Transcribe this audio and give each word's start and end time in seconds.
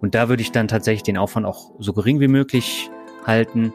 Und 0.00 0.14
da 0.14 0.28
würde 0.28 0.42
ich 0.42 0.52
dann 0.52 0.68
tatsächlich 0.68 1.02
den 1.02 1.16
Aufwand 1.16 1.46
auch 1.46 1.72
so 1.78 1.92
gering 1.92 2.20
wie 2.20 2.28
möglich 2.28 2.90
halten. 3.26 3.72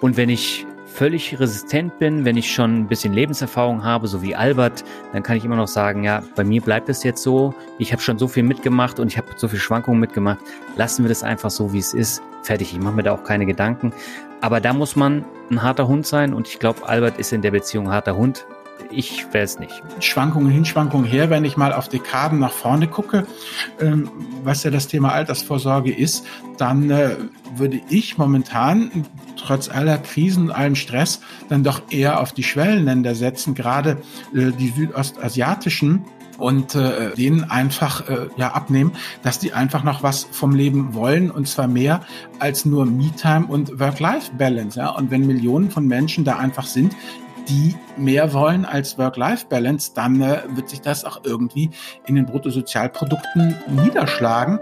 Und 0.00 0.16
wenn 0.16 0.28
ich 0.28 0.66
völlig 0.86 1.38
resistent 1.38 1.98
bin, 1.98 2.24
wenn 2.24 2.36
ich 2.36 2.52
schon 2.52 2.80
ein 2.80 2.88
bisschen 2.88 3.12
Lebenserfahrung 3.12 3.84
habe, 3.84 4.08
so 4.08 4.22
wie 4.22 4.34
Albert, 4.34 4.84
dann 5.12 5.22
kann 5.22 5.36
ich 5.36 5.44
immer 5.44 5.56
noch 5.56 5.68
sagen, 5.68 6.04
ja, 6.04 6.22
bei 6.34 6.44
mir 6.44 6.60
bleibt 6.60 6.88
es 6.88 7.04
jetzt 7.04 7.22
so. 7.22 7.54
Ich 7.78 7.92
habe 7.92 8.02
schon 8.02 8.18
so 8.18 8.26
viel 8.28 8.42
mitgemacht 8.42 8.98
und 8.98 9.08
ich 9.08 9.16
habe 9.16 9.28
so 9.36 9.48
viel 9.48 9.60
Schwankungen 9.60 10.00
mitgemacht. 10.00 10.40
Lassen 10.76 11.04
wir 11.04 11.08
das 11.08 11.22
einfach 11.22 11.50
so, 11.50 11.72
wie 11.72 11.78
es 11.78 11.94
ist. 11.94 12.22
Fertig. 12.42 12.72
Ich 12.72 12.80
mache 12.80 12.94
mir 12.94 13.02
da 13.02 13.12
auch 13.12 13.24
keine 13.24 13.46
Gedanken. 13.46 13.92
Aber 14.40 14.60
da 14.60 14.72
muss 14.72 14.96
man 14.96 15.24
ein 15.50 15.62
harter 15.62 15.86
Hund 15.86 16.06
sein 16.06 16.34
und 16.34 16.48
ich 16.48 16.58
glaube, 16.58 16.88
Albert 16.88 17.18
ist 17.18 17.32
in 17.32 17.42
der 17.42 17.50
Beziehung 17.50 17.90
harter 17.90 18.16
Hund. 18.16 18.46
Ich 18.90 19.26
wäre 19.32 19.44
es 19.44 19.58
nicht. 19.58 19.82
Schwankungen 20.00 20.50
hin, 20.50 20.64
Schwankungen 20.64 21.06
her, 21.06 21.30
wenn 21.30 21.44
ich 21.44 21.56
mal 21.56 21.72
auf 21.72 21.88
Dekaden 21.88 22.38
nach 22.38 22.52
vorne 22.52 22.88
gucke, 22.88 23.26
ähm, 23.80 24.10
was 24.42 24.64
ja 24.64 24.70
das 24.70 24.88
Thema 24.88 25.12
Altersvorsorge 25.12 25.92
ist, 25.92 26.26
dann 26.58 26.90
äh, 26.90 27.16
würde 27.56 27.80
ich 27.88 28.18
momentan 28.18 29.06
trotz 29.36 29.68
aller 29.68 29.98
Krisen 29.98 30.44
und 30.44 30.50
allem 30.50 30.74
Stress 30.74 31.20
dann 31.48 31.64
doch 31.64 31.82
eher 31.90 32.20
auf 32.20 32.32
die 32.32 32.42
Schwellenländer 32.42 33.14
setzen, 33.14 33.54
gerade 33.54 33.98
äh, 34.34 34.50
die 34.52 34.68
südostasiatischen 34.68 36.04
und 36.40 36.74
äh, 36.74 37.14
denen 37.14 37.44
einfach 37.44 38.08
äh, 38.08 38.28
ja 38.36 38.52
abnehmen, 38.52 38.92
dass 39.22 39.38
die 39.38 39.52
einfach 39.52 39.84
noch 39.84 40.02
was 40.02 40.26
vom 40.30 40.54
Leben 40.54 40.94
wollen 40.94 41.30
und 41.30 41.46
zwar 41.46 41.68
mehr 41.68 42.00
als 42.38 42.64
nur 42.64 42.86
Me-Time 42.86 43.46
und 43.46 43.78
Work-Life-Balance. 43.78 44.78
Ja? 44.78 44.90
Und 44.90 45.10
wenn 45.10 45.26
Millionen 45.26 45.70
von 45.70 45.86
Menschen 45.86 46.24
da 46.24 46.36
einfach 46.36 46.66
sind, 46.66 46.96
die 47.48 47.76
mehr 47.96 48.32
wollen 48.32 48.64
als 48.64 48.98
Work-Life-Balance, 48.98 49.92
dann 49.94 50.20
äh, 50.20 50.42
wird 50.50 50.68
sich 50.68 50.80
das 50.80 51.04
auch 51.04 51.20
irgendwie 51.24 51.70
in 52.06 52.14
den 52.14 52.26
Bruttosozialprodukten 52.26 53.56
niederschlagen. 53.68 54.58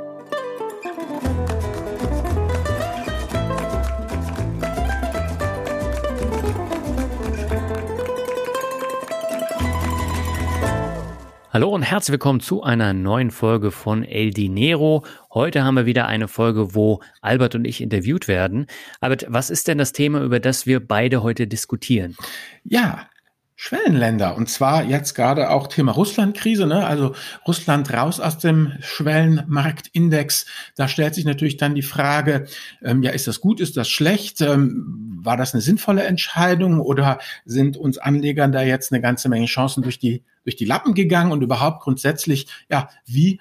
Hallo 11.58 11.70
und 11.70 11.82
herzlich 11.82 12.12
willkommen 12.12 12.38
zu 12.38 12.62
einer 12.62 12.92
neuen 12.92 13.32
Folge 13.32 13.72
von 13.72 14.04
El 14.04 14.30
Dinero. 14.30 15.04
Heute 15.34 15.64
haben 15.64 15.74
wir 15.74 15.86
wieder 15.86 16.06
eine 16.06 16.28
Folge, 16.28 16.72
wo 16.76 17.00
Albert 17.20 17.56
und 17.56 17.64
ich 17.64 17.80
interviewt 17.80 18.28
werden. 18.28 18.68
Albert, 19.00 19.26
was 19.28 19.50
ist 19.50 19.66
denn 19.66 19.76
das 19.76 19.90
Thema, 19.90 20.22
über 20.22 20.38
das 20.38 20.66
wir 20.66 20.78
beide 20.78 21.20
heute 21.24 21.48
diskutieren? 21.48 22.16
Ja, 22.62 23.08
Schwellenländer. 23.56 24.36
Und 24.36 24.48
zwar 24.48 24.84
jetzt 24.84 25.14
gerade 25.14 25.50
auch 25.50 25.66
Thema 25.66 25.90
Russland-Krise, 25.90 26.68
ne? 26.68 26.86
also 26.86 27.16
Russland 27.44 27.92
raus 27.92 28.20
aus 28.20 28.38
dem 28.38 28.74
Schwellenmarktindex. 28.78 30.46
Da 30.76 30.86
stellt 30.86 31.16
sich 31.16 31.24
natürlich 31.24 31.56
dann 31.56 31.74
die 31.74 31.82
Frage, 31.82 32.46
ähm, 32.84 33.02
ja, 33.02 33.10
ist 33.10 33.26
das 33.26 33.40
gut, 33.40 33.58
ist 33.58 33.76
das 33.76 33.88
schlecht? 33.88 34.40
Ähm, 34.42 35.18
war 35.20 35.36
das 35.36 35.54
eine 35.54 35.60
sinnvolle 35.60 36.04
Entscheidung 36.04 36.78
oder 36.78 37.18
sind 37.44 37.76
uns 37.76 37.98
Anlegern 37.98 38.52
da 38.52 38.62
jetzt 38.62 38.92
eine 38.92 39.00
ganze 39.00 39.28
Menge 39.28 39.46
Chancen 39.46 39.82
durch 39.82 39.98
die, 39.98 40.22
durch 40.48 40.56
die 40.56 40.64
Lappen 40.64 40.94
gegangen? 40.94 41.30
Und 41.30 41.42
überhaupt 41.42 41.82
grundsätzlich, 41.82 42.48
ja, 42.70 42.88
wie 43.04 43.38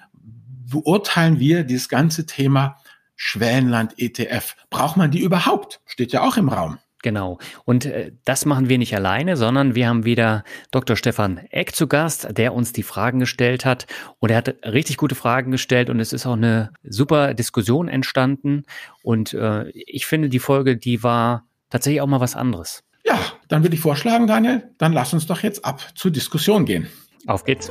beurteilen 0.70 1.40
wir 1.40 1.64
dieses 1.64 1.88
ganze 1.88 2.26
Thema 2.26 2.76
Schwellenland-ETF? 3.16 4.56
Braucht 4.68 4.98
man 4.98 5.10
die 5.10 5.20
überhaupt? 5.20 5.80
Steht 5.86 6.12
ja 6.12 6.20
auch 6.20 6.36
im 6.36 6.50
Raum. 6.50 6.78
Genau. 7.02 7.38
Und 7.64 7.86
äh, 7.86 8.12
das 8.24 8.44
machen 8.44 8.68
wir 8.68 8.76
nicht 8.76 8.94
alleine, 8.94 9.38
sondern 9.38 9.74
wir 9.74 9.88
haben 9.88 10.04
wieder 10.04 10.44
Dr. 10.70 10.96
Stefan 10.96 11.38
Eck 11.50 11.74
zu 11.74 11.86
Gast, 11.86 12.28
der 12.36 12.52
uns 12.52 12.74
die 12.74 12.82
Fragen 12.82 13.20
gestellt 13.20 13.64
hat. 13.64 13.86
Und 14.18 14.30
er 14.30 14.36
hat 14.36 14.54
richtig 14.66 14.98
gute 14.98 15.14
Fragen 15.14 15.50
gestellt 15.50 15.88
und 15.88 16.00
es 16.00 16.12
ist 16.12 16.26
auch 16.26 16.34
eine 16.34 16.72
super 16.82 17.32
Diskussion 17.32 17.88
entstanden. 17.88 18.64
Und 19.02 19.32
äh, 19.32 19.70
ich 19.70 20.04
finde, 20.04 20.28
die 20.28 20.40
Folge, 20.40 20.76
die 20.76 21.02
war 21.02 21.46
tatsächlich 21.70 22.02
auch 22.02 22.06
mal 22.06 22.20
was 22.20 22.36
anderes. 22.36 22.82
Ja, 23.04 23.18
dann 23.48 23.62
würde 23.62 23.74
ich 23.74 23.80
vorschlagen, 23.80 24.26
Daniel, 24.26 24.70
dann 24.78 24.92
lass 24.92 25.12
uns 25.12 25.26
doch 25.26 25.42
jetzt 25.42 25.64
ab 25.64 25.80
zur 25.94 26.10
Diskussion 26.10 26.64
gehen. 26.64 26.88
Auf 27.26 27.44
geht's. 27.44 27.70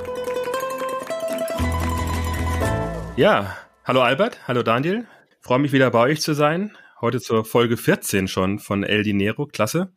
Ja, 3.15 3.55
hallo 3.85 4.01
Albert, 4.01 4.47
hallo 4.47 4.63
Daniel. 4.63 5.07
freue 5.41 5.59
mich 5.59 5.71
wieder 5.71 5.89
bei 5.91 5.99
euch 5.99 6.21
zu 6.21 6.33
sein 6.33 6.71
heute 7.01 7.21
zur 7.21 7.45
Folge 7.45 7.77
14 7.77 8.27
schon 8.27 8.59
von 8.59 8.83
El 8.83 9.03
Dinero. 9.03 9.45
Klasse. 9.45 9.93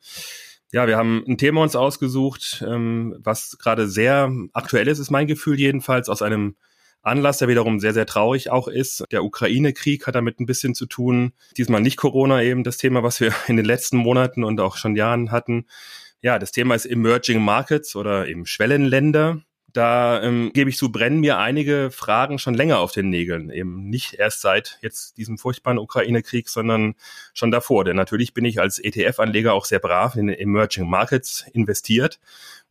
Ja, 0.73 0.87
wir 0.87 0.97
haben 0.97 1.25
ein 1.27 1.39
Thema 1.39 1.63
uns 1.63 1.75
ausgesucht, 1.75 2.65
ähm, 2.67 3.17
was 3.19 3.59
gerade 3.59 3.89
sehr 3.89 4.31
aktuell 4.53 4.87
ist, 4.87 5.01
ist 5.01 5.11
mein 5.11 5.27
Gefühl 5.27 5.59
jedenfalls, 5.59 6.09
aus 6.09 6.23
einem 6.23 6.57
Anlass, 7.03 7.39
der 7.39 7.49
wiederum 7.49 7.81
sehr, 7.81 7.95
sehr 7.95 8.07
traurig 8.07 8.51
auch 8.51 8.69
ist. 8.69 9.05
Der 9.11 9.25
Ukraine-Krieg 9.25 10.07
hat 10.07 10.15
damit 10.15 10.41
ein 10.41 10.47
bisschen 10.47 10.75
zu 10.75 10.87
tun. 10.87 11.33
Diesmal 11.57 11.81
nicht 11.81 11.97
Corona 11.97 12.43
eben, 12.43 12.65
das 12.65 12.77
Thema, 12.77 13.03
was 13.03 13.21
wir 13.21 13.35
in 13.49 13.57
den 13.57 13.67
letzten 13.67 13.97
Monaten 13.97 14.45
und 14.45 14.61
auch 14.61 14.77
schon 14.77 14.97
Jahren 14.97 15.31
hatten. 15.31 15.67
Ja, 16.23 16.39
das 16.39 16.53
Thema 16.53 16.75
ist 16.75 16.87
Emerging 16.87 17.41
Markets 17.43 17.97
oder 17.97 18.29
eben 18.29 18.45
Schwellenländer 18.45 19.41
da 19.73 20.23
ähm, 20.23 20.51
gebe 20.53 20.71
ich 20.71 20.77
zu, 20.77 20.91
brennen 20.91 21.21
mir 21.21 21.39
einige 21.39 21.91
Fragen 21.91 22.39
schon 22.39 22.55
länger 22.55 22.79
auf 22.79 22.93
den 22.93 23.11
Nägeln. 23.11 23.51
Eben 23.51 23.89
nicht 23.89 24.15
erst 24.15 24.41
seit 24.41 24.79
jetzt 24.83 25.17
diesem 25.17 25.39
furchtbaren 25.39 25.79
Ukraine-Krieg, 25.79 26.49
sondern 26.49 26.95
schon 27.35 27.51
davor. 27.51 27.85
Denn 27.85 27.97
natürlich 27.97 28.35
bin 28.35 28.45
ich 28.45 28.61
als 28.61 28.79
ETF-Anleger 28.79 29.55
auch 29.55 29.65
sehr 29.65 29.79
brav 29.79 30.17
in 30.17 30.29
Emerging 30.29 30.89
Markets 30.89 31.47
investiert 31.53 32.21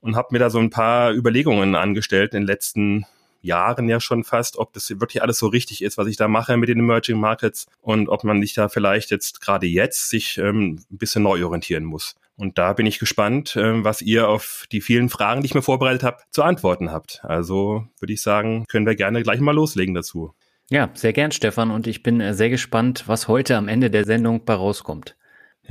und 0.02 0.16
habe 0.16 0.30
mir 0.32 0.40
da 0.40 0.50
so 0.50 0.60
ein 0.60 0.70
paar 0.70 1.14
Überlegungen 1.14 1.76
angestellt 1.76 2.34
in 2.34 2.42
den 2.42 2.48
letzten 2.48 3.06
Jahren 3.42 3.90
ja 3.90 4.00
schon 4.00 4.24
fast, 4.24 4.58
ob 4.58 4.74
das 4.74 4.90
wirklich 4.90 5.22
alles 5.22 5.40
so 5.40 5.48
richtig 5.48 5.84
ist, 5.84 5.98
was 5.98 6.08
ich 6.08 6.18
da 6.18 6.28
mache 6.28 6.58
mit 6.58 6.70
den 6.70 6.80
Emerging 6.80 7.20
Markets 7.20 7.68
und 7.82 8.10
ob 8.10 8.24
man 8.24 8.42
sich 8.42 8.54
da 8.54 8.70
vielleicht 8.70 9.12
jetzt 9.12 9.42
gerade 9.42 9.68
jetzt 9.68 10.10
sich 10.10 10.38
ähm, 10.38 10.80
ein 10.92 10.98
bisschen 10.98 11.24
neu 11.24 11.44
orientieren 11.46 11.84
muss. 11.84 12.16
Und 12.36 12.58
da 12.58 12.72
bin 12.74 12.86
ich 12.86 13.00
gespannt, 13.00 13.56
äh, 13.58 13.84
was 13.84 14.02
ihr 14.02 14.30
auf 14.30 14.66
die 14.72 14.82
vielen 14.82 15.10
Fragen, 15.10 15.42
die 15.42 15.48
ich 15.48 15.56
mir 15.56 15.62
vorbereitet 15.62 16.04
habe, 16.04 16.18
zu 16.32 16.42
antworten 16.44 16.92
habt. 16.92 17.20
Also 17.24 17.86
würde 18.00 18.14
ich 18.14 18.22
sagen, 18.22 18.66
können 18.68 18.86
wir 18.86 18.96
gerne 18.96 19.22
gleich 19.24 19.42
mal 19.42 19.54
loslegen 19.54 19.94
dazu. 19.94 20.34
Ja, 20.70 20.90
sehr 20.94 21.14
gern, 21.14 21.32
Stefan. 21.32 21.72
Und 21.72 21.88
ich 21.88 22.04
bin 22.04 22.22
äh, 22.22 22.34
sehr 22.34 22.50
gespannt, 22.50 23.04
was 23.08 23.28
heute 23.28 23.58
am 23.58 23.68
Ende 23.68 23.90
der 23.90 24.06
Sendung 24.06 24.46
bei 24.46 24.54
rauskommt. 24.54 25.16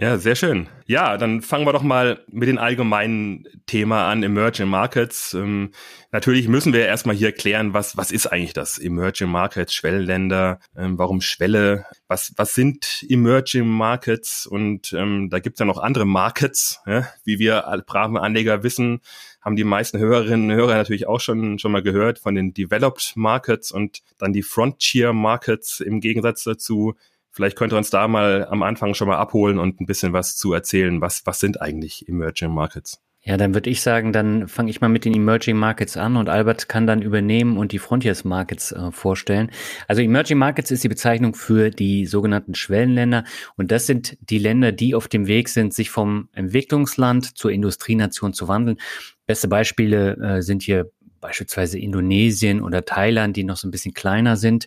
Ja, 0.01 0.17
sehr 0.17 0.37
schön. 0.37 0.69
Ja, 0.87 1.17
dann 1.17 1.43
fangen 1.43 1.67
wir 1.67 1.73
doch 1.73 1.83
mal 1.83 2.25
mit 2.31 2.49
dem 2.49 2.57
allgemeinen 2.57 3.49
Thema 3.67 4.09
an, 4.09 4.23
Emerging 4.23 4.69
Markets. 4.69 5.35
Ähm, 5.35 5.73
natürlich 6.13 6.47
müssen 6.47 6.73
wir 6.73 6.87
erstmal 6.87 7.17
hier 7.17 7.33
klären, 7.33 7.75
was, 7.75 7.97
was 7.97 8.13
ist 8.13 8.29
eigentlich 8.29 8.53
das 8.53 8.79
Emerging 8.79 9.29
Markets, 9.29 9.75
Schwellenländer, 9.75 10.61
ähm, 10.77 10.99
warum 10.99 11.21
Schwelle, 11.21 11.85
was, 12.07 12.33
was 12.37 12.55
sind 12.55 13.05
Emerging 13.09 13.67
Markets 13.67 14.47
und 14.47 14.93
ähm, 14.93 15.31
da 15.31 15.41
gibt's 15.41 15.59
ja 15.59 15.67
noch 15.67 15.79
andere 15.79 16.07
Markets, 16.07 16.81
ja? 16.87 17.09
wie 17.25 17.41
wir 17.41 17.65
braven 17.85 18.17
Anleger 18.17 18.63
wissen, 18.63 19.01
haben 19.41 19.57
die 19.57 19.65
meisten 19.65 19.99
Hörerinnen 19.99 20.53
und 20.53 20.57
Hörer 20.57 20.77
natürlich 20.77 21.09
auch 21.09 21.21
schon, 21.21 21.59
schon 21.59 21.73
mal 21.73 21.83
gehört 21.83 22.21
von 22.21 22.37
den 22.37 22.55
Developed 22.55 23.15
Markets 23.17 23.73
und 23.73 24.03
dann 24.17 24.33
die 24.33 24.45
Frontier 24.45 25.13
Markets 25.13 25.81
im 25.81 25.99
Gegensatz 25.99 26.45
dazu 26.45 26.95
Vielleicht 27.39 27.57
könnt 27.57 27.73
ihr 27.73 27.77
uns 27.77 27.89
da 27.89 28.09
mal 28.09 28.49
am 28.51 28.65
Anfang 28.65 28.95
schon 28.95 29.07
mal 29.07 29.17
abholen 29.17 29.61
und 29.61 29.81
ein 29.81 29.87
bisschen 29.87 30.13
was 30.13 30.35
zu 30.37 30.53
erzählen. 30.53 31.01
Was, 31.01 31.23
was 31.25 31.39
sind 31.39 31.63
eigentlich 31.63 32.09
Emerging 32.09 32.53
Markets? 32.53 33.01
Ja, 33.23 33.37
dann 33.37 33.55
würde 33.55 33.71
ich 33.71 33.81
sagen, 33.81 34.13
dann 34.13 34.49
fange 34.49 34.71
ich 34.71 34.81
mal 34.81 34.89
mit 34.89 35.05
den 35.05 35.15
Emerging 35.15 35.57
Markets 35.57 35.97
an 35.97 36.17
und 36.17 36.29
Albert 36.29 36.69
kann 36.69 36.89
dann 36.89 37.01
übernehmen 37.01 37.57
und 37.57 37.71
die 37.71 37.79
Frontiers 37.79 38.25
Markets 38.25 38.73
äh, 38.73 38.91
vorstellen. 38.91 39.53
Also 39.87 40.03
Emerging 40.03 40.37
Markets 40.37 40.73
ist 40.73 40.83
die 40.83 40.89
Bezeichnung 40.89 41.37
für 41.37 41.71
die 41.71 42.07
sogenannten 42.07 42.57
Schwellenländer 42.57 43.23
und 43.57 43.71
das 43.71 43.87
sind 43.87 44.19
die 44.19 44.39
Länder, 44.39 44.73
die 44.73 44.97
auf 44.97 45.07
dem 45.07 45.29
Weg 45.29 45.49
sind, 45.49 45.73
sich 45.73 45.91
vom 45.91 46.29
Entwicklungsland 46.33 47.39
zur 47.39 47.53
Industrienation 47.53 48.33
zu 48.33 48.49
wandeln. 48.49 48.79
Beste 49.27 49.47
Beispiele 49.47 50.17
äh, 50.17 50.43
sind 50.43 50.65
hier 50.65 50.91
beispielsweise 51.21 51.79
Indonesien 51.79 52.61
oder 52.65 52.85
Thailand, 52.85 53.37
die 53.37 53.45
noch 53.45 53.59
so 53.59 53.69
ein 53.69 53.71
bisschen 53.71 53.95
kleiner 53.95 54.37
sind 54.37 54.67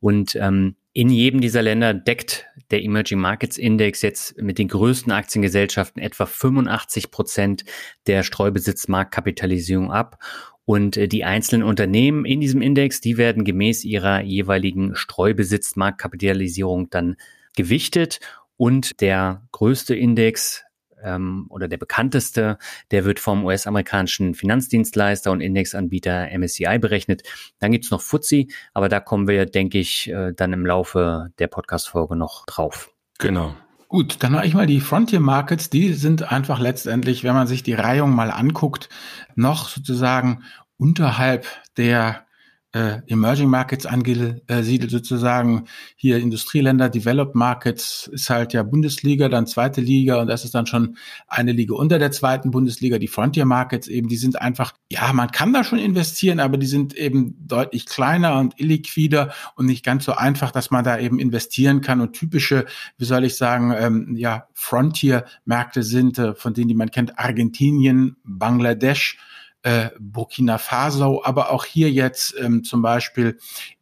und 0.00 0.34
ähm, 0.36 0.76
in 0.96 1.10
jedem 1.10 1.42
dieser 1.42 1.60
Länder 1.60 1.92
deckt 1.92 2.46
der 2.70 2.82
Emerging 2.82 3.18
Markets 3.18 3.58
Index 3.58 4.00
jetzt 4.00 4.40
mit 4.40 4.56
den 4.56 4.68
größten 4.68 5.12
Aktiengesellschaften 5.12 6.00
etwa 6.00 6.24
85 6.24 7.10
Prozent 7.10 7.66
der 8.06 8.22
Streubesitzmarktkapitalisierung 8.22 9.92
ab. 9.92 10.18
Und 10.64 10.96
äh, 10.96 11.06
die 11.06 11.22
einzelnen 11.22 11.64
Unternehmen 11.64 12.24
in 12.24 12.40
diesem 12.40 12.62
Index, 12.62 13.02
die 13.02 13.18
werden 13.18 13.44
gemäß 13.44 13.84
ihrer 13.84 14.22
jeweiligen 14.22 14.96
Streubesitzmarktkapitalisierung 14.96 16.88
dann 16.88 17.16
gewichtet. 17.54 18.18
Und 18.56 19.02
der 19.02 19.46
größte 19.52 19.94
Index 19.94 20.64
ähm, 21.06 21.46
oder 21.48 21.68
der 21.68 21.78
bekannteste, 21.78 22.58
der 22.90 23.04
wird 23.04 23.20
vom 23.20 23.44
US-amerikanischen 23.44 24.34
Finanzdienstleister 24.34 25.30
und 25.30 25.40
Indexanbieter 25.40 26.28
MSCI 26.36 26.78
berechnet. 26.78 27.22
Dann 27.58 27.72
gibt's 27.72 27.90
noch 27.90 28.02
FTSE, 28.02 28.46
aber 28.74 28.88
da 28.88 29.00
kommen 29.00 29.28
wir, 29.28 29.46
denke 29.46 29.78
ich, 29.78 30.10
äh, 30.10 30.32
dann 30.34 30.52
im 30.52 30.66
Laufe 30.66 31.30
der 31.38 31.46
Podcast-Folge 31.46 32.16
noch 32.16 32.44
drauf. 32.46 32.90
Genau. 33.18 33.54
Gut, 33.88 34.16
dann 34.22 34.32
mache 34.32 34.46
ich 34.46 34.54
mal 34.54 34.66
die 34.66 34.80
Frontier 34.80 35.20
Markets. 35.20 35.70
Die 35.70 35.94
sind 35.94 36.32
einfach 36.32 36.58
letztendlich, 36.58 37.22
wenn 37.22 37.34
man 37.34 37.46
sich 37.46 37.62
die 37.62 37.74
Reihung 37.74 38.10
mal 38.10 38.32
anguckt, 38.32 38.88
noch 39.36 39.68
sozusagen 39.68 40.42
unterhalb 40.76 41.46
der 41.76 42.25
äh, 42.72 43.00
Emerging 43.06 43.48
Markets 43.48 43.86
angesiedelt, 43.86 44.90
sozusagen. 44.90 45.64
Hier 45.96 46.18
Industrieländer, 46.18 46.88
Developed 46.88 47.34
Markets 47.34 48.08
ist 48.12 48.28
halt 48.28 48.52
ja 48.52 48.62
Bundesliga, 48.62 49.28
dann 49.28 49.46
zweite 49.46 49.80
Liga 49.80 50.20
und 50.20 50.26
das 50.26 50.44
ist 50.44 50.54
dann 50.54 50.66
schon 50.66 50.96
eine 51.28 51.52
Liga 51.52 51.74
unter 51.74 51.98
der 51.98 52.10
zweiten 52.10 52.50
Bundesliga, 52.50 52.98
die 52.98 53.08
Frontier 53.08 53.46
Markets 53.46 53.88
eben, 53.88 54.08
die 54.08 54.16
sind 54.16 54.40
einfach, 54.40 54.74
ja, 54.90 55.12
man 55.12 55.30
kann 55.30 55.52
da 55.52 55.64
schon 55.64 55.78
investieren, 55.78 56.40
aber 56.40 56.58
die 56.58 56.66
sind 56.66 56.94
eben 56.94 57.36
deutlich 57.46 57.86
kleiner 57.86 58.38
und 58.38 58.60
illiquider 58.60 59.32
und 59.54 59.66
nicht 59.66 59.84
ganz 59.84 60.04
so 60.04 60.12
einfach, 60.12 60.50
dass 60.50 60.70
man 60.70 60.84
da 60.84 60.98
eben 60.98 61.18
investieren 61.18 61.80
kann. 61.80 62.00
Und 62.00 62.12
typische, 62.12 62.66
wie 62.98 63.04
soll 63.04 63.24
ich 63.24 63.36
sagen, 63.36 63.72
ähm, 63.76 64.16
ja, 64.16 64.48
Frontier-Märkte 64.52 65.82
sind, 65.82 66.18
äh, 66.18 66.34
von 66.34 66.54
denen 66.54 66.68
die 66.68 66.74
man 66.74 66.90
kennt, 66.90 67.18
Argentinien, 67.18 68.16
Bangladesch, 68.24 69.18
äh, 69.66 69.90
Burkina 69.98 70.58
Faso, 70.58 71.24
aber 71.24 71.50
auch 71.50 71.64
hier 71.64 71.90
jetzt 71.90 72.36
ähm, 72.38 72.62
zum 72.62 72.82
Beispiel 72.82 73.36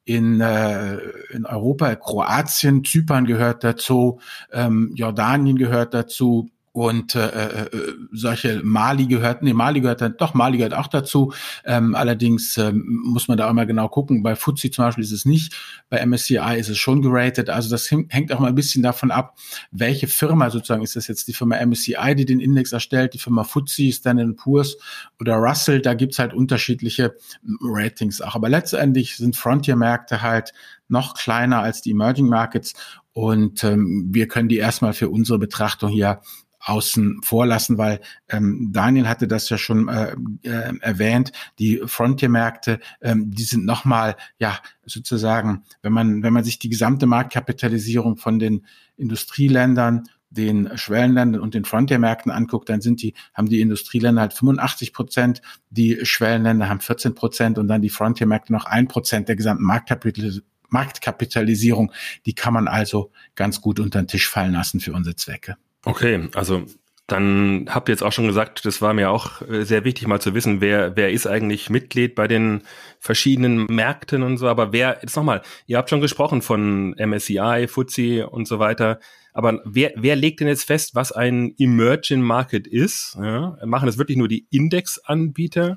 in, 0.06 0.40
äh, 0.40 0.96
in 1.30 1.44
Europa, 1.44 1.94
Kroatien, 1.96 2.84
Zypern 2.84 3.26
gehört 3.26 3.64
dazu, 3.64 4.18
ähm, 4.50 4.92
Jordanien 4.94 5.56
gehört 5.56 5.92
dazu, 5.92 6.48
und 6.74 7.14
äh, 7.14 7.28
äh, 7.28 7.66
äh, 7.66 7.94
solche 8.10 8.60
Mali 8.64 9.06
gehört, 9.06 9.44
nee, 9.44 9.52
Mali 9.52 9.80
gehört 9.80 10.00
dann, 10.00 10.16
doch, 10.18 10.34
Mali 10.34 10.56
gehört 10.56 10.74
auch 10.74 10.88
dazu. 10.88 11.32
Ähm, 11.64 11.94
allerdings 11.94 12.58
ähm, 12.58 13.00
muss 13.04 13.28
man 13.28 13.38
da 13.38 13.48
auch 13.48 13.52
mal 13.52 13.64
genau 13.64 13.88
gucken. 13.88 14.24
Bei 14.24 14.34
FTSE 14.34 14.72
zum 14.72 14.84
Beispiel 14.86 15.04
ist 15.04 15.12
es 15.12 15.24
nicht, 15.24 15.54
bei 15.88 16.04
MSCI 16.04 16.56
ist 16.58 16.68
es 16.68 16.78
schon 16.78 17.00
geratet. 17.00 17.48
Also 17.48 17.70
das 17.70 17.88
hängt 17.92 18.32
auch 18.32 18.40
mal 18.40 18.48
ein 18.48 18.56
bisschen 18.56 18.82
davon 18.82 19.12
ab, 19.12 19.38
welche 19.70 20.08
Firma 20.08 20.50
sozusagen 20.50 20.82
ist 20.82 20.96
das 20.96 21.06
jetzt 21.06 21.28
die 21.28 21.32
Firma 21.32 21.64
MSCI, 21.64 22.16
die 22.16 22.26
den 22.26 22.40
Index 22.40 22.72
erstellt, 22.72 23.14
die 23.14 23.20
Firma 23.20 23.44
FTSE, 23.44 23.92
Standard 23.92 24.34
Poor's 24.36 24.76
oder 25.20 25.36
Russell. 25.36 25.80
Da 25.80 25.94
gibt's 25.94 26.18
halt 26.18 26.34
unterschiedliche 26.34 27.14
Ratings 27.62 28.20
auch. 28.20 28.34
Aber 28.34 28.48
letztendlich 28.48 29.16
sind 29.16 29.36
Frontier-Märkte 29.36 30.22
halt 30.22 30.52
noch 30.88 31.14
kleiner 31.14 31.60
als 31.60 31.82
die 31.82 31.92
Emerging 31.92 32.26
Markets 32.26 32.74
und 33.14 33.62
ähm, 33.62 34.08
wir 34.10 34.26
können 34.26 34.48
die 34.48 34.56
erstmal 34.56 34.92
für 34.92 35.08
unsere 35.08 35.38
Betrachtung 35.38 35.90
hier 35.90 36.20
außen 36.64 37.20
vor 37.22 37.46
lassen, 37.46 37.78
weil 37.78 38.00
ähm, 38.28 38.70
Daniel 38.72 39.08
hatte 39.08 39.28
das 39.28 39.48
ja 39.48 39.58
schon 39.58 39.88
äh, 39.88 40.14
äh, 40.42 40.72
erwähnt, 40.80 41.32
die 41.58 41.82
Frontier-Märkte, 41.84 42.80
ähm, 43.00 43.30
die 43.30 43.44
sind 43.44 43.64
nochmal, 43.64 44.16
ja, 44.38 44.58
sozusagen, 44.84 45.64
wenn 45.82 45.92
man, 45.92 46.22
wenn 46.22 46.32
man 46.32 46.44
sich 46.44 46.58
die 46.58 46.68
gesamte 46.68 47.06
Marktkapitalisierung 47.06 48.16
von 48.16 48.38
den 48.38 48.66
Industrieländern 48.96 50.04
den 50.30 50.76
Schwellenländern 50.76 51.40
und 51.40 51.54
den 51.54 51.64
Frontier-Märkten 51.64 52.32
anguckt, 52.32 52.68
dann 52.68 52.80
sind 52.80 53.02
die, 53.02 53.14
haben 53.34 53.48
die 53.48 53.60
Industrieländer 53.60 54.20
halt 54.20 54.32
85 54.32 54.92
Prozent, 54.92 55.42
die 55.70 56.04
Schwellenländer 56.04 56.68
haben 56.68 56.80
14 56.80 57.14
Prozent 57.14 57.56
und 57.56 57.68
dann 57.68 57.82
die 57.82 57.88
Frontier-Märkte 57.88 58.52
noch 58.52 58.64
ein 58.64 58.88
Prozent 58.88 59.28
der 59.28 59.36
gesamten 59.36 59.62
Marktkapital 59.62 60.42
Marktkapitalisierung. 60.70 61.92
Die 62.26 62.34
kann 62.34 62.52
man 62.52 62.66
also 62.66 63.12
ganz 63.36 63.60
gut 63.60 63.78
unter 63.78 64.02
den 64.02 64.08
Tisch 64.08 64.28
fallen 64.28 64.52
lassen 64.52 64.80
für 64.80 64.92
unsere 64.92 65.14
Zwecke. 65.14 65.56
Okay, 65.84 66.28
also 66.34 66.64
dann 67.06 67.66
habt 67.68 67.88
ihr 67.88 67.92
jetzt 67.92 68.02
auch 68.02 68.12
schon 68.12 68.26
gesagt, 68.26 68.64
das 68.64 68.80
war 68.80 68.94
mir 68.94 69.10
auch 69.10 69.42
äh, 69.42 69.64
sehr 69.64 69.84
wichtig 69.84 70.06
mal 70.06 70.20
zu 70.20 70.34
wissen, 70.34 70.62
wer, 70.62 70.96
wer 70.96 71.10
ist 71.10 71.26
eigentlich 71.26 71.68
Mitglied 71.68 72.14
bei 72.14 72.26
den 72.26 72.62
verschiedenen 72.98 73.66
Märkten 73.66 74.22
und 74.22 74.38
so. 74.38 74.48
Aber 74.48 74.72
wer, 74.72 74.98
jetzt 75.02 75.16
nochmal, 75.16 75.42
ihr 75.66 75.76
habt 75.76 75.90
schon 75.90 76.00
gesprochen 76.00 76.40
von 76.40 76.94
MSCI, 76.98 77.66
FTSE 77.68 78.26
und 78.28 78.48
so 78.48 78.58
weiter. 78.58 79.00
Aber 79.34 79.60
wer, 79.66 79.92
wer 79.96 80.16
legt 80.16 80.40
denn 80.40 80.48
jetzt 80.48 80.64
fest, 80.64 80.94
was 80.94 81.12
ein 81.12 81.54
Emerging 81.58 82.22
Market 82.22 82.66
ist? 82.66 83.18
Ja? 83.20 83.58
Machen 83.66 83.86
das 83.86 83.98
wirklich 83.98 84.16
nur 84.16 84.28
die 84.28 84.46
Indexanbieter? 84.50 85.76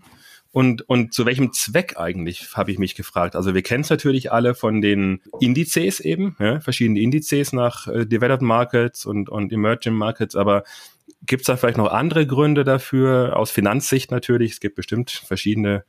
Und, 0.57 0.89
und 0.89 1.13
zu 1.13 1.27
welchem 1.27 1.53
Zweck 1.53 1.97
eigentlich, 1.97 2.57
habe 2.57 2.71
ich 2.71 2.79
mich 2.79 2.95
gefragt. 2.95 3.35
Also 3.35 3.53
wir 3.53 3.61
kennen 3.61 3.83
es 3.83 3.91
natürlich 3.91 4.31
alle 4.31 4.55
von 4.55 4.81
den 4.81 5.21
Indizes 5.39 5.99
eben, 5.99 6.35
ja, 6.39 6.59
verschiedene 6.61 6.99
Indizes 6.99 7.53
nach 7.53 7.87
äh, 7.87 8.07
Developed 8.07 8.41
Markets 8.41 9.05
und, 9.05 9.29
und 9.29 9.53
Emerging 9.53 9.93
Markets, 9.93 10.35
aber 10.35 10.63
gibt 11.27 11.41
es 11.41 11.45
da 11.45 11.57
vielleicht 11.57 11.77
noch 11.77 11.91
andere 11.91 12.25
Gründe 12.25 12.63
dafür, 12.63 13.37
aus 13.37 13.51
Finanzsicht 13.51 14.09
natürlich, 14.09 14.53
es 14.53 14.59
gibt 14.59 14.77
bestimmt 14.77 15.11
verschiedene 15.11 15.83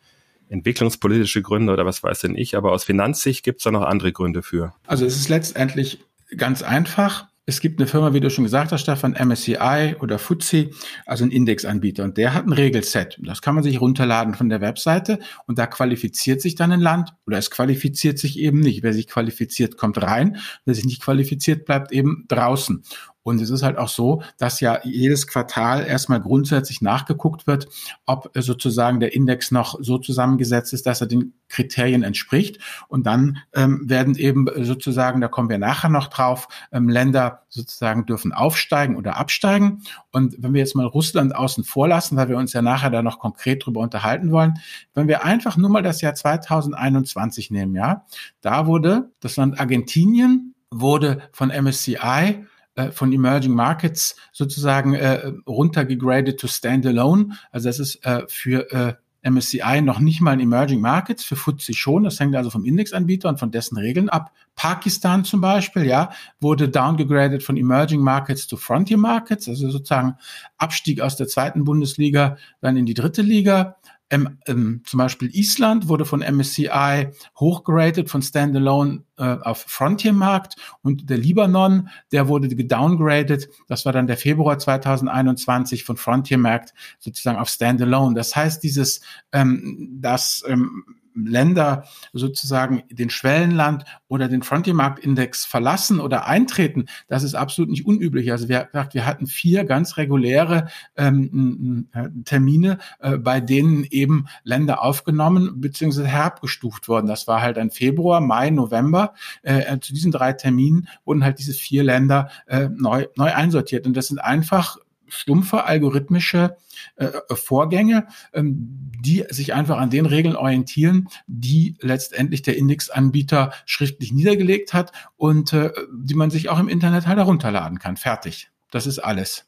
entwicklungspolitische 0.51 1.41
Gründe 1.41 1.73
oder 1.73 1.87
was 1.87 2.03
weiß 2.03 2.21
denn 2.21 2.37
ich, 2.37 2.55
aber 2.55 2.73
aus 2.73 2.85
Finanzsicht 2.85 3.47
gibt 3.47 3.61
es 3.61 3.65
da 3.65 3.71
noch 3.71 3.85
andere 3.85 4.13
Gründe 4.13 4.43
für. 4.43 4.75
Also 4.87 5.07
es 5.07 5.17
ist 5.17 5.31
letztendlich 5.31 6.05
ganz 6.37 6.63
einfach. 6.63 7.28
Es 7.49 7.61
gibt 7.63 7.81
eine 7.81 7.89
Firma, 7.89 8.13
wie 8.13 8.21
du 8.21 8.29
schon 8.29 8.45
gesagt 8.45 8.73
hast, 8.73 8.83
Stefan, 8.83 9.17
MSCI 9.19 9.97
oder 10.03 10.19
FTSE, 10.19 10.69
also 11.07 11.25
ein 11.25 11.31
Indexanbieter. 11.31 12.05
Und 12.05 12.19
der 12.19 12.35
hat 12.35 12.45
ein 12.45 12.53
Regelset. 12.53 13.19
Das 13.23 13.41
kann 13.41 13.55
man 13.55 13.65
sich 13.65 13.81
runterladen 13.81 14.35
von 14.35 14.51
der 14.51 14.61
Webseite. 14.61 15.19
Und 15.47 15.59
da 15.59 15.67
qualifiziert 15.67 16.43
sich 16.43 16.57
dann 16.57 16.73
ein 16.73 16.81
Land 16.83 17.15
oder 17.27 17.39
es 17.39 17.51
qualifiziert 17.51 18.19
sich 18.19 18.39
eben 18.39 18.61
nicht. 18.61 18.83
Wer 18.83 18.93
sich 18.93 19.07
qualifiziert, 19.07 19.79
kommt 19.79 20.03
rein. 20.03 20.37
Wer 20.67 20.75
sich 20.75 20.85
nicht 20.85 21.01
qualifiziert, 21.01 21.65
bleibt 21.65 21.91
eben 21.91 22.27
draußen. 22.29 22.85
Und 23.23 23.41
es 23.41 23.51
ist 23.51 23.63
halt 23.63 23.77
auch 23.77 23.89
so, 23.89 24.23
dass 24.39 24.61
ja 24.61 24.81
jedes 24.85 25.27
Quartal 25.27 25.85
erstmal 25.85 26.21
grundsätzlich 26.21 26.81
nachgeguckt 26.81 27.47
wird, 27.47 27.69
ob 28.07 28.31
sozusagen 28.35 29.01
der 29.01 29.15
Index 29.15 29.51
noch 29.51 29.79
so 29.81 29.99
zusammengesetzt 29.99 30.73
ist, 30.73 30.87
dass 30.87 31.01
er 31.01 31.09
den 31.09 31.35
Kriterien 31.49 32.03
entspricht. 32.03 32.59
Und 32.89 33.07
dann 33.07 33.39
ähm, 33.55 33.83
werden 33.89 34.15
eben 34.15 34.47
sozusagen, 34.65 35.21
da 35.21 35.29
kommen 35.29 35.49
wir 35.49 35.59
nachher 35.59 35.91
noch 35.91 36.09
drauf, 36.09 36.49
ähm, 36.73 36.89
Länder 36.89 37.43
sozusagen 37.49 38.07
dürfen 38.07 38.33
aufsteigen 38.33 38.97
oder 38.97 39.17
absteigen. 39.17 39.83
Und 40.11 40.37
wenn 40.39 40.55
wir 40.55 40.61
jetzt 40.61 40.75
mal 40.75 40.87
Russland 40.87 41.35
außen 41.35 41.65
vor 41.65 41.89
lassen, 41.89 42.17
weil 42.17 42.29
wir 42.29 42.37
uns 42.37 42.53
ja 42.53 42.63
nachher 42.63 42.91
da 42.91 43.03
noch 43.03 43.19
konkret 43.19 43.65
drüber 43.65 43.81
unterhalten 43.81 44.31
wollen, 44.31 44.55
wenn 44.95 45.09
wir 45.09 45.25
einfach 45.25 45.57
nur 45.57 45.71
mal 45.71 45.83
das 45.83 46.01
Jahr 46.01 46.15
2021 46.15 47.51
nehmen, 47.51 47.75
ja, 47.75 48.07
da 48.41 48.67
wurde 48.67 49.11
das 49.21 49.37
Land 49.37 49.61
Argentinien 49.61 50.55
wurde 50.71 51.23
von 51.33 51.51
MSCI 51.51 52.45
äh, 52.79 52.93
von 52.93 53.13
Emerging 53.13 53.55
Markets 53.55 54.17
sozusagen 54.33 54.95
äh, 54.95 55.33
runtergegradet 55.47 56.39
to 56.39 56.47
Standalone. 56.47 57.37
Also 57.51 57.69
das 57.69 57.81
ist 57.81 58.07
äh, 58.07 58.23
für 58.29 58.71
äh, 58.73 58.95
MSCI 59.29 59.83
noch 59.83 59.99
nicht 59.99 60.21
mal 60.21 60.31
ein 60.31 60.41
Emerging 60.41 60.81
Markets, 60.81 61.25
für 61.25 61.35
FTSE 61.35 61.75
schon. 61.75 62.05
Das 62.05 62.21
hängt 62.21 62.37
also 62.37 62.51
vom 62.51 62.65
Indexanbieter 62.65 63.29
und 63.29 63.41
von 63.41 63.51
dessen 63.51 63.77
Regeln 63.77 64.09
ab. 64.09 64.33
Pakistan 64.55 65.25
zum 65.25 65.41
Beispiel, 65.41 65.87
ja, 65.87 66.11
wurde 66.41 66.69
downgegradet 66.69 67.43
von 67.43 67.57
Emerging 67.57 68.01
Markets 68.01 68.47
to 68.47 68.57
Frontier 68.57 68.97
Markets, 68.97 69.49
also 69.49 69.71
sozusagen 69.71 70.17
Abstieg 70.57 71.01
aus 71.01 71.17
der 71.17 71.27
zweiten 71.27 71.65
Bundesliga 71.65 72.37
dann 72.61 72.77
in 72.77 72.87
die 72.87 72.95
dritte 72.95 73.23
Liga. 73.23 73.77
Ähm, 74.11 74.39
ähm, 74.47 74.83
zum 74.85 74.99
Beispiel 74.99 75.35
Island 75.35 75.89
wurde 75.89 76.05
von 76.05 76.21
MSCI 76.21 77.09
hochgeratet 77.37 78.09
von 78.09 78.23
Standalone 78.23 79.05
äh, 79.19 79.37
auf 79.43 79.65
Frontier-Markt 79.67 80.57
und 80.83 81.11
der 81.11 81.19
Libanon, 81.19 81.91
der 82.11 82.29
wurde 82.29 82.49
gedowngradet. 82.49 83.49
Das 83.67 83.85
war 83.85 83.93
dann 83.93 84.07
der 84.07 84.17
Februar 84.17 84.59
2021 84.59 85.85
von 85.85 85.97
Frontier-Markt 85.99 86.73
sozusagen 86.99 87.39
auf 87.39 87.49
Standalone. 87.49 88.15
Das 88.15 88.35
heißt, 88.35 88.63
dieses, 88.63 89.01
ähm, 89.33 89.99
das 90.01 90.43
ähm, 90.49 90.85
Länder 91.27 91.85
sozusagen 92.13 92.83
den 92.91 93.11
Schwellenland 93.11 93.85
oder 94.09 94.29
den 94.29 94.43
Frontier-Markt-Index 94.43 95.45
verlassen 95.45 96.01
oder 96.01 96.27
eintreten, 96.27 96.87
das 97.09 97.23
ist 97.23 97.35
absolut 97.35 97.71
nicht 97.71 97.87
unüblich. 97.87 98.31
Also 98.33 98.49
wir, 98.49 98.69
wir 98.73 99.07
hatten 99.07 99.27
vier 99.27 99.65
ganz 99.65 99.97
reguläre 99.97 100.69
ähm, 100.97 101.89
Termine, 102.25 102.79
äh, 103.01 103.19
bei 103.19 103.41
denen 103.41 103.85
eben 103.85 104.27
Länder 104.45 104.83
aufgenommen 104.83 105.61
bzw. 105.61 106.05
herabgestuft 106.05 106.89
wurden. 106.89 107.07
Das 107.07 107.27
war 107.27 107.43
halt 107.43 107.59
ein 107.59 107.71
Februar, 107.71 108.21
Mai, 108.21 108.51
November. 108.51 109.15
Äh, 109.43 109.79
zu 109.81 109.93
diesen 109.93 110.13
drei 110.13 110.33
Terminen 110.33 110.89
wurden 111.05 111.25
halt 111.25 111.39
diese 111.39 111.53
vier 111.53 111.85
Länder 111.85 112.31
äh, 112.47 112.69
neu, 112.69 113.07
neu 113.17 113.33
einsortiert. 113.33 113.87
Und 113.87 113.97
das 113.97 114.09
sind 114.09 114.19
einfach 114.19 114.79
stumpfe 115.09 115.65
algorithmische 115.65 116.57
äh, 116.97 117.11
Vorgänge, 117.35 118.07
ähm, 118.33 118.91
die 119.01 119.25
sich 119.31 119.55
einfach 119.55 119.79
an 119.79 119.91
den 119.91 120.07
Regeln 120.07 120.37
orientieren, 120.37 121.09
die 121.27 121.77
letztendlich 121.81 122.43
der 122.43 122.57
Indexanbieter 122.57 123.53
schriftlich 123.67 124.13
niedergelegt 124.13 124.75
hat 124.75 124.93
und 125.17 125.53
äh, 125.53 125.73
die 125.93 126.15
man 126.15 126.31
sich 126.31 126.49
auch 126.49 126.59
im 126.59 126.69
Internet 126.69 127.07
halt 127.07 127.19
herunterladen 127.19 127.79
kann. 127.79 127.97
Fertig. 127.97 128.51
Das 128.71 128.87
ist 128.87 128.99
alles. 128.99 129.47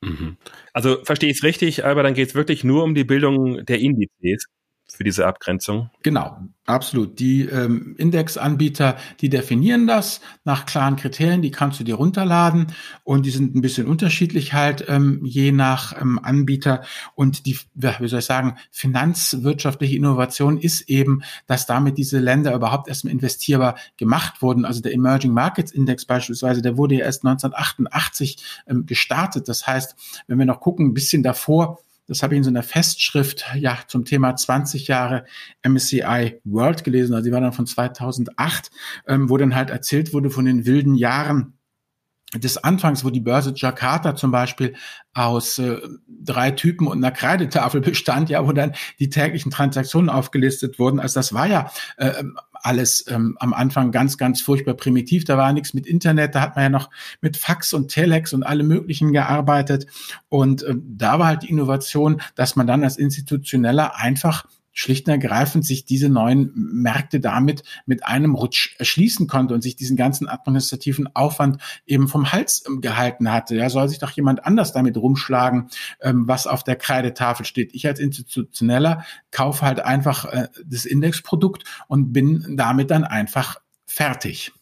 Mhm. 0.00 0.36
Also 0.72 1.02
verstehe 1.04 1.30
ich 1.30 1.38
es 1.38 1.42
richtig, 1.42 1.84
aber 1.84 2.02
dann 2.02 2.14
geht 2.14 2.28
es 2.28 2.34
wirklich 2.34 2.64
nur 2.64 2.84
um 2.84 2.94
die 2.94 3.04
Bildung 3.04 3.64
der 3.64 3.80
Indizes 3.80 4.46
für 4.88 5.04
diese 5.04 5.26
Abgrenzung. 5.26 5.90
Genau, 6.02 6.38
absolut. 6.64 7.18
Die 7.18 7.42
ähm, 7.42 7.94
Indexanbieter, 7.98 8.96
die 9.20 9.28
definieren 9.28 9.86
das 9.86 10.20
nach 10.44 10.64
klaren 10.64 10.96
Kriterien, 10.96 11.42
die 11.42 11.50
kannst 11.50 11.80
du 11.80 11.84
dir 11.84 11.96
runterladen 11.96 12.68
und 13.04 13.26
die 13.26 13.30
sind 13.30 13.54
ein 13.54 13.60
bisschen 13.60 13.86
unterschiedlich 13.86 14.52
halt 14.52 14.84
ähm, 14.88 15.20
je 15.24 15.52
nach 15.52 16.00
ähm, 16.00 16.20
Anbieter. 16.22 16.82
Und 17.14 17.46
die, 17.46 17.58
wie 17.74 18.08
soll 18.08 18.20
ich 18.20 18.24
sagen, 18.24 18.56
finanzwirtschaftliche 18.70 19.96
Innovation 19.96 20.58
ist 20.58 20.88
eben, 20.88 21.22
dass 21.46 21.66
damit 21.66 21.98
diese 21.98 22.18
Länder 22.18 22.54
überhaupt 22.54 22.88
erstmal 22.88 23.12
investierbar 23.12 23.76
gemacht 23.96 24.40
wurden. 24.40 24.64
Also 24.64 24.80
der 24.80 24.94
Emerging 24.94 25.32
Markets 25.32 25.72
Index 25.72 26.04
beispielsweise, 26.06 26.62
der 26.62 26.76
wurde 26.76 26.94
ja 26.94 27.04
erst 27.04 27.24
1988 27.24 28.62
ähm, 28.68 28.86
gestartet. 28.86 29.48
Das 29.48 29.66
heißt, 29.66 30.22
wenn 30.28 30.38
wir 30.38 30.46
noch 30.46 30.60
gucken, 30.60 30.86
ein 30.86 30.94
bisschen 30.94 31.22
davor, 31.22 31.80
Das 32.06 32.22
habe 32.22 32.34
ich 32.34 32.38
in 32.38 32.44
so 32.44 32.50
einer 32.50 32.62
Festschrift 32.62 33.44
ja 33.56 33.78
zum 33.88 34.04
Thema 34.04 34.36
20 34.36 34.86
Jahre 34.86 35.24
MSCI 35.66 36.40
World 36.44 36.84
gelesen. 36.84 37.14
Also 37.14 37.26
die 37.26 37.32
war 37.32 37.40
dann 37.40 37.52
von 37.52 37.66
2008, 37.66 38.70
ähm, 39.08 39.28
wo 39.28 39.36
dann 39.36 39.54
halt 39.54 39.70
erzählt 39.70 40.12
wurde 40.12 40.30
von 40.30 40.44
den 40.44 40.66
wilden 40.66 40.94
Jahren 40.94 41.55
des 42.34 42.58
Anfangs, 42.58 43.04
wo 43.04 43.10
die 43.10 43.20
Börse 43.20 43.52
Jakarta 43.54 44.16
zum 44.16 44.32
Beispiel 44.32 44.74
aus 45.14 45.58
äh, 45.58 45.78
drei 46.08 46.50
Typen 46.50 46.86
und 46.88 46.98
einer 46.98 47.12
Kreidetafel 47.12 47.80
bestand, 47.82 48.28
ja, 48.30 48.46
wo 48.46 48.52
dann 48.52 48.74
die 48.98 49.10
täglichen 49.10 49.50
Transaktionen 49.50 50.10
aufgelistet 50.10 50.78
wurden. 50.78 50.98
Also 50.98 51.20
das 51.20 51.32
war 51.32 51.46
ja 51.46 51.70
äh, 51.96 52.24
alles 52.52 53.06
ähm, 53.08 53.36
am 53.38 53.54
Anfang 53.54 53.92
ganz, 53.92 54.18
ganz 54.18 54.40
furchtbar 54.40 54.74
primitiv. 54.74 55.24
Da 55.24 55.38
war 55.38 55.52
nichts 55.52 55.72
mit 55.72 55.86
Internet, 55.86 56.34
da 56.34 56.40
hat 56.40 56.56
man 56.56 56.64
ja 56.64 56.68
noch 56.68 56.90
mit 57.20 57.36
Fax 57.36 57.72
und 57.72 57.88
Telex 57.88 58.32
und 58.32 58.42
alle 58.42 58.64
möglichen 58.64 59.12
gearbeitet. 59.12 59.86
Und 60.28 60.64
äh, 60.64 60.74
da 60.76 61.18
war 61.20 61.28
halt 61.28 61.44
die 61.44 61.50
Innovation, 61.50 62.20
dass 62.34 62.56
man 62.56 62.66
dann 62.66 62.82
als 62.82 62.96
Institutioneller 62.96 63.96
einfach 63.96 64.46
schlicht 64.76 65.08
und 65.08 65.12
ergreifend 65.12 65.64
sich 65.64 65.86
diese 65.86 66.10
neuen 66.10 66.52
Märkte 66.54 67.18
damit 67.18 67.62
mit 67.86 68.06
einem 68.06 68.34
Rutsch 68.34 68.76
erschließen 68.78 69.26
konnte 69.26 69.54
und 69.54 69.62
sich 69.62 69.74
diesen 69.74 69.96
ganzen 69.96 70.28
administrativen 70.28 71.08
Aufwand 71.16 71.62
eben 71.86 72.08
vom 72.08 72.30
Hals 72.30 72.62
ähm, 72.68 72.82
gehalten 72.82 73.32
hatte. 73.32 73.56
Ja, 73.56 73.70
soll 73.70 73.88
sich 73.88 73.98
doch 73.98 74.10
jemand 74.10 74.44
anders 74.44 74.72
damit 74.72 74.98
rumschlagen, 74.98 75.70
ähm, 76.02 76.28
was 76.28 76.46
auf 76.46 76.62
der 76.62 76.76
Kreidetafel 76.76 77.46
steht. 77.46 77.74
Ich 77.74 77.86
als 77.86 77.98
Institutioneller 77.98 79.02
kaufe 79.30 79.64
halt 79.64 79.80
einfach 79.80 80.26
äh, 80.26 80.48
das 80.66 80.84
Indexprodukt 80.84 81.64
und 81.88 82.12
bin 82.12 82.56
damit 82.58 82.90
dann 82.90 83.04
einfach 83.04 83.56
fertig. 83.86 84.52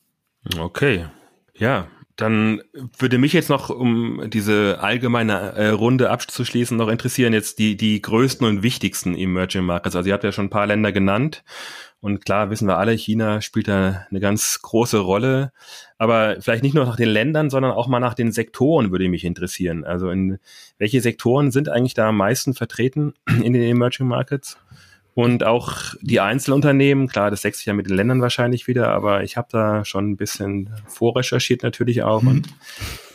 Okay. 0.57 1.07
Ja, 1.57 1.89
dann 2.17 2.63
würde 2.97 3.19
mich 3.19 3.33
jetzt 3.33 3.51
noch, 3.51 3.71
um 3.71 4.31
diese 4.31 4.79
allgemeine 4.81 5.53
äh, 5.55 5.69
Runde 5.69 6.11
abzuschließen, 6.11 6.77
noch 6.77 6.89
interessieren 6.89 7.33
jetzt 7.33 7.59
die, 7.59 7.77
die 7.77 8.01
größten 8.01 8.47
und 8.47 8.63
wichtigsten 8.63 9.17
Emerging 9.17 9.65
Markets. 9.65 9.97
Also 9.97 10.09
ihr 10.09 10.13
habt 10.13 10.23
ja 10.23 10.31
schon 10.31 10.47
ein 10.47 10.51
paar 10.51 10.67
Länder 10.67 10.93
genannt. 10.93 11.43
Und 12.01 12.25
klar 12.25 12.51
wissen 12.51 12.69
wir 12.69 12.77
alle, 12.77 12.93
China 12.93 13.41
spielt 13.41 13.67
da 13.67 14.07
eine 14.11 14.21
ganz 14.21 14.61
große 14.63 14.99
Rolle. 14.99 15.53
Aber 15.99 16.37
vielleicht 16.41 16.63
nicht 16.63 16.75
nur 16.75 16.85
nach 16.85 16.97
den 16.97 17.09
Ländern, 17.09 17.51
sondern 17.51 17.73
auch 17.73 17.89
mal 17.89 17.99
nach 17.99 18.15
den 18.15 18.31
Sektoren 18.31 18.93
würde 18.93 19.09
mich 19.09 19.25
interessieren. 19.25 19.85
Also 19.85 20.11
in 20.11 20.39
welche 20.79 21.01
Sektoren 21.01 21.51
sind 21.51 21.69
eigentlich 21.69 21.95
da 21.95 22.11
am 22.11 22.19
meisten 22.19 22.55
vertreten 22.55 23.15
in 23.43 23.55
den 23.55 23.63
Emerging 23.63 24.07
Markets? 24.07 24.59
Und 25.15 25.45
auch 25.45 25.95
die 26.01 26.19
Einzelunternehmen, 26.19 27.07
klar, 27.07 27.31
das 27.31 27.43
deckt 27.43 27.57
sich 27.57 27.67
ja 27.67 27.73
mit 27.73 27.89
den 27.89 27.97
Ländern 27.97 28.21
wahrscheinlich 28.21 28.67
wieder, 28.67 28.89
aber 28.89 29.23
ich 29.23 29.37
habe 29.37 29.47
da 29.51 29.85
schon 29.85 30.11
ein 30.11 30.17
bisschen 30.17 30.71
vorrecherchiert 30.89 31.63
natürlich 31.63 32.03
auch. 32.03 32.23
Mhm. 32.23 32.29
Und 32.29 32.49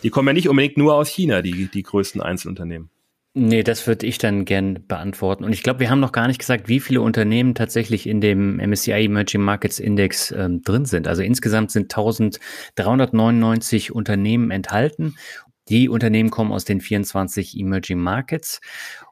die 0.03 0.09
kommen 0.09 0.29
ja 0.29 0.33
nicht 0.33 0.47
unbedingt 0.47 0.77
nur 0.77 0.95
aus 0.95 1.09
China, 1.09 1.41
die, 1.41 1.67
die 1.67 1.83
größten 1.83 2.21
Einzelunternehmen. 2.21 2.89
Nee, 3.35 3.61
das 3.61 3.85
würde 3.85 4.07
ich 4.07 4.17
dann 4.17 4.43
gern 4.43 4.85
beantworten. 4.87 5.43
Und 5.43 5.53
ich 5.53 5.61
glaube, 5.61 5.81
wir 5.81 5.91
haben 5.91 5.99
noch 5.99 6.11
gar 6.11 6.27
nicht 6.27 6.39
gesagt, 6.39 6.67
wie 6.67 6.79
viele 6.79 7.01
Unternehmen 7.01 7.53
tatsächlich 7.53 8.07
in 8.07 8.21
dem 8.21 8.57
MSCI 8.57 9.05
Emerging 9.05 9.41
Markets 9.41 9.77
Index 9.77 10.31
ähm, 10.31 10.63
drin 10.63 10.85
sind. 10.85 11.07
Also 11.07 11.21
insgesamt 11.21 11.69
sind 11.69 11.93
1399 11.95 13.91
Unternehmen 13.91 14.49
enthalten. 14.49 15.15
Die 15.69 15.89
Unternehmen 15.89 16.31
kommen 16.31 16.51
aus 16.51 16.65
den 16.65 16.81
24 16.81 17.55
Emerging 17.59 17.99
Markets. 17.99 18.61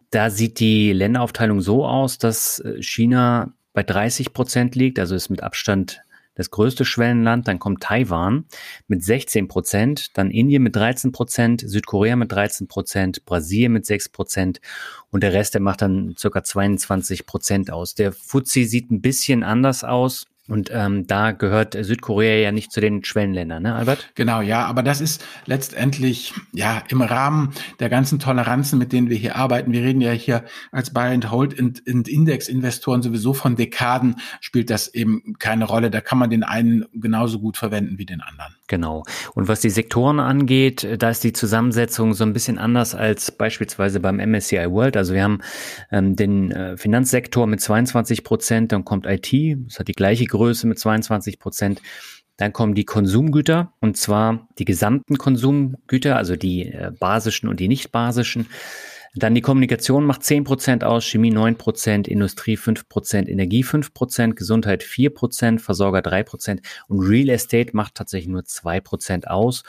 Da 0.10 0.30
sieht 0.30 0.60
die 0.60 0.94
Länderaufteilung 0.94 1.62
so 1.62 1.86
aus, 1.86 2.18
dass 2.18 2.60
äh, 2.60 2.82
China 2.82 3.54
bei 3.74 3.84
30 3.84 4.34
Prozent 4.34 4.76
liegt, 4.76 5.00
also 5.00 5.16
ist 5.16 5.30
mit 5.30 5.44
Abstand 5.44 6.02
das 6.38 6.52
größte 6.52 6.86
Schwellenland, 6.86 7.48
dann 7.48 7.58
kommt 7.58 7.82
Taiwan 7.82 8.46
mit 8.88 9.04
16 9.04 9.48
Prozent, 9.48 10.18
dann 10.18 10.30
Indien 10.30 10.62
mit 10.62 10.76
13 10.76 11.12
Prozent, 11.12 11.64
Südkorea 11.66 12.16
mit 12.16 12.32
13 12.32 12.68
Prozent, 12.68 13.26
Brasilien 13.26 13.74
mit 13.74 13.88
6 13.88 14.10
Prozent 14.10 14.62
und 15.10 15.24
der 15.24 15.34
Rest, 15.34 15.56
der 15.56 15.62
macht 15.62 15.82
dann 15.82 16.16
circa 16.18 16.44
22 16.44 17.26
Prozent 17.26 17.72
aus. 17.72 17.96
Der 17.96 18.12
FTSE 18.12 18.66
sieht 18.66 18.92
ein 18.92 19.02
bisschen 19.02 19.44
anders 19.44 19.84
aus. 19.84 20.28
Und 20.48 20.70
ähm, 20.72 21.08
da 21.08 21.32
gehört 21.32 21.76
Südkorea 21.80 22.38
ja 22.38 22.52
nicht 22.52 22.72
zu 22.72 22.80
den 22.80 23.04
Schwellenländern, 23.04 23.64
ne, 23.64 23.76
Albert? 23.76 24.12
Genau, 24.16 24.42
ja, 24.42 24.66
aber 24.66 24.82
das 24.82 25.02
ist 25.02 25.26
letztendlich 25.46 26.34
ja 26.54 26.82
im 26.88 27.02
Rahmen 27.02 27.54
der 27.80 27.90
ganzen 27.90 28.20
Toleranzen, 28.20 28.80
mit 28.80 28.94
denen 28.94 29.10
wir 29.10 29.18
hier 29.18 29.36
arbeiten. 29.36 29.74
Wir 29.74 29.84
reden 29.84 30.02
ja 30.02 30.12
hier 30.12 30.46
als 30.72 30.94
Buy 30.94 31.14
and 31.14 31.32
Hold 31.32 31.60
und, 31.60 31.86
und 31.88 32.08
Index-Investoren 32.08 33.02
sowieso 33.02 33.34
von 33.34 33.56
Dekaden, 33.56 34.16
spielt 34.40 34.70
das 34.70 34.94
eben 34.94 35.36
keine 35.38 35.66
Rolle. 35.66 35.92
Da 35.92 36.02
kann 36.02 36.18
man 36.18 36.30
den 36.30 36.44
einen 36.44 36.86
genauso 36.94 37.40
gut 37.40 37.58
verwenden 37.58 37.98
wie 37.98 38.06
den 38.06 38.22
anderen. 38.22 38.57
Genau. 38.68 39.04
Und 39.34 39.48
was 39.48 39.62
die 39.62 39.70
Sektoren 39.70 40.20
angeht, 40.20 40.88
da 41.00 41.10
ist 41.10 41.24
die 41.24 41.32
Zusammensetzung 41.32 42.14
so 42.14 42.26
ein 42.26 42.34
bisschen 42.34 42.58
anders 42.58 42.96
als 42.96 43.32
beispielsweise 43.32 44.02
beim 44.02 44.18
MSCI 44.18 44.70
World. 44.70 44.98
Also 44.98 45.14
wir 45.14 45.24
haben 45.24 45.40
ähm, 45.90 46.18
den 46.18 46.52
äh, 46.52 46.76
Finanzsektor 46.76 47.48
mit 47.48 47.62
22 47.62 48.26
Prozent, 48.26 48.74
dann 48.74 48.84
kommt 48.84 49.06
IT, 49.06 49.32
das 49.68 49.80
hat 49.80 49.88
die 49.88 49.94
gleiche 49.94 50.26
Größe 50.26 50.68
mit 50.68 50.80
22 50.80 51.40
Prozent. 51.40 51.82
Dann 52.36 52.54
kommen 52.54 52.76
die 52.76 52.86
Konsumgüter 52.86 53.74
und 53.80 53.98
zwar 53.98 54.48
die 54.60 54.66
gesamten 54.66 55.18
Konsumgüter, 55.18 56.18
also 56.18 56.36
die 56.36 56.68
äh, 56.68 56.92
basischen 57.00 57.48
und 57.48 57.60
die 57.60 57.68
nicht 57.70 57.92
basischen. 57.92 58.48
Dann 59.20 59.36
die 59.36 59.42
Kommunikation 59.42 60.06
macht 60.06 60.22
10% 60.22 60.84
aus, 60.84 61.06
Chemie 61.06 61.32
9%, 61.32 62.08
Industrie 62.08 62.58
5%, 62.58 63.28
Energie 63.28 63.64
5%, 63.64 64.34
Gesundheit 64.34 64.84
4%, 64.84 65.60
Versorger 65.60 66.00
3% 66.00 66.60
und 66.88 67.00
Real 67.00 67.30
Estate 67.30 67.76
macht 67.76 67.96
tatsächlich 67.96 68.30
nur 68.30 68.42
2% 68.42 69.26
aus. 69.26 69.64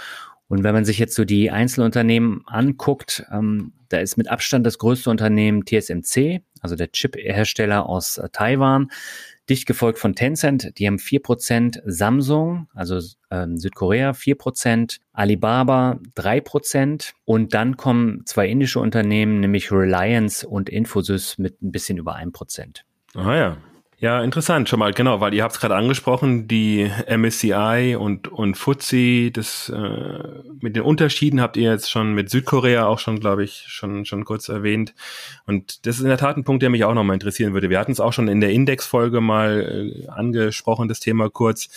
Und 0.48 0.64
wenn 0.64 0.74
man 0.74 0.84
sich 0.84 0.98
jetzt 0.98 1.14
so 1.14 1.24
die 1.24 1.50
Einzelunternehmen 1.50 2.42
anguckt, 2.46 3.24
ähm, 3.30 3.72
da 3.90 3.98
ist 3.98 4.16
mit 4.16 4.28
Abstand 4.28 4.66
das 4.66 4.78
größte 4.78 5.10
Unternehmen 5.10 5.64
TSMC, 5.64 6.42
also 6.60 6.74
der 6.74 6.90
Chip-Hersteller 6.90 7.86
aus 7.86 8.18
äh, 8.18 8.28
Taiwan 8.30 8.90
dicht 9.48 9.66
gefolgt 9.66 9.98
von 9.98 10.14
Tencent, 10.14 10.78
die 10.78 10.86
haben 10.86 10.98
vier 10.98 11.20
Prozent, 11.20 11.82
Samsung, 11.84 12.68
also 12.74 13.00
ähm, 13.30 13.56
Südkorea 13.58 14.12
vier 14.12 14.36
Prozent, 14.36 14.98
Alibaba 15.12 15.98
drei 16.14 16.40
Prozent 16.40 17.14
und 17.24 17.54
dann 17.54 17.76
kommen 17.76 18.22
zwei 18.26 18.48
indische 18.48 18.80
Unternehmen, 18.80 19.40
nämlich 19.40 19.72
Reliance 19.72 20.46
und 20.46 20.68
Infosys 20.68 21.38
mit 21.38 21.62
ein 21.62 21.72
bisschen 21.72 21.98
über 21.98 22.14
ein 22.14 22.32
Prozent. 22.32 22.84
Ah 23.14 23.34
ja, 23.34 23.56
ja, 24.00 24.22
interessant 24.22 24.68
schon 24.68 24.78
mal, 24.78 24.92
genau, 24.92 25.20
weil 25.20 25.34
ihr 25.34 25.42
habt 25.42 25.54
es 25.54 25.60
gerade 25.60 25.74
angesprochen, 25.74 26.46
die 26.46 26.88
MSCI 27.08 27.96
und, 27.98 28.28
und 28.28 28.56
FTSE, 28.56 29.32
das 29.32 29.70
äh, 29.70 30.22
mit 30.60 30.76
den 30.76 30.84
Unterschieden 30.84 31.40
habt 31.40 31.56
ihr 31.56 31.72
jetzt 31.72 31.90
schon 31.90 32.14
mit 32.14 32.30
Südkorea 32.30 32.86
auch 32.86 33.00
schon, 33.00 33.18
glaube 33.18 33.42
ich, 33.42 33.64
schon, 33.66 34.04
schon 34.04 34.24
kurz 34.24 34.48
erwähnt. 34.48 34.94
Und 35.46 35.84
das 35.84 35.96
ist 35.96 36.02
in 36.02 36.08
der 36.08 36.16
Tat 36.16 36.36
ein 36.36 36.44
Punkt, 36.44 36.62
der 36.62 36.70
mich 36.70 36.84
auch 36.84 36.94
nochmal 36.94 37.14
interessieren 37.14 37.54
würde. 37.54 37.70
Wir 37.70 37.80
hatten 37.80 37.90
es 37.90 37.98
auch 37.98 38.12
schon 38.12 38.28
in 38.28 38.40
der 38.40 38.50
Indexfolge 38.50 39.20
mal 39.20 39.92
äh, 40.06 40.08
angesprochen, 40.08 40.86
das 40.86 41.00
Thema 41.00 41.28
kurz. 41.28 41.68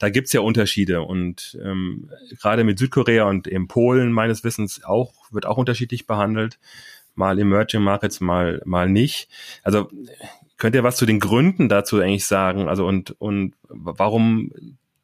Da 0.00 0.10
gibt's 0.10 0.32
ja 0.32 0.40
Unterschiede 0.40 1.02
und 1.02 1.56
ähm, 1.62 2.10
gerade 2.40 2.64
mit 2.64 2.80
Südkorea 2.80 3.28
und 3.28 3.46
in 3.46 3.68
Polen 3.68 4.10
meines 4.10 4.42
Wissens 4.42 4.82
auch, 4.82 5.12
wird 5.30 5.46
auch 5.46 5.58
unterschiedlich 5.58 6.08
behandelt 6.08 6.58
mal 7.14 7.38
Emerging 7.38 7.82
Markets, 7.82 8.20
mal, 8.20 8.62
mal 8.64 8.88
nicht. 8.88 9.28
Also 9.64 9.90
Könnt 10.58 10.74
ihr 10.74 10.82
was 10.82 10.96
zu 10.96 11.06
den 11.06 11.20
Gründen 11.20 11.68
dazu 11.68 12.00
eigentlich 12.00 12.26
sagen? 12.26 12.68
Also 12.68 12.86
und, 12.86 13.12
und 13.20 13.54
warum, 13.68 14.52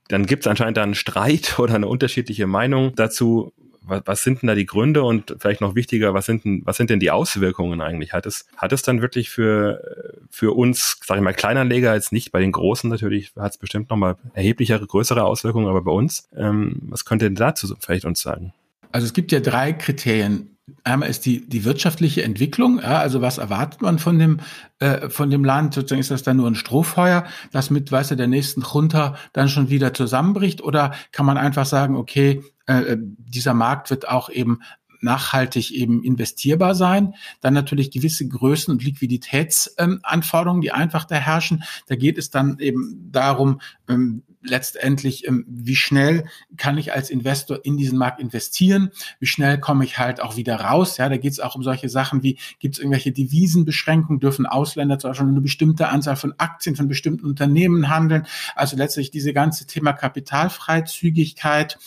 dann 0.08 0.26
gibt 0.26 0.44
es 0.44 0.50
anscheinend 0.50 0.76
da 0.76 0.82
einen 0.82 0.94
Streit 0.94 1.58
oder 1.58 1.74
eine 1.74 1.88
unterschiedliche 1.88 2.46
Meinung 2.46 2.94
dazu. 2.96 3.52
Was, 3.86 4.02
was 4.06 4.22
sind 4.22 4.40
denn 4.40 4.46
da 4.46 4.54
die 4.54 4.64
Gründe 4.64 5.02
und 5.02 5.36
vielleicht 5.38 5.60
noch 5.60 5.74
wichtiger, 5.74 6.14
was 6.14 6.24
sind 6.24 6.44
denn, 6.46 6.62
was 6.64 6.78
sind 6.78 6.88
denn 6.88 7.00
die 7.00 7.10
Auswirkungen 7.10 7.82
eigentlich? 7.82 8.14
Hat 8.14 8.24
es, 8.24 8.46
hat 8.56 8.72
es 8.72 8.80
dann 8.80 9.02
wirklich 9.02 9.28
für, 9.28 10.14
für 10.30 10.56
uns, 10.56 10.98
sage 11.04 11.20
ich 11.20 11.24
mal, 11.24 11.34
Kleinanleger 11.34 11.90
als 11.90 12.10
nicht, 12.10 12.32
bei 12.32 12.40
den 12.40 12.50
Großen 12.50 12.88
natürlich 12.88 13.32
hat 13.36 13.52
es 13.52 13.58
bestimmt 13.58 13.90
nochmal 13.90 14.16
erheblichere, 14.32 14.86
größere 14.86 15.22
Auswirkungen, 15.22 15.68
aber 15.68 15.82
bei 15.82 15.92
uns, 15.92 16.30
ähm, 16.34 16.78
was 16.88 17.04
könnt 17.04 17.20
ihr 17.20 17.28
dazu 17.28 17.74
vielleicht 17.78 18.06
uns 18.06 18.22
sagen? 18.22 18.54
Also 18.90 19.06
es 19.06 19.12
gibt 19.12 19.32
ja 19.32 19.40
drei 19.40 19.74
Kriterien, 19.74 20.53
Einmal 20.82 21.10
ist 21.10 21.26
die, 21.26 21.46
die 21.46 21.64
wirtschaftliche 21.64 22.22
Entwicklung, 22.22 22.78
ja, 22.80 22.98
also 22.98 23.20
was 23.20 23.36
erwartet 23.36 23.82
man 23.82 23.98
von 23.98 24.18
dem, 24.18 24.40
äh, 24.78 25.10
von 25.10 25.30
dem 25.30 25.44
Land? 25.44 25.74
Sozusagen 25.74 26.00
ist 26.00 26.10
das 26.10 26.22
dann 26.22 26.38
nur 26.38 26.50
ein 26.50 26.54
Strohfeuer, 26.54 27.24
das 27.52 27.68
mit, 27.68 27.92
weißt 27.92 28.12
du, 28.12 28.16
der 28.16 28.28
nächsten 28.28 28.62
runter 28.62 29.14
dann 29.34 29.50
schon 29.50 29.68
wieder 29.68 29.92
zusammenbricht? 29.92 30.62
Oder 30.62 30.92
kann 31.12 31.26
man 31.26 31.36
einfach 31.36 31.66
sagen, 31.66 31.96
okay, 31.96 32.42
äh, 32.66 32.92
äh, 32.92 32.96
dieser 32.98 33.52
Markt 33.52 33.90
wird 33.90 34.08
auch 34.08 34.30
eben 34.30 34.60
nachhaltig 35.04 35.70
eben 35.70 36.02
investierbar 36.02 36.74
sein. 36.74 37.14
Dann 37.40 37.54
natürlich 37.54 37.90
gewisse 37.90 38.24
Größen- 38.24 38.70
und 38.70 38.82
Liquiditätsanforderungen, 38.82 40.58
ähm, 40.58 40.62
die 40.62 40.72
einfach 40.72 41.04
da 41.04 41.16
herrschen. 41.16 41.62
Da 41.86 41.94
geht 41.94 42.18
es 42.18 42.30
dann 42.30 42.58
eben 42.58 43.10
darum, 43.12 43.60
ähm, 43.88 44.22
letztendlich, 44.44 45.26
ähm, 45.26 45.44
wie 45.48 45.76
schnell 45.76 46.24
kann 46.56 46.78
ich 46.78 46.92
als 46.92 47.10
Investor 47.10 47.60
in 47.64 47.76
diesen 47.76 47.98
Markt 47.98 48.20
investieren, 48.20 48.90
wie 49.18 49.26
schnell 49.26 49.58
komme 49.58 49.84
ich 49.84 49.98
halt 49.98 50.20
auch 50.20 50.36
wieder 50.36 50.56
raus. 50.56 50.96
Ja, 50.98 51.08
da 51.08 51.16
geht 51.16 51.32
es 51.32 51.40
auch 51.40 51.56
um 51.56 51.62
solche 51.62 51.88
Sachen 51.88 52.22
wie, 52.22 52.38
gibt 52.58 52.74
es 52.74 52.78
irgendwelche 52.78 53.12
Devisenbeschränkungen, 53.12 54.20
dürfen 54.20 54.46
Ausländer 54.46 54.98
zum 54.98 55.10
Beispiel 55.10 55.28
eine 55.28 55.40
bestimmte 55.40 55.88
Anzahl 55.88 56.16
von 56.16 56.34
Aktien 56.38 56.76
von 56.76 56.88
bestimmten 56.88 57.26
Unternehmen 57.26 57.88
handeln. 57.88 58.26
Also 58.54 58.76
letztlich 58.76 59.10
diese 59.10 59.32
ganze 59.32 59.66
Thema 59.66 59.92
Kapitalfreizügigkeit. 59.92 61.78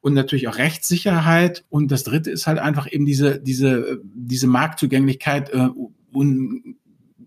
Und 0.00 0.14
natürlich 0.14 0.48
auch 0.48 0.58
Rechtssicherheit. 0.58 1.64
Und 1.68 1.90
das 1.90 2.04
dritte 2.04 2.30
ist 2.30 2.46
halt 2.46 2.58
einfach 2.58 2.90
eben 2.90 3.06
diese, 3.06 3.40
diese, 3.40 4.00
diese 4.04 4.46
Marktzugänglichkeit 4.46 5.50
äh, 5.50 5.68
un, 6.12 6.76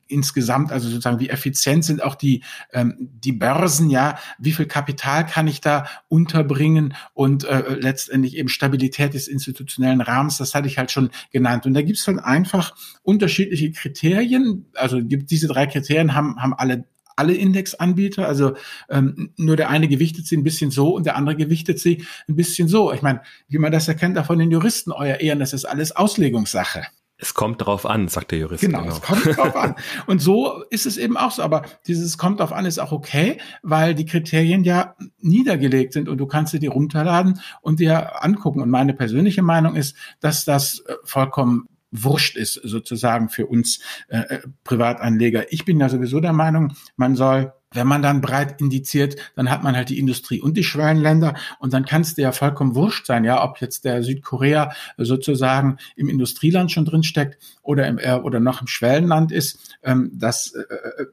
insgesamt, 0.08 0.72
also 0.72 0.89
sozusagen, 0.89 1.20
wie 1.20 1.30
effizient 1.30 1.84
sind 1.84 2.03
auch 2.03 2.15
die, 2.15 2.44
ähm, 2.72 2.96
die 3.00 3.32
Börsen, 3.32 3.89
ja, 3.89 4.18
wie 4.38 4.51
viel 4.51 4.65
Kapital 4.65 5.25
kann 5.25 5.48
ich 5.48 5.62
da 5.62 5.86
unterbringen 6.08 6.94
und 7.13 7.46
äh, 7.46 7.75
letztendlich 7.80 8.38
eben 8.38 8.50
Stabilität 8.50 9.13
des 9.13 9.27
institutionellen 9.27 10.01
Rahmens, 10.01 10.38
das 10.38 10.53
hatte 10.53 10.68
ich 10.68 10.77
halt 10.77 10.92
schon 10.92 11.10
genannt. 11.32 11.65
Und 11.65 11.74
da 11.74 11.82
gibt 11.82 11.98
es 11.98 12.08
halt 12.08 12.20
einfach 12.20 12.75
unterschiedliche 13.01 13.72
Kriterien, 13.72 14.65
also 14.75 15.03
gibt 15.03 15.32
diese 15.32 15.48
drei 15.48 15.65
Kriterien 15.65 16.13
haben, 16.13 16.42
haben 16.42 16.53
alle 16.53 16.86
alle 17.15 17.34
Indexanbieter. 17.34 18.27
Also 18.27 18.53
ähm, 18.89 19.32
nur 19.38 19.55
der 19.55 19.70
eine 19.70 19.88
gewichtet 19.88 20.27
sie 20.27 20.38
ein 20.38 20.43
bisschen 20.43 20.72
so 20.72 20.96
und 20.96 21.05
der 21.05 21.15
andere 21.15 21.36
gewichtet 21.36 21.79
sie 21.79 22.05
ein 22.27 22.36
bisschen 22.36 22.67
so. 22.67 22.91
Ich 22.93 23.01
meine, 23.01 23.22
wie 23.48 23.58
man 23.58 23.72
das 23.72 23.88
erkennt, 23.88 24.17
auch 24.17 24.25
von 24.25 24.39
den 24.39 24.51
Juristen, 24.51 24.91
euer 24.91 25.17
Ehren, 25.17 25.39
das 25.39 25.53
ist 25.53 25.65
alles 25.65 25.96
Auslegungssache. 25.96 26.84
Es 27.24 27.34
kommt 27.34 27.65
drauf 27.65 27.86
an, 27.86 28.10
sagt 28.10 28.32
der 28.32 28.39
Jurist. 28.39 28.62
Genau, 28.62 28.82
genau, 28.82 28.96
es 28.96 29.01
kommt 29.01 29.38
drauf 29.38 29.55
an. 29.55 29.75
Und 30.08 30.20
so 30.20 30.63
ist 30.70 30.86
es 30.86 30.98
eben 30.98 31.15
auch 31.15 31.32
so. 31.32 31.41
Aber 31.41 31.62
dieses 31.88 32.17
kommt 32.17 32.41
drauf 32.41 32.51
an 32.51 32.65
ist 32.65 32.79
auch 32.79 32.91
okay, 32.91 33.38
weil 33.62 33.96
die 33.96 34.05
Kriterien 34.05 34.65
ja 34.65 34.96
niedergelegt 35.20 35.93
sind 35.93 36.10
und 36.10 36.17
du 36.17 36.25
kannst 36.25 36.51
sie 36.51 36.60
dir 36.60 36.72
runterladen 36.72 37.39
und 37.62 37.79
dir 37.79 38.24
angucken. 38.24 38.62
Und 38.62 38.70
meine 38.70 38.93
persönliche 38.93 39.41
Meinung 39.41 39.75
ist, 39.75 39.96
dass 40.20 40.43
das 40.43 40.79
äh, 40.79 40.96
vollkommen 41.05 41.70
wurscht 41.94 42.36
ist 42.36 42.56
sozusagen 42.64 43.30
für 43.30 43.46
uns 43.46 43.80
äh, 44.08 44.18
äh, 44.18 44.40
Privatanleger. 44.64 45.54
Ich 45.54 45.64
bin 45.64 45.80
ja 45.80 45.88
sowieso 45.90 46.20
der 46.20 46.34
Meinung, 46.34 46.74
man 46.98 47.16
soll 47.16 47.54
wenn 47.74 47.88
man 47.88 48.02
dann 48.02 48.22
breit 48.22 48.62
indiziert, 48.62 49.16
dann 49.36 49.50
hat 49.50 49.64
man 49.64 49.76
halt 49.76 49.90
die 49.90 50.00
Industrie 50.00 50.40
und 50.40 50.56
die 50.58 50.64
Schwellenländer 50.64 51.36
und 51.60 51.74
dann 51.74 51.86
kann 51.86 52.02
es 52.02 52.16
dir 52.16 52.24
ja 52.24 52.32
vollkommen 52.32 52.76
wurscht 52.76 53.06
sein, 53.06 53.24
ja, 53.24 53.44
ob 53.44 53.60
jetzt 53.62 53.86
der 53.86 54.04
Südkorea 54.04 54.74
sozusagen 54.98 55.78
im 55.96 56.10
Industrieland 56.10 56.72
schon 56.72 56.86
drin 56.86 57.04
steckt 57.04 57.38
oder 57.62 57.88
im, 57.88 57.98
äh, 57.98 58.14
oder 58.14 58.40
noch 58.40 58.62
im 58.62 58.68
Schwellenland 58.68 59.32
ist. 59.32 59.76
Ähm, 59.84 60.12
das 60.14 60.54
äh, 60.54 60.62
äh, 60.62 61.06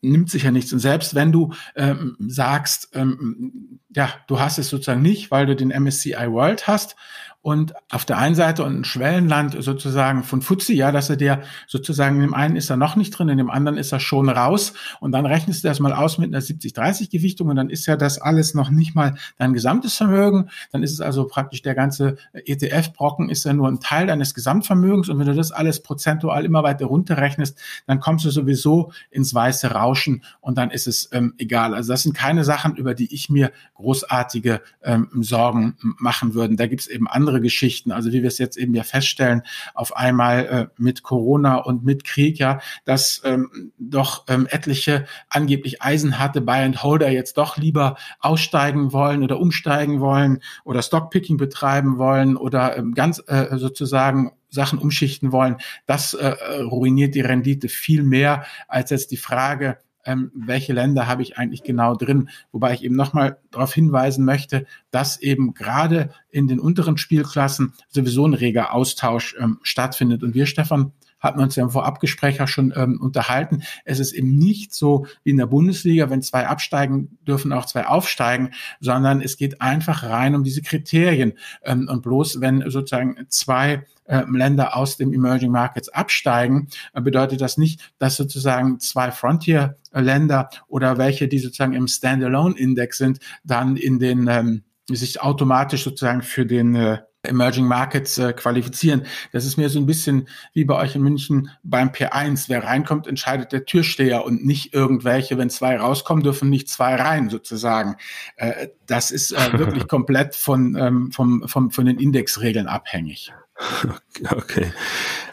nimmt 0.00 0.30
sich 0.30 0.42
ja 0.44 0.50
nichts. 0.50 0.72
Und 0.72 0.80
selbst 0.80 1.14
wenn 1.14 1.32
du 1.32 1.52
ähm, 1.74 2.16
sagst, 2.20 2.90
ähm, 2.94 3.80
ja, 3.94 4.08
du 4.26 4.40
hast 4.40 4.58
es 4.58 4.68
sozusagen 4.68 5.02
nicht, 5.02 5.30
weil 5.30 5.46
du 5.46 5.56
den 5.56 5.68
MSCI 5.68 6.30
World 6.30 6.66
hast 6.66 6.96
und 7.42 7.74
auf 7.90 8.04
der 8.04 8.18
einen 8.18 8.36
Seite 8.36 8.62
und 8.62 8.80
ein 8.80 8.84
Schwellenland 8.84 9.56
sozusagen 9.58 10.22
von 10.22 10.42
Fuzzi, 10.42 10.74
ja, 10.74 10.92
dass 10.92 11.10
er 11.10 11.16
dir 11.16 11.42
sozusagen 11.66 12.16
in 12.16 12.22
dem 12.22 12.34
einen 12.34 12.54
ist 12.54 12.70
er 12.70 12.76
noch 12.76 12.94
nicht 12.94 13.10
drin, 13.10 13.28
in 13.28 13.36
dem 13.36 13.50
anderen 13.50 13.78
ist 13.78 13.90
er 13.90 13.98
schon 13.98 14.28
raus 14.28 14.74
und 15.00 15.10
dann 15.10 15.26
rechnest 15.26 15.64
du 15.64 15.68
das 15.68 15.80
mal 15.80 15.92
aus 15.92 16.18
mit 16.18 16.32
einer 16.32 16.42
70-30 16.42 17.10
Gewichtung 17.10 17.48
und 17.48 17.56
dann 17.56 17.68
ist 17.68 17.86
ja 17.86 17.96
das 17.96 18.20
alles 18.20 18.54
noch 18.54 18.70
nicht 18.70 18.94
mal 18.94 19.16
dein 19.38 19.54
gesamtes 19.54 19.96
Vermögen, 19.96 20.50
dann 20.70 20.84
ist 20.84 20.92
es 20.92 21.00
also 21.00 21.26
praktisch 21.26 21.62
der 21.62 21.74
ganze 21.74 22.16
ETF-Brocken 22.32 23.28
ist 23.28 23.44
ja 23.44 23.52
nur 23.52 23.66
ein 23.66 23.80
Teil 23.80 24.06
deines 24.06 24.34
Gesamtvermögens 24.34 25.08
und 25.08 25.18
wenn 25.18 25.26
du 25.26 25.34
das 25.34 25.50
alles 25.50 25.82
prozentual 25.82 26.44
immer 26.44 26.62
weiter 26.62 26.86
runterrechnest, 26.86 27.58
dann 27.88 27.98
kommst 27.98 28.24
du 28.24 28.30
sowieso 28.30 28.92
ins 29.10 29.34
weiße 29.34 29.72
Rauschen 29.72 30.22
und 30.40 30.58
dann 30.58 30.70
ist 30.70 30.86
es 30.86 31.08
ähm, 31.10 31.34
egal. 31.38 31.74
Also 31.74 31.92
das 31.92 32.04
sind 32.04 32.14
keine 32.14 32.44
Sachen, 32.44 32.76
über 32.76 32.94
die 32.94 33.12
ich 33.12 33.28
mir 33.30 33.50
großartige 33.82 34.60
ähm, 34.82 35.08
Sorgen 35.20 35.76
machen 35.98 36.34
würde. 36.34 36.56
Da 36.56 36.66
gibt 36.66 36.82
es 36.82 36.86
eben 36.86 37.08
andere 37.08 37.32
andere 37.32 37.40
Geschichten. 37.40 37.92
Also 37.92 38.12
wie 38.12 38.22
wir 38.22 38.28
es 38.28 38.38
jetzt 38.38 38.56
eben 38.56 38.74
ja 38.74 38.82
feststellen, 38.82 39.42
auf 39.74 39.96
einmal 39.96 40.46
äh, 40.46 40.66
mit 40.76 41.02
Corona 41.02 41.56
und 41.56 41.84
mit 41.84 42.04
Krieg, 42.04 42.38
ja, 42.38 42.60
dass 42.84 43.22
ähm, 43.24 43.72
doch 43.78 44.24
ähm, 44.28 44.46
etliche 44.50 45.06
angeblich 45.30 45.80
eisenharte 45.80 46.40
Buy-and-Holder 46.40 47.10
jetzt 47.10 47.38
doch 47.38 47.56
lieber 47.56 47.96
aussteigen 48.20 48.92
wollen 48.92 49.22
oder 49.22 49.40
umsteigen 49.40 50.00
wollen 50.00 50.40
oder 50.64 50.82
Stockpicking 50.82 51.36
betreiben 51.36 51.96
wollen 51.96 52.36
oder 52.36 52.76
ähm, 52.76 52.94
ganz 52.94 53.22
äh, 53.26 53.56
sozusagen 53.56 54.32
Sachen 54.50 54.78
umschichten 54.78 55.32
wollen, 55.32 55.56
das 55.86 56.12
äh, 56.12 56.34
ruiniert 56.60 57.14
die 57.14 57.22
Rendite 57.22 57.70
viel 57.70 58.02
mehr 58.02 58.44
als 58.68 58.90
jetzt 58.90 59.10
die 59.10 59.16
Frage, 59.16 59.78
ähm, 60.04 60.30
welche 60.34 60.72
Länder 60.72 61.06
habe 61.06 61.22
ich 61.22 61.38
eigentlich 61.38 61.62
genau 61.62 61.94
drin. 61.94 62.28
Wobei 62.50 62.74
ich 62.74 62.84
eben 62.84 62.96
nochmal 62.96 63.38
darauf 63.50 63.72
hinweisen 63.74 64.24
möchte, 64.24 64.66
dass 64.90 65.20
eben 65.20 65.54
gerade 65.54 66.10
in 66.30 66.48
den 66.48 66.60
unteren 66.60 66.96
Spielklassen 66.96 67.74
sowieso 67.88 68.26
ein 68.26 68.34
reger 68.34 68.72
Austausch 68.72 69.36
ähm, 69.38 69.58
stattfindet. 69.62 70.22
Und 70.22 70.34
wir, 70.34 70.46
Stefan, 70.46 70.92
hatten 71.22 71.40
uns 71.40 71.56
ja 71.56 71.62
im 71.62 71.70
Vorabgespräch 71.70 72.40
auch 72.40 72.48
schon 72.48 72.72
ähm, 72.76 73.00
unterhalten. 73.00 73.62
Es 73.84 74.00
ist 74.00 74.12
eben 74.12 74.36
nicht 74.36 74.74
so 74.74 75.06
wie 75.22 75.30
in 75.30 75.36
der 75.36 75.46
Bundesliga, 75.46 76.10
wenn 76.10 76.20
zwei 76.22 76.46
absteigen, 76.46 77.18
dürfen 77.26 77.52
auch 77.52 77.66
zwei 77.66 77.86
aufsteigen, 77.86 78.50
sondern 78.80 79.22
es 79.22 79.36
geht 79.36 79.62
einfach 79.62 80.02
rein 80.02 80.34
um 80.34 80.44
diese 80.44 80.62
Kriterien. 80.62 81.34
Ähm, 81.62 81.88
und 81.88 82.02
bloß 82.02 82.40
wenn 82.40 82.68
sozusagen 82.68 83.16
zwei 83.28 83.84
äh, 84.04 84.24
Länder 84.28 84.76
aus 84.76 84.96
dem 84.96 85.12
Emerging 85.12 85.52
Markets 85.52 85.88
absteigen, 85.88 86.68
äh, 86.92 87.00
bedeutet 87.00 87.40
das 87.40 87.56
nicht, 87.56 87.92
dass 87.98 88.16
sozusagen 88.16 88.80
zwei 88.80 89.10
Frontier-Länder 89.12 90.50
oder 90.66 90.98
welche, 90.98 91.28
die 91.28 91.38
sozusagen 91.38 91.72
im 91.72 91.86
Standalone-Index 91.86 92.98
sind, 92.98 93.20
dann 93.44 93.76
in 93.76 93.98
den 93.98 94.26
ähm, 94.28 94.64
sich 94.88 95.20
automatisch 95.22 95.84
sozusagen 95.84 96.22
für 96.22 96.44
den 96.44 96.74
äh, 96.74 96.98
Emerging 97.24 97.66
Markets 97.66 98.18
äh, 98.18 98.32
qualifizieren. 98.32 99.06
Das 99.30 99.44
ist 99.44 99.56
mir 99.56 99.68
so 99.68 99.78
ein 99.78 99.86
bisschen 99.86 100.28
wie 100.52 100.64
bei 100.64 100.76
euch 100.76 100.96
in 100.96 101.02
München 101.02 101.50
beim 101.62 101.90
P1. 101.90 102.48
Wer 102.48 102.64
reinkommt, 102.64 103.06
entscheidet 103.06 103.52
der 103.52 103.64
Türsteher 103.64 104.24
und 104.24 104.44
nicht 104.44 104.74
irgendwelche. 104.74 105.38
Wenn 105.38 105.50
zwei 105.50 105.76
rauskommen, 105.76 106.24
dürfen 106.24 106.50
nicht 106.50 106.68
zwei 106.68 106.96
rein 106.96 107.30
sozusagen. 107.30 107.96
Äh, 108.36 108.68
das 108.86 109.10
ist 109.10 109.32
äh, 109.32 109.52
wirklich 109.58 109.86
komplett 109.86 110.34
von, 110.34 110.76
ähm, 110.76 111.12
vom, 111.12 111.46
vom, 111.46 111.70
von 111.70 111.86
den 111.86 111.98
Indexregeln 111.98 112.66
abhängig. 112.66 113.32
Okay. 114.30 114.72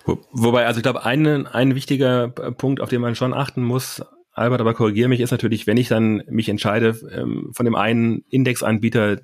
Wo, 0.05 0.19
wobei, 0.31 0.65
also 0.65 0.79
ich 0.79 0.83
glaube, 0.83 1.05
ein, 1.05 1.47
ein 1.47 1.75
wichtiger 1.75 2.29
Punkt, 2.29 2.81
auf 2.81 2.89
den 2.89 3.01
man 3.01 3.15
schon 3.15 3.33
achten 3.33 3.63
muss, 3.63 4.01
Albert, 4.33 4.61
aber 4.61 4.73
korrigiere 4.73 5.09
mich, 5.09 5.19
ist 5.19 5.31
natürlich, 5.31 5.67
wenn 5.67 5.77
ich 5.77 5.87
dann 5.87 6.23
mich 6.29 6.49
entscheide, 6.49 6.97
ähm, 7.11 7.51
von 7.53 7.65
dem 7.65 7.75
einen 7.75 8.23
Indexanbieter 8.29 9.19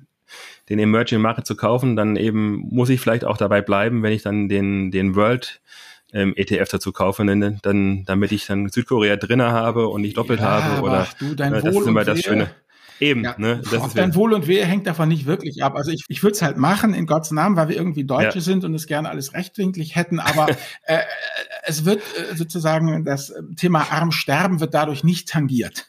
den 0.68 0.78
Emerging 0.78 1.20
Market 1.20 1.46
zu 1.46 1.56
kaufen, 1.56 1.96
dann 1.96 2.16
eben 2.16 2.66
muss 2.70 2.88
ich 2.88 3.00
vielleicht 3.00 3.24
auch 3.24 3.36
dabei 3.36 3.62
bleiben, 3.62 4.02
wenn 4.02 4.12
ich 4.12 4.22
dann 4.22 4.48
den, 4.48 4.90
den 4.90 5.14
World 5.14 5.60
ähm, 6.12 6.34
ETF 6.36 6.68
dazu 6.70 6.92
kaufe, 6.92 7.24
dann, 7.24 7.58
dann, 7.62 8.04
damit 8.04 8.32
ich 8.32 8.46
dann 8.46 8.68
Südkorea 8.68 9.16
drinnen 9.16 9.50
habe 9.50 9.88
und 9.88 10.02
nicht 10.02 10.16
doppelt 10.16 10.40
ja, 10.40 10.62
habe. 10.62 10.82
Oder 10.82 11.06
du, 11.18 11.34
dein 11.34 11.54
äh, 11.54 11.62
das 11.62 11.74
Wohl 11.74 11.82
ist 11.82 11.88
immer 11.88 12.04
das 12.04 12.20
Schöne. 12.22 12.50
Eben, 12.98 13.24
ja, 13.24 13.34
ne? 13.36 13.60
Das 13.70 13.86
ist 13.86 13.98
dein 13.98 14.14
Wohl 14.14 14.32
und 14.32 14.46
Wehe 14.46 14.64
hängt 14.64 14.86
davon 14.86 15.08
nicht 15.08 15.26
wirklich 15.26 15.62
ab. 15.62 15.74
Also 15.76 15.90
ich, 15.90 16.04
ich 16.08 16.22
würde 16.22 16.32
es 16.32 16.42
halt 16.42 16.56
machen 16.56 16.94
in 16.94 17.06
Gottes 17.06 17.30
Namen, 17.30 17.56
weil 17.56 17.68
wir 17.68 17.76
irgendwie 17.76 18.04
Deutsche 18.04 18.38
ja. 18.38 18.40
sind 18.40 18.64
und 18.64 18.74
es 18.74 18.86
gerne 18.86 19.10
alles 19.10 19.34
rechtwinklig 19.34 19.96
hätten, 19.96 20.18
aber 20.18 20.48
äh, 20.84 21.00
es 21.64 21.84
wird 21.84 22.00
äh, 22.00 22.34
sozusagen 22.34 23.04
das 23.04 23.34
Thema 23.56 23.92
Arm 23.92 24.12
sterben 24.12 24.60
wird 24.60 24.72
dadurch 24.72 25.04
nicht 25.04 25.28
tangiert. 25.28 25.88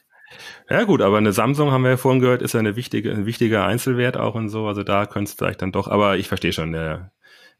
Ja 0.69 0.83
gut, 0.83 1.01
aber 1.01 1.17
eine 1.17 1.33
Samsung 1.33 1.71
haben 1.71 1.83
wir 1.83 1.91
ja 1.91 1.97
vorhin 1.97 2.21
gehört, 2.21 2.41
ist 2.41 2.53
ja 2.53 2.59
eine 2.59 2.75
wichtige, 2.75 3.11
ein 3.11 3.25
wichtiger 3.25 3.65
Einzelwert 3.65 4.17
auch 4.17 4.35
und 4.35 4.49
so. 4.49 4.67
Also 4.67 4.83
da 4.83 5.05
könnte 5.05 5.29
es 5.29 5.35
vielleicht 5.35 5.61
dann 5.61 5.71
doch, 5.71 5.87
aber 5.87 6.17
ich 6.17 6.27
verstehe 6.27 6.53
schon, 6.53 6.71
der 6.71 7.11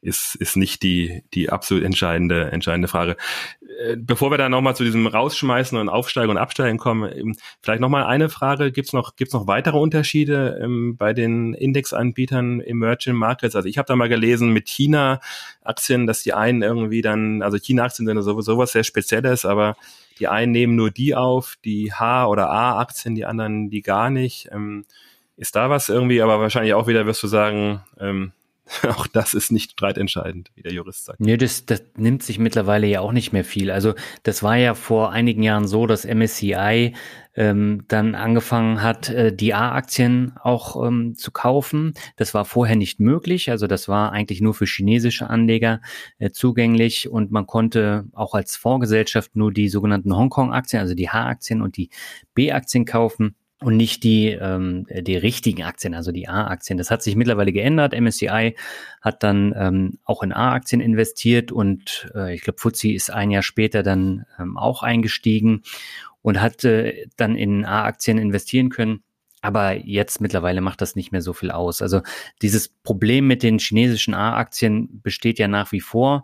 ist, 0.02 0.36
ist 0.36 0.58
nicht 0.58 0.84
die, 0.84 1.24
die 1.34 1.50
absolut 1.50 1.84
entscheidende, 1.84 2.52
entscheidende 2.52 2.88
Frage. 2.88 3.18
Äh, 3.78 3.96
bevor 3.98 4.32
wir 4.32 4.38
dann 4.38 4.52
nochmal 4.52 4.76
zu 4.76 4.84
diesem 4.84 5.06
Rausschmeißen 5.06 5.78
und 5.78 5.90
Aufsteigen 5.90 6.32
und 6.32 6.38
Absteigen 6.38 6.78
kommen, 6.78 7.36
vielleicht 7.62 7.82
nochmal 7.82 8.06
eine 8.06 8.30
Frage. 8.30 8.72
Gibt's 8.72 8.94
noch, 8.94 9.16
gibt's 9.16 9.34
noch 9.34 9.46
weitere 9.46 9.78
Unterschiede 9.78 10.60
ähm, 10.62 10.98
bei 10.98 11.14
den 11.14 11.54
Indexanbietern 11.54 12.62
Emerging 12.62 13.16
Markets? 13.16 13.56
Also 13.56 13.70
ich 13.70 13.78
habe 13.78 13.86
da 13.88 13.96
mal 13.96 14.10
gelesen 14.10 14.52
mit 14.52 14.68
China-Aktien, 14.68 16.08
dass 16.08 16.24
die 16.24 16.34
einen 16.34 16.64
irgendwie 16.64 17.02
dann, 17.02 17.42
also 17.44 17.58
China-Aktien 17.58 18.08
sind 18.08 18.22
sowieso 18.22 18.58
was 18.58 18.72
sehr 18.72 18.84
Spezielles, 18.84 19.46
aber 19.46 19.76
die 20.20 20.28
einen 20.28 20.52
nehmen 20.52 20.76
nur 20.76 20.90
die 20.90 21.14
auf, 21.14 21.58
die 21.64 21.94
H- 21.94 22.28
oder 22.28 22.50
A-Aktien, 22.50 23.14
die 23.14 23.26
anderen 23.26 23.70
die 23.70 23.82
gar 23.82 24.10
nicht. 24.10 24.50
Ähm, 24.52 24.86
ist 25.36 25.56
da 25.56 25.70
was 25.70 25.90
irgendwie, 25.90 26.22
aber 26.24 26.40
wahrscheinlich 26.40 26.74
auch 26.74 26.88
wieder 26.88 27.06
wirst 27.06 27.22
du 27.22 27.28
sagen, 27.28 27.84
ähm, 28.00 28.32
auch 28.88 29.08
das 29.08 29.34
ist 29.34 29.52
nicht 29.52 29.72
streitentscheidend, 29.72 30.52
wie 30.56 30.62
der 30.62 30.74
Jurist 30.74 31.06
sagt. 31.06 31.20
Nee, 31.20 31.38
das, 31.38 31.66
das 31.66 31.84
nimmt 31.96 32.24
sich 32.24 32.40
mittlerweile 32.40 32.88
ja 32.88 33.02
auch 33.02 33.12
nicht 33.12 33.32
mehr 33.32 33.46
viel. 33.46 33.72
Also 33.72 33.94
das 34.24 34.44
war 34.44 34.58
ja 34.58 34.74
vor 34.74 35.12
einigen 35.12 35.44
Jahren 35.44 35.68
so, 35.68 35.88
dass 35.88 36.06
MSCI 36.06 36.94
ähm, 37.36 37.86
dann 37.88 38.16
angefangen 38.16 38.82
hat, 38.82 39.10
äh, 39.10 39.34
die 39.34 39.54
A-Aktien 39.54 40.34
auch 40.42 40.86
ähm, 40.86 41.16
zu 41.16 41.32
kaufen. 41.32 41.94
Das 42.16 42.34
war 42.34 42.46
vorher 42.46 42.76
nicht 42.76 43.00
möglich. 43.00 43.52
Also 43.52 43.68
das 43.68 43.88
war 43.88 44.12
eigentlich 44.12 44.42
nur 44.42 44.54
für 44.54 44.66
chinesische 44.66 45.30
Anleger 45.30 45.82
äh, 46.18 46.32
zugänglich 46.32 47.10
und 47.10 47.32
man 47.32 47.46
konnte 47.46 48.06
auch 48.14 48.34
als 48.34 48.58
Fondsgesellschaft 48.58 49.36
nur 49.36 49.54
die 49.54 49.70
sogenannten 49.70 50.16
Hongkong-Aktien, 50.16 50.82
also 50.82 50.96
die 50.96 51.10
H-Aktien 51.10 51.62
und 51.62 51.78
die 51.78 51.90
B-Aktien 52.34 52.86
kaufen 52.86 53.36
und 53.60 53.76
nicht 53.76 54.04
die, 54.04 54.30
ähm, 54.30 54.86
die 54.90 55.18
richtigen 55.18 55.64
Aktien, 55.64 55.96
also 55.96 56.12
die 56.12 56.28
A-Aktien. 56.28 56.78
Das 56.78 56.92
hat 56.92 57.02
sich 57.02 57.16
mittlerweile 57.16 57.52
geändert. 57.52 58.00
MSCI 58.00 58.56
hat 59.02 59.24
dann 59.24 59.54
ähm, 59.58 60.00
auch 60.04 60.22
in 60.22 60.32
A-Aktien 60.32 60.80
investiert 60.80 61.52
und 61.52 62.12
äh, 62.14 62.36
ich 62.36 62.42
glaube, 62.42 62.60
FTSE 62.60 62.94
ist 62.94 63.10
ein 63.10 63.32
Jahr 63.32 63.42
später 63.42 63.82
dann 63.82 64.26
ähm, 64.40 64.58
auch 64.58 64.84
eingestiegen 64.84 65.64
und 66.22 66.40
hat 66.40 66.64
äh, 66.66 67.08
dann 67.18 67.36
in 67.36 67.66
A-Aktien 67.66 68.20
investieren 68.20 68.70
können. 68.70 69.04
Aber 69.42 69.74
jetzt 69.74 70.20
mittlerweile 70.22 70.62
macht 70.62 70.82
das 70.82 70.96
nicht 70.96 71.12
mehr 71.12 71.22
so 71.22 71.34
viel 71.34 71.52
aus. 71.52 71.82
Also 71.82 72.02
dieses 72.42 72.70
Problem 72.70 73.28
mit 73.28 73.44
den 73.44 73.60
chinesischen 73.60 74.14
A-Aktien 74.14 75.02
besteht 75.02 75.40
ja 75.40 75.48
nach 75.48 75.72
wie 75.72 75.82
vor 75.82 76.24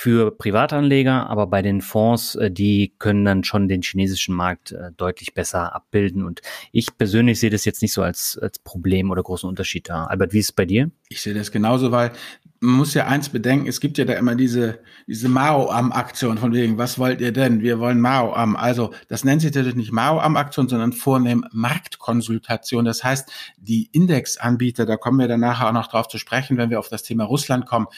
für 0.00 0.30
Privatanleger, 0.30 1.28
aber 1.28 1.48
bei 1.48 1.60
den 1.60 1.80
Fonds, 1.80 2.36
äh, 2.36 2.52
die 2.52 2.94
können 3.00 3.24
dann 3.24 3.42
schon 3.42 3.66
den 3.66 3.82
chinesischen 3.82 4.32
Markt 4.32 4.70
äh, 4.70 4.92
deutlich 4.96 5.34
besser 5.34 5.74
abbilden. 5.74 6.24
Und 6.24 6.40
ich 6.70 6.96
persönlich 6.96 7.40
sehe 7.40 7.50
das 7.50 7.64
jetzt 7.64 7.82
nicht 7.82 7.92
so 7.92 8.02
als, 8.02 8.38
als 8.40 8.60
Problem 8.60 9.10
oder 9.10 9.24
großen 9.24 9.48
Unterschied 9.48 9.88
da. 9.88 10.04
Albert, 10.04 10.32
wie 10.32 10.38
ist 10.38 10.50
es 10.50 10.52
bei 10.52 10.66
dir? 10.66 10.92
Ich 11.08 11.20
sehe 11.20 11.34
das 11.34 11.50
genauso, 11.50 11.90
weil 11.90 12.12
man 12.60 12.76
muss 12.76 12.94
ja 12.94 13.08
eins 13.08 13.28
bedenken, 13.28 13.66
es 13.66 13.80
gibt 13.80 13.98
ja 13.98 14.04
da 14.04 14.12
immer 14.12 14.36
diese, 14.36 14.78
diese 15.08 15.28
Mao-Am-Aktion 15.28 16.38
von 16.38 16.52
wegen, 16.52 16.78
was 16.78 17.00
wollt 17.00 17.20
ihr 17.20 17.32
denn? 17.32 17.62
Wir 17.62 17.80
wollen 17.80 18.00
Mao-Am. 18.00 18.54
Also 18.54 18.94
das 19.08 19.24
nennt 19.24 19.42
sich 19.42 19.52
natürlich 19.52 19.74
nicht 19.74 19.90
Mao-Am-Aktion, 19.90 20.68
sondern 20.68 20.92
vornehm 20.92 21.44
Marktkonsultation. 21.50 22.84
Das 22.84 23.02
heißt, 23.02 23.32
die 23.56 23.88
Indexanbieter, 23.90 24.86
da 24.86 24.96
kommen 24.96 25.18
wir 25.18 25.26
dann 25.26 25.40
nachher 25.40 25.66
auch 25.66 25.72
noch 25.72 25.88
drauf 25.88 26.06
zu 26.06 26.18
sprechen, 26.18 26.56
wenn 26.56 26.70
wir 26.70 26.78
auf 26.78 26.88
das 26.88 27.02
Thema 27.02 27.24
Russland 27.24 27.66
kommen, 27.66 27.88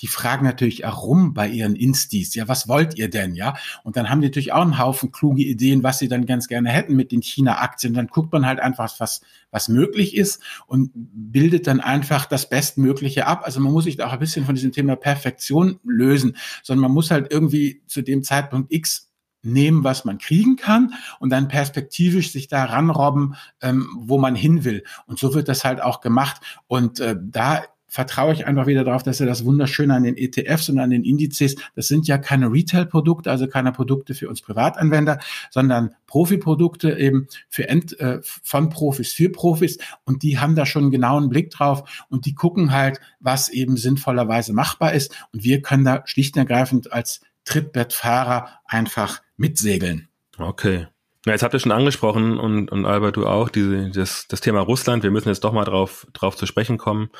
die 0.00 0.06
fragen 0.06 0.44
natürlich 0.44 0.84
auch 0.84 1.02
rum 1.02 1.34
bei 1.34 1.48
ihren 1.48 1.76
Instis. 1.76 2.34
Ja, 2.34 2.48
was 2.48 2.68
wollt 2.68 2.96
ihr 2.96 3.10
denn? 3.10 3.34
Ja, 3.34 3.56
und 3.84 3.96
dann 3.96 4.08
haben 4.08 4.20
die 4.20 4.28
natürlich 4.28 4.52
auch 4.52 4.62
einen 4.62 4.78
Haufen 4.78 5.12
kluge 5.12 5.42
Ideen, 5.42 5.82
was 5.82 5.98
sie 5.98 6.08
dann 6.08 6.26
ganz 6.26 6.48
gerne 6.48 6.70
hätten 6.70 6.94
mit 6.94 7.12
den 7.12 7.22
China-Aktien. 7.22 7.94
Dann 7.94 8.06
guckt 8.06 8.32
man 8.32 8.46
halt 8.46 8.60
einfach, 8.60 8.88
was, 8.98 9.22
was 9.50 9.68
möglich 9.68 10.16
ist 10.16 10.42
und 10.66 10.90
bildet 10.94 11.66
dann 11.66 11.80
einfach 11.80 12.26
das 12.26 12.48
Bestmögliche 12.48 13.26
ab. 13.26 13.42
Also 13.44 13.60
man 13.60 13.72
muss 13.72 13.84
sich 13.84 13.96
da 13.96 14.06
auch 14.06 14.12
ein 14.12 14.18
bisschen 14.18 14.44
von 14.44 14.54
diesem 14.54 14.72
Thema 14.72 14.96
Perfektion 14.96 15.80
lösen, 15.84 16.36
sondern 16.62 16.82
man 16.82 16.92
muss 16.92 17.10
halt 17.10 17.30
irgendwie 17.30 17.82
zu 17.86 18.02
dem 18.02 18.22
Zeitpunkt 18.22 18.72
X 18.72 19.08
nehmen, 19.42 19.84
was 19.84 20.04
man 20.04 20.18
kriegen 20.18 20.56
kann 20.56 20.94
und 21.20 21.30
dann 21.30 21.48
perspektivisch 21.48 22.32
sich 22.32 22.48
da 22.48 22.64
ranrobben, 22.64 23.34
ähm, 23.62 23.88
wo 23.96 24.18
man 24.18 24.34
hin 24.34 24.64
will. 24.64 24.84
Und 25.06 25.18
so 25.18 25.34
wird 25.34 25.48
das 25.48 25.64
halt 25.64 25.80
auch 25.80 26.00
gemacht. 26.00 26.40
Und 26.66 27.00
äh, 27.00 27.16
da 27.20 27.62
vertraue 27.88 28.34
ich 28.34 28.46
einfach 28.46 28.66
wieder 28.66 28.84
darauf, 28.84 29.02
dass 29.02 29.20
er 29.20 29.26
das 29.26 29.44
Wunderschöne 29.44 29.94
an 29.94 30.02
den 30.02 30.16
ETFs 30.16 30.68
und 30.68 30.78
an 30.78 30.90
den 30.90 31.04
Indizes, 31.04 31.56
das 31.74 31.88
sind 31.88 32.06
ja 32.06 32.18
keine 32.18 32.52
Retail-Produkte, 32.52 33.30
also 33.30 33.48
keine 33.48 33.72
Produkte 33.72 34.14
für 34.14 34.28
uns 34.28 34.42
Privatanwender, 34.42 35.18
sondern 35.50 35.94
Profiprodukte 36.06 36.98
eben 36.98 37.26
für 37.48 37.68
End, 37.68 37.98
äh, 37.98 38.20
von 38.22 38.68
Profis 38.68 39.12
für 39.12 39.30
Profis 39.30 39.78
und 40.04 40.22
die 40.22 40.38
haben 40.38 40.54
da 40.54 40.66
schon 40.66 40.84
einen 40.84 40.90
genauen 40.90 41.28
Blick 41.30 41.50
drauf 41.50 42.06
und 42.10 42.26
die 42.26 42.34
gucken 42.34 42.72
halt, 42.72 43.00
was 43.20 43.48
eben 43.48 43.76
sinnvollerweise 43.76 44.52
machbar 44.52 44.92
ist 44.92 45.14
und 45.32 45.42
wir 45.42 45.62
können 45.62 45.84
da 45.84 46.02
schlicht 46.04 46.36
und 46.36 46.40
ergreifend 46.40 46.92
als 46.92 47.20
Trittbettfahrer 47.44 48.60
einfach 48.66 49.22
mitsegeln. 49.38 50.08
Okay. 50.36 50.86
Ja, 51.26 51.32
jetzt 51.32 51.42
habt 51.42 51.52
ihr 51.52 51.60
schon 51.60 51.72
angesprochen 51.72 52.38
und, 52.38 52.70
und 52.70 52.86
Albert, 52.86 53.16
du 53.16 53.26
auch, 53.26 53.48
diese, 53.48 53.90
das, 53.90 54.26
das 54.28 54.40
Thema 54.40 54.60
Russland. 54.60 55.02
Wir 55.02 55.10
müssen 55.10 55.28
jetzt 55.28 55.42
doch 55.42 55.52
mal 55.52 55.64
drauf, 55.64 56.06
drauf 56.12 56.36
zu 56.36 56.46
sprechen 56.46 56.78
kommen. 56.78 57.10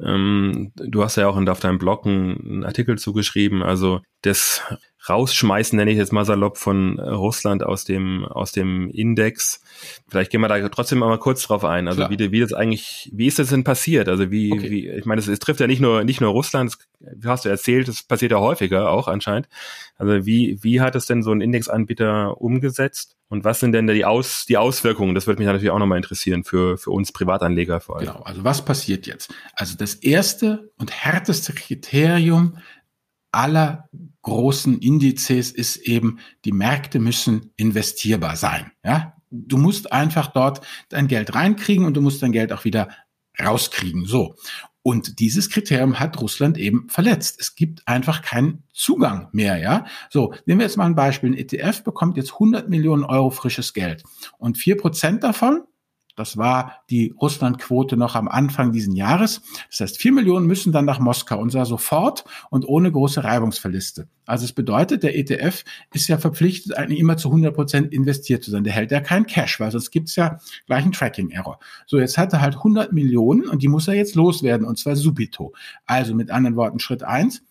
Ähm, 0.00 0.72
du 0.74 1.04
hast 1.04 1.16
ja 1.16 1.28
auch 1.28 1.36
auf 1.36 1.60
deinem 1.60 1.78
Blog 1.78 2.06
einen 2.06 2.64
Artikel 2.64 2.96
zugeschrieben. 2.98 3.62
Also 3.62 4.00
das 4.22 4.62
Rausschmeißen, 5.08 5.76
nenne 5.76 5.90
ich 5.90 5.98
jetzt 5.98 6.12
mal 6.12 6.24
salopp, 6.24 6.56
von 6.56 6.98
Russland 6.98 7.62
aus 7.62 7.84
dem, 7.84 8.24
aus 8.24 8.52
dem 8.52 8.90
Index. 8.90 9.60
Vielleicht 10.08 10.30
gehen 10.30 10.40
wir 10.40 10.48
da 10.48 10.68
trotzdem 10.68 11.00
mal 11.00 11.18
kurz 11.18 11.42
drauf 11.42 11.64
ein. 11.64 11.88
Also 11.88 12.08
wie, 12.08 12.32
wie 12.32 12.40
das 12.40 12.52
eigentlich, 12.52 13.10
wie 13.12 13.26
ist 13.26 13.38
das 13.38 13.50
denn 13.50 13.64
passiert? 13.64 14.08
Also 14.08 14.30
wie, 14.30 14.52
okay. 14.52 14.70
wie 14.70 14.88
ich 14.88 15.04
meine, 15.04 15.20
es, 15.20 15.28
es, 15.28 15.38
trifft 15.38 15.60
ja 15.60 15.66
nicht 15.66 15.80
nur, 15.80 16.04
nicht 16.04 16.20
nur 16.20 16.30
Russland, 16.30 16.76
wie 17.00 17.28
hast 17.28 17.44
du 17.44 17.50
erzählt, 17.50 17.88
es 17.88 18.02
passiert 18.02 18.32
ja 18.32 18.40
häufiger 18.40 18.90
auch 18.90 19.08
anscheinend. 19.08 19.48
Also 19.96 20.24
wie, 20.26 20.58
wie 20.62 20.80
hat 20.80 20.94
es 20.94 21.06
denn 21.06 21.22
so 21.22 21.32
ein 21.32 21.40
Indexanbieter 21.40 22.40
umgesetzt? 22.40 23.16
Und 23.28 23.44
was 23.44 23.60
sind 23.60 23.72
denn 23.72 23.86
da 23.86 23.92
die, 23.92 24.04
Aus, 24.04 24.46
die 24.46 24.56
Auswirkungen? 24.56 25.14
Das 25.14 25.26
würde 25.26 25.40
mich 25.40 25.46
natürlich 25.46 25.70
auch 25.70 25.78
nochmal 25.78 25.98
interessieren 25.98 26.44
für, 26.44 26.78
für 26.78 26.90
uns 26.90 27.12
Privatanleger 27.12 27.80
vor 27.80 27.96
allem. 27.96 28.06
Genau, 28.06 28.22
also 28.22 28.44
was 28.44 28.64
passiert 28.64 29.06
jetzt? 29.06 29.34
Also 29.54 29.76
das 29.76 29.94
erste 29.94 30.70
und 30.78 30.92
härteste 30.92 31.52
Kriterium 31.52 32.58
aller 33.32 33.88
großen 34.24 34.78
Indizes 34.80 35.52
ist 35.52 35.76
eben, 35.76 36.18
die 36.44 36.52
Märkte 36.52 36.98
müssen 36.98 37.52
investierbar 37.56 38.36
sein. 38.36 38.72
Ja, 38.84 39.14
du 39.30 39.56
musst 39.56 39.92
einfach 39.92 40.28
dort 40.28 40.66
dein 40.88 41.06
Geld 41.06 41.34
reinkriegen 41.34 41.84
und 41.84 41.94
du 41.94 42.00
musst 42.00 42.22
dein 42.22 42.32
Geld 42.32 42.52
auch 42.52 42.64
wieder 42.64 42.88
rauskriegen. 43.40 44.06
So. 44.06 44.34
Und 44.82 45.18
dieses 45.18 45.48
Kriterium 45.48 45.98
hat 45.98 46.20
Russland 46.20 46.58
eben 46.58 46.88
verletzt. 46.90 47.40
Es 47.40 47.54
gibt 47.54 47.86
einfach 47.88 48.20
keinen 48.20 48.64
Zugang 48.72 49.28
mehr, 49.32 49.56
ja. 49.56 49.86
So, 50.10 50.34
nehmen 50.44 50.60
wir 50.60 50.66
jetzt 50.66 50.76
mal 50.76 50.84
ein 50.86 50.94
Beispiel. 50.94 51.30
Ein 51.30 51.38
ETF 51.38 51.84
bekommt 51.84 52.18
jetzt 52.18 52.34
100 52.34 52.68
Millionen 52.68 53.04
Euro 53.04 53.30
frisches 53.30 53.72
Geld. 53.72 54.02
Und 54.36 54.58
vier 54.58 54.76
Prozent 54.76 55.24
davon 55.24 55.62
das 56.16 56.36
war 56.36 56.82
die 56.90 57.14
Russlandquote 57.20 57.96
noch 57.96 58.14
am 58.14 58.28
Anfang 58.28 58.72
diesen 58.72 58.94
Jahres. 58.94 59.42
Das 59.68 59.80
heißt, 59.80 59.98
vier 59.98 60.12
Millionen 60.12 60.46
müssen 60.46 60.72
dann 60.72 60.84
nach 60.84 61.00
Moskau 61.00 61.38
und 61.38 61.50
zwar 61.50 61.66
sofort 61.66 62.24
und 62.50 62.66
ohne 62.66 62.92
große 62.92 63.24
Reibungsverluste. 63.24 64.08
Also 64.26 64.44
es 64.44 64.52
bedeutet, 64.52 65.02
der 65.02 65.18
ETF 65.18 65.64
ist 65.92 66.08
ja 66.08 66.18
verpflichtet, 66.18 66.76
eigentlich 66.76 67.00
immer 67.00 67.16
zu 67.16 67.28
100 67.28 67.54
Prozent 67.54 67.92
investiert 67.92 68.42
zu 68.42 68.50
sein. 68.50 68.64
Der 68.64 68.72
hält 68.72 68.90
ja 68.90 69.00
keinen 69.00 69.26
Cash, 69.26 69.60
weil 69.60 69.70
sonst 69.70 69.90
gibt's 69.90 70.16
ja 70.16 70.38
gleich 70.66 70.84
einen 70.84 70.92
Tracking-Error. 70.92 71.58
So, 71.86 71.98
jetzt 71.98 72.16
hat 72.16 72.32
er 72.32 72.40
halt 72.40 72.56
100 72.56 72.92
Millionen 72.92 73.48
und 73.48 73.62
die 73.62 73.68
muss 73.68 73.88
er 73.88 73.94
jetzt 73.94 74.14
loswerden 74.14 74.66
und 74.66 74.78
zwar 74.78 74.96
subito. 74.96 75.52
Also 75.84 76.14
mit 76.14 76.30
anderen 76.30 76.56
Worten, 76.56 76.78
Schritt 76.78 77.02
eins, 77.02 77.42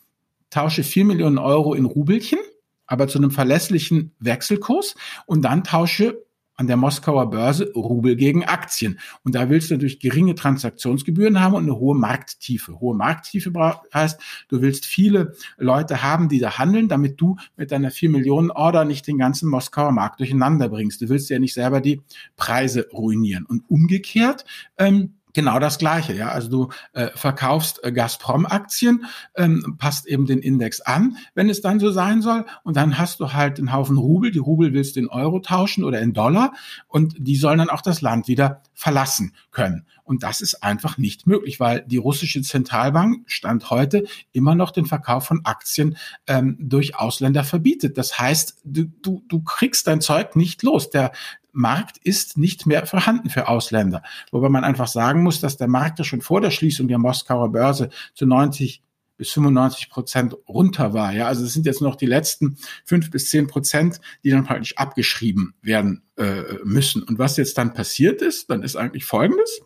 tausche 0.50 0.84
vier 0.84 1.06
Millionen 1.06 1.38
Euro 1.38 1.74
in 1.74 1.86
Rubelchen, 1.86 2.40
aber 2.86 3.08
zu 3.08 3.18
einem 3.18 3.32
verlässlichen 3.32 4.12
Wechselkurs 4.20 4.96
und 5.26 5.44
dann 5.44 5.64
tausche 5.64 6.24
an 6.56 6.68
der 6.68 6.78
Moskauer 6.78 7.30
Börse 7.30 7.72
Rubel 7.74 8.16
gegen 8.16 8.46
Aktien. 8.46 9.00
Und 9.24 9.36
da 9.36 9.50
willst 9.50 9.70
du 9.70 9.76
natürlich 9.76 10.00
geringe 10.00 10.36
Transaktionsgebühren 10.36 11.40
haben 11.40 11.56
und 11.56 11.64
eine 11.64 11.78
hohe 11.78 11.96
Markttiefe. 11.96 12.80
Hohe 12.80 12.96
Markttiefe 12.96 13.52
heißt, 13.94 14.20
du 14.50 14.62
willst 14.62 14.86
viele 14.86 15.34
Leute 15.58 16.04
haben, 16.04 16.30
die 16.30 16.40
da 16.40 16.58
handeln, 16.58 16.88
damit 16.88 17.20
du 17.20 17.38
mit 17.58 17.72
deiner 17.72 17.92
4 17.92 18.10
Millionen 18.10 18.52
Order 18.52 18.86
nicht 18.86 19.08
den 19.08 19.18
ganzen 19.18 19.50
Moskauer 19.50 19.92
Markt 19.92 20.20
durcheinander 20.20 20.70
bringst. 20.70 21.02
Du 21.02 21.10
willst 21.10 21.30
ja 21.30 21.40
nicht 21.40 21.54
selber 21.54 21.82
die 21.82 22.02
Preise 22.36 22.88
ruinieren. 22.92 23.46
Und 23.46 23.64
umgekehrt, 23.70 24.46
ähm, 24.78 25.16
genau 25.34 25.60
das 25.60 25.78
Gleiche. 25.78 26.14
Ja, 26.14 26.30
also 26.30 26.50
du 26.50 26.70
äh, 26.94 27.10
verkaufst 27.16 27.84
äh, 27.84 27.92
Gazprom-Aktien, 27.92 29.06
ähm, 29.36 29.76
passt 29.78 30.06
eben 30.08 30.26
den 30.26 30.40
Index 30.40 30.82
an, 30.82 31.18
wenn 31.34 31.50
es 31.50 31.62
dann 31.62 31.80
so 31.80 31.92
sein 31.92 32.22
soll, 32.22 32.46
und 32.64 32.78
dann 32.78 32.98
hast 32.98 33.20
du 33.20 33.34
halt 33.34 33.60
einen 33.60 33.74
Haufen 33.74 33.98
Rubel. 33.98 34.32
Die 34.32 34.40
Rubel 34.40 34.74
willst 34.74 34.96
du 34.96 35.02
in 35.02 35.10
Euro 35.10 35.40
tauschen 35.40 35.84
oder 35.84 36.00
in 36.02 36.14
Dollar, 36.14 36.54
und 36.88 37.16
die 37.18 37.36
sollen 37.36 37.58
dann 37.58 37.70
auch 37.70 37.82
das 37.82 38.02
Land 38.02 38.28
wieder 38.28 38.62
verlassen 38.74 39.34
können. 39.52 39.86
Und 40.04 40.24
das 40.24 40.42
ist 40.42 40.64
einfach 40.64 40.98
nicht 40.98 41.28
möglich, 41.28 41.60
weil 41.60 41.82
die 41.88 41.98
russische 41.98 42.42
Zentralbank 42.42 43.24
stand 43.28 43.70
heute 43.70 44.04
immer 44.32 44.56
noch 44.56 44.72
den 44.72 44.86
Verkauf 44.86 45.26
von 45.26 45.42
Aktien 45.46 45.98
ähm, 46.28 46.58
durch 46.60 46.96
Ausländer 46.98 47.44
verbietet. 47.44 47.98
Das 47.98 48.20
heißt, 48.20 48.62
du, 48.64 48.86
du, 49.02 49.24
du 49.28 49.42
kriegst 49.42 49.88
dein 49.88 50.02
Zeug 50.02 50.36
nicht 50.36 50.64
los. 50.64 50.90
Der, 50.90 51.12
Markt 51.54 52.00
ist 52.00 52.36
nicht 52.36 52.66
mehr 52.66 52.86
vorhanden 52.86 53.30
für 53.30 53.48
Ausländer. 53.48 54.02
Wobei 54.32 54.50
man 54.50 54.64
einfach 54.64 54.88
sagen 54.88 55.22
muss, 55.22 55.40
dass 55.40 55.56
der 55.56 55.68
Markt 55.68 56.00
ja 56.00 56.06
schon 56.06 56.22
vor 56.22 56.42
der 56.42 56.52
Schließung 56.52 56.88
der 56.88 56.98
Moskauer 56.98 57.52
Börse 57.52 57.90
zu 58.16 58.26
90 58.26 58.82
bis 59.18 59.32
95 59.32 59.90
Prozent 59.90 60.36
runter 60.48 60.94
war. 60.94 61.14
Ja, 61.14 61.28
also 61.28 61.46
es 61.46 61.54
sind 61.54 61.66
jetzt 61.66 61.82
noch 61.82 61.96
die 61.96 62.06
letzten 62.06 62.58
fünf 62.86 63.12
bis 63.12 63.30
zehn 63.30 63.48
Prozent, 63.48 64.02
die 64.24 64.30
dann 64.30 64.46
praktisch 64.46 64.78
abgeschrieben 64.78 65.54
werden 65.62 66.04
äh, 66.18 66.44
müssen. 66.64 67.04
Und 67.04 67.20
was 67.20 67.38
jetzt 67.38 67.58
dann 67.58 67.74
passiert 67.74 68.22
ist, 68.22 68.50
dann 68.50 68.64
ist 68.64 68.76
eigentlich 68.76 69.06
Folgendes. 69.06 69.62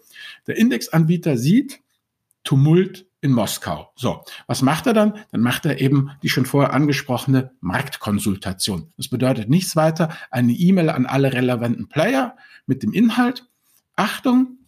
Der 0.48 0.58
Indexanbieter 0.58 1.38
sieht 1.38 1.80
Tumult 2.44 3.08
in 3.22 3.32
Moskau. 3.32 3.92
So, 3.96 4.24
was 4.46 4.62
macht 4.62 4.88
er 4.88 4.94
dann? 4.94 5.14
Dann 5.32 5.42
macht 5.42 5.66
er 5.66 5.82
eben 5.82 6.12
die 6.24 6.30
schon 6.30 6.46
vorher 6.46 6.74
angesprochene 6.74 7.52
Marktkonsultation. 7.62 8.94
Das 8.96 9.08
bedeutet 9.08 9.50
nichts 9.50 9.76
weiter, 9.76 10.16
eine 10.30 10.54
E-Mail 10.54 10.90
an 10.90 11.06
alle 11.06 11.34
relevanten 11.34 11.90
Player 11.90 12.38
mit 12.68 12.84
dem 12.84 12.94
Inhalt. 12.94 13.48
Achtung, 13.96 14.60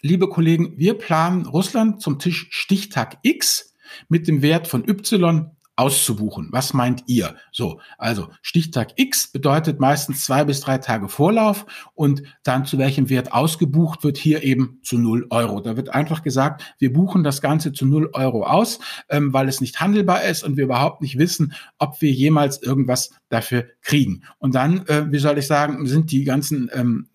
liebe 0.00 0.28
Kollegen, 0.28 0.78
wir 0.78 0.94
planen 0.94 1.46
Russland 1.46 2.00
zum 2.00 2.18
Tisch 2.18 2.48
Stichtag 2.50 3.18
X 3.22 3.74
mit 4.08 4.28
dem 4.28 4.42
Wert 4.42 4.66
von 4.66 4.88
Y 4.88 5.50
auszubuchen. 5.78 6.48
Was 6.50 6.74
meint 6.74 7.04
ihr? 7.06 7.36
So, 7.52 7.80
also 7.98 8.28
Stichtag 8.42 8.94
X 8.96 9.28
bedeutet 9.30 9.78
meistens 9.78 10.24
zwei 10.24 10.42
bis 10.42 10.60
drei 10.60 10.78
Tage 10.78 11.08
Vorlauf 11.08 11.66
und 11.94 12.24
dann 12.42 12.66
zu 12.66 12.78
welchem 12.78 13.08
Wert 13.10 13.32
ausgebucht 13.32 14.02
wird, 14.02 14.18
hier 14.18 14.42
eben 14.42 14.80
zu 14.82 14.98
null 14.98 15.28
Euro. 15.30 15.60
Da 15.60 15.76
wird 15.76 15.90
einfach 15.90 16.24
gesagt, 16.24 16.74
wir 16.80 16.92
buchen 16.92 17.22
das 17.22 17.40
Ganze 17.40 17.72
zu 17.72 17.86
null 17.86 18.10
Euro 18.12 18.42
aus, 18.42 18.80
ähm, 19.08 19.32
weil 19.32 19.48
es 19.48 19.60
nicht 19.60 19.80
handelbar 19.80 20.24
ist 20.24 20.42
und 20.42 20.56
wir 20.56 20.64
überhaupt 20.64 21.00
nicht 21.00 21.16
wissen, 21.16 21.52
ob 21.78 22.02
wir 22.02 22.10
jemals 22.10 22.60
irgendwas 22.60 23.10
dafür 23.28 23.66
kriegen. 23.80 24.24
Und 24.38 24.56
dann, 24.56 24.84
äh, 24.88 25.06
wie 25.12 25.18
soll 25.18 25.38
ich 25.38 25.46
sagen, 25.46 25.86
sind 25.86 26.10
die 26.10 26.24
ganzen 26.24 26.68
ähm, 26.72 27.08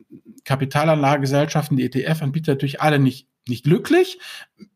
Kapitalanlagegesellschaften, 0.45 1.75
die 1.75 1.83
ETF-Anbieter 1.83 2.53
natürlich 2.53 2.79
alle 2.79 2.99
nicht 2.99 3.27
nicht 3.47 3.65
glücklich. 3.65 4.19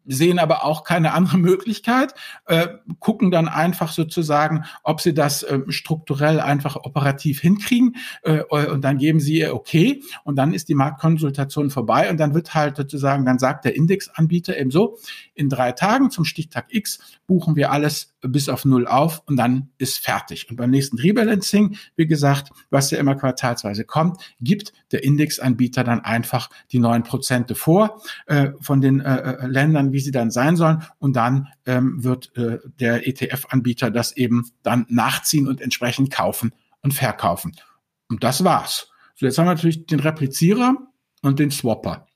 Sehen 0.05 0.39
aber 0.39 0.63
auch 0.63 0.83
keine 0.83 1.13
andere 1.13 1.37
Möglichkeit, 1.37 2.13
äh, 2.45 2.67
gucken 2.99 3.31
dann 3.31 3.47
einfach 3.47 3.91
sozusagen, 3.91 4.63
ob 4.83 5.01
sie 5.01 5.13
das 5.13 5.43
äh, 5.43 5.59
strukturell 5.69 6.39
einfach 6.39 6.75
operativ 6.75 7.41
hinkriegen 7.41 7.95
äh, 8.23 8.41
und 8.43 8.81
dann 8.83 8.97
geben 8.97 9.19
sie 9.19 9.39
ihr 9.39 9.53
okay 9.53 10.01
und 10.23 10.35
dann 10.35 10.53
ist 10.53 10.69
die 10.69 10.75
Marktkonsultation 10.75 11.69
vorbei 11.69 12.09
und 12.09 12.17
dann 12.17 12.33
wird 12.33 12.53
halt 12.53 12.77
sozusagen, 12.77 13.25
dann 13.25 13.39
sagt 13.39 13.65
der 13.65 13.75
Indexanbieter 13.75 14.57
eben 14.57 14.71
so, 14.71 14.97
in 15.33 15.49
drei 15.49 15.71
Tagen 15.71 16.11
zum 16.11 16.25
Stichtag 16.25 16.67
X 16.69 16.99
buchen 17.27 17.55
wir 17.55 17.71
alles 17.71 18.13
bis 18.21 18.49
auf 18.49 18.65
Null 18.65 18.87
auf 18.87 19.21
und 19.25 19.37
dann 19.37 19.69
ist 19.77 19.99
fertig. 19.99 20.49
Und 20.49 20.55
beim 20.55 20.71
nächsten 20.71 20.97
Rebalancing, 20.97 21.77
wie 21.95 22.07
gesagt, 22.07 22.49
was 22.69 22.89
ja 22.91 22.97
immer 22.97 23.15
quartalsweise 23.15 23.85
kommt, 23.85 24.35
gibt 24.41 24.73
der 24.91 25.03
Indexanbieter 25.03 25.83
dann 25.83 26.01
einfach 26.01 26.49
die 26.71 26.79
neuen 26.79 27.03
Prozente 27.03 27.55
vor 27.55 28.01
äh, 28.25 28.51
von 28.59 28.81
den 28.81 29.01
äh, 29.01 29.45
Ländern, 29.77 29.93
wie 29.93 29.99
sie 29.99 30.11
dann 30.11 30.31
sein 30.31 30.55
sollen. 30.55 30.83
Und 30.99 31.15
dann 31.15 31.47
ähm, 31.65 32.03
wird 32.03 32.35
äh, 32.35 32.59
der 32.79 33.07
ETF-Anbieter 33.07 33.91
das 33.91 34.15
eben 34.17 34.49
dann 34.63 34.85
nachziehen 34.89 35.47
und 35.47 35.61
entsprechend 35.61 36.11
kaufen 36.11 36.53
und 36.81 36.93
verkaufen. 36.93 37.55
Und 38.09 38.23
das 38.23 38.43
war's. 38.43 38.89
So, 39.15 39.25
jetzt 39.25 39.37
haben 39.37 39.45
wir 39.45 39.55
natürlich 39.55 39.85
den 39.85 39.99
Replizierer 39.99 40.75
und 41.21 41.39
den 41.39 41.51
Swapper. 41.51 42.07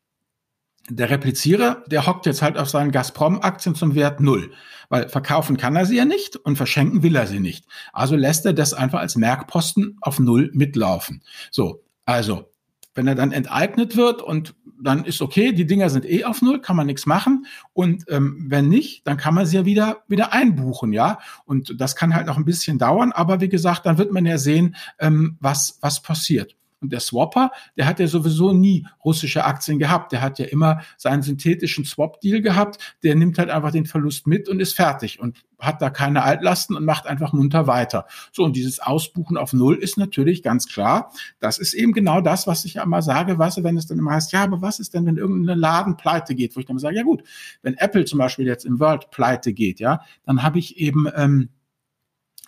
Der 0.90 1.10
Replizierer, 1.10 1.84
der 1.88 2.08
hockt 2.08 2.26
jetzt 2.26 2.42
halt 2.42 2.58
auf 2.58 2.70
seinen 2.70 2.92
Gazprom-Aktien 2.92 3.76
zum 3.76 3.96
Wert 3.96 4.20
null, 4.20 4.52
weil 4.90 5.10
verkaufen 5.10 5.56
kann 5.56 5.76
er 5.76 5.86
sie 5.86 5.98
ja 5.98 6.06
nicht 6.06 6.36
und 6.36 6.58
verschenken 6.58 7.04
will 7.04 7.16
er 7.16 7.28
sie 7.28 7.40
nicht. 7.40 7.66
Also 7.94 8.16
lässt 8.16 8.46
er 8.46 8.54
das 8.54 8.74
einfach 8.74 9.00
als 9.00 9.16
Merkposten 9.16 9.98
auf 10.02 10.20
null 10.20 10.50
mitlaufen. 10.54 11.22
So, 11.52 11.84
also 12.06 12.52
wenn 12.94 13.08
er 13.08 13.16
dann 13.16 13.32
enteignet 13.32 13.96
wird 13.96 14.22
und 14.22 14.54
dann 14.84 15.06
ist 15.06 15.22
okay, 15.22 15.52
die 15.52 15.66
Dinger 15.66 15.90
sind 15.90 16.06
eh 16.06 16.24
auf 16.24 16.42
null, 16.42 16.62
kann 16.62 16.76
man 16.76 16.88
nichts 16.88 17.06
machen. 17.06 17.46
Und 17.74 18.06
ähm, 18.10 18.46
wenn 18.48 18.70
nicht, 18.70 19.08
dann 19.08 19.18
kann 19.18 19.34
man 19.34 19.46
sie 19.46 19.58
ja 19.58 19.66
wieder 19.66 20.04
wieder 20.08 20.34
einbuchen, 20.34 20.94
ja. 20.94 21.20
Und 21.46 21.80
das 21.80 21.96
kann 21.96 22.16
halt 22.16 22.28
noch 22.28 22.38
ein 22.38 22.46
bisschen 22.46 22.78
dauern, 22.78 23.12
aber 23.12 23.42
wie 23.42 23.50
gesagt, 23.50 23.86
dann 23.86 23.98
wird 23.98 24.12
man 24.12 24.26
ja 24.26 24.38
sehen, 24.38 24.76
ähm, 25.00 25.38
was 25.40 25.78
was 25.82 26.02
passiert. 26.02 26.56
Und 26.82 26.92
der 26.92 27.00
Swapper, 27.00 27.52
der 27.78 27.86
hat 27.86 28.00
ja 28.00 28.08
sowieso 28.08 28.54
nie 28.54 28.88
russische 29.06 29.46
Aktien 29.46 29.78
gehabt. 29.78 30.12
Der 30.12 30.22
hat 30.22 30.40
ja 30.40 30.46
immer 30.46 30.82
seinen 30.98 31.22
synthetischen 31.22 31.86
Swap-Deal 31.86 32.42
gehabt. 32.42 32.80
Der 33.04 33.16
nimmt 33.16 33.38
halt 33.38 33.52
einfach 33.52 33.72
den 33.72 33.86
Verlust 33.86 34.26
mit 34.26 34.50
und 34.50 34.60
ist 34.60 34.74
fertig 34.74 35.20
und 35.20 35.44
hat 35.60 35.82
da 35.82 35.92
keine 35.92 36.24
Altlasten 36.24 36.76
und 36.76 36.84
macht 36.84 37.06
einfach 37.06 37.34
munter 37.34 37.68
weiter. 37.68 38.08
So, 38.32 38.44
und 38.44 38.56
dieses 38.56 38.80
Ausbuchen 38.80 39.38
auf 39.38 39.54
Null 39.54 39.76
ist 39.76 39.98
natürlich 39.98 40.42
ganz 40.42 40.68
klar. 40.68 41.12
Das 41.40 41.60
ist 41.60 41.74
eben 41.74 41.94
genau 41.94 42.20
das, 42.20 42.48
was 42.48 42.66
ich 42.66 42.74
ja 42.76 42.84
immer 42.84 43.04
sage, 43.04 43.34
du, 43.34 43.64
wenn 43.64 43.78
es 43.78 43.86
dann 43.86 44.00
immer 44.00 44.12
heißt, 44.12 44.32
ja, 44.32 44.44
aber 44.44 44.62
was 44.62 44.80
ist 44.80 44.94
denn, 44.96 45.06
wenn 45.06 45.18
irgendein 45.18 45.60
Laden 45.60 45.98
pleite 45.98 46.34
geht? 46.34 46.56
Wo 46.56 46.60
ich 46.60 46.66
dann 46.66 46.80
sage, 46.80 46.96
ja 46.96 47.04
gut, 47.04 47.24
wenn 47.62 47.76
Apple 47.76 48.06
zum 48.06 48.18
Beispiel 48.18 48.48
jetzt 48.48 48.66
im 48.66 48.80
World 48.80 49.12
pleite 49.12 49.54
geht, 49.54 49.80
ja, 49.80 50.02
dann 50.26 50.42
habe 50.42 50.58
ich 50.58 50.78
eben, 50.78 51.08
ähm, 51.16 51.50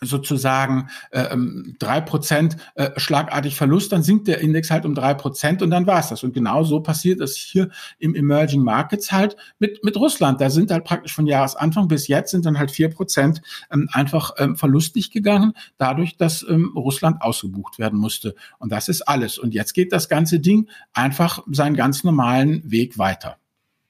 sozusagen 0.01 0.89
äh, 1.12 1.21
ähm, 1.32 1.75
drei 1.79 1.97
äh, 1.97 2.01
Prozent 2.01 2.58
äh, 2.75 2.91
schlagartig 2.97 3.56
Verlust, 3.56 3.91
dann 3.91 4.03
sinkt 4.03 4.27
der 4.27 4.39
Index 4.39 4.71
halt 4.71 4.86
um 4.86 4.95
drei 4.95 5.13
Prozent 5.13 5.62
und 5.62 5.69
dann 5.69 5.88
war's 5.88 6.10
das. 6.10 6.23
Und 6.23 6.34
genau 6.34 6.63
so 6.63 6.82
passiert 6.82 7.21
es 7.21 7.38
hier 7.38 7.69
im 7.99 8.15
Emerging 8.15 8.63
Markets 8.63 9.12
halt 9.12 9.36
mit, 9.60 9.84
mit 9.84 9.95
Russland. 9.95 10.41
Da 10.41 10.49
sind 10.49 10.71
halt 10.71 10.84
praktisch 10.84 11.13
von 11.13 11.27
Jahresanfang 11.27 11.88
bis 11.88 12.08
jetzt 12.08 12.32
sind 12.32 12.45
dann 12.45 12.60
halt 12.60 12.71
vier 12.71 12.89
Prozent 12.89 13.41
ähm, 13.71 13.89
einfach 13.91 14.32
ähm, 14.38 14.56
verlustig 14.56 15.12
gegangen, 15.12 15.53
dadurch, 15.77 16.17
dass 16.17 16.45
ähm, 16.47 16.73
Russland 16.75 17.21
ausgebucht 17.21 17.79
werden 17.79 17.99
musste. 17.99 18.36
Und 18.60 18.71
das 18.71 18.89
ist 18.89 19.01
alles. 19.03 19.38
Und 19.38 19.53
jetzt 19.53 19.73
geht 19.73 19.91
das 19.91 20.10
ganze 20.10 20.39
Ding 20.39 20.69
einfach 20.93 21.43
seinen 21.51 21.75
ganz 21.75 22.03
normalen 22.03 22.69
Weg 22.69 22.97
weiter. 22.97 23.38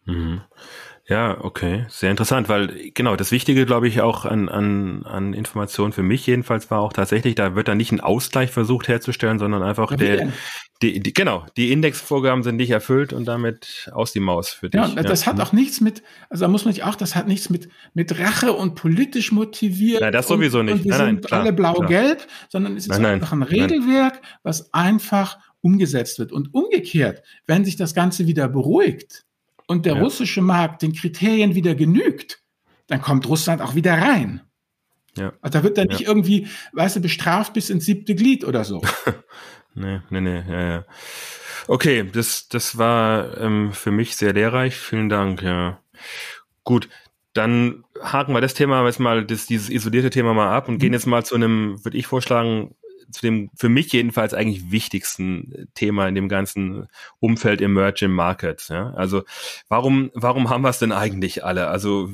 Mhm. 0.06 0.42
Ja, 1.06 1.38
okay, 1.44 1.86
sehr 1.90 2.12
interessant, 2.12 2.48
weil 2.48 2.92
genau 2.94 3.18
das 3.18 3.32
Wichtige, 3.32 3.66
glaube 3.66 3.90
ich, 3.90 4.00
auch 4.00 4.24
an, 4.24 4.48
an, 4.48 5.04
an 5.04 5.34
Informationen 5.34 5.92
für 5.92 6.02
mich 6.02 6.26
jedenfalls 6.26 6.72
war 6.72 6.80
auch 6.80 6.94
tatsächlich, 6.94 7.36
da 7.36 7.56
wird 7.56 7.68
dann 7.68 7.78
nicht 7.78 7.92
ein 7.92 8.00
Ausgleich 8.00 8.52
versucht 8.52 8.88
herzustellen, 8.88 9.38
sondern 9.38 9.64
einfach 9.64 9.92
ja, 9.92 9.98
der, 9.98 10.32
die, 10.82 11.02
die, 11.02 11.14
genau, 11.14 11.46
die 11.58 11.74
Indexvorgaben 11.74 12.42
sind 12.42 12.56
nicht 12.56 12.70
erfüllt 12.70 13.12
und 13.12 13.26
damit 13.26 13.92
aus 13.92 14.14
die 14.14 14.22
Maus 14.22 14.50
für 14.52 14.70
dich. 14.70 14.80
Ja, 14.80 15.04
das 15.04 15.26
ja. 15.26 15.34
hat 15.34 15.42
auch 15.42 15.52
nichts 15.52 15.82
mit, 15.82 16.04
also 16.30 16.46
da 16.46 16.48
muss 16.48 16.64
man 16.64 16.74
nicht 16.74 16.86
auch, 16.86 16.96
das 16.96 17.18
hat 17.18 17.28
nichts 17.28 17.50
mit, 17.50 17.68
mit 17.94 18.18
Rache 18.18 18.54
und 18.54 18.76
politisch 18.76 19.34
motiviert. 19.34 20.00
Nein, 20.00 20.14
das 20.14 20.30
sowieso 20.30 20.60
und, 20.60 20.68
nicht. 20.68 20.76
Und 20.76 20.84
wir 20.86 20.92
nein, 20.92 21.16
sind 21.16 21.32
nein, 21.32 21.42
alle 21.42 21.52
blau-gelb, 21.52 22.26
sondern 22.48 22.78
es 22.78 22.88
ist 22.88 22.98
nein, 22.98 23.16
einfach 23.16 23.34
ein 23.34 23.44
Regelwerk, 23.44 24.22
was 24.42 24.74
einfach 24.74 25.38
umgesetzt 25.60 26.18
wird. 26.20 26.32
Und 26.32 26.54
umgekehrt, 26.54 27.24
wenn 27.46 27.66
sich 27.66 27.76
das 27.76 27.94
Ganze 27.94 28.26
wieder 28.26 28.48
beruhigt, 28.48 29.26
und 29.68 29.86
der 29.86 29.96
ja. 29.96 30.02
russische 30.02 30.42
Markt 30.42 30.82
den 30.82 30.94
Kriterien 30.94 31.56
wieder 31.56 31.76
genügt, 31.76 32.42
dann 32.88 33.02
kommt 33.02 33.28
Russland 33.28 33.62
auch 33.62 33.76
wieder 33.76 33.94
rein. 33.94 34.42
Ja. 35.18 35.34
Also 35.42 35.60
da 35.60 35.64
wird 35.64 35.78
dann 35.78 35.88
ja. 35.90 35.98
nicht 35.98 36.08
irgendwie, 36.08 36.48
weißt 36.74 36.98
du, 36.98 37.00
bestraft 37.02 37.54
bis 37.54 37.70
ins 37.70 37.86
siebte 37.86 38.16
Glied 38.16 38.46
oder 38.46 38.64
so. 38.64 38.82
nee, 39.76 40.02
nee, 40.10 40.22
nee, 40.22 40.44
ja, 40.50 40.62
ja. 40.62 40.86
Okay, 41.68 42.10
das, 42.12 42.48
das 42.50 42.78
war 42.78 43.38
ähm, 43.38 43.72
für 43.74 43.92
mich 43.92 44.16
sehr 44.16 44.34
lehrreich. 44.34 44.76
Vielen 44.76 45.10
Dank, 45.10 45.42
ja. 45.42 45.80
Gut, 46.64 46.90
dann 47.34 47.84
haken 48.02 48.34
wir 48.34 48.42
das 48.42 48.54
Thema 48.54 48.86
jetzt 48.86 49.00
mal, 49.00 49.26
das, 49.26 49.46
dieses 49.46 49.70
isolierte 49.70 50.10
Thema 50.10 50.34
mal 50.34 50.56
ab 50.56 50.68
und 50.68 50.76
mhm. 50.76 50.80
gehen 50.80 50.94
jetzt 50.94 51.08
mal 51.08 51.24
zu 51.24 51.36
einem, 51.36 51.84
würde 51.84 51.98
ich 51.98 52.08
vorschlagen, 52.08 52.76
zu 53.12 53.22
dem 53.22 53.50
für 53.56 53.70
mich 53.70 53.92
jedenfalls 53.92 54.34
eigentlich 54.34 54.72
wichtigsten 54.72 55.68
Thema 55.74 56.08
in 56.08 56.16
dem 56.16 56.30
ganzen 56.30 56.88
Umfeld 57.20 57.62
Emerging 57.62 58.12
Markets. 58.12 58.68
Ja? 58.70 58.94
Also 58.96 59.24
warum, 59.70 60.12
warum 60.14 60.50
haben 60.50 60.64
wir 60.64 60.70
es 60.70 60.80
denn 60.80 60.92
eigentlich 60.92 61.44
alle? 61.44 61.68
Also 61.68 62.12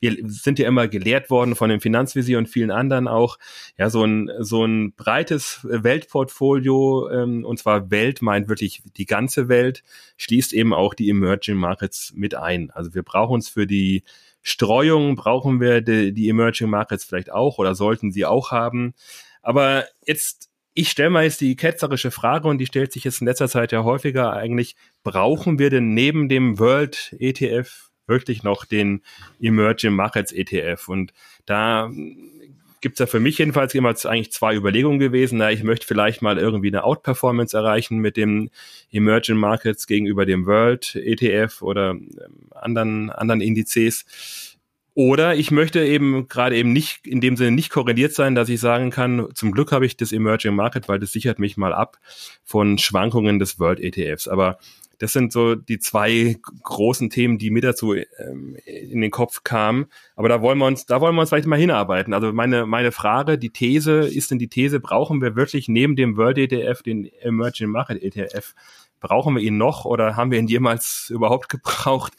wir 0.00 0.16
sind 0.24 0.58
ja 0.58 0.68
immer 0.68 0.88
gelehrt 0.88 1.30
worden 1.30 1.56
von 1.56 1.70
dem 1.70 1.80
Finanzvisier 1.80 2.38
und 2.38 2.48
vielen 2.48 2.70
anderen 2.70 3.08
auch, 3.08 3.38
ja, 3.78 3.90
so 3.90 4.04
ein, 4.04 4.30
so 4.40 4.64
ein 4.64 4.92
breites 4.94 5.60
Weltportfolio, 5.62 7.10
ähm, 7.10 7.44
und 7.44 7.58
zwar 7.58 7.90
Welt 7.90 8.22
meint 8.22 8.48
wirklich 8.48 8.82
die 8.96 9.06
ganze 9.06 9.48
Welt, 9.48 9.82
schließt 10.16 10.52
eben 10.52 10.74
auch 10.74 10.94
die 10.94 11.08
Emerging 11.08 11.56
Markets 11.56 12.12
mit 12.14 12.34
ein. 12.34 12.70
Also 12.70 12.94
wir 12.94 13.02
brauchen 13.02 13.34
uns 13.34 13.48
für 13.48 13.66
die 13.66 14.02
Streuung 14.42 15.14
brauchen 15.14 15.60
wir 15.60 15.80
die, 15.80 16.12
die 16.12 16.28
Emerging 16.28 16.68
Markets 16.68 17.04
vielleicht 17.04 17.32
auch 17.32 17.58
oder 17.58 17.74
sollten 17.74 18.10
sie 18.10 18.26
auch 18.26 18.50
haben. 18.50 18.94
Aber 19.42 19.86
jetzt, 20.06 20.50
ich 20.74 20.90
stelle 20.90 21.10
mal 21.10 21.24
jetzt 21.24 21.40
die 21.40 21.56
ketzerische 21.56 22.10
Frage 22.10 22.48
und 22.48 22.58
die 22.58 22.66
stellt 22.66 22.92
sich 22.92 23.04
jetzt 23.04 23.20
in 23.20 23.26
letzter 23.26 23.48
Zeit 23.48 23.72
ja 23.72 23.84
häufiger 23.84 24.32
eigentlich, 24.32 24.76
brauchen 25.02 25.58
wir 25.58 25.70
denn 25.70 25.94
neben 25.94 26.28
dem 26.28 26.58
World 26.58 27.14
ETF 27.18 27.90
wirklich 28.06 28.42
noch 28.42 28.64
den 28.64 29.02
Emerging 29.40 29.92
Markets 29.92 30.32
ETF? 30.32 30.88
Und 30.88 31.12
da 31.44 31.90
gibt's 32.82 32.98
ja 32.98 33.06
für 33.06 33.20
mich 33.20 33.38
jedenfalls 33.38 33.74
immer 33.74 33.94
eigentlich 34.04 34.32
zwei 34.32 34.54
Überlegungen 34.54 34.98
gewesen. 34.98 35.38
Na, 35.38 35.50
ich 35.50 35.62
möchte 35.62 35.86
vielleicht 35.86 36.20
mal 36.20 36.36
irgendwie 36.36 36.68
eine 36.68 36.84
Outperformance 36.84 37.56
erreichen 37.56 37.98
mit 37.98 38.16
dem 38.16 38.50
Emerging 38.90 39.36
Markets 39.36 39.86
gegenüber 39.86 40.26
dem 40.26 40.46
World 40.46 40.96
ETF 40.96 41.62
oder 41.62 41.90
ähm, 41.90 42.10
anderen, 42.50 43.10
anderen 43.10 43.40
Indizes. 43.40 44.51
Oder 44.94 45.34
ich 45.36 45.50
möchte 45.50 45.82
eben 45.82 46.28
gerade 46.28 46.56
eben 46.56 46.72
nicht 46.72 47.06
in 47.06 47.20
dem 47.20 47.36
Sinne 47.36 47.52
nicht 47.52 47.70
korreliert 47.70 48.12
sein, 48.12 48.34
dass 48.34 48.50
ich 48.50 48.60
sagen 48.60 48.90
kann, 48.90 49.28
zum 49.34 49.52
Glück 49.52 49.72
habe 49.72 49.86
ich 49.86 49.96
das 49.96 50.12
Emerging 50.12 50.54
Market, 50.54 50.88
weil 50.88 50.98
das 50.98 51.12
sichert 51.12 51.38
mich 51.38 51.56
mal 51.56 51.72
ab 51.72 51.98
von 52.44 52.76
Schwankungen 52.76 53.38
des 53.38 53.58
World 53.58 53.80
ETFs. 53.80 54.28
Aber 54.28 54.58
das 55.02 55.12
sind 55.12 55.32
so 55.32 55.56
die 55.56 55.80
zwei 55.80 56.36
großen 56.62 57.10
Themen, 57.10 57.36
die 57.36 57.50
mir 57.50 57.62
dazu 57.62 57.94
ähm, 57.94 58.56
in 58.64 59.00
den 59.00 59.10
Kopf 59.10 59.42
kamen. 59.42 59.86
Aber 60.14 60.28
da 60.28 60.42
wollen 60.42 60.58
wir 60.58 60.66
uns, 60.66 60.86
da 60.86 61.00
wollen 61.00 61.16
wir 61.16 61.22
uns 61.22 61.30
vielleicht 61.30 61.48
mal 61.48 61.58
hinarbeiten. 61.58 62.14
Also 62.14 62.32
meine, 62.32 62.66
meine 62.66 62.92
Frage, 62.92 63.36
die 63.36 63.50
These, 63.50 64.06
ist 64.06 64.30
denn 64.30 64.38
die 64.38 64.46
These, 64.46 64.78
brauchen 64.78 65.20
wir 65.20 65.34
wirklich 65.34 65.66
neben 65.66 65.96
dem 65.96 66.16
World 66.16 66.38
ETF 66.38 66.82
den 66.82 67.06
Emerging 67.20 67.70
Market 67.70 68.00
ETF? 68.00 68.54
Brauchen 69.02 69.34
wir 69.36 69.42
ihn 69.42 69.58
noch 69.58 69.84
oder 69.84 70.16
haben 70.16 70.30
wir 70.30 70.38
ihn 70.38 70.46
jemals 70.46 71.08
überhaupt 71.14 71.48
gebraucht? 71.48 72.14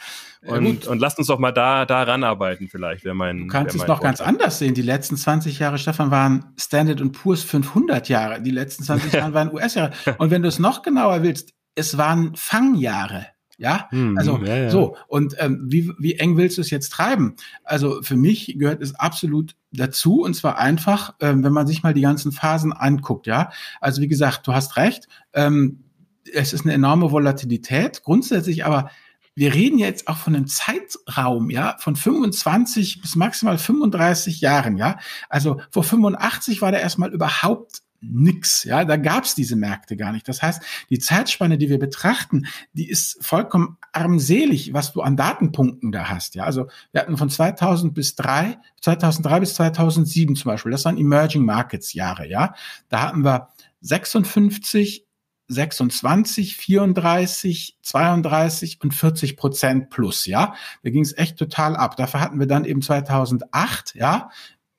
Und, 0.45 0.83
ja, 0.83 0.91
und 0.91 0.99
lasst 0.99 1.17
uns 1.19 1.27
doch 1.27 1.39
mal 1.39 1.53
da, 1.53 1.85
da 1.85 2.03
ranarbeiten 2.03 2.67
vielleicht. 2.67 3.05
Wäre 3.05 3.15
mein, 3.15 3.37
du 3.39 3.47
kannst 3.47 3.75
es 3.75 3.87
noch 3.87 4.01
ganz 4.01 4.19
anders 4.19 4.59
sehen. 4.59 4.73
Die 4.73 4.81
letzten 4.81 5.15
20 5.15 5.57
Jahre, 5.59 5.77
Stefan, 5.77 6.11
waren 6.11 6.53
Standard 6.57 7.01
Poor's 7.13 7.43
500 7.43 8.09
Jahre. 8.09 8.41
Die 8.41 8.51
letzten 8.51 8.83
20 8.83 9.13
Jahre 9.13 9.33
waren 9.33 9.53
US-Jahre. 9.53 9.93
Und 10.17 10.31
wenn 10.31 10.41
du 10.41 10.49
es 10.49 10.59
noch 10.59 10.81
genauer 10.81 11.23
willst, 11.23 11.53
es 11.75 11.97
waren 11.97 12.35
Fangjahre. 12.35 13.27
Ja, 13.57 13.87
hm, 13.91 14.17
also 14.17 14.39
ja, 14.43 14.55
ja. 14.57 14.69
so. 14.69 14.97
Und 15.07 15.35
ähm, 15.37 15.63
wie, 15.69 15.91
wie 15.99 16.15
eng 16.15 16.37
willst 16.37 16.57
du 16.57 16.61
es 16.61 16.71
jetzt 16.71 16.89
treiben? 16.89 17.35
Also 17.63 18.01
für 18.01 18.17
mich 18.17 18.55
gehört 18.57 18.81
es 18.81 18.95
absolut 18.95 19.55
dazu 19.71 20.21
und 20.21 20.33
zwar 20.33 20.57
einfach, 20.57 21.13
ähm, 21.19 21.43
wenn 21.43 21.53
man 21.53 21.67
sich 21.67 21.83
mal 21.83 21.93
die 21.93 22.01
ganzen 22.01 22.31
Phasen 22.31 22.73
anguckt. 22.73 23.27
Ja, 23.27 23.51
also 23.79 24.01
wie 24.01 24.07
gesagt, 24.07 24.47
du 24.47 24.53
hast 24.53 24.75
recht. 24.75 25.07
Ähm, 25.33 25.83
es 26.31 26.53
ist 26.53 26.65
eine 26.65 26.73
enorme 26.73 27.12
Volatilität. 27.12 28.03
Grundsätzlich 28.03 28.65
aber 28.65 28.89
wir 29.36 29.53
reden 29.53 29.79
jetzt 29.79 30.07
auch 30.07 30.17
von 30.17 30.36
einem 30.36 30.47
Zeitraum, 30.47 31.49
ja, 31.49 31.75
von 31.79 31.95
25 31.95 33.01
bis 33.01 33.15
maximal 33.15 33.57
35 33.57 34.41
Jahren, 34.41 34.77
ja. 34.77 34.99
Also 35.27 35.59
vor 35.71 35.83
85 35.83 36.62
war 36.62 36.71
da 36.71 36.77
erstmal 36.77 37.12
überhaupt 37.12 37.81
nix. 38.03 38.63
Ja, 38.63 38.86
da 38.86 38.97
gab's 38.97 39.33
diese 39.33 39.55
Märkte 39.55 39.95
gar 39.95 40.12
nicht. 40.12 40.27
Das 40.27 40.41
heißt, 40.41 40.62
die 40.89 40.99
Zeitspanne, 40.99 41.57
die 41.57 41.69
wir 41.69 41.79
betrachten, 41.79 42.45
die 42.73 42.89
ist 42.89 43.17
vollkommen 43.25 43.77
armselig, 43.93 44.73
was 44.73 44.93
du 44.93 45.01
an 45.01 45.15
Datenpunkten 45.15 45.91
da 45.91 46.09
hast. 46.09 46.36
Ja, 46.36 46.43
also 46.43 46.67
wir 46.91 47.01
hatten 47.01 47.17
von 47.17 47.29
2000 47.29 47.93
bis 47.93 48.15
3, 48.15 48.57
2003 48.81 49.39
bis 49.39 49.53
2007 49.55 50.36
zum 50.36 50.49
Beispiel, 50.49 50.71
das 50.71 50.86
waren 50.86 50.97
Emerging 50.97 51.45
Markets 51.45 51.93
Jahre. 51.93 52.27
Ja, 52.27 52.53
da 52.89 53.01
hatten 53.01 53.23
wir 53.23 53.49
56 53.81 55.05
26, 55.53 56.57
34, 56.57 57.77
32 57.81 58.79
und 58.81 58.93
40 58.93 59.37
Prozent 59.37 59.89
plus, 59.89 60.25
ja. 60.25 60.55
Da 60.83 60.89
ging 60.89 61.03
es 61.03 61.17
echt 61.17 61.37
total 61.37 61.75
ab. 61.75 61.95
Dafür 61.95 62.19
hatten 62.19 62.39
wir 62.39 62.47
dann 62.47 62.65
eben 62.65 62.81
2008, 62.81 63.95
ja, 63.95 64.29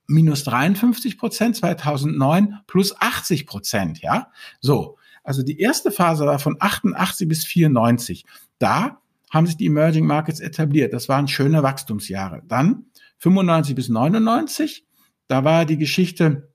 minus 0.06 0.44
53 0.44 1.18
Prozent, 1.18 1.56
2009 1.56 2.60
plus 2.66 3.00
80 3.00 3.46
Prozent, 3.46 4.00
ja. 4.02 4.30
So, 4.60 4.98
also 5.22 5.42
die 5.42 5.58
erste 5.58 5.90
Phase 5.90 6.26
war 6.26 6.38
von 6.38 6.56
88 6.60 7.26
bis 7.26 7.44
94. 7.44 8.24
Da 8.58 9.00
haben 9.30 9.46
sich 9.46 9.56
die 9.56 9.66
Emerging 9.66 10.06
Markets 10.06 10.40
etabliert. 10.40 10.92
Das 10.92 11.08
waren 11.08 11.26
schöne 11.26 11.62
Wachstumsjahre. 11.62 12.42
Dann 12.46 12.86
95 13.18 13.74
bis 13.74 13.88
99, 13.88 14.86
da 15.28 15.44
war 15.44 15.64
die 15.64 15.78
Geschichte 15.78 16.53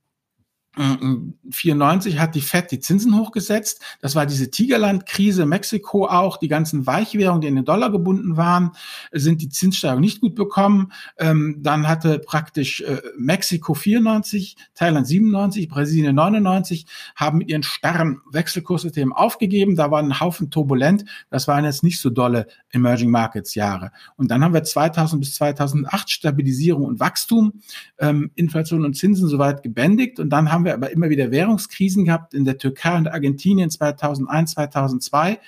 94 0.76 2.20
hat 2.20 2.36
die 2.36 2.42
Fed 2.42 2.72
die 2.72 2.80
Zinsen 2.80 3.18
hochgesetzt. 3.18 3.82
Das 4.02 4.16
war 4.16 4.26
diese 4.26 4.50
Tigerland-Krise, 4.50 5.46
Mexiko 5.46 6.08
auch. 6.08 6.38
Die 6.38 6.48
ganzen 6.48 6.86
Weichwährungen, 6.86 7.42
die 7.42 7.48
in 7.48 7.56
den 7.56 7.66
Dollar 7.66 7.92
gebunden 7.92 8.38
waren, 8.38 8.72
sind 9.12 9.42
die 9.42 9.50
Zinssteigerung 9.50 10.00
nicht 10.00 10.22
gut 10.22 10.36
bekommen. 10.36 10.94
Ähm, 11.18 11.58
dann 11.60 11.88
hatte 11.88 12.20
praktisch 12.20 12.82
äh, 12.82 13.02
Mexiko 13.18 13.74
94, 13.74 14.56
Thailand 14.76 15.08
97, 15.08 15.68
Brasilien 15.68 16.16
99, 16.16 16.86
haben 17.16 17.40
mit 17.40 17.50
ihren 17.50 17.64
starren 17.64 18.22
Wechselkurssystemen 18.32 19.12
aufgegeben. 19.12 19.76
Da 19.76 19.92
war 19.92 20.00
ein 20.00 20.20
Haufen 20.20 20.50
turbulent. 20.50 21.04
Das 21.30 21.48
waren 21.48 21.66
jetzt 21.66 21.84
nicht 21.84 22.00
so 22.00 22.10
dolle 22.10 22.48
Emerging 22.72 23.10
Markets 23.10 23.56
Jahre. 23.56 23.92
Und 24.16 24.32
dann 24.32 24.44
haben 24.44 24.54
wir 24.54 24.64
2000 24.64 25.20
bis 25.20 25.36
2008 25.36 26.10
Stabilisierung 26.10 26.86
und 26.86 27.00
Wachstum, 27.00 27.54
ähm, 27.98 28.32
Inflation 28.36 28.86
und 28.86 28.96
Zinsen 28.96 29.28
soweit 29.28 29.64
gebändigt. 29.64 30.20
Und 30.20 30.30
dann 30.30 30.52
haben 30.52 30.59
wir 30.64 30.70
wir 30.70 30.76
aber 30.76 30.92
immer 30.92 31.10
wieder 31.10 31.32
Währungskrisen 31.32 32.06
gehabt 32.06 32.34
in 32.34 32.46
der 32.46 32.58
Türkei 32.58 32.96
und 32.96 33.08
Argentinien 33.08 33.70
2001, 33.70 34.52
2002. 34.52 35.40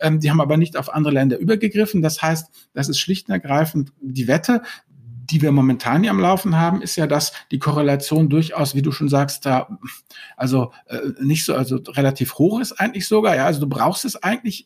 Ähm, 0.00 0.20
die 0.20 0.30
haben 0.30 0.40
aber 0.40 0.56
nicht 0.56 0.76
auf 0.76 0.92
andere 0.92 1.12
Länder 1.12 1.38
übergegriffen. 1.38 2.00
Das 2.00 2.22
heißt, 2.22 2.48
das 2.74 2.88
ist 2.88 2.98
schlicht 2.98 3.28
und 3.28 3.34
ergreifend 3.34 3.92
die 4.00 4.28
Wette, 4.28 4.62
die 5.30 5.42
wir 5.42 5.52
momentan 5.52 6.02
hier 6.02 6.10
am 6.10 6.20
Laufen 6.20 6.56
haben, 6.56 6.80
ist 6.80 6.96
ja, 6.96 7.06
dass 7.06 7.32
die 7.50 7.58
Korrelation 7.58 8.30
durchaus, 8.30 8.74
wie 8.74 8.82
du 8.82 8.92
schon 8.92 9.10
sagst, 9.10 9.44
da 9.44 9.78
also 10.36 10.72
äh, 10.86 11.00
nicht 11.20 11.44
so, 11.44 11.54
also 11.54 11.76
relativ 11.88 12.34
hoch 12.34 12.60
ist 12.60 12.72
eigentlich 12.72 13.06
sogar. 13.06 13.36
Ja, 13.36 13.44
also 13.44 13.60
du 13.60 13.68
brauchst 13.68 14.06
es 14.06 14.22
eigentlich 14.22 14.64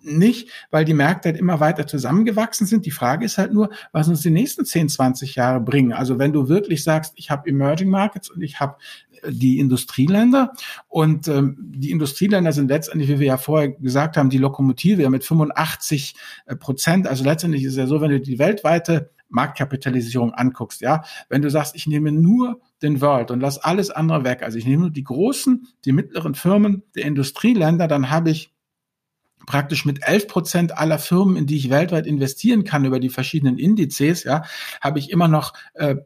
nicht, 0.00 0.50
weil 0.70 0.84
die 0.84 0.94
Märkte 0.94 1.30
halt 1.30 1.38
immer 1.38 1.60
weiter 1.60 1.86
zusammengewachsen 1.86 2.66
sind. 2.66 2.86
Die 2.86 2.90
Frage 2.90 3.24
ist 3.24 3.38
halt 3.38 3.52
nur, 3.52 3.70
was 3.92 4.08
uns 4.08 4.22
die 4.22 4.30
nächsten 4.30 4.64
10, 4.64 4.88
20 4.88 5.34
Jahre 5.34 5.60
bringen. 5.60 5.92
Also 5.92 6.18
wenn 6.18 6.32
du 6.32 6.48
wirklich 6.48 6.84
sagst, 6.84 7.12
ich 7.16 7.30
habe 7.30 7.48
Emerging 7.48 7.90
Markets 7.90 8.30
und 8.30 8.42
ich 8.42 8.60
habe 8.60 8.76
die 9.26 9.58
Industrieländer. 9.58 10.52
Und 10.88 11.28
ähm, 11.28 11.56
die 11.58 11.90
Industrieländer 11.90 12.52
sind 12.52 12.68
letztendlich, 12.68 13.08
wie 13.08 13.18
wir 13.18 13.26
ja 13.26 13.36
vorher 13.36 13.70
gesagt 13.70 14.16
haben, 14.16 14.30
die 14.30 14.38
Lokomotive 14.38 15.08
mit 15.10 15.24
85 15.24 16.14
äh, 16.46 16.56
Prozent. 16.56 17.06
Also 17.06 17.24
letztendlich 17.24 17.64
ist 17.64 17.72
es 17.72 17.78
ja 17.78 17.86
so, 17.86 18.00
wenn 18.00 18.10
du 18.10 18.20
die 18.20 18.38
weltweite 18.38 19.10
Marktkapitalisierung 19.30 20.32
anguckst, 20.32 20.80
ja, 20.80 21.04
wenn 21.28 21.42
du 21.42 21.50
sagst, 21.50 21.76
ich 21.76 21.86
nehme 21.86 22.12
nur 22.12 22.60
den 22.80 23.00
World 23.02 23.30
und 23.30 23.40
lass 23.40 23.58
alles 23.58 23.90
andere 23.90 24.24
weg, 24.24 24.42
also 24.42 24.56
ich 24.56 24.64
nehme 24.64 24.82
nur 24.82 24.90
die 24.90 25.04
großen, 25.04 25.68
die 25.84 25.92
mittleren 25.92 26.34
Firmen 26.34 26.82
der 26.94 27.04
Industrieländer, 27.04 27.88
dann 27.88 28.10
habe 28.10 28.30
ich 28.30 28.54
praktisch 29.46 29.84
mit 29.84 30.02
11 30.02 30.28
Prozent 30.28 30.78
aller 30.78 30.98
Firmen, 30.98 31.36
in 31.36 31.46
die 31.46 31.56
ich 31.56 31.70
weltweit 31.70 32.06
investieren 32.06 32.64
kann 32.64 32.84
über 32.84 33.00
die 33.00 33.08
verschiedenen 33.08 33.58
Indizes, 33.58 34.24
ja, 34.24 34.42
habe 34.80 34.98
ich 34.98 35.10
immer 35.10 35.28
noch 35.28 35.52
äh, 35.74 35.96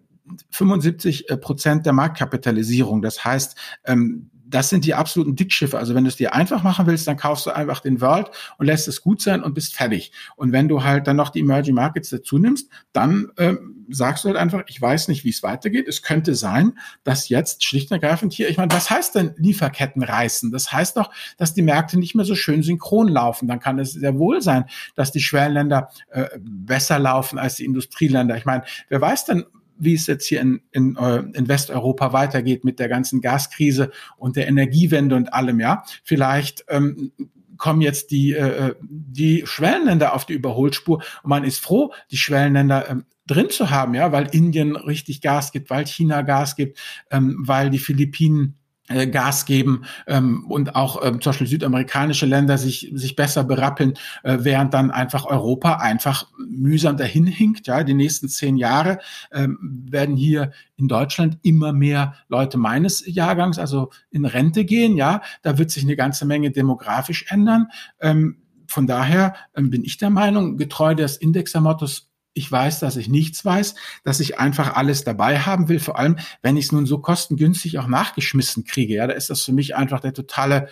75 0.51 1.29
äh, 1.29 1.37
Prozent 1.37 1.87
der 1.87 1.92
Marktkapitalisierung. 1.92 3.03
Das 3.03 3.25
heißt, 3.25 3.57
ähm, 3.85 4.31
das 4.52 4.68
sind 4.68 4.84
die 4.84 4.94
absoluten 4.94 5.34
Dickschiffe. 5.34 5.78
Also 5.78 5.94
wenn 5.94 6.04
du 6.04 6.08
es 6.08 6.16
dir 6.16 6.34
einfach 6.34 6.62
machen 6.62 6.86
willst, 6.86 7.08
dann 7.08 7.16
kaufst 7.16 7.46
du 7.46 7.50
einfach 7.50 7.80
den 7.80 8.00
World 8.00 8.30
und 8.58 8.66
lässt 8.66 8.86
es 8.86 9.00
gut 9.00 9.20
sein 9.20 9.42
und 9.42 9.54
bist 9.54 9.74
fertig. 9.74 10.12
Und 10.36 10.52
wenn 10.52 10.68
du 10.68 10.84
halt 10.84 11.06
dann 11.06 11.16
noch 11.16 11.30
die 11.30 11.40
Emerging 11.40 11.74
Markets 11.74 12.10
dazu 12.10 12.38
nimmst, 12.38 12.68
dann 12.92 13.32
ähm, 13.38 13.86
sagst 13.88 14.24
du 14.24 14.28
halt 14.28 14.38
einfach, 14.38 14.62
ich 14.66 14.80
weiß 14.80 15.08
nicht, 15.08 15.24
wie 15.24 15.30
es 15.30 15.42
weitergeht. 15.42 15.88
Es 15.88 16.02
könnte 16.02 16.34
sein, 16.34 16.78
dass 17.02 17.28
jetzt 17.28 17.64
schlicht 17.64 17.90
und 17.90 18.02
ergreifend 18.02 18.32
hier, 18.32 18.48
ich 18.48 18.58
meine, 18.58 18.72
was 18.72 18.90
heißt 18.90 19.14
denn 19.14 19.34
Lieferketten 19.36 20.02
reißen? 20.02 20.52
Das 20.52 20.72
heißt 20.72 20.96
doch, 20.96 21.10
dass 21.38 21.54
die 21.54 21.62
Märkte 21.62 21.98
nicht 21.98 22.14
mehr 22.14 22.24
so 22.24 22.34
schön 22.34 22.62
synchron 22.62 23.08
laufen. 23.08 23.48
Dann 23.48 23.60
kann 23.60 23.78
es 23.78 23.92
sehr 23.92 24.18
wohl 24.18 24.42
sein, 24.42 24.64
dass 24.94 25.12
die 25.12 25.20
Schwellenländer 25.20 25.88
äh, 26.10 26.26
besser 26.38 26.98
laufen 26.98 27.38
als 27.38 27.56
die 27.56 27.64
Industrieländer. 27.64 28.36
Ich 28.36 28.44
meine, 28.44 28.64
wer 28.88 29.00
weiß 29.00 29.24
denn, 29.24 29.44
wie 29.83 29.95
es 29.95 30.07
jetzt 30.07 30.27
hier 30.27 30.40
in, 30.40 30.61
in, 30.71 30.97
äh, 30.97 31.25
in 31.35 31.49
Westeuropa 31.49 32.12
weitergeht 32.12 32.64
mit 32.64 32.79
der 32.79 32.88
ganzen 32.88 33.21
Gaskrise 33.21 33.90
und 34.16 34.37
der 34.37 34.49
Energiewende 34.49 35.16
und 35.16 35.33
allem, 35.33 35.61
ja. 35.61 35.85
Vielleicht 36.05 36.64
ähm, 36.68 37.12
kommen 37.57 37.81
jetzt 37.81 38.11
die, 38.11 38.33
äh, 38.33 38.75
die 38.81 39.42
Schwellenländer 39.47 40.14
auf 40.14 40.27
die 40.27 40.35
Überholspur 40.35 41.03
und 41.23 41.29
man 41.29 41.45
ist 41.45 41.61
froh, 41.61 41.92
die 42.11 42.16
Schwellenländer 42.16 42.88
ähm, 42.88 43.05
drin 43.27 43.51
zu 43.51 43.71
haben, 43.71 43.95
ja, 43.95 44.12
weil 44.12 44.29
Indien 44.33 44.77
richtig 44.77 45.21
Gas 45.21 45.53
gibt, 45.53 45.71
weil 45.71 45.87
China 45.87 46.23
Gas 46.23 46.57
gibt, 46.57 46.79
ähm, 47.11 47.37
weil 47.38 47.71
die 47.71 47.79
Philippinen 47.79 48.55
äh, 48.55 48.62
Gas 49.11 49.44
geben 49.44 49.85
ähm, 50.07 50.44
und 50.48 50.74
auch 50.76 51.05
ähm, 51.05 51.20
zum 51.20 51.31
Beispiel 51.31 51.46
südamerikanische 51.46 52.26
Länder 52.26 52.59
sich, 52.59 52.90
sich 52.94 53.16
besser 53.16 53.44
berappeln, 53.44 53.94
äh, 54.22 54.38
während 54.40 54.74
dann 54.74 54.90
einfach 54.90 55.24
Europa 55.24 55.74
einfach 55.74 56.26
mühsam 56.38 56.96
dahin 56.96 57.26
hinkt. 57.26 57.66
Ja, 57.66 57.83
die 57.83 57.94
nächsten 57.94 58.28
zehn 58.28 58.57
Jahre 58.57 58.98
ähm, 59.33 59.59
werden 59.90 60.16
hier 60.16 60.52
in 60.76 60.88
Deutschland 60.88 61.38
immer 61.42 61.72
mehr 61.72 62.14
Leute 62.28 62.59
meines 62.59 63.05
Jahrgangs, 63.07 63.59
also 63.59 63.90
in 64.11 64.24
Rente 64.24 64.64
gehen. 64.64 64.96
Ja, 64.96 65.22
da 65.42 65.59
wird 65.59 65.70
sich 65.70 65.85
eine 65.85 65.96
ganze 65.96 66.26
Menge 66.26 66.50
demografisch 66.50 67.26
ändern. 67.28 67.68
Ähm, 68.00 68.38
von 68.66 68.87
daher 68.87 69.35
ähm, 69.55 69.70
bin 69.70 69.85
ich 69.85 69.98
der 69.98 70.11
Meinung, 70.11 70.57
getreu 70.57 70.94
des 70.94 71.16
Indexermottos 71.16 72.12
ich 72.35 72.51
weiß, 72.51 72.81
dass 72.81 72.97
ich 72.97 73.09
nichts 73.09 73.45
weiß, 73.45 73.75
dass 74.05 74.21
ich 74.21 74.38
einfach 74.38 74.75
alles 74.75 75.05
dabei 75.05 75.38
haben 75.40 75.68
will, 75.68 75.81
vor 75.81 75.99
allem, 75.99 76.18
wenn 76.42 76.57
ich 76.57 76.66
es 76.66 76.73
nun 76.73 76.87
so 76.87 76.99
kostengünstig 76.99 77.79
auch 77.79 77.87
nachgeschmissen 77.87 78.64
kriege. 78.64 78.95
Ja, 78.95 79.07
da 79.07 79.14
ist 79.14 79.31
das 79.31 79.42
für 79.42 79.53
mich 79.53 79.77
einfach 79.77 80.01
der 80.01 80.14
totale 80.14 80.68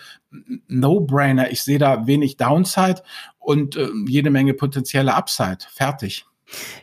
No-Brainer. 0.67 1.51
Ich 1.51 1.63
sehe 1.63 1.79
da 1.79 2.07
wenig 2.07 2.37
Downside 2.37 3.03
und 3.39 3.75
äh, 3.75 3.89
jede 4.07 4.29
Menge 4.29 4.53
potenzielle 4.53 5.13
Upside. 5.13 5.59
Fertig. 5.71 6.25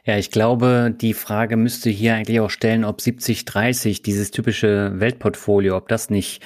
Ja, 0.04 0.16
ich 0.16 0.30
glaube, 0.30 0.94
die 0.98 1.12
Frage 1.12 1.56
müsste 1.56 1.90
hier 1.90 2.14
eigentlich 2.14 2.40
auch 2.40 2.50
stellen, 2.50 2.84
ob 2.84 3.00
70-30, 3.00 4.02
dieses 4.02 4.30
typische 4.30 4.92
Weltportfolio, 4.98 5.76
ob 5.76 5.88
das 5.88 6.08
nicht 6.08 6.42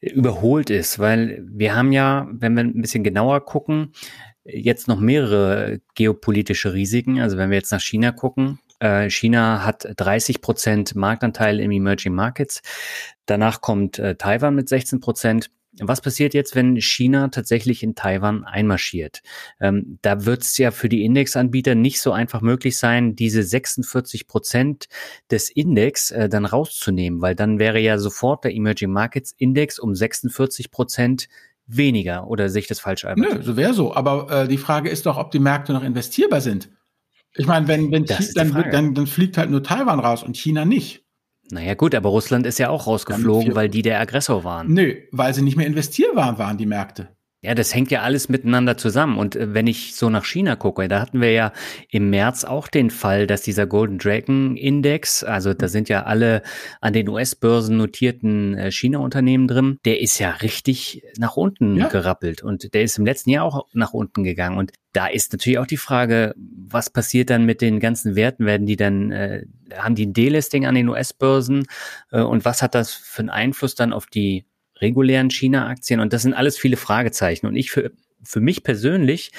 überholt 0.00 0.70
ist, 0.70 0.98
weil 0.98 1.44
wir 1.46 1.74
haben 1.74 1.92
ja, 1.92 2.26
wenn 2.30 2.54
wir 2.54 2.64
ein 2.64 2.80
bisschen 2.80 3.04
genauer 3.04 3.44
gucken, 3.44 3.92
jetzt 4.44 4.88
noch 4.88 5.00
mehrere 5.00 5.80
geopolitische 5.94 6.74
Risiken. 6.74 7.20
Also 7.20 7.36
wenn 7.36 7.50
wir 7.50 7.56
jetzt 7.56 7.72
nach 7.72 7.80
China 7.80 8.12
gucken, 8.12 8.58
äh, 8.80 9.08
China 9.10 9.64
hat 9.64 9.86
30 9.96 10.40
Prozent 10.40 10.94
Marktanteil 10.94 11.60
im 11.60 11.70
Emerging 11.70 12.14
Markets. 12.14 12.62
Danach 13.26 13.60
kommt 13.60 13.98
äh, 13.98 14.16
Taiwan 14.16 14.54
mit 14.54 14.68
16 14.68 15.00
Prozent. 15.00 15.50
Was 15.80 16.00
passiert 16.00 16.34
jetzt, 16.34 16.54
wenn 16.54 16.80
China 16.80 17.28
tatsächlich 17.28 17.82
in 17.82 17.96
Taiwan 17.96 18.44
einmarschiert? 18.44 19.22
Ähm, 19.60 19.98
da 20.02 20.24
wird 20.24 20.42
es 20.42 20.56
ja 20.56 20.70
für 20.70 20.88
die 20.88 21.04
Indexanbieter 21.04 21.74
nicht 21.74 22.00
so 22.00 22.12
einfach 22.12 22.42
möglich 22.42 22.78
sein, 22.78 23.16
diese 23.16 23.42
46 23.42 24.28
Prozent 24.28 24.86
des 25.32 25.50
Index 25.50 26.12
äh, 26.12 26.28
dann 26.28 26.44
rauszunehmen, 26.44 27.22
weil 27.22 27.34
dann 27.34 27.58
wäre 27.58 27.80
ja 27.80 27.98
sofort 27.98 28.44
der 28.44 28.54
Emerging 28.54 28.92
Markets 28.92 29.34
Index 29.36 29.80
um 29.80 29.96
46 29.96 30.70
Prozent 30.70 31.28
weniger 31.66 32.26
oder 32.28 32.48
sehe 32.48 32.60
ich 32.60 32.68
das 32.68 32.80
falsch, 32.80 33.04
Albert? 33.04 33.34
Nö, 33.36 33.42
so 33.42 33.56
wäre 33.56 33.74
so. 33.74 33.94
Aber 33.94 34.30
äh, 34.30 34.48
die 34.48 34.58
Frage 34.58 34.88
ist 34.90 35.06
doch, 35.06 35.16
ob 35.16 35.30
die 35.30 35.38
Märkte 35.38 35.72
noch 35.72 35.82
investierbar 35.82 36.40
sind. 36.40 36.70
Ich 37.36 37.46
meine, 37.46 37.66
wenn, 37.66 37.90
wenn 37.90 38.04
China, 38.04 38.28
dann, 38.34 38.70
dann, 38.70 38.94
dann 38.94 39.06
fliegt 39.06 39.38
halt 39.38 39.50
nur 39.50 39.62
Taiwan 39.62 39.98
raus 39.98 40.22
und 40.22 40.36
China 40.36 40.64
nicht. 40.64 41.04
Naja 41.50 41.74
gut, 41.74 41.94
aber 41.94 42.08
Russland 42.08 42.46
ist 42.46 42.58
ja 42.58 42.70
auch 42.70 42.86
rausgeflogen, 42.86 43.54
weil 43.54 43.68
die 43.68 43.82
der 43.82 44.00
Aggressor 44.00 44.44
waren. 44.44 44.72
Nö, 44.72 44.94
weil 45.10 45.34
sie 45.34 45.42
nicht 45.42 45.56
mehr 45.56 45.66
investierbar 45.66 46.38
waren, 46.38 46.56
die 46.56 46.66
Märkte. 46.66 47.16
Ja, 47.44 47.54
das 47.54 47.74
hängt 47.74 47.90
ja 47.90 48.00
alles 48.00 48.30
miteinander 48.30 48.78
zusammen. 48.78 49.18
Und 49.18 49.36
äh, 49.36 49.52
wenn 49.52 49.66
ich 49.66 49.94
so 49.96 50.08
nach 50.08 50.24
China 50.24 50.56
gucke, 50.56 50.88
da 50.88 50.98
hatten 50.98 51.20
wir 51.20 51.30
ja 51.30 51.52
im 51.90 52.08
März 52.08 52.44
auch 52.44 52.68
den 52.68 52.88
Fall, 52.88 53.26
dass 53.26 53.42
dieser 53.42 53.66
Golden 53.66 53.98
Dragon 53.98 54.56
Index, 54.56 55.22
also 55.22 55.52
da 55.52 55.68
sind 55.68 55.90
ja 55.90 56.04
alle 56.04 56.42
an 56.80 56.94
den 56.94 57.06
US-Börsen 57.06 57.76
notierten 57.76 58.54
äh, 58.54 58.72
China-Unternehmen 58.72 59.46
drin, 59.46 59.78
der 59.84 60.00
ist 60.00 60.18
ja 60.18 60.30
richtig 60.30 61.02
nach 61.18 61.36
unten 61.36 61.76
ja. 61.76 61.88
gerappelt. 61.88 62.42
Und 62.42 62.72
der 62.72 62.82
ist 62.82 62.96
im 62.96 63.04
letzten 63.04 63.28
Jahr 63.28 63.44
auch 63.44 63.66
nach 63.74 63.92
unten 63.92 64.24
gegangen. 64.24 64.56
Und 64.56 64.72
da 64.94 65.08
ist 65.08 65.32
natürlich 65.32 65.58
auch 65.58 65.66
die 65.66 65.76
Frage, 65.76 66.34
was 66.38 66.88
passiert 66.88 67.28
dann 67.28 67.44
mit 67.44 67.60
den 67.60 67.78
ganzen 67.78 68.16
Werten? 68.16 68.46
Werden 68.46 68.66
die 68.66 68.76
dann, 68.76 69.10
äh, 69.10 69.44
haben 69.76 69.96
die 69.96 70.06
ein 70.06 70.14
Delisting 70.14 70.64
an 70.64 70.74
den 70.74 70.88
US-Börsen? 70.88 71.66
Äh, 72.10 72.22
und 72.22 72.46
was 72.46 72.62
hat 72.62 72.74
das 72.74 72.94
für 72.94 73.20
einen 73.20 73.28
Einfluss 73.30 73.74
dann 73.74 73.92
auf 73.92 74.06
die 74.06 74.46
regulären 74.76 75.30
China-Aktien 75.30 76.00
und 76.00 76.12
das 76.12 76.22
sind 76.22 76.34
alles 76.34 76.58
viele 76.58 76.76
Fragezeichen. 76.76 77.46
Und 77.46 77.56
ich 77.56 77.70
für, 77.70 77.92
für 78.22 78.40
mich 78.40 78.62
persönlich 78.62 79.32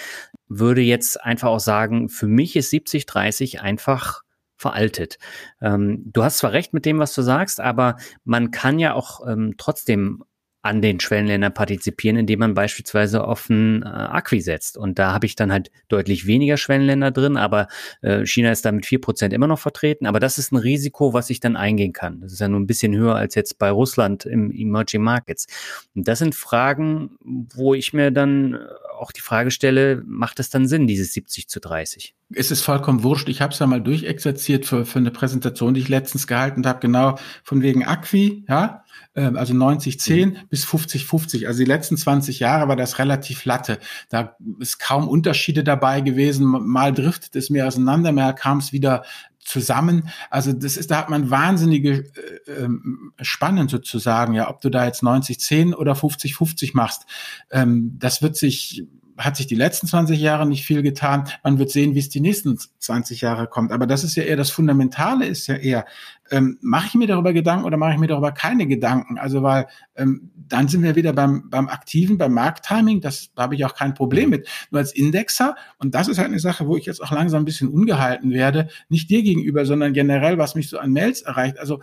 würde 0.48 0.82
jetzt 0.82 1.22
einfach 1.22 1.50
auch 1.50 1.60
sagen, 1.60 2.10
für 2.10 2.28
mich 2.28 2.56
ist 2.56 2.72
70-30 2.72 3.60
einfach 3.60 4.22
veraltet. 4.58 5.18
Ähm, 5.62 6.04
du 6.06 6.24
hast 6.24 6.38
zwar 6.38 6.54
recht 6.54 6.74
mit 6.74 6.86
dem, 6.86 7.00
was 7.00 7.14
du 7.14 7.22
sagst, 7.22 7.60
aber 7.60 7.98
man 8.24 8.52
kann 8.52 8.80
ja 8.80 8.94
auch 8.94 9.28
ähm, 9.28 9.56
trotzdem 9.58 10.24
an 10.66 10.82
den 10.82 11.00
Schwellenländern 11.00 11.54
partizipieren, 11.54 12.18
indem 12.18 12.40
man 12.40 12.56
beispielsweise 12.56 13.24
auf 13.24 13.50
ein 13.50 13.84
äh, 13.84 13.86
Acqui 13.86 14.42
setzt. 14.42 14.78
Und 14.78 14.98
da 14.98 15.14
habe 15.14 15.28
ich 15.28 15.36
dann 15.36 15.52
halt 15.52 15.70
deutlich 15.90 16.26
weniger 16.26 16.58
Schwellenländer 16.58 17.12
drin, 17.12 17.38
aber 17.38 17.68
äh, 18.02 18.26
China 18.26 18.52
ist 18.52 18.66
da 18.66 18.72
mit 18.72 18.88
vier 18.88 19.00
Prozent 19.00 19.32
immer 19.32 19.46
noch 19.46 19.60
vertreten. 19.60 20.08
Aber 20.08 20.20
das 20.20 20.40
ist 20.40 20.52
ein 20.52 20.58
Risiko, 20.58 21.14
was 21.14 21.30
ich 21.30 21.40
dann 21.40 21.56
eingehen 21.56 21.94
kann. 21.94 22.20
Das 22.20 22.34
ist 22.34 22.40
ja 22.40 22.48
nur 22.48 22.60
ein 22.60 22.66
bisschen 22.66 22.96
höher 22.96 23.16
als 23.16 23.36
jetzt 23.36 23.60
bei 23.60 23.70
Russland 23.70 24.26
im 24.26 24.52
Emerging 24.52 25.04
Markets. 25.04 25.46
Und 25.94 26.08
das 26.08 26.18
sind 26.18 26.34
Fragen, 26.34 27.12
wo 27.22 27.76
ich 27.76 27.94
mir 27.94 28.10
dann 28.10 28.58
auch 28.98 29.12
die 29.12 29.22
Frage 29.22 29.52
stelle, 29.52 30.02
macht 30.04 30.40
es 30.40 30.50
dann 30.50 30.68
Sinn, 30.68 30.88
dieses 30.88 31.14
70 31.14 31.48
zu 31.48 31.60
30? 31.60 32.15
Es 32.34 32.50
ist 32.50 32.62
vollkommen 32.62 33.04
wurscht. 33.04 33.30
Ich 33.30 33.42
habe 33.42 33.54
es 33.54 33.60
ja 33.60 33.68
mal 33.68 33.82
durchexerziert 33.82 34.66
für, 34.66 34.86
für 34.86 34.98
eine 34.98 35.12
Präsentation, 35.12 35.76
die 35.76 35.82
ich 35.82 35.90
letztens 35.90 36.26
gehalten 36.26 36.66
habe, 36.66 36.80
genau 36.80 37.20
von 37.44 37.62
wegen 37.62 37.86
Acqui, 37.86 38.46
ja, 38.50 38.84
ähm, 39.16 39.38
also 39.38 39.54
90-10 39.54 40.26
mhm. 40.26 40.38
bis 40.50 40.66
50-50. 40.66 41.46
Also 41.46 41.60
die 41.60 41.70
letzten 41.70 41.98
20 41.98 42.40
Jahre 42.40 42.68
war 42.68 42.76
das 42.76 42.98
relativ 42.98 43.46
latte. 43.46 43.80
Da 44.10 44.36
ist 44.60 44.80
kaum 44.80 45.08
Unterschiede 45.08 45.64
dabei 45.64 46.02
gewesen. 46.02 46.46
Mal 46.46 46.94
driftet 46.94 47.36
es 47.36 47.52
mehr 47.52 47.68
auseinander, 47.68 48.12
mal 48.12 48.34
kam 48.34 48.58
es 48.58 48.74
wieder 48.74 49.04
zusammen. 49.40 50.10
Also 50.32 50.52
das 50.52 50.76
ist, 50.78 50.90
da 50.90 50.98
hat 50.98 51.10
man 51.10 51.30
wahnsinnige 51.30 52.06
äh, 52.48 52.52
ähm, 52.64 53.14
Spannen 53.22 53.68
sozusagen, 53.68 54.34
ja, 54.34 54.50
ob 54.50 54.62
du 54.62 54.70
da 54.70 54.86
jetzt 54.86 55.04
90-10 55.04 55.76
oder 55.76 55.94
50-50 55.94 56.72
machst. 56.74 57.06
Ähm, 57.52 57.96
das 58.00 58.24
wird 58.24 58.36
sich 58.36 58.84
hat 59.18 59.38
sich 59.38 59.48
die 59.48 59.56
letzten 59.56 59.88
20 59.88 60.20
Jahre 60.20 60.46
nicht 60.46 60.66
viel 60.66 60.82
getan. 60.82 61.28
Man 61.44 61.58
wird 61.58 61.72
sehen, 61.72 61.96
wie 61.96 62.00
es 62.00 62.10
die 62.10 62.20
nächsten 62.20 62.58
20 62.58 63.22
Jahre 63.22 63.48
kommt. 63.48 63.72
Aber 63.72 63.88
das 63.88 64.04
ist 64.04 64.16
ja 64.16 64.24
eher 64.24 64.36
das 64.36 64.50
Fundamentale, 64.50 65.26
ist 65.26 65.48
ja 65.48 65.56
eher, 65.56 65.86
ähm, 66.32 66.58
mache 66.62 66.88
ich 66.88 66.94
mir 66.96 67.08
darüber 67.08 67.32
Gedanken 67.32 67.66
oder 67.66 67.78
mache 67.78 67.94
ich 67.94 68.00
mir 68.00 68.08
darüber 68.08 68.32
keine 68.32 68.68
Gedanken? 68.68 69.18
Also 69.18 69.42
weil 69.42 69.68
ähm, 69.96 70.32
dann 70.36 70.68
sind 70.68 70.84
wir 70.84 70.96
wieder 70.96 71.14
beim, 71.14 71.50
beim 71.50 71.70
aktiven, 71.70 72.18
beim 72.18 72.34
Markttiming. 72.34 73.00
Das 73.00 73.30
da 73.36 73.44
habe 73.44 73.56
ich 73.56 73.64
auch 73.64 73.76
kein 73.76 73.94
Problem 73.94 74.30
mit. 74.32 74.50
Nur 74.70 74.80
als 74.80 74.94
Indexer, 74.94 75.56
und 75.78 75.96
das 75.96 76.08
ist 76.08 76.18
halt 76.18 76.28
eine 76.28 76.40
Sache, 76.40 76.68
wo 76.68 76.76
ich 76.76 76.86
jetzt 76.86 77.02
auch 77.02 77.12
langsam 77.12 77.44
ein 77.44 77.46
bisschen 77.46 77.70
ungehalten 77.70 78.32
werde, 78.32 78.70
nicht 78.90 79.10
dir 79.10 79.24
gegenüber, 79.24 79.66
sondern 79.66 79.94
generell, 79.94 80.38
was 80.38 80.56
mich 80.56 80.70
so 80.70 80.78
an 80.78 80.92
Mails 80.92 81.22
erreicht. 81.22 81.58
Also 81.58 81.80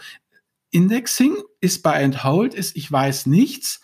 Indexing 0.70 1.36
ist 1.60 1.82
Buy 1.82 2.02
and 2.04 2.24
Hold, 2.24 2.54
ist 2.54 2.76
ich 2.76 2.90
weiß 2.90 3.26
nichts 3.26 3.80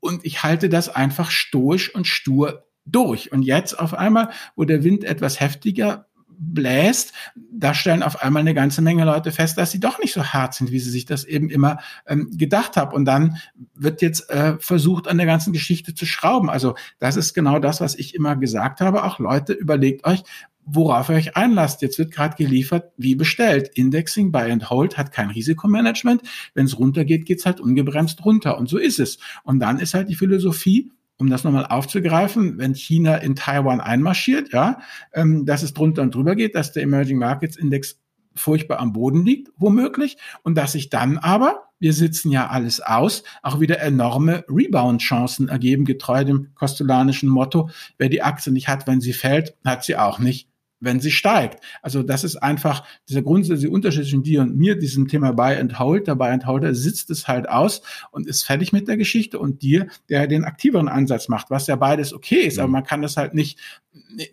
und 0.00 0.24
ich 0.24 0.42
halte 0.42 0.68
das 0.68 0.88
einfach 0.88 1.30
stoisch 1.30 1.94
und 1.94 2.06
stur 2.06 2.66
durch. 2.86 3.32
Und 3.32 3.42
jetzt 3.42 3.78
auf 3.78 3.94
einmal, 3.94 4.30
wo 4.56 4.64
der 4.64 4.84
Wind 4.84 5.04
etwas 5.04 5.40
heftiger 5.40 6.06
bläst, 6.40 7.12
da 7.52 7.74
stellen 7.74 8.02
auf 8.02 8.22
einmal 8.22 8.40
eine 8.40 8.54
ganze 8.54 8.80
Menge 8.80 9.04
Leute 9.04 9.30
fest, 9.30 9.58
dass 9.58 9.70
sie 9.70 9.80
doch 9.80 9.98
nicht 9.98 10.14
so 10.14 10.24
hart 10.24 10.54
sind, 10.54 10.70
wie 10.70 10.78
sie 10.78 10.90
sich 10.90 11.04
das 11.04 11.24
eben 11.24 11.50
immer 11.50 11.78
ähm, 12.06 12.30
gedacht 12.32 12.76
haben. 12.76 12.94
Und 12.94 13.04
dann 13.04 13.36
wird 13.74 14.00
jetzt 14.00 14.30
äh, 14.30 14.56
versucht, 14.58 15.06
an 15.06 15.18
der 15.18 15.26
ganzen 15.26 15.52
Geschichte 15.52 15.94
zu 15.94 16.06
schrauben. 16.06 16.48
Also 16.48 16.74
das 16.98 17.16
ist 17.16 17.34
genau 17.34 17.58
das, 17.58 17.82
was 17.82 17.94
ich 17.94 18.14
immer 18.14 18.36
gesagt 18.36 18.80
habe. 18.80 19.04
Auch 19.04 19.18
Leute, 19.18 19.52
überlegt 19.52 20.06
euch, 20.06 20.22
worauf 20.64 21.10
ihr 21.10 21.16
euch 21.16 21.36
einlasst. 21.36 21.82
Jetzt 21.82 21.98
wird 21.98 22.10
gerade 22.10 22.36
geliefert, 22.36 22.92
wie 22.96 23.14
bestellt. 23.14 23.70
Indexing, 23.74 24.32
Buy 24.32 24.50
and 24.50 24.70
Hold 24.70 24.96
hat 24.96 25.12
kein 25.12 25.30
Risikomanagement. 25.30 26.22
Wenn 26.54 26.64
es 26.64 26.78
runtergeht, 26.78 27.26
geht's 27.26 27.44
halt 27.44 27.60
ungebremst 27.60 28.24
runter. 28.24 28.56
Und 28.56 28.68
so 28.68 28.78
ist 28.78 28.98
es. 28.98 29.18
Und 29.42 29.60
dann 29.60 29.78
ist 29.78 29.92
halt 29.92 30.08
die 30.08 30.14
Philosophie, 30.14 30.90
um 31.20 31.28
das 31.28 31.44
nochmal 31.44 31.66
aufzugreifen, 31.66 32.58
wenn 32.58 32.74
China 32.74 33.16
in 33.16 33.36
Taiwan 33.36 33.80
einmarschiert, 33.80 34.52
ja, 34.52 34.80
ähm, 35.12 35.44
dass 35.44 35.62
es 35.62 35.74
drunter 35.74 36.02
und 36.02 36.14
drüber 36.14 36.34
geht, 36.34 36.54
dass 36.54 36.72
der 36.72 36.82
Emerging 36.82 37.18
Markets 37.18 37.56
Index 37.56 38.00
furchtbar 38.34 38.78
am 38.78 38.92
Boden 38.92 39.24
liegt, 39.24 39.52
womöglich, 39.56 40.16
und 40.42 40.56
dass 40.56 40.72
sich 40.72 40.88
dann 40.88 41.18
aber, 41.18 41.64
wir 41.78 41.92
sitzen 41.92 42.30
ja 42.30 42.48
alles 42.48 42.80
aus, 42.80 43.22
auch 43.42 43.60
wieder 43.60 43.80
enorme 43.80 44.44
Rebound-Chancen 44.48 45.48
ergeben, 45.48 45.84
getreu 45.84 46.24
dem 46.24 46.54
kostulanischen 46.54 47.28
Motto, 47.28 47.70
wer 47.98 48.08
die 48.08 48.22
Aktie 48.22 48.52
nicht 48.52 48.68
hat, 48.68 48.86
wenn 48.86 49.00
sie 49.00 49.12
fällt, 49.12 49.56
hat 49.64 49.84
sie 49.84 49.96
auch 49.96 50.18
nicht, 50.18 50.49
wenn 50.80 51.00
sie 51.00 51.10
steigt. 51.10 51.62
Also 51.82 52.02
das 52.02 52.24
ist 52.24 52.36
einfach 52.36 52.84
dieser 53.08 53.22
grundsätzliche 53.22 53.70
Unterschied 53.70 54.04
zwischen 54.04 54.22
dir 54.22 54.40
und 54.40 54.56
mir, 54.56 54.78
diesem 54.78 55.08
Thema 55.08 55.32
Buy 55.32 55.56
and 55.56 55.78
Hold. 55.78 56.06
Der 56.06 56.14
Buy 56.14 56.30
and 56.30 56.46
Holder 56.46 56.74
sitzt 56.74 57.10
es 57.10 57.28
halt 57.28 57.48
aus 57.48 57.82
und 58.10 58.26
ist 58.26 58.44
fertig 58.44 58.72
mit 58.72 58.88
der 58.88 58.96
Geschichte 58.96 59.38
und 59.38 59.62
dir, 59.62 59.86
der 60.08 60.26
den 60.26 60.44
aktiveren 60.44 60.88
Ansatz 60.88 61.28
macht, 61.28 61.50
was 61.50 61.66
ja 61.66 61.76
beides 61.76 62.12
okay 62.12 62.40
ist, 62.40 62.56
mhm. 62.56 62.62
aber 62.62 62.72
man 62.72 62.84
kann 62.84 63.02
das 63.02 63.16
halt 63.16 63.34
nicht, 63.34 63.58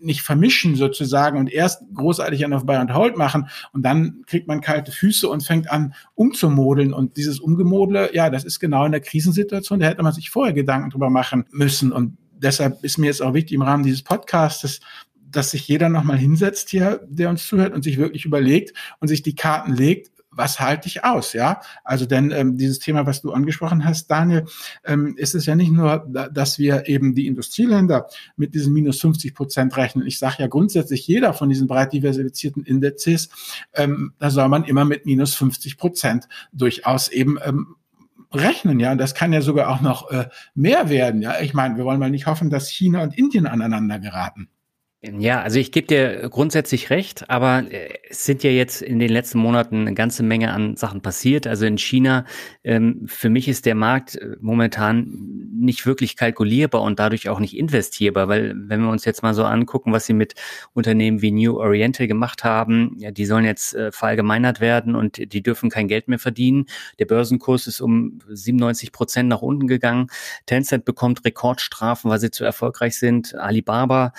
nicht 0.02 0.22
vermischen 0.22 0.76
sozusagen 0.76 1.38
und 1.38 1.52
erst 1.52 1.84
großartig 1.94 2.46
an 2.46 2.54
auf 2.54 2.66
Buy 2.66 2.78
and 2.78 2.94
Hold 2.94 3.18
machen 3.18 3.50
und 3.74 3.84
dann 3.84 4.24
kriegt 4.26 4.48
man 4.48 4.62
kalte 4.62 4.92
Füße 4.92 5.28
und 5.28 5.44
fängt 5.44 5.70
an 5.70 5.94
umzumodeln 6.16 6.94
und 6.94 7.18
dieses 7.18 7.40
Umgemodle, 7.40 8.16
ja, 8.16 8.30
das 8.30 8.46
ist 8.46 8.60
genau 8.60 8.86
in 8.86 8.92
der 8.92 9.02
Krisensituation, 9.02 9.80
da 9.80 9.88
hätte 9.88 10.04
man 10.04 10.14
sich 10.14 10.30
vorher 10.30 10.54
Gedanken 10.54 10.92
drüber 10.92 11.10
machen 11.10 11.46
müssen 11.52 11.92
und 11.92 12.18
deshalb 12.42 12.84
ist 12.84 12.98
mir 12.98 13.08
jetzt 13.08 13.22
auch 13.22 13.34
wichtig 13.34 13.54
im 13.54 13.62
Rahmen 13.62 13.84
dieses 13.84 14.04
Podcasts 14.04 14.80
dass 15.30 15.52
sich 15.52 15.68
jeder 15.68 15.90
nochmal 15.90 16.18
hinsetzt 16.18 16.70
hier, 16.70 17.02
der 17.08 17.30
uns 17.30 17.48
zuhört 17.48 17.74
und 17.74 17.84
sich 17.84 17.98
wirklich 17.98 18.26
überlegt 18.26 18.74
und 19.00 19.08
sich 19.08 19.22
die 19.22 19.36
Karten 19.36 19.74
legt, 19.74 20.12
was 20.38 20.60
halte 20.60 20.88
ich 20.88 21.04
aus, 21.04 21.34
ja? 21.34 21.62
Also 21.84 22.06
denn 22.06 22.32
ähm, 22.32 22.58
dieses 22.58 22.80
Thema, 22.80 23.06
was 23.06 23.22
du 23.22 23.32
angesprochen 23.32 23.84
hast, 23.84 24.08
Daniel, 24.08 24.46
ähm, 24.86 25.16
ist 25.18 25.34
es 25.34 25.46
ja 25.46 25.56
nicht 25.56 25.72
nur, 25.72 26.08
dass 26.32 26.60
wir 26.60 26.88
eben 26.88 27.16
die 27.16 27.28
Industrieländer 27.28 28.08
mit 28.36 28.54
diesen 28.54 28.72
minus 28.72 29.02
50 29.02 29.34
Prozent 29.34 29.76
rechnen. 29.78 30.06
Ich 30.06 30.20
sage 30.20 30.36
ja 30.40 30.48
grundsätzlich, 30.48 31.08
jeder 31.08 31.34
von 31.34 31.50
diesen 31.50 31.68
breit 31.68 31.92
diversifizierten 31.92 32.64
Indizes, 32.64 33.30
ähm, 33.74 34.14
da 34.20 34.30
soll 34.30 34.48
man 34.48 34.64
immer 34.64 34.86
mit 34.86 35.06
minus 35.06 35.34
50 35.34 35.78
Prozent 35.78 36.28
durchaus 36.54 37.08
eben 37.08 37.40
ähm, 37.44 37.76
rechnen, 38.32 38.80
ja. 38.80 38.92
Und 38.92 39.00
das 39.00 39.16
kann 39.16 39.34
ja 39.34 39.42
sogar 39.42 39.70
auch 39.70 39.82
noch 39.82 40.12
äh, 40.12 40.28
mehr 40.54 40.90
werden, 40.90 41.22
ja. 41.22 41.42
Ich 41.42 41.54
meine, 41.54 41.78
wir 41.78 41.86
wollen 41.86 42.00
mal 42.00 42.12
nicht 42.12 42.28
hoffen, 42.28 42.50
dass 42.50 42.70
China 42.70 43.02
und 43.02 43.18
Indien 43.18 43.48
aneinander 43.48 44.00
geraten. 44.00 44.50
Ja, 45.04 45.44
also 45.44 45.60
ich 45.60 45.72
gebe 45.72 45.86
dir 45.86 46.28
grundsätzlich 46.28 46.90
recht, 46.90 47.30
aber 47.30 47.72
äh, 47.72 48.00
es 48.10 48.26
sind 48.26 48.42
ja 48.42 48.50
jetzt 48.50 48.82
in 48.82 48.98
den 48.98 49.10
letzten 49.10 49.38
Monaten 49.38 49.82
eine 49.82 49.94
ganze 49.94 50.24
Menge 50.24 50.52
an 50.52 50.76
Sachen 50.76 51.02
passiert. 51.02 51.46
Also 51.46 51.68
in 51.68 51.78
China, 51.78 52.26
ähm, 52.64 53.04
für 53.06 53.30
mich 53.30 53.48
ist 53.48 53.68
der 53.68 53.76
Markt 53.76 54.16
äh, 54.16 54.36
momentan 54.42 55.06
nicht 55.60 55.86
wirklich 55.86 56.16
kalkulierbar 56.16 56.82
und 56.82 56.98
dadurch 56.98 57.30
auch 57.30 57.40
nicht 57.40 57.56
investierbar, 57.56 58.28
weil 58.28 58.56
wenn 58.56 58.82
wir 58.82 58.90
uns 58.90 59.06
jetzt 59.06 59.22
mal 59.22 59.36
so 59.36 59.44
angucken, 59.44 59.94
was 59.94 60.08
sie 60.08 60.14
mit 60.14 60.34
Unternehmen 60.74 61.22
wie 61.22 61.32
New 61.32 61.58
Oriental 61.58 62.08
gemacht 62.08 62.44
haben, 62.44 62.96
ja, 62.98 63.12
die 63.12 63.26
sollen 63.28 63.46
jetzt 63.46 63.76
äh, 63.76 63.92
verallgemeinert 63.92 64.62
werden 64.62 64.96
und 64.96 65.32
die 65.32 65.44
dürfen 65.44 65.70
kein 65.70 65.88
Geld 65.88 66.08
mehr 66.08 66.20
verdienen. 66.20 66.66
Der 66.98 67.06
Börsenkurs 67.06 67.68
ist 67.68 67.82
um 67.82 68.18
97 68.30 68.92
Prozent 68.92 69.30
nach 69.30 69.44
unten 69.44 69.68
gegangen. 69.68 70.08
Tencent 70.48 70.86
bekommt 70.86 71.24
Rekordstrafen, 71.24 72.10
weil 72.10 72.20
sie 72.20 72.32
zu 72.32 72.44
erfolgreich 72.44 72.98
sind. 72.98 73.36
Alibaba 73.36 74.14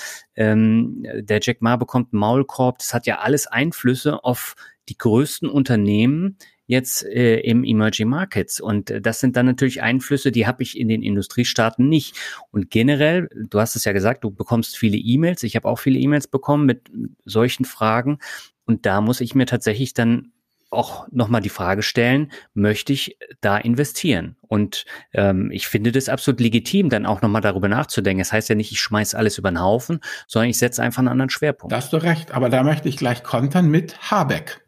ähm, 0.69 1.25
der 1.25 1.41
Jack 1.43 1.63
Ma 1.63 1.77
bekommt 1.77 2.13
einen 2.13 2.21
Maulkorb. 2.21 2.79
Das 2.79 2.95
hat 2.95 3.07
ja 3.07 3.19
alles 3.19 3.47
Einflüsse 3.47 4.25
auf 4.25 4.55
die 4.89 4.97
größten 4.97 5.49
Unternehmen 5.49 6.39
jetzt 6.69 7.03
äh, 7.05 7.41
im 7.41 7.65
Emerging 7.65 8.09
Markets. 8.09 8.61
Und 8.61 8.91
äh, 8.91 9.01
das 9.01 9.21
sind 9.21 9.37
dann 9.37 9.47
natürlich 9.47 9.83
Einflüsse, 9.83 10.31
die 10.31 10.47
habe 10.47 10.63
ich 10.63 10.79
in 10.79 10.89
den 10.89 11.03
Industriestaaten 11.03 11.89
nicht. 11.89 12.17
Und 12.51 12.71
generell, 12.71 13.29
du 13.35 13.59
hast 13.59 13.75
es 13.75 13.85
ja 13.85 13.93
gesagt, 13.93 14.23
du 14.23 14.31
bekommst 14.31 14.77
viele 14.77 14.99
E-Mails. 14.99 15.43
Ich 15.43 15.57
habe 15.57 15.67
auch 15.67 15.79
viele 15.79 15.99
E-Mails 15.99 16.29
bekommen 16.29 16.67
mit 16.67 16.91
solchen 17.25 17.65
Fragen. 17.65 18.19
Und 18.67 18.85
da 18.85 19.01
muss 19.01 19.23
ich 19.23 19.35
mir 19.35 19.47
tatsächlich 19.47 19.95
dann 19.95 20.33
auch 20.71 21.07
nochmal 21.11 21.41
die 21.41 21.49
Frage 21.49 21.83
stellen, 21.83 22.33
möchte 22.55 22.93
ich 22.93 23.19
da 23.41 23.57
investieren? 23.57 24.37
Und 24.43 24.85
ähm, 25.13 25.51
ich 25.51 25.69
finde 25.69 25.93
das 25.93 26.09
absolut 26.09 26.41
legitim, 26.41 26.89
dann 26.89 27.07
auch 27.07 27.23
nochmal 27.23 27.43
darüber 27.43 27.69
nachzudenken. 27.69 28.21
Das 28.21 28.33
heißt 28.33 28.49
ja 28.49 28.55
nicht, 28.55 28.73
ich 28.73 28.81
schmeiß 28.81 29.15
alles 29.15 29.39
über 29.39 29.51
den 29.51 29.61
Haufen, 29.61 30.01
sondern 30.27 30.51
ich 30.51 30.59
setze 30.59 30.83
einfach 30.83 30.99
einen 30.99 31.09
anderen 31.09 31.31
Schwerpunkt. 31.31 31.73
Da 31.73 31.77
hast 31.77 31.93
du 31.93 31.97
recht, 31.97 32.33
aber 32.33 32.49
da 32.49 32.63
möchte 32.63 32.89
ich 32.89 32.97
gleich 32.97 33.23
kontern 33.23 33.69
mit 33.69 34.11
Habeck. 34.11 34.65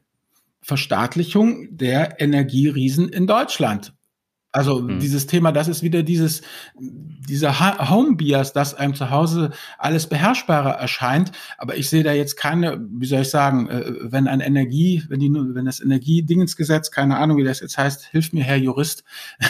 Verstaatlichung 0.62 1.68
der 1.70 2.20
Energieriesen 2.20 3.08
in 3.08 3.26
Deutschland. 3.26 3.94
Also 4.52 4.80
hm. 4.80 4.98
dieses 4.98 5.26
Thema, 5.26 5.52
das 5.52 5.68
ist 5.68 5.82
wieder 5.82 6.02
dieses, 6.02 6.42
dieser 6.76 7.60
Home-Bias, 7.88 8.52
dass 8.52 8.74
einem 8.74 8.94
zu 8.94 9.10
Hause 9.10 9.50
alles 9.78 10.08
beherrschbarer 10.08 10.72
erscheint. 10.72 11.30
Aber 11.56 11.76
ich 11.76 11.88
sehe 11.88 12.02
da 12.02 12.12
jetzt 12.12 12.36
keine, 12.36 12.84
wie 12.90 13.06
soll 13.06 13.20
ich 13.20 13.30
sagen, 13.30 13.68
äh, 13.68 13.92
wenn 14.00 14.26
ein 14.26 14.40
Energie, 14.40 15.04
wenn 15.08 15.20
die, 15.20 15.30
wenn 15.32 15.66
das 15.66 15.80
Energiedingensgesetz, 15.80 16.90
keine 16.90 17.18
Ahnung, 17.18 17.36
wie 17.36 17.44
das 17.44 17.60
jetzt 17.60 17.78
heißt, 17.78 18.06
hilft 18.06 18.32
mir 18.32 18.42
Herr 18.42 18.56
Jurist, 18.56 19.04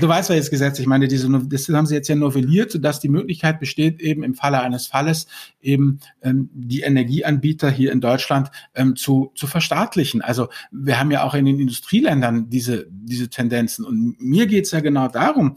du 0.00 0.08
weißt 0.08 0.30
welches 0.30 0.50
Gesetz, 0.50 0.78
ich 0.78 0.86
meine, 0.86 1.08
diese, 1.08 1.28
das 1.46 1.68
haben 1.68 1.86
sie 1.86 1.94
jetzt 1.94 2.08
ja 2.08 2.14
novelliert, 2.14 2.70
sodass 2.70 3.00
die 3.00 3.08
Möglichkeit 3.08 3.60
besteht, 3.60 4.00
eben 4.00 4.22
im 4.22 4.34
Falle 4.34 4.60
eines 4.60 4.86
Falles 4.86 5.26
eben 5.60 6.00
ähm, 6.22 6.50
die 6.52 6.80
Energieanbieter 6.80 7.70
hier 7.70 7.92
in 7.92 8.00
Deutschland 8.00 8.50
ähm, 8.74 8.96
zu, 8.96 9.32
zu 9.34 9.46
verstaatlichen. 9.46 10.22
Also 10.22 10.48
wir 10.70 10.98
haben 10.98 11.10
ja 11.10 11.24
auch 11.24 11.34
in 11.34 11.44
den 11.44 11.60
Industrieländern 11.60 12.50
diese, 12.50 12.86
diese 12.90 13.28
Tendenzen. 13.28 13.84
Und 13.84 14.20
mir 14.20 14.46
geht's 14.46 14.70
ja 14.70 14.80
genau 14.80 15.08
darum, 15.08 15.56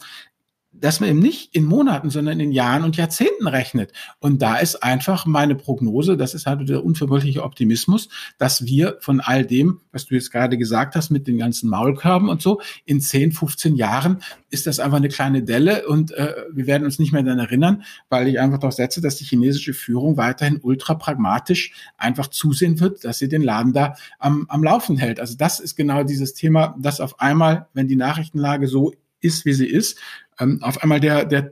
dass 0.74 1.00
man 1.00 1.10
eben 1.10 1.20
nicht 1.20 1.56
in 1.56 1.66
Monaten, 1.66 2.10
sondern 2.10 2.40
in 2.40 2.52
Jahren 2.52 2.84
und 2.84 2.98
Jahrzehnten 2.98 3.48
rechnet. 3.48 3.92
Und 4.20 4.42
da 4.42 4.58
ist 4.58 4.84
einfach 4.84 5.26
meine 5.26 5.56
Prognose, 5.56 6.18
das 6.18 6.34
ist 6.34 6.46
halt 6.46 6.68
der 6.68 6.84
unverbrüchliche 6.84 7.44
Optimismus, 7.44 8.10
dass 8.38 8.66
wir 8.66 8.98
von 9.00 9.22
all 9.22 9.46
dem, 9.46 9.80
was 9.92 10.06
du 10.06 10.16
jetzt 10.16 10.32
gerade 10.32 10.58
gesagt 10.58 10.96
hast, 10.96 11.10
mit 11.10 11.28
den 11.28 11.38
ganzen 11.38 11.70
Maulkörben 11.70 12.28
und 12.28 12.42
so, 12.42 12.60
in 12.86 13.00
10, 13.00 13.32
15 13.32 13.76
Jahren 13.76 14.22
ist 14.50 14.68
das 14.68 14.80
einfach 14.80 14.98
eine 14.98 15.10
kleine 15.10 15.44
Delle 15.44 15.88
und 15.88 16.12
äh, 16.12 16.34
wir 16.52 16.68
werden 16.68 16.84
uns 16.86 17.00
nicht 17.00 17.14
mehr 17.14 17.24
daran 17.24 17.40
erinnern, 17.40 17.84
weil 18.10 18.28
ich 18.28 18.40
einfach 18.40 18.60
darauf 18.60 18.76
setze, 18.76 19.02
dass 19.02 19.16
die 19.16 19.26
chinesische 19.26 19.74
Führung 19.74 20.18
weiterhin 20.18 20.60
ultra 20.62 20.96
pragmatisch 20.96 21.74
einfach 21.98 22.28
zusehen 22.28 22.80
wird, 22.80 23.04
dass 23.06 23.20
sie 23.20 23.30
den 23.30 23.42
Laden 23.42 23.74
da 23.74 23.96
am, 24.20 24.46
am 24.50 24.64
Laufen 24.64 24.98
hält. 24.98 25.20
Also 25.20 25.36
das 25.38 25.60
ist 25.60 25.76
genau 25.76 26.04
dieses 26.04 26.34
Thema, 26.34 26.76
dass 26.80 27.00
auf 27.00 27.20
einmal, 27.20 27.68
wenn 27.74 27.88
die 27.88 27.96
Nachrichtenlage 27.96 28.68
so 28.68 28.94
ist, 29.24 29.46
wie 29.46 29.54
sie 29.54 29.68
ist, 29.68 29.98
ähm, 30.40 30.60
auf 30.62 30.82
einmal 30.82 31.00
der, 31.00 31.26
der, 31.26 31.52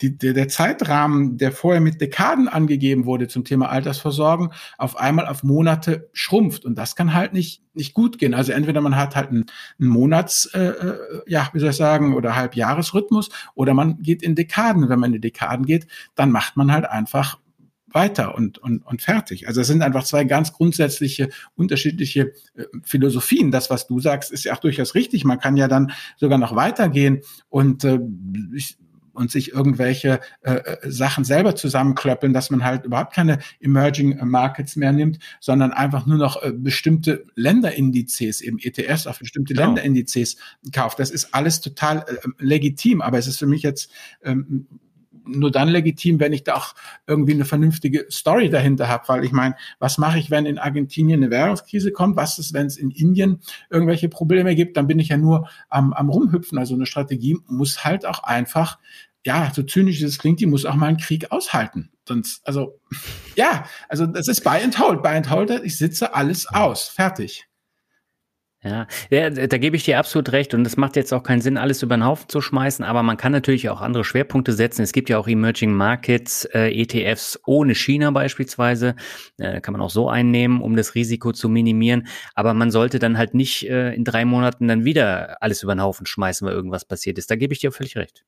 der, 0.00 0.32
der 0.32 0.48
Zeitrahmen, 0.48 1.38
der 1.38 1.52
vorher 1.52 1.80
mit 1.80 2.00
Dekaden 2.00 2.48
angegeben 2.48 3.04
wurde 3.04 3.28
zum 3.28 3.44
Thema 3.44 3.68
Altersversorgung, 3.70 4.52
auf 4.78 4.96
einmal 4.96 5.26
auf 5.26 5.42
Monate 5.42 6.10
schrumpft. 6.12 6.64
Und 6.64 6.76
das 6.76 6.96
kann 6.96 7.14
halt 7.14 7.32
nicht, 7.32 7.62
nicht 7.74 7.94
gut 7.94 8.18
gehen. 8.18 8.34
Also 8.34 8.52
entweder 8.52 8.80
man 8.80 8.96
hat 8.96 9.14
halt 9.14 9.30
einen, 9.30 9.46
einen 9.78 9.88
Monats, 9.88 10.46
äh, 10.54 10.60
äh 10.60 10.98
ja, 11.26 11.48
wie 11.52 11.60
soll 11.60 11.70
ich 11.70 11.76
sagen, 11.76 12.14
oder 12.14 12.34
Halbjahresrhythmus, 12.34 13.30
oder 13.54 13.74
man 13.74 14.02
geht 14.02 14.22
in 14.22 14.34
Dekaden. 14.34 14.88
Wenn 14.88 14.98
man 14.98 15.14
in 15.14 15.20
Dekaden 15.20 15.66
geht, 15.66 15.86
dann 16.14 16.30
macht 16.30 16.56
man 16.56 16.72
halt 16.72 16.86
einfach 16.86 17.38
weiter 17.94 18.34
und, 18.34 18.58
und, 18.58 18.84
und 18.84 19.02
fertig. 19.02 19.48
Also 19.48 19.60
es 19.60 19.66
sind 19.66 19.82
einfach 19.82 20.04
zwei 20.04 20.24
ganz 20.24 20.52
grundsätzliche, 20.52 21.28
unterschiedliche 21.54 22.32
äh, 22.54 22.64
Philosophien. 22.82 23.50
Das, 23.50 23.70
was 23.70 23.86
du 23.86 24.00
sagst, 24.00 24.32
ist 24.32 24.44
ja 24.44 24.54
auch 24.54 24.60
durchaus 24.60 24.94
richtig. 24.94 25.24
Man 25.24 25.38
kann 25.38 25.56
ja 25.56 25.68
dann 25.68 25.92
sogar 26.16 26.38
noch 26.38 26.56
weitergehen 26.56 27.22
und 27.48 27.84
äh, 27.84 27.98
ich, 28.54 28.76
und 29.14 29.30
sich 29.30 29.52
irgendwelche 29.52 30.20
äh, 30.42 30.54
äh 30.54 30.90
Sachen 30.90 31.24
selber 31.24 31.54
zusammenklöppeln, 31.54 32.32
dass 32.32 32.50
man 32.50 32.64
halt 32.64 32.84
überhaupt 32.84 33.14
keine 33.14 33.38
Emerging 33.60 34.18
Markets 34.26 34.76
mehr 34.76 34.92
nimmt, 34.92 35.18
sondern 35.40 35.72
einfach 35.72 36.06
nur 36.06 36.18
noch 36.18 36.42
äh, 36.42 36.52
bestimmte 36.52 37.26
Länderindizes, 37.34 38.40
eben 38.40 38.58
ETFs 38.58 39.06
auf 39.06 39.18
bestimmte 39.18 39.54
genau. 39.54 39.66
Länderindizes 39.66 40.36
kauft. 40.72 40.98
Das 40.98 41.10
ist 41.10 41.34
alles 41.34 41.60
total 41.60 41.98
äh, 41.98 42.28
legitim, 42.38 43.00
aber 43.00 43.18
es 43.18 43.26
ist 43.26 43.38
für 43.38 43.46
mich 43.46 43.62
jetzt 43.62 43.90
ähm, 44.24 44.66
nur 45.24 45.50
dann 45.50 45.68
legitim, 45.68 46.20
wenn 46.20 46.32
ich 46.32 46.44
da 46.44 46.54
auch 46.54 46.74
irgendwie 47.06 47.34
eine 47.34 47.44
vernünftige 47.44 48.06
Story 48.10 48.50
dahinter 48.50 48.88
habe, 48.88 49.08
weil 49.08 49.24
ich 49.24 49.32
meine, 49.32 49.54
was 49.78 49.98
mache 49.98 50.18
ich, 50.18 50.30
wenn 50.30 50.46
in 50.46 50.58
Argentinien 50.58 51.22
eine 51.22 51.30
Währungskrise 51.30 51.92
kommt? 51.92 52.16
Was 52.16 52.38
ist, 52.38 52.52
wenn 52.52 52.66
es 52.66 52.76
in 52.76 52.90
Indien 52.90 53.40
irgendwelche 53.70 54.08
Probleme 54.08 54.54
gibt? 54.54 54.76
Dann 54.76 54.86
bin 54.86 54.98
ich 54.98 55.08
ja 55.08 55.16
nur 55.16 55.48
am, 55.68 55.92
am 55.92 56.08
rumhüpfen. 56.08 56.58
Also 56.58 56.74
eine 56.74 56.86
Strategie 56.86 57.38
muss 57.46 57.84
halt 57.84 58.06
auch 58.06 58.22
einfach 58.22 58.78
ja, 59.24 59.52
so 59.54 59.62
zynisch 59.62 60.02
es 60.02 60.18
klingt, 60.18 60.40
die 60.40 60.46
muss 60.46 60.64
auch 60.64 60.74
mal 60.74 60.88
einen 60.88 60.96
Krieg 60.96 61.30
aushalten. 61.30 61.90
Sonst, 62.06 62.46
also, 62.46 62.80
ja, 63.36 63.64
also 63.88 64.06
das 64.06 64.26
ist 64.26 64.42
Buy 64.42 64.62
and 64.62 64.78
Hold. 64.78 65.02
Buy 65.02 65.16
and 65.16 65.30
Hold, 65.30 65.50
ich 65.62 65.78
sitze 65.78 66.14
alles 66.14 66.48
aus. 66.48 66.88
Fertig. 66.88 67.46
Ja, 68.64 68.86
ja, 69.10 69.28
da 69.28 69.58
gebe 69.58 69.74
ich 69.74 69.84
dir 69.84 69.98
absolut 69.98 70.30
recht. 70.30 70.54
Und 70.54 70.64
es 70.64 70.76
macht 70.76 70.94
jetzt 70.94 71.12
auch 71.12 71.24
keinen 71.24 71.40
Sinn, 71.40 71.56
alles 71.56 71.82
über 71.82 71.96
den 71.96 72.04
Haufen 72.04 72.28
zu 72.28 72.40
schmeißen. 72.40 72.84
Aber 72.84 73.02
man 73.02 73.16
kann 73.16 73.32
natürlich 73.32 73.68
auch 73.68 73.80
andere 73.80 74.04
Schwerpunkte 74.04 74.52
setzen. 74.52 74.82
Es 74.82 74.92
gibt 74.92 75.08
ja 75.08 75.18
auch 75.18 75.26
Emerging 75.26 75.72
Markets, 75.72 76.44
äh, 76.44 76.70
ETFs 76.70 77.40
ohne 77.44 77.74
China 77.74 78.12
beispielsweise. 78.12 78.94
Äh, 79.38 79.60
kann 79.60 79.72
man 79.72 79.80
auch 79.80 79.90
so 79.90 80.08
einnehmen, 80.08 80.60
um 80.60 80.76
das 80.76 80.94
Risiko 80.94 81.32
zu 81.32 81.48
minimieren. 81.48 82.06
Aber 82.36 82.54
man 82.54 82.70
sollte 82.70 83.00
dann 83.00 83.18
halt 83.18 83.34
nicht 83.34 83.68
äh, 83.68 83.94
in 83.94 84.04
drei 84.04 84.24
Monaten 84.24 84.68
dann 84.68 84.84
wieder 84.84 85.42
alles 85.42 85.64
über 85.64 85.74
den 85.74 85.82
Haufen 85.82 86.06
schmeißen, 86.06 86.46
weil 86.46 86.54
irgendwas 86.54 86.84
passiert 86.84 87.18
ist. 87.18 87.32
Da 87.32 87.36
gebe 87.36 87.52
ich 87.52 87.58
dir 87.58 87.72
völlig 87.72 87.96
recht. 87.96 88.24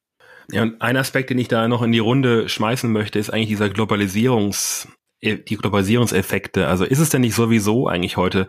Ja, 0.51 0.63
und 0.63 0.83
ein 0.83 0.97
Aspekt, 0.97 1.31
den 1.31 1.39
ich 1.39 1.49
da 1.49 1.69
noch 1.69 1.83
in 1.83 1.93
die 1.93 2.01
Runde 2.01 2.49
schmeißen 2.49 2.91
möchte, 2.91 3.21
ist 3.21 3.31
eigentlich 3.31 3.49
dieser 3.49 3.71
Globalisierungs, 3.71 4.89
die 5.23 5.57
Globalisierungseffekte. 5.57 6.67
Also 6.67 6.85
ist 6.85 6.99
es 6.99 7.09
denn 7.09 7.21
nicht 7.21 7.35
sowieso 7.35 7.87
eigentlich 7.87 8.17
heute 8.17 8.49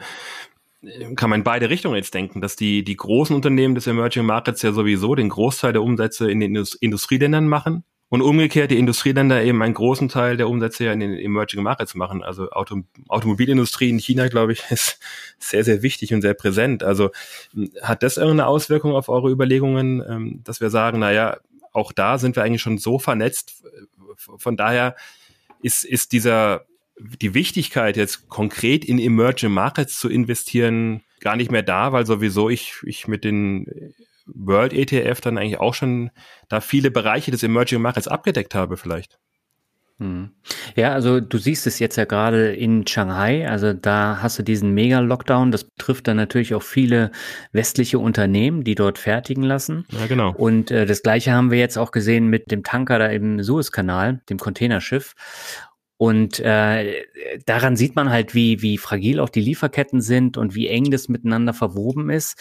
kann 1.16 1.30
man 1.30 1.42
in 1.42 1.44
beide 1.44 1.70
Richtungen 1.70 1.96
jetzt 1.96 2.14
denken, 2.14 2.42
dass 2.42 2.56
die, 2.56 2.84
die 2.84 2.96
großen 2.96 3.36
Unternehmen 3.36 3.76
des 3.76 3.88
Emerging 3.88 4.26
Markets 4.26 4.62
ja 4.62 4.72
sowieso 4.72 5.16
den 5.16 5.30
Großteil 5.30 5.74
der 5.74 5.84
Umsätze 5.84 6.30
in 6.30 6.40
den 6.40 6.56
Industrieländern 6.80 7.48
machen 7.48 7.84
und 8.10 8.22
umgekehrt 8.22 8.72
die 8.72 8.78
Industrieländer 8.78 9.44
eben 9.44 9.62
einen 9.62 9.74
großen 9.74 10.10
Teil 10.10 10.38
der 10.38 10.48
Umsätze 10.48 10.86
ja 10.86 10.94
in 10.94 11.00
den 11.00 11.14
Emerging 11.14 11.64
Markets 11.64 11.96
machen. 11.96 12.24
Also 12.24 12.50
Auto, 12.52 12.82
Automobilindustrie 13.08 13.90
in 13.90 14.00
China, 14.00 14.28
glaube 14.28 14.54
ich, 14.54 14.64
ist 14.70 15.00
sehr, 15.40 15.64
sehr 15.64 15.82
wichtig 15.82 16.14
und 16.14 16.22
sehr 16.22 16.34
präsent. 16.34 16.84
Also 16.84 17.10
hat 17.82 18.04
das 18.04 18.18
irgendeine 18.18 18.48
Auswirkung 18.48 18.94
auf 18.94 19.10
eure 19.10 19.30
Überlegungen, 19.32 20.04
ähm, 20.08 20.42
dass 20.44 20.62
wir 20.62 20.70
sagen, 20.70 21.00
na 21.00 21.12
ja, 21.12 21.38
auch 21.74 21.92
da 21.92 22.18
sind 22.18 22.36
wir 22.36 22.44
eigentlich 22.44 22.62
schon 22.62 22.78
so 22.78 23.00
vernetzt. 23.00 23.64
Von 24.16 24.56
daher 24.56 24.96
ist, 25.62 25.84
ist 25.84 26.14
dieser 26.14 26.66
die 26.98 27.34
Wichtigkeit 27.34 27.98
jetzt 27.98 28.30
konkret 28.30 28.86
in 28.86 29.00
Emerging 29.00 29.52
Markets 29.52 30.00
zu 30.00 30.10
investieren 30.10 31.02
gar 31.20 31.36
nicht 31.36 31.52
mehr 31.52 31.64
da, 31.64 31.91
weil 31.91 32.06
sowieso 32.06 32.50
ich, 32.50 32.76
ich 32.84 33.08
mit 33.08 33.24
den 33.24 33.93
World 34.26 34.74
ETF 34.74 35.22
dann 35.22 35.38
eigentlich 35.38 35.60
auch 35.60 35.74
schon 35.74 36.12
da 36.50 36.62
viele 36.62 36.91
Bereiche 36.91 37.32
des 37.32 37.43
Emerging 37.43 37.82
Markets 37.82 38.08
abgedeckt 38.08 38.56
habe 38.56 38.78
vielleicht. 38.78 39.20
Hm. 39.98 40.32
Ja, 40.76 40.91
also 40.91 41.22
du 41.22 41.38
siehst 41.38 41.68
es 41.68 41.80
jetzt 41.80 41.96
ja 41.96 42.04
gerade 42.04 42.54
in 42.54 42.86
Shanghai, 42.86 43.48
also 43.48 43.72
da 43.72 44.20
hast 44.22 44.38
du 44.38 44.43
diesen 44.43 44.74
Mega-Lockdown, 44.74 45.52
das 45.52 45.64
betrifft 45.64 46.10
dann 46.10 46.18
natürlich 46.18 46.54
auch 46.54 46.64
viele 46.64 47.12
westliche 47.54 47.98
Unternehmen, 48.00 48.66
die 48.66 48.76
dort 48.76 48.98
fertigen 48.98 49.43
lassen. 49.43 49.86
Ja, 49.91 50.06
genau. 50.08 50.34
Und 50.36 50.70
äh, 50.70 50.86
das 50.86 51.02
gleiche 51.02 51.32
haben 51.32 51.50
wir 51.50 51.60
jetzt 51.60 51.78
auch 51.78 51.91
gesehen 51.91 52.28
mit 52.28 52.52
dem 52.52 52.64
Tanker 52.64 53.00
da 53.00 53.06
im 53.06 53.41
Suezkanal, 53.41 54.22
dem 54.30 54.38
Containerschiff. 54.38 55.14
Und 55.98 56.39
äh, 56.39 57.06
daran 57.46 57.76
sieht 57.76 57.96
man 57.96 58.10
halt, 58.10 58.34
wie, 58.34 58.62
wie 58.62 58.78
fragil 58.78 59.20
auch 59.20 59.30
die 59.30 59.41
Lieferketten 59.41 60.02
sind 60.02 60.38
und 60.38 60.56
wie 60.56 60.68
eng 60.68 60.91
das 60.91 61.08
miteinander 61.08 61.54
verwoben 61.54 62.10
ist. 62.10 62.38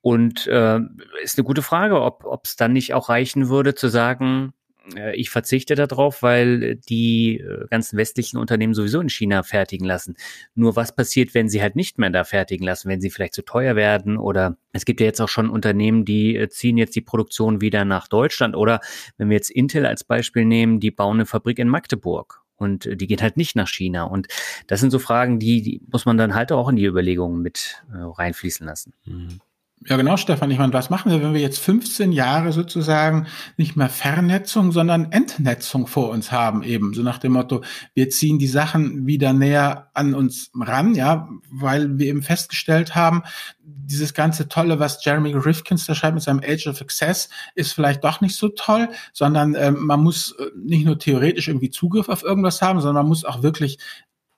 Und 0.00 0.46
äh, 0.46 0.80
ist 1.22 1.38
eine 1.38 1.44
gute 1.44 1.62
Frage, 1.62 2.00
ob 2.00 2.40
es 2.44 2.56
dann 2.56 2.72
nicht 2.72 2.94
auch 2.94 3.08
reichen 3.08 3.48
würde 3.48 3.74
zu 3.74 3.88
sagen, 3.88 4.52
äh, 4.96 5.16
ich 5.16 5.30
verzichte 5.30 5.74
darauf, 5.74 6.22
weil 6.22 6.76
die 6.76 7.38
äh, 7.38 7.66
ganzen 7.68 7.96
westlichen 7.96 8.38
Unternehmen 8.38 8.74
sowieso 8.74 9.00
in 9.00 9.08
China 9.08 9.42
fertigen 9.42 9.86
lassen. 9.86 10.16
Nur 10.54 10.76
was 10.76 10.94
passiert, 10.94 11.34
wenn 11.34 11.48
sie 11.48 11.62
halt 11.62 11.76
nicht 11.76 11.98
mehr 11.98 12.10
da 12.10 12.24
fertigen 12.24 12.64
lassen, 12.66 12.88
wenn 12.88 13.00
sie 13.00 13.10
vielleicht 13.10 13.34
zu 13.34 13.42
teuer 13.42 13.76
werden 13.76 14.16
oder 14.16 14.56
es 14.72 14.84
gibt 14.84 15.00
ja 15.00 15.06
jetzt 15.06 15.20
auch 15.20 15.28
schon 15.28 15.50
Unternehmen, 15.50 16.04
die 16.04 16.36
äh, 16.36 16.48
ziehen 16.48 16.78
jetzt 16.78 16.96
die 16.96 17.00
Produktion 17.00 17.60
wieder 17.60 17.84
nach 17.84 18.08
Deutschland 18.08 18.56
oder 18.56 18.80
wenn 19.16 19.28
wir 19.28 19.36
jetzt 19.36 19.50
Intel 19.50 19.86
als 19.86 20.04
Beispiel 20.04 20.44
nehmen, 20.44 20.80
die 20.80 20.90
bauen 20.90 21.16
eine 21.16 21.26
Fabrik 21.26 21.58
in 21.58 21.68
Magdeburg 21.68 22.42
und 22.58 22.88
die 23.00 23.06
geht 23.06 23.22
halt 23.22 23.36
nicht 23.36 23.56
nach 23.56 23.68
China. 23.68 24.04
Und 24.04 24.28
das 24.66 24.80
sind 24.80 24.90
so 24.90 24.98
Fragen, 24.98 25.38
die, 25.38 25.62
die 25.62 25.80
muss 25.90 26.04
man 26.06 26.18
dann 26.18 26.34
halt 26.34 26.52
auch 26.52 26.68
in 26.68 26.76
die 26.76 26.84
Überlegungen 26.84 27.40
mit 27.40 27.82
äh, 27.92 27.98
reinfließen 27.98 28.66
lassen. 28.66 28.92
Mhm. 29.04 29.40
Ja, 29.86 29.96
genau, 29.96 30.16
Stefan. 30.16 30.50
Ich 30.50 30.58
meine, 30.58 30.72
was 30.72 30.90
machen 30.90 31.12
wir, 31.12 31.22
wenn 31.22 31.34
wir 31.34 31.40
jetzt 31.40 31.60
15 31.60 32.10
Jahre 32.10 32.52
sozusagen 32.52 33.26
nicht 33.56 33.76
mehr 33.76 33.88
Vernetzung, 33.88 34.72
sondern 34.72 35.12
Entnetzung 35.12 35.86
vor 35.86 36.10
uns 36.10 36.32
haben, 36.32 36.64
eben 36.64 36.94
so 36.94 37.02
nach 37.02 37.18
dem 37.18 37.32
Motto, 37.32 37.62
wir 37.94 38.10
ziehen 38.10 38.40
die 38.40 38.48
Sachen 38.48 39.06
wieder 39.06 39.32
näher 39.32 39.90
an 39.94 40.14
uns 40.14 40.50
ran, 40.54 40.94
ja, 40.94 41.28
weil 41.50 41.96
wir 41.96 42.06
eben 42.06 42.22
festgestellt 42.22 42.96
haben, 42.96 43.22
dieses 43.62 44.14
ganze 44.14 44.48
Tolle, 44.48 44.80
was 44.80 45.04
Jeremy 45.04 45.32
Rifkins 45.32 45.86
da 45.86 45.94
schreibt 45.94 46.14
mit 46.14 46.24
seinem 46.24 46.42
Age 46.44 46.66
of 46.66 46.76
Success, 46.76 47.28
ist 47.54 47.72
vielleicht 47.72 48.02
doch 48.02 48.20
nicht 48.20 48.36
so 48.36 48.48
toll, 48.48 48.88
sondern 49.12 49.54
ähm, 49.54 49.86
man 49.86 50.02
muss 50.02 50.32
äh, 50.38 50.46
nicht 50.56 50.86
nur 50.86 50.98
theoretisch 50.98 51.48
irgendwie 51.48 51.70
Zugriff 51.70 52.08
auf 52.08 52.24
irgendwas 52.24 52.60
haben, 52.62 52.80
sondern 52.80 53.04
man 53.04 53.08
muss 53.08 53.24
auch 53.24 53.42
wirklich 53.42 53.78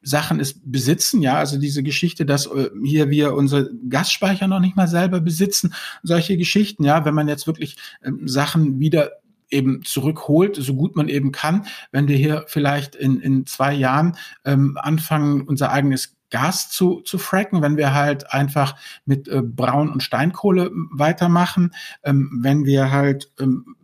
Sachen 0.02 0.40
ist 0.40 0.60
besitzen, 0.64 1.22
ja, 1.22 1.36
also 1.36 1.58
diese 1.58 1.82
Geschichte, 1.82 2.24
dass 2.24 2.46
äh, 2.46 2.70
hier 2.84 3.10
wir 3.10 3.34
unsere 3.34 3.70
Gasspeicher 3.88 4.48
noch 4.48 4.60
nicht 4.60 4.76
mal 4.76 4.88
selber 4.88 5.20
besitzen, 5.20 5.74
solche 6.02 6.36
Geschichten, 6.36 6.84
ja, 6.84 7.04
wenn 7.04 7.14
man 7.14 7.28
jetzt 7.28 7.46
wirklich 7.46 7.76
ähm, 8.02 8.26
Sachen 8.26 8.80
wieder 8.80 9.10
eben 9.50 9.82
zurückholt, 9.84 10.56
so 10.56 10.74
gut 10.74 10.96
man 10.96 11.08
eben 11.08 11.32
kann, 11.32 11.66
wenn 11.92 12.08
wir 12.08 12.16
hier 12.16 12.44
vielleicht 12.46 12.94
in, 12.94 13.20
in 13.20 13.46
zwei 13.46 13.74
Jahren 13.74 14.16
ähm, 14.44 14.78
anfangen, 14.80 15.42
unser 15.42 15.70
eigenes 15.72 16.16
Gas 16.30 16.70
zu, 16.70 17.00
zu 17.00 17.18
fracken, 17.18 17.60
wenn 17.60 17.76
wir 17.76 17.92
halt 17.92 18.32
einfach 18.32 18.76
mit 19.04 19.28
äh, 19.28 19.42
Braun- 19.42 19.90
und 19.90 20.02
Steinkohle 20.02 20.70
weitermachen, 20.92 21.74
ähm, 22.04 22.38
wenn 22.40 22.64
wir 22.64 22.92
halt 22.92 23.32
ähm, 23.40 23.76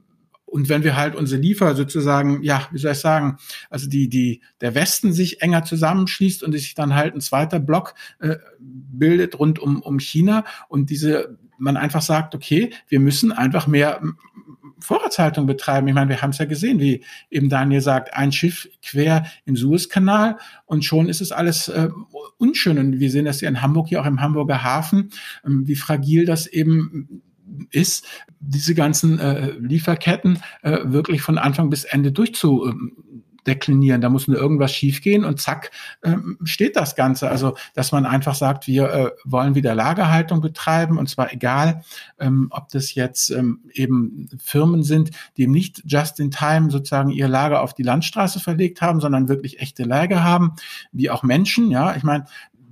und 0.56 0.70
wenn 0.70 0.84
wir 0.84 0.96
halt 0.96 1.14
unsere 1.14 1.38
Liefer 1.38 1.74
sozusagen, 1.74 2.42
ja, 2.42 2.66
wie 2.72 2.78
soll 2.78 2.92
ich 2.92 2.98
sagen, 2.98 3.36
also 3.68 3.90
die, 3.90 4.08
die, 4.08 4.40
der 4.62 4.74
Westen 4.74 5.12
sich 5.12 5.42
enger 5.42 5.64
zusammenschließt 5.64 6.42
und 6.42 6.52
sich 6.52 6.74
dann 6.74 6.94
halt 6.94 7.14
ein 7.14 7.20
zweiter 7.20 7.60
Block 7.60 7.92
äh, 8.20 8.36
bildet 8.58 9.38
rund 9.38 9.58
um, 9.58 9.82
um 9.82 9.98
China 10.00 10.46
und 10.68 10.88
diese 10.88 11.36
man 11.58 11.76
einfach 11.76 12.00
sagt, 12.00 12.34
okay, 12.34 12.70
wir 12.88 13.00
müssen 13.00 13.32
einfach 13.32 13.66
mehr 13.66 14.00
Vorratshaltung 14.78 15.46
betreiben. 15.46 15.88
Ich 15.88 15.94
meine, 15.94 16.08
wir 16.08 16.22
haben 16.22 16.30
es 16.30 16.38
ja 16.38 16.46
gesehen, 16.46 16.80
wie 16.80 17.04
eben 17.30 17.50
Daniel 17.50 17.82
sagt, 17.82 18.14
ein 18.14 18.32
Schiff 18.32 18.66
quer 18.82 19.26
im 19.44 19.56
Suezkanal 19.56 20.38
und 20.64 20.86
schon 20.86 21.10
ist 21.10 21.20
es 21.20 21.32
alles 21.32 21.68
äh, 21.68 21.90
unschön. 22.38 22.78
Und 22.78 22.98
wir 22.98 23.10
sehen 23.10 23.26
das 23.26 23.42
ja 23.42 23.48
in 23.50 23.60
Hamburg, 23.60 23.88
hier 23.88 24.00
auch 24.00 24.06
im 24.06 24.22
Hamburger 24.22 24.62
Hafen, 24.62 25.10
ähm, 25.44 25.66
wie 25.66 25.76
fragil 25.76 26.24
das 26.24 26.46
eben 26.46 27.22
ist, 27.70 28.06
diese 28.40 28.74
ganzen 28.74 29.18
äh, 29.18 29.52
Lieferketten 29.52 30.42
äh, 30.62 30.78
wirklich 30.84 31.22
von 31.22 31.38
Anfang 31.38 31.70
bis 31.70 31.84
Ende 31.84 32.12
durchzu, 32.12 32.66
ähm. 32.66 32.92
Da 33.46 34.08
muss 34.08 34.26
nur 34.26 34.38
irgendwas 34.38 34.72
schiefgehen 34.72 35.24
und 35.24 35.40
zack, 35.40 35.70
ähm, 36.02 36.36
steht 36.42 36.74
das 36.74 36.96
Ganze. 36.96 37.30
Also, 37.30 37.56
dass 37.74 37.92
man 37.92 38.04
einfach 38.04 38.34
sagt, 38.34 38.66
wir 38.66 38.90
äh, 38.90 39.10
wollen 39.24 39.54
wieder 39.54 39.74
Lagerhaltung 39.74 40.40
betreiben 40.40 40.98
und 40.98 41.08
zwar 41.08 41.32
egal, 41.32 41.82
ähm, 42.18 42.48
ob 42.50 42.70
das 42.70 42.94
jetzt 42.94 43.30
ähm, 43.30 43.60
eben 43.72 44.28
Firmen 44.42 44.82
sind, 44.82 45.10
die 45.36 45.46
nicht 45.46 45.82
just 45.86 46.18
in 46.18 46.32
time 46.32 46.70
sozusagen 46.72 47.10
ihr 47.10 47.28
Lager 47.28 47.62
auf 47.62 47.72
die 47.72 47.84
Landstraße 47.84 48.40
verlegt 48.40 48.82
haben, 48.82 49.00
sondern 49.00 49.28
wirklich 49.28 49.60
echte 49.60 49.84
Lager 49.84 50.24
haben, 50.24 50.54
wie 50.90 51.10
auch 51.10 51.22
Menschen. 51.22 51.70
Ja, 51.70 51.94
ich 51.94 52.02
meine, 52.02 52.24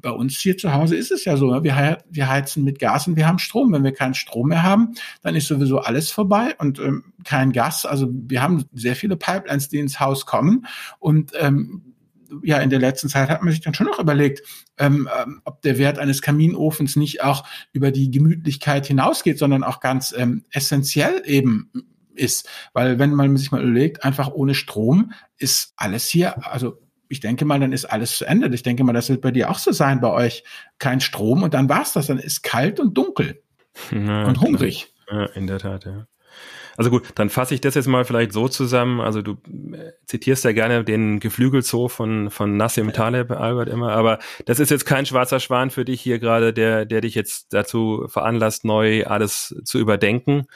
bei 0.04 0.10
uns 0.10 0.38
hier 0.38 0.56
zu 0.56 0.72
Hause 0.72 0.96
ist 0.96 1.10
es 1.10 1.24
ja 1.24 1.36
so, 1.38 1.50
ne? 1.50 1.64
wir, 1.64 1.98
wir 2.10 2.28
heizen 2.28 2.62
mit 2.62 2.78
Gas 2.78 3.08
und 3.08 3.16
wir 3.16 3.26
haben 3.26 3.38
Strom. 3.38 3.72
Wenn 3.72 3.82
wir 3.82 3.92
keinen 3.92 4.12
Strom 4.12 4.48
mehr 4.48 4.62
haben, 4.62 4.94
dann 5.22 5.34
ist 5.34 5.48
sowieso 5.48 5.78
alles 5.80 6.10
vorbei 6.10 6.54
und 6.58 6.78
ähm, 6.78 7.14
kein 7.24 7.52
Gas. 7.52 7.86
Also 7.86 8.08
wir 8.12 8.42
haben 8.42 8.66
sehr 8.74 8.96
viele 8.96 9.16
Pipelines, 9.16 9.70
die 9.70 9.78
ins 9.78 9.98
Haus 10.00 10.26
kommen 10.26 10.66
und 10.98 11.32
ähm, 11.40 11.94
ja, 12.42 12.58
in 12.58 12.68
der 12.68 12.80
letzten 12.80 13.08
Zeit 13.08 13.30
hat 13.30 13.42
man 13.42 13.52
sich 13.52 13.62
dann 13.62 13.74
schon 13.74 13.86
noch 13.86 13.98
überlegt, 13.98 14.42
ähm, 14.76 15.08
ähm, 15.22 15.40
ob 15.44 15.62
der 15.62 15.78
Wert 15.78 15.98
eines 15.98 16.20
Kaminofens 16.20 16.96
nicht 16.96 17.22
auch 17.22 17.46
über 17.72 17.90
die 17.90 18.10
Gemütlichkeit 18.10 18.86
hinausgeht, 18.86 19.38
sondern 19.38 19.64
auch 19.64 19.80
ganz 19.80 20.14
ähm, 20.16 20.44
essentiell 20.50 21.22
eben 21.24 21.70
ist. 22.14 22.48
Weil 22.72 22.98
wenn 22.98 23.14
man 23.14 23.36
sich 23.36 23.52
mal 23.52 23.62
überlegt, 23.62 24.04
einfach 24.04 24.30
ohne 24.32 24.54
Strom 24.54 25.12
ist 25.38 25.72
alles 25.76 26.08
hier, 26.08 26.46
also 26.46 26.78
ich 27.14 27.20
denke 27.20 27.44
mal, 27.44 27.60
dann 27.60 27.72
ist 27.72 27.84
alles 27.84 28.18
zu 28.18 28.24
Ende. 28.24 28.52
Ich 28.52 28.64
denke 28.64 28.82
mal, 28.82 28.92
das 28.92 29.08
wird 29.08 29.20
bei 29.20 29.30
dir 29.30 29.50
auch 29.50 29.58
so 29.58 29.70
sein, 29.70 30.00
bei 30.00 30.10
euch 30.10 30.42
kein 30.78 31.00
Strom 31.00 31.44
und 31.44 31.54
dann 31.54 31.68
war's 31.68 31.92
das. 31.92 32.08
Dann 32.08 32.18
ist 32.18 32.42
kalt 32.42 32.80
und 32.80 32.98
dunkel 32.98 33.40
ja, 33.92 34.24
und 34.24 34.40
hungrig. 34.40 34.92
Ja, 35.10 35.26
in 35.26 35.46
der 35.46 35.60
Tat, 35.60 35.84
ja. 35.84 36.06
Also 36.76 36.90
gut, 36.90 37.04
dann 37.14 37.30
fasse 37.30 37.54
ich 37.54 37.60
das 37.60 37.76
jetzt 37.76 37.86
mal 37.86 38.04
vielleicht 38.04 38.32
so 38.32 38.48
zusammen. 38.48 39.00
Also 39.00 39.22
du 39.22 39.34
äh, 39.72 39.92
zitierst 40.06 40.44
ja 40.44 40.50
gerne 40.50 40.82
den 40.82 41.20
Geflügelzoo 41.20 41.86
von, 41.86 42.30
von 42.30 42.56
Nassim 42.56 42.92
Taleb, 42.92 43.30
Albert 43.30 43.68
immer, 43.68 43.92
aber 43.92 44.18
das 44.46 44.58
ist 44.58 44.70
jetzt 44.70 44.84
kein 44.84 45.06
schwarzer 45.06 45.38
Schwan 45.38 45.70
für 45.70 45.84
dich 45.84 46.00
hier 46.00 46.18
gerade, 46.18 46.52
der, 46.52 46.84
der 46.84 47.00
dich 47.00 47.14
jetzt 47.14 47.52
dazu 47.52 48.06
veranlasst, 48.08 48.64
neu 48.64 49.06
alles 49.06 49.54
zu 49.62 49.78
überdenken 49.78 50.46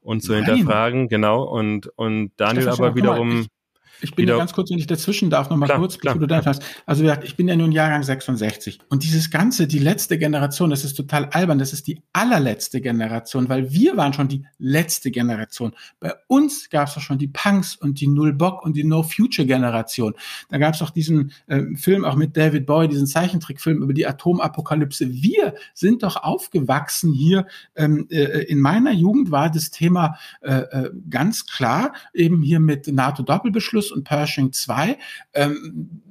und 0.00 0.20
zu 0.22 0.32
Nein. 0.32 0.44
hinterfragen, 0.44 1.08
genau. 1.08 1.42
Und, 1.42 1.88
und 1.96 2.30
Daniel 2.36 2.68
aber 2.68 2.94
wiederum. 2.94 3.46
Ich 4.04 4.14
bin 4.14 4.28
ja 4.28 4.36
ganz 4.36 4.52
kurz, 4.52 4.70
wenn 4.70 4.78
ich 4.78 4.86
dazwischen 4.86 5.30
darf, 5.30 5.48
noch 5.48 5.56
mal 5.56 5.66
klar, 5.66 5.78
kurz, 5.78 5.98
klar. 5.98 6.18
du 6.18 6.26
da 6.26 6.44
hast. 6.44 6.62
Also 6.84 7.10
ich 7.22 7.36
bin 7.36 7.48
ja 7.48 7.56
nun 7.56 7.72
Jahrgang 7.72 8.02
66. 8.02 8.78
Und 8.90 9.02
dieses 9.02 9.30
Ganze, 9.30 9.66
die 9.66 9.78
letzte 9.78 10.18
Generation, 10.18 10.70
das 10.70 10.84
ist 10.84 10.94
total 10.94 11.26
albern. 11.26 11.58
Das 11.58 11.72
ist 11.72 11.86
die 11.86 12.02
allerletzte 12.12 12.80
Generation, 12.80 13.48
weil 13.48 13.72
wir 13.72 13.96
waren 13.96 14.12
schon 14.12 14.28
die 14.28 14.44
letzte 14.58 15.10
Generation. 15.10 15.72
Bei 16.00 16.12
uns 16.28 16.68
gab 16.68 16.88
es 16.88 16.94
doch 16.94 17.00
schon 17.00 17.18
die 17.18 17.28
Punks 17.28 17.76
und 17.76 18.00
die 18.00 18.06
Null 18.06 18.34
Bock 18.34 18.62
und 18.64 18.76
die 18.76 18.84
No 18.84 19.02
Future 19.02 19.46
Generation. 19.46 20.14
Da 20.50 20.58
gab 20.58 20.74
es 20.74 20.82
auch 20.82 20.90
diesen 20.90 21.32
äh, 21.46 21.62
Film 21.76 22.04
auch 22.04 22.16
mit 22.16 22.36
David 22.36 22.66
Boy, 22.66 22.88
diesen 22.88 23.06
Zeichentrickfilm 23.06 23.82
über 23.82 23.94
die 23.94 24.06
Atomapokalypse. 24.06 25.10
Wir 25.10 25.54
sind 25.72 26.02
doch 26.02 26.16
aufgewachsen 26.16 27.12
hier. 27.12 27.46
Ähm, 27.74 28.06
äh, 28.10 28.44
in 28.44 28.60
meiner 28.60 28.92
Jugend 28.92 29.30
war 29.30 29.50
das 29.50 29.70
Thema 29.70 30.18
äh, 30.42 30.52
äh 30.54 30.90
ganz 31.08 31.46
klar 31.46 31.94
eben 32.12 32.42
hier 32.42 32.60
mit 32.60 32.86
NATO-Doppelbeschluss 32.86 33.93
und 33.94 34.04
Pershing 34.04 34.52
2. 34.52 34.98
Ähm, 35.32 36.02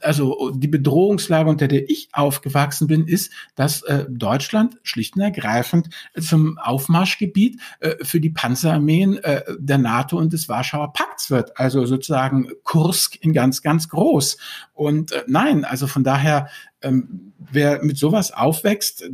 also 0.00 0.52
die 0.54 0.68
Bedrohungslage, 0.68 1.48
unter 1.48 1.68
der 1.68 1.88
ich 1.90 2.08
aufgewachsen 2.12 2.86
bin, 2.86 3.06
ist, 3.06 3.32
dass 3.54 3.82
äh, 3.82 4.06
Deutschland 4.08 4.76
schlicht 4.82 5.16
und 5.16 5.22
ergreifend 5.22 5.88
zum 6.18 6.58
Aufmarschgebiet 6.58 7.60
äh, 7.80 7.96
für 8.02 8.20
die 8.20 8.30
Panzerarmeen 8.30 9.18
äh, 9.18 9.42
der 9.58 9.78
NATO 9.78 10.18
und 10.18 10.32
des 10.32 10.48
Warschauer 10.48 10.92
Pakts 10.92 11.30
wird. 11.30 11.58
Also 11.58 11.84
sozusagen 11.86 12.48
Kursk 12.62 13.16
in 13.20 13.32
ganz, 13.32 13.62
ganz 13.62 13.88
groß. 13.88 14.38
Und 14.72 15.12
äh, 15.12 15.24
nein, 15.26 15.64
also 15.64 15.86
von 15.86 16.04
daher, 16.04 16.48
ähm, 16.82 17.32
wer 17.38 17.82
mit 17.84 17.98
sowas 17.98 18.32
aufwächst, 18.32 19.04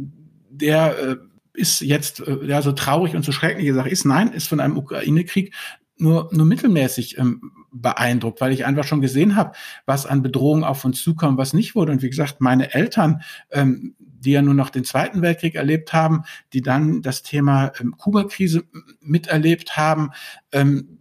der 0.51 0.99
äh, 0.99 1.17
ist 1.55 1.81
jetzt 1.81 2.21
äh, 2.21 2.45
ja 2.45 2.63
so 2.63 2.73
traurig 2.73 3.15
und 3.15 3.25
so 3.25 3.33
schrecklich 3.33 3.67
gesagt 3.67 3.91
ist, 3.91 4.05
nein, 4.05 4.33
ist 4.33 4.49
von 4.49 4.61
einem 4.61 4.77
Ukraine-Krieg 4.77 5.55
nur, 5.97 6.29
nur 6.33 6.47
mittelmäßig 6.47 7.19
ähm, 7.19 7.53
beeindruckt, 7.75 8.41
weil 8.41 8.53
ich 8.53 8.65
einfach 8.65 8.85
schon 8.85 9.01
gesehen 9.01 9.37
habe, 9.37 9.53
was 9.85 10.07
an 10.07 10.23
Bedrohungen 10.23 10.65
auf 10.65 10.85
uns 10.85 11.03
zukommt, 11.03 11.39
was 11.39 11.53
nicht 11.53 11.75
wurde. 11.75 11.93
Und 11.93 12.03
wie 12.03 12.11
gesagt, 12.11 12.41
meine 12.41 12.73
Eltern, 12.73 13.23
ähm, 13.51 13.95
die 13.99 14.33
ja 14.33 14.43
nur 14.43 14.55
noch 14.55 14.71
den 14.71 14.85
Zweiten 14.85 15.23
Weltkrieg 15.23 15.55
erlebt 15.55 15.93
haben, 15.93 16.23
die 16.53 16.63
dann 16.63 17.03
das 17.03 17.23
Thema 17.23 17.73
ähm, 17.81 17.95
Kuba-Krise 17.99 18.65
miterlebt 19.01 19.77
haben, 19.77 20.11
ähm, 20.53 20.99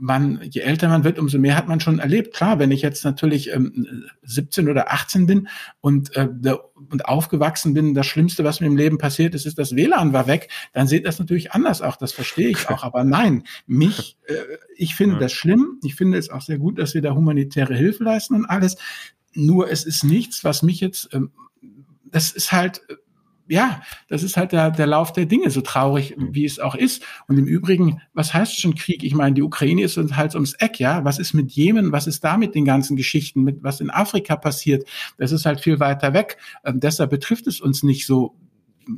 man, 0.00 0.40
je 0.42 0.62
älter 0.62 0.88
man 0.88 1.04
wird, 1.04 1.18
umso 1.18 1.38
mehr 1.38 1.56
hat 1.56 1.68
man 1.68 1.78
schon 1.78 1.98
erlebt. 1.98 2.34
Klar, 2.34 2.58
wenn 2.58 2.70
ich 2.70 2.82
jetzt 2.82 3.04
natürlich 3.04 3.52
ähm, 3.52 4.06
17 4.22 4.68
oder 4.68 4.92
18 4.92 5.26
bin 5.26 5.48
und, 5.80 6.16
äh, 6.16 6.26
der, 6.30 6.60
und 6.74 7.04
aufgewachsen 7.04 7.74
bin, 7.74 7.94
das 7.94 8.06
Schlimmste, 8.06 8.42
was 8.42 8.60
mir 8.60 8.66
im 8.66 8.76
Leben 8.76 8.98
passiert 8.98 9.34
ist, 9.34 9.46
ist, 9.46 9.58
das 9.58 9.76
WLAN 9.76 10.12
war 10.12 10.26
weg, 10.26 10.48
dann 10.72 10.86
sieht 10.86 11.06
das 11.06 11.18
natürlich 11.18 11.52
anders 11.52 11.82
auch. 11.82 11.96
Das 11.96 12.12
verstehe 12.12 12.48
ich 12.48 12.68
auch. 12.68 12.82
Aber 12.82 13.04
nein, 13.04 13.44
mich, 13.66 14.16
äh, 14.26 14.34
ich 14.74 14.94
finde 14.94 15.16
ja. 15.16 15.20
das 15.20 15.32
schlimm. 15.32 15.78
Ich 15.84 15.94
finde 15.94 16.18
es 16.18 16.30
auch 16.30 16.42
sehr 16.42 16.58
gut, 16.58 16.78
dass 16.78 16.94
wir 16.94 17.02
da 17.02 17.14
humanitäre 17.14 17.74
Hilfe 17.74 18.04
leisten 18.04 18.34
und 18.34 18.46
alles. 18.46 18.76
Nur 19.34 19.70
es 19.70 19.84
ist 19.84 20.02
nichts, 20.02 20.44
was 20.44 20.62
mich 20.62 20.80
jetzt, 20.80 21.10
ähm, 21.12 21.30
das 22.04 22.32
ist 22.32 22.52
halt 22.52 22.80
ja, 23.50 23.82
das 24.08 24.22
ist 24.22 24.36
halt 24.36 24.52
der, 24.52 24.70
der 24.70 24.86
Lauf 24.86 25.12
der 25.12 25.26
Dinge, 25.26 25.50
so 25.50 25.60
traurig, 25.60 26.16
mhm. 26.16 26.34
wie 26.34 26.44
es 26.44 26.60
auch 26.60 26.76
ist. 26.76 27.02
Und 27.26 27.36
im 27.36 27.46
Übrigen, 27.46 28.00
was 28.14 28.32
heißt 28.32 28.60
schon 28.60 28.76
Krieg? 28.76 29.02
Ich 29.02 29.14
meine, 29.14 29.34
die 29.34 29.42
Ukraine 29.42 29.82
ist 29.82 29.98
uns 29.98 30.16
halt 30.16 30.34
ums 30.34 30.54
Eck, 30.54 30.78
ja. 30.78 31.04
Was 31.04 31.18
ist 31.18 31.34
mit 31.34 31.50
Jemen? 31.50 31.90
Was 31.90 32.06
ist 32.06 32.22
da 32.22 32.36
mit 32.36 32.54
den 32.54 32.64
ganzen 32.64 32.96
Geschichten, 32.96 33.42
mit 33.42 33.62
was 33.64 33.80
in 33.80 33.90
Afrika 33.90 34.36
passiert? 34.36 34.88
Das 35.18 35.32
ist 35.32 35.46
halt 35.46 35.60
viel 35.60 35.80
weiter 35.80 36.14
weg. 36.14 36.38
Ähm, 36.64 36.78
deshalb 36.78 37.10
betrifft 37.10 37.48
es 37.48 37.60
uns 37.60 37.82
nicht 37.82 38.06
so, 38.06 38.36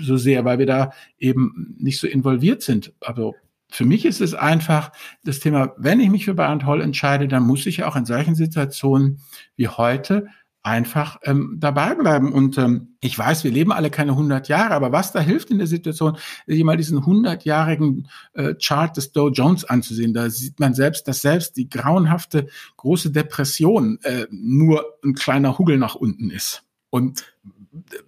so 0.01 0.19
sehr, 0.19 0.45
weil 0.45 0.59
wir 0.59 0.67
da 0.67 0.93
eben 1.19 1.75
nicht 1.79 1.99
so 1.99 2.07
involviert 2.07 2.63
sind. 2.63 2.93
Also 3.01 3.35
für 3.71 3.87
mich 3.87 4.05
ist 4.05 4.21
es 4.21 4.35
einfach 4.35 4.93
das 5.25 5.41
Thema, 5.41 5.73
wenn 5.79 5.99
ich 5.99 6.11
mich 6.11 6.27
für 6.27 6.35
Bayern 6.35 6.67
Hall 6.67 6.83
entscheide, 6.83 7.27
dann 7.27 7.45
muss 7.45 7.65
ich 7.65 7.85
auch 7.85 7.97
in 7.97 8.05
solchen 8.05 8.35
Situationen 8.35 9.21
wie 9.57 9.69
heute 9.69 10.27
einfach 10.63 11.19
ähm, 11.25 11.57
dabei 11.59 11.95
bleiben. 11.95 12.33
Und 12.33 12.57
ähm, 12.59 12.95
ich 13.01 13.19
weiß, 13.19 13.45
wir 13.45 13.51
leben 13.51 13.73
alle 13.73 13.91
keine 13.91 14.13
100 14.13 14.49
Jahre, 14.49 14.75
aber 14.75 14.93
was 14.93 15.13
da 15.13 15.21
hilft 15.21 15.51
in 15.51 15.59
der 15.59 15.67
Situation, 15.67 16.17
sich 16.47 16.63
mal 16.63 16.77
diesen 16.77 17.01
100-jährigen 17.01 18.09
äh, 18.35 18.55
Chart 18.55 18.97
des 18.97 19.13
Dow 19.13 19.29
Jones 19.29 19.65
anzusehen. 19.65 20.15
Da 20.15 20.31
sieht 20.31 20.61
man 20.61 20.75
selbst, 20.75 21.09
dass 21.09 21.23
selbst 21.23 21.57
die 21.57 21.69
grauenhafte 21.69 22.47
große 22.77 23.11
Depression 23.11 23.99
äh, 24.03 24.27
nur 24.31 24.85
ein 25.05 25.15
kleiner 25.15 25.59
Hugel 25.59 25.79
nach 25.79 25.97
unten 25.97 26.31
ist. 26.31 26.65
Und 26.91 27.25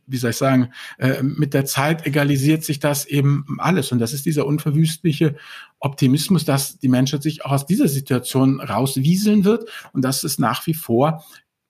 wie 0.06 0.18
soll 0.18 0.30
ich 0.30 0.36
sagen, 0.36 0.70
äh, 0.98 1.22
mit 1.22 1.54
der 1.54 1.64
Zeit 1.64 2.06
egalisiert 2.06 2.64
sich 2.64 2.80
das 2.80 3.06
eben 3.06 3.46
alles. 3.58 3.92
Und 3.92 3.98
das 3.98 4.12
ist 4.12 4.26
dieser 4.26 4.46
unverwüstliche 4.46 5.36
Optimismus, 5.80 6.44
dass 6.44 6.78
die 6.78 6.88
Menschheit 6.88 7.22
sich 7.22 7.44
auch 7.44 7.52
aus 7.52 7.66
dieser 7.66 7.88
Situation 7.88 8.60
rauswieseln 8.60 9.44
wird 9.44 9.68
und 9.92 10.02
dass 10.02 10.22
es 10.22 10.38
nach 10.38 10.66
wie 10.66 10.74
vor 10.74 11.24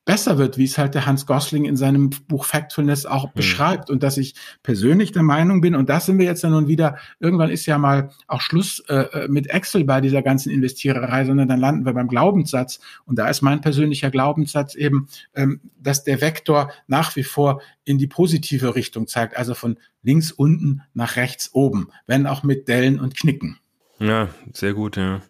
besser 0.04 0.38
wird, 0.38 0.58
wie 0.58 0.64
es 0.64 0.76
halt 0.76 0.94
der 0.94 1.06
Hans 1.06 1.26
Gosling 1.26 1.64
in 1.64 1.76
seinem 1.76 2.10
Buch 2.10 2.44
Factfulness 2.44 3.06
auch 3.06 3.28
mhm. 3.28 3.30
beschreibt 3.34 3.90
und 3.90 4.02
dass 4.02 4.16
ich 4.16 4.34
persönlich 4.62 5.12
der 5.12 5.22
Meinung 5.22 5.60
bin 5.60 5.74
und 5.74 5.88
das 5.88 6.06
sind 6.06 6.18
wir 6.18 6.26
jetzt 6.26 6.44
dann 6.44 6.52
nun 6.52 6.68
wieder, 6.68 6.96
irgendwann 7.20 7.50
ist 7.50 7.66
ja 7.66 7.78
mal 7.78 8.10
auch 8.26 8.40
Schluss 8.40 8.80
äh, 8.88 8.94
äh, 8.94 9.28
mit 9.28 9.48
Excel 9.48 9.84
bei 9.84 10.00
dieser 10.00 10.22
ganzen 10.22 10.50
Investiererei, 10.50 11.24
sondern 11.24 11.48
dann 11.48 11.60
landen 11.60 11.86
wir 11.86 11.94
beim 11.94 12.08
Glaubenssatz 12.08 12.80
und 13.06 13.18
da 13.18 13.28
ist 13.28 13.42
mein 13.42 13.60
persönlicher 13.60 14.10
Glaubenssatz 14.10 14.74
eben, 14.74 15.08
ähm, 15.34 15.60
dass 15.78 16.04
der 16.04 16.20
Vektor 16.20 16.70
nach 16.86 17.16
wie 17.16 17.24
vor 17.24 17.62
in 17.84 17.98
die 17.98 18.06
positive 18.06 18.74
Richtung 18.74 19.06
zeigt, 19.06 19.36
also 19.36 19.54
von 19.54 19.78
links 20.02 20.32
unten 20.32 20.82
nach 20.92 21.16
rechts 21.16 21.50
oben, 21.54 21.88
wenn 22.06 22.26
auch 22.26 22.42
mit 22.42 22.68
Dellen 22.68 23.00
und 23.00 23.16
Knicken. 23.16 23.58
Ja, 24.00 24.28
sehr 24.52 24.74
gut, 24.74 24.96
ja. 24.96 25.22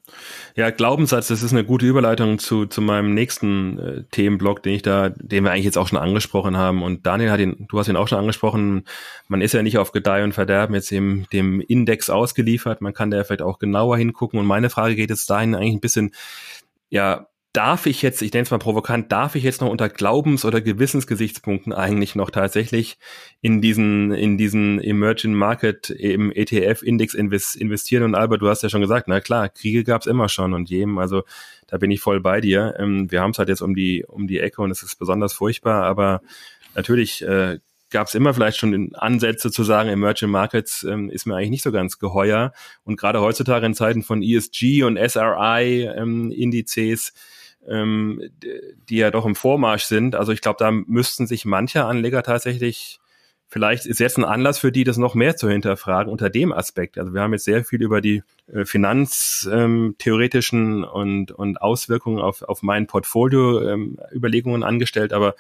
Ja, 0.56 0.70
Glaubenssatz, 0.70 1.28
das 1.28 1.42
ist 1.42 1.52
eine 1.52 1.64
gute 1.64 1.84
Überleitung 1.84 2.38
zu, 2.38 2.64
zu 2.64 2.80
meinem 2.80 3.12
nächsten 3.12 3.78
äh, 3.78 4.04
Themenblock, 4.10 4.62
den 4.62 4.74
ich 4.74 4.82
da, 4.82 5.10
den 5.10 5.44
wir 5.44 5.50
eigentlich 5.50 5.66
jetzt 5.66 5.76
auch 5.76 5.86
schon 5.86 5.98
angesprochen 5.98 6.56
haben. 6.56 6.82
Und 6.82 7.04
Daniel 7.06 7.30
hat 7.30 7.40
ihn, 7.40 7.66
du 7.68 7.78
hast 7.78 7.88
ihn 7.88 7.96
auch 7.96 8.08
schon 8.08 8.18
angesprochen. 8.18 8.84
Man 9.28 9.42
ist 9.42 9.52
ja 9.52 9.62
nicht 9.62 9.76
auf 9.76 9.92
Gedeih 9.92 10.24
und 10.24 10.32
Verderben 10.32 10.74
jetzt 10.74 10.90
dem, 10.90 11.26
dem 11.30 11.60
Index 11.60 12.08
ausgeliefert. 12.08 12.80
Man 12.80 12.94
kann 12.94 13.10
da 13.10 13.22
vielleicht 13.22 13.42
auch 13.42 13.58
genauer 13.58 13.98
hingucken. 13.98 14.40
Und 14.40 14.46
meine 14.46 14.70
Frage 14.70 14.96
geht 14.96 15.10
jetzt 15.10 15.28
dahin 15.28 15.54
eigentlich 15.54 15.74
ein 15.74 15.80
bisschen, 15.80 16.14
ja, 16.88 17.26
darf 17.54 17.86
ich 17.86 18.02
jetzt, 18.02 18.20
ich 18.20 18.32
nenne 18.32 18.42
es 18.42 18.50
mal 18.50 18.58
provokant, 18.58 19.12
darf 19.12 19.36
ich 19.36 19.44
jetzt 19.44 19.60
noch 19.60 19.70
unter 19.70 19.88
Glaubens- 19.88 20.44
oder 20.44 20.60
Gewissensgesichtspunkten 20.60 21.72
eigentlich 21.72 22.16
noch 22.16 22.30
tatsächlich 22.30 22.98
in 23.40 23.62
diesen, 23.62 24.10
in 24.12 24.36
diesen 24.36 24.80
Emerging 24.80 25.34
Market 25.34 25.88
im 25.88 26.32
ETF-Index 26.32 27.14
investieren? 27.14 28.02
Und 28.02 28.16
Albert, 28.16 28.42
du 28.42 28.48
hast 28.48 28.64
ja 28.64 28.68
schon 28.68 28.80
gesagt, 28.80 29.06
na 29.06 29.20
klar, 29.20 29.48
Kriege 29.48 29.84
gab 29.84 30.00
es 30.02 30.08
immer 30.08 30.28
schon 30.28 30.52
und 30.52 30.68
jedem, 30.68 30.98
also 30.98 31.22
da 31.68 31.78
bin 31.78 31.92
ich 31.92 32.00
voll 32.00 32.20
bei 32.20 32.40
dir. 32.40 32.74
Ähm, 32.78 33.10
wir 33.12 33.22
haben 33.22 33.30
es 33.30 33.38
halt 33.38 33.48
jetzt 33.48 33.62
um 33.62 33.76
die, 33.76 34.04
um 34.04 34.26
die 34.26 34.40
Ecke 34.40 34.60
und 34.60 34.72
es 34.72 34.82
ist 34.82 34.98
besonders 34.98 35.32
furchtbar, 35.32 35.84
aber 35.84 36.22
natürlich 36.74 37.22
äh, 37.22 37.60
gab 37.90 38.08
es 38.08 38.16
immer 38.16 38.34
vielleicht 38.34 38.58
schon 38.58 38.92
Ansätze 38.94 39.52
zu 39.52 39.62
sagen, 39.62 39.88
Emerging 39.88 40.28
Markets 40.30 40.82
ähm, 40.82 41.08
ist 41.08 41.24
mir 41.26 41.36
eigentlich 41.36 41.50
nicht 41.50 41.62
so 41.62 41.70
ganz 41.70 42.00
geheuer. 42.00 42.52
Und 42.82 42.98
gerade 42.98 43.20
heutzutage 43.20 43.64
in 43.64 43.74
Zeiten 43.74 44.02
von 44.02 44.24
ESG 44.24 44.82
und 44.82 44.96
SRI-Indizes, 44.96 45.92
ähm, 47.10 47.14
ähm, 47.68 48.22
die 48.88 48.96
ja 48.96 49.10
doch 49.10 49.26
im 49.26 49.34
Vormarsch 49.34 49.84
sind, 49.84 50.14
also 50.14 50.32
ich 50.32 50.40
glaube, 50.40 50.56
da 50.58 50.70
müssten 50.70 51.26
sich 51.26 51.44
manche 51.44 51.84
Anleger 51.84 52.22
tatsächlich 52.22 53.00
vielleicht 53.46 53.84
ist 53.86 54.00
jetzt 54.00 54.18
ein 54.18 54.24
Anlass 54.24 54.58
für 54.58 54.72
die, 54.72 54.82
das 54.82 54.96
noch 54.96 55.14
mehr 55.14 55.36
zu 55.36 55.48
hinterfragen 55.48 56.10
unter 56.10 56.28
dem 56.28 56.52
Aspekt. 56.52 56.98
Also 56.98 57.14
wir 57.14 57.20
haben 57.20 57.32
jetzt 57.32 57.44
sehr 57.44 57.64
viel 57.64 57.82
über 57.82 58.00
die 58.00 58.24
äh, 58.52 58.64
finanztheoretischen 58.64 60.78
ähm, 60.78 60.84
und, 60.84 61.30
und 61.30 61.62
Auswirkungen 61.62 62.18
auf, 62.18 62.42
auf 62.42 62.62
mein 62.62 62.88
Portfolio 62.88 63.62
ähm, 63.62 64.00
Überlegungen 64.12 64.64
angestellt, 64.64 65.12
aber 65.12 65.36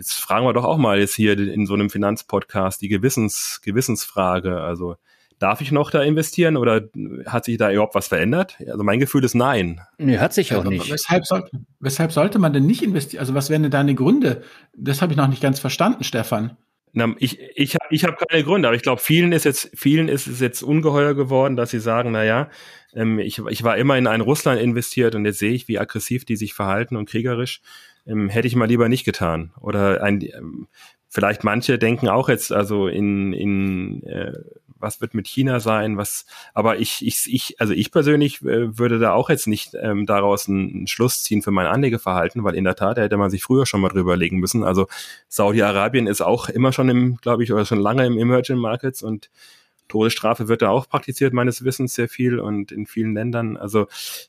Jetzt 0.00 0.14
fragen 0.14 0.46
wir 0.46 0.54
doch 0.54 0.64
auch 0.64 0.78
mal 0.78 0.98
jetzt 0.98 1.14
hier 1.14 1.38
in 1.38 1.66
so 1.66 1.74
einem 1.74 1.90
Finanzpodcast 1.90 2.80
die 2.80 2.88
Gewissens, 2.88 3.60
Gewissensfrage. 3.62 4.58
Also 4.58 4.96
darf 5.40 5.60
ich 5.60 5.72
noch 5.72 5.90
da 5.90 6.02
investieren 6.02 6.56
oder 6.56 6.88
hat 7.26 7.46
sich 7.46 7.58
da 7.58 7.72
überhaupt 7.72 7.96
was 7.96 8.08
verändert? 8.08 8.58
Also 8.68 8.84
mein 8.84 9.00
Gefühl 9.00 9.24
ist 9.24 9.34
nein. 9.34 9.80
Nee, 9.98 10.18
hat 10.18 10.32
sich 10.32 10.54
auch 10.54 10.64
nicht. 10.64 10.92
Weshalb, 10.92 11.26
soll, 11.26 11.48
weshalb 11.80 12.12
sollte 12.12 12.38
man 12.38 12.52
denn 12.52 12.66
nicht 12.66 12.82
investieren? 12.82 13.20
Also 13.20 13.34
was 13.34 13.50
wären 13.50 13.62
denn 13.62 13.72
deine 13.72 13.94
Gründe? 13.94 14.42
Das 14.76 15.02
habe 15.02 15.12
ich 15.12 15.16
noch 15.16 15.26
nicht 15.26 15.42
ganz 15.42 15.58
verstanden, 15.58 16.04
Stefan. 16.04 16.56
Na, 16.92 17.14
ich 17.18 17.38
ich 17.54 17.74
habe 17.74 17.94
ich 17.94 18.04
hab 18.04 18.18
keine 18.18 18.42
Gründe, 18.42 18.68
aber 18.68 18.76
ich 18.76 18.82
glaube, 18.82 19.00
vielen 19.00 19.32
ist 19.32 19.44
jetzt 19.44 19.70
vielen 19.74 20.08
ist 20.08 20.26
es 20.26 20.40
jetzt 20.40 20.62
ungeheuer 20.62 21.14
geworden, 21.14 21.56
dass 21.56 21.70
sie 21.70 21.78
sagen, 21.78 22.10
na 22.12 22.24
ja, 22.24 22.50
ähm, 22.94 23.20
ich, 23.20 23.38
ich 23.48 23.62
war 23.62 23.76
immer 23.76 23.96
in 23.96 24.08
ein 24.08 24.20
Russland 24.20 24.60
investiert 24.60 25.14
und 25.14 25.24
jetzt 25.24 25.38
sehe 25.38 25.52
ich, 25.52 25.68
wie 25.68 25.78
aggressiv 25.78 26.24
die 26.24 26.36
sich 26.36 26.52
verhalten 26.52 26.96
und 26.96 27.08
kriegerisch 27.08 27.62
ähm, 28.06 28.28
hätte 28.28 28.48
ich 28.48 28.56
mal 28.56 28.66
lieber 28.66 28.88
nicht 28.88 29.04
getan. 29.04 29.52
Oder 29.60 30.02
ein, 30.02 30.20
ähm, 30.20 30.66
vielleicht 31.08 31.44
manche 31.44 31.78
denken 31.78 32.08
auch 32.08 32.28
jetzt, 32.28 32.52
also 32.52 32.88
in, 32.88 33.32
in 33.32 34.02
äh, 34.04 34.32
was 34.80 35.00
wird 35.00 35.14
mit 35.14 35.28
China 35.28 35.60
sein, 35.60 35.96
was, 35.96 36.26
aber 36.54 36.78
ich, 36.78 37.06
ich, 37.06 37.32
ich, 37.32 37.60
also 37.60 37.72
ich 37.72 37.90
persönlich 37.90 38.42
äh, 38.42 38.78
würde 38.78 38.98
da 38.98 39.12
auch 39.12 39.30
jetzt 39.30 39.46
nicht 39.46 39.74
ähm, 39.80 40.06
daraus 40.06 40.48
einen, 40.48 40.70
einen 40.70 40.86
Schluss 40.86 41.22
ziehen 41.22 41.42
für 41.42 41.50
mein 41.50 41.66
Anlegeverhalten, 41.66 42.44
weil 42.44 42.54
in 42.54 42.64
der 42.64 42.76
Tat 42.76 42.98
da 42.98 43.02
hätte 43.02 43.16
man 43.16 43.30
sich 43.30 43.42
früher 43.42 43.66
schon 43.66 43.80
mal 43.80 43.88
drüber 43.88 44.16
legen 44.16 44.38
müssen. 44.38 44.64
Also 44.64 44.88
Saudi-Arabien 45.28 46.06
ist 46.06 46.20
auch 46.20 46.48
immer 46.48 46.72
schon 46.72 46.88
im, 46.88 47.16
glaube 47.16 47.44
ich, 47.44 47.52
oder 47.52 47.64
schon 47.64 47.80
lange 47.80 48.06
im 48.06 48.18
Emerging 48.18 48.58
Markets 48.58 49.02
und 49.02 49.30
Todesstrafe 49.90 50.48
wird 50.48 50.62
da 50.62 50.70
auch 50.70 50.88
praktiziert, 50.88 51.34
meines 51.34 51.64
Wissens 51.64 51.94
sehr 51.94 52.08
viel 52.08 52.38
und 52.38 52.72
in 52.72 52.86
vielen 52.86 53.12
Ländern. 53.12 53.56
Also, 53.56 53.88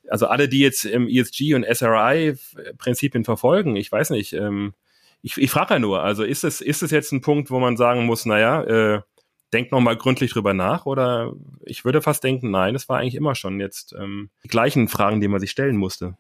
also 0.10 0.28
alle, 0.28 0.49
die 0.49 0.60
jetzt 0.60 0.86
im 0.86 1.08
ESG 1.08 1.54
und 1.54 1.64
SRI-Prinzipien 1.64 3.24
verfolgen, 3.24 3.78
ich 3.78 3.89
weiß 3.91 4.10
nicht, 4.10 4.34
ähm, 4.34 4.74
ich, 5.22 5.38
ich 5.38 5.52
frage 5.52 5.76
ja 5.76 5.80
nur, 5.80 6.02
also 6.02 6.24
ist 6.24 6.43
es, 6.43 6.62
ist 6.62 6.82
es 6.82 6.91
jetzt 6.91 7.12
ein 7.12 7.22
Punkt, 7.22 7.52
wo 7.52 7.60
man 7.60 7.78
sagen 7.78 8.06
muss, 8.06 8.26
naja, 8.26 8.64
äh, 8.64 9.02
denkt 9.54 9.72
noch 9.72 9.82
mal 9.82 9.95
gründlich 9.95 10.32
drüber 10.32 10.54
nach 10.54 10.86
oder 10.86 11.34
ich 11.66 11.86
würde 11.86 12.02
fast 12.02 12.24
denken, 12.24 12.52
nein, 12.52 12.76
es 12.76 12.89
war 12.89 12.99
eigentlich 12.99 13.16
immer 13.16 13.36
schon 13.36 13.60
jetzt 13.60 13.93
ähm, 13.97 14.30
die 14.43 14.47
gleichen 14.47 14.88
Fragen, 14.88 15.22
die 15.22 15.28
man 15.28 15.39
sich 15.39 15.52
stellen 15.52 15.78
musste. 15.78 16.16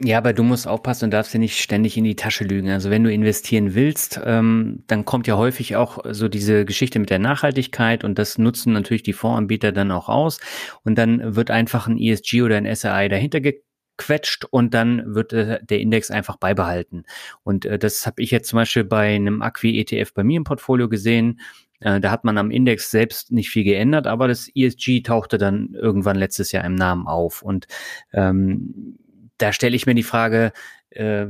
Ja, 0.00 0.18
aber 0.18 0.32
du 0.32 0.42
musst 0.42 0.66
aufpassen 0.66 1.04
und 1.04 1.10
darfst 1.12 1.32
dir 1.32 1.38
nicht 1.38 1.60
ständig 1.60 1.96
in 1.96 2.02
die 2.02 2.16
Tasche 2.16 2.42
lügen. 2.44 2.68
Also 2.70 2.90
wenn 2.90 3.04
du 3.04 3.12
investieren 3.12 3.74
willst, 3.74 4.20
ähm, 4.24 4.82
dann 4.88 5.04
kommt 5.04 5.28
ja 5.28 5.36
häufig 5.36 5.76
auch 5.76 5.98
so 6.10 6.28
diese 6.28 6.64
Geschichte 6.64 6.98
mit 6.98 7.10
der 7.10 7.20
Nachhaltigkeit 7.20 8.02
und 8.02 8.18
das 8.18 8.36
nutzen 8.36 8.72
natürlich 8.72 9.04
die 9.04 9.12
Fondsanbieter 9.12 9.70
dann 9.70 9.92
auch 9.92 10.08
aus 10.08 10.40
und 10.82 10.96
dann 10.96 11.36
wird 11.36 11.52
einfach 11.52 11.86
ein 11.86 11.96
ESG 11.96 12.42
oder 12.42 12.56
ein 12.56 12.74
SRI 12.74 13.08
dahinter 13.08 13.40
gequetscht 13.40 14.46
und 14.50 14.74
dann 14.74 15.14
wird 15.14 15.32
äh, 15.32 15.60
der 15.64 15.78
Index 15.78 16.10
einfach 16.10 16.36
beibehalten. 16.36 17.04
Und 17.44 17.64
äh, 17.64 17.78
das 17.78 18.04
habe 18.04 18.20
ich 18.20 18.32
jetzt 18.32 18.48
zum 18.48 18.56
Beispiel 18.56 18.84
bei 18.84 19.14
einem 19.14 19.42
Acqui-ETF 19.42 20.12
bei 20.12 20.24
mir 20.24 20.38
im 20.38 20.44
Portfolio 20.44 20.88
gesehen. 20.88 21.40
Äh, 21.80 22.00
da 22.00 22.10
hat 22.10 22.24
man 22.24 22.38
am 22.38 22.50
Index 22.50 22.90
selbst 22.90 23.32
nicht 23.32 23.50
viel 23.50 23.64
geändert, 23.64 24.06
aber 24.06 24.28
das 24.28 24.48
ESG 24.54 25.02
tauchte 25.02 25.38
dann 25.38 25.74
irgendwann 25.74 26.16
letztes 26.16 26.52
Jahr 26.52 26.64
im 26.64 26.74
Namen 26.74 27.06
auf. 27.06 27.42
Und 27.42 27.66
ähm, 28.12 28.98
da 29.38 29.52
stelle 29.52 29.76
ich 29.76 29.86
mir 29.86 29.94
die 29.94 30.02
Frage, 30.02 30.52
äh, 30.90 31.26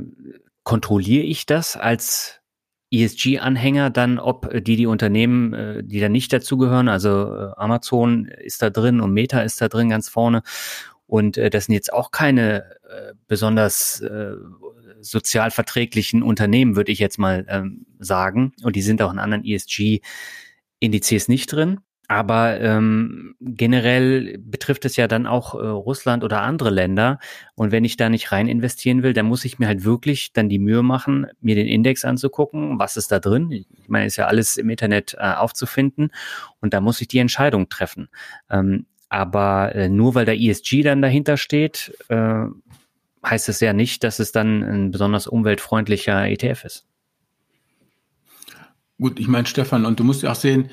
kontrolliere 0.63 1.23
ich 1.23 1.45
das 1.45 1.77
als 1.77 2.41
ESG-Anhänger 2.91 3.89
dann, 3.89 4.19
ob 4.19 4.49
die 4.63 4.75
die 4.75 4.87
Unternehmen, 4.87 5.53
äh, 5.53 5.83
die 5.83 5.99
da 5.99 6.09
nicht 6.09 6.31
dazugehören, 6.31 6.87
also 6.87 7.09
äh, 7.09 7.51
Amazon 7.57 8.25
ist 8.25 8.61
da 8.61 8.69
drin 8.69 9.01
und 9.01 9.11
Meta 9.11 9.41
ist 9.41 9.59
da 9.61 9.67
drin 9.67 9.89
ganz 9.89 10.07
vorne 10.07 10.43
und 11.07 11.37
äh, 11.37 11.49
das 11.49 11.65
sind 11.65 11.75
jetzt 11.75 11.93
auch 11.93 12.11
keine 12.11 12.63
äh, 12.89 13.13
besonders 13.27 14.01
äh, 14.01 14.33
sozial 15.05 15.51
verträglichen 15.51 16.23
Unternehmen, 16.23 16.75
würde 16.75 16.91
ich 16.91 16.99
jetzt 16.99 17.17
mal 17.17 17.45
ähm, 17.49 17.85
sagen 17.99 18.53
und 18.63 18.75
die 18.75 18.81
sind 18.81 19.01
auch 19.01 19.13
in 19.13 19.19
anderen 19.19 19.45
ESG-Indizes 19.45 21.27
nicht 21.27 21.51
drin. 21.51 21.79
Aber 22.07 22.59
ähm, 22.61 23.35
generell 23.39 24.37
betrifft 24.37 24.85
es 24.85 24.95
ja 24.95 25.07
dann 25.07 25.25
auch 25.25 25.55
äh, 25.55 25.65
Russland 25.65 26.23
oder 26.23 26.41
andere 26.41 26.69
Länder. 26.69 27.19
Und 27.55 27.71
wenn 27.71 27.83
ich 27.83 27.97
da 27.97 28.09
nicht 28.09 28.31
rein 28.31 28.47
investieren 28.47 29.01
will, 29.01 29.13
dann 29.13 29.25
muss 29.25 29.45
ich 29.45 29.57
mir 29.57 29.67
halt 29.67 29.83
wirklich 29.83 30.31
dann 30.31 30.47
die 30.47 30.59
Mühe 30.59 30.83
machen, 30.83 31.25
mir 31.41 31.55
den 31.55 31.67
Index 31.67 32.05
anzugucken, 32.05 32.77
was 32.77 32.95
ist 32.97 33.11
da 33.11 33.19
drin. 33.19 33.51
Ich 33.51 33.67
meine, 33.87 34.05
ist 34.05 34.17
ja 34.17 34.27
alles 34.27 34.57
im 34.57 34.69
Internet 34.69 35.15
äh, 35.17 35.33
aufzufinden. 35.33 36.11
Und 36.61 36.73
da 36.73 36.81
muss 36.81 37.01
ich 37.01 37.07
die 37.07 37.19
Entscheidung 37.19 37.69
treffen. 37.69 38.09
Ähm, 38.51 38.85
aber 39.09 39.73
äh, 39.75 39.89
nur 39.89 40.15
weil 40.15 40.25
der 40.25 40.39
ESG 40.39 40.83
dann 40.83 41.01
dahinter 41.01 41.37
steht, 41.37 41.95
äh, 42.09 42.45
heißt 43.25 43.49
es 43.49 43.59
ja 43.59 43.73
nicht, 43.73 44.03
dass 44.03 44.19
es 44.19 44.31
dann 44.31 44.63
ein 44.63 44.91
besonders 44.91 45.27
umweltfreundlicher 45.27 46.27
ETF 46.27 46.63
ist. 46.65 46.87
Gut, 48.97 49.19
ich 49.19 49.27
meine, 49.27 49.45
Stefan, 49.45 49.85
und 49.85 49.99
du 49.99 50.03
musst 50.03 50.23
ja 50.23 50.31
auch 50.31 50.35
sehen, 50.35 50.69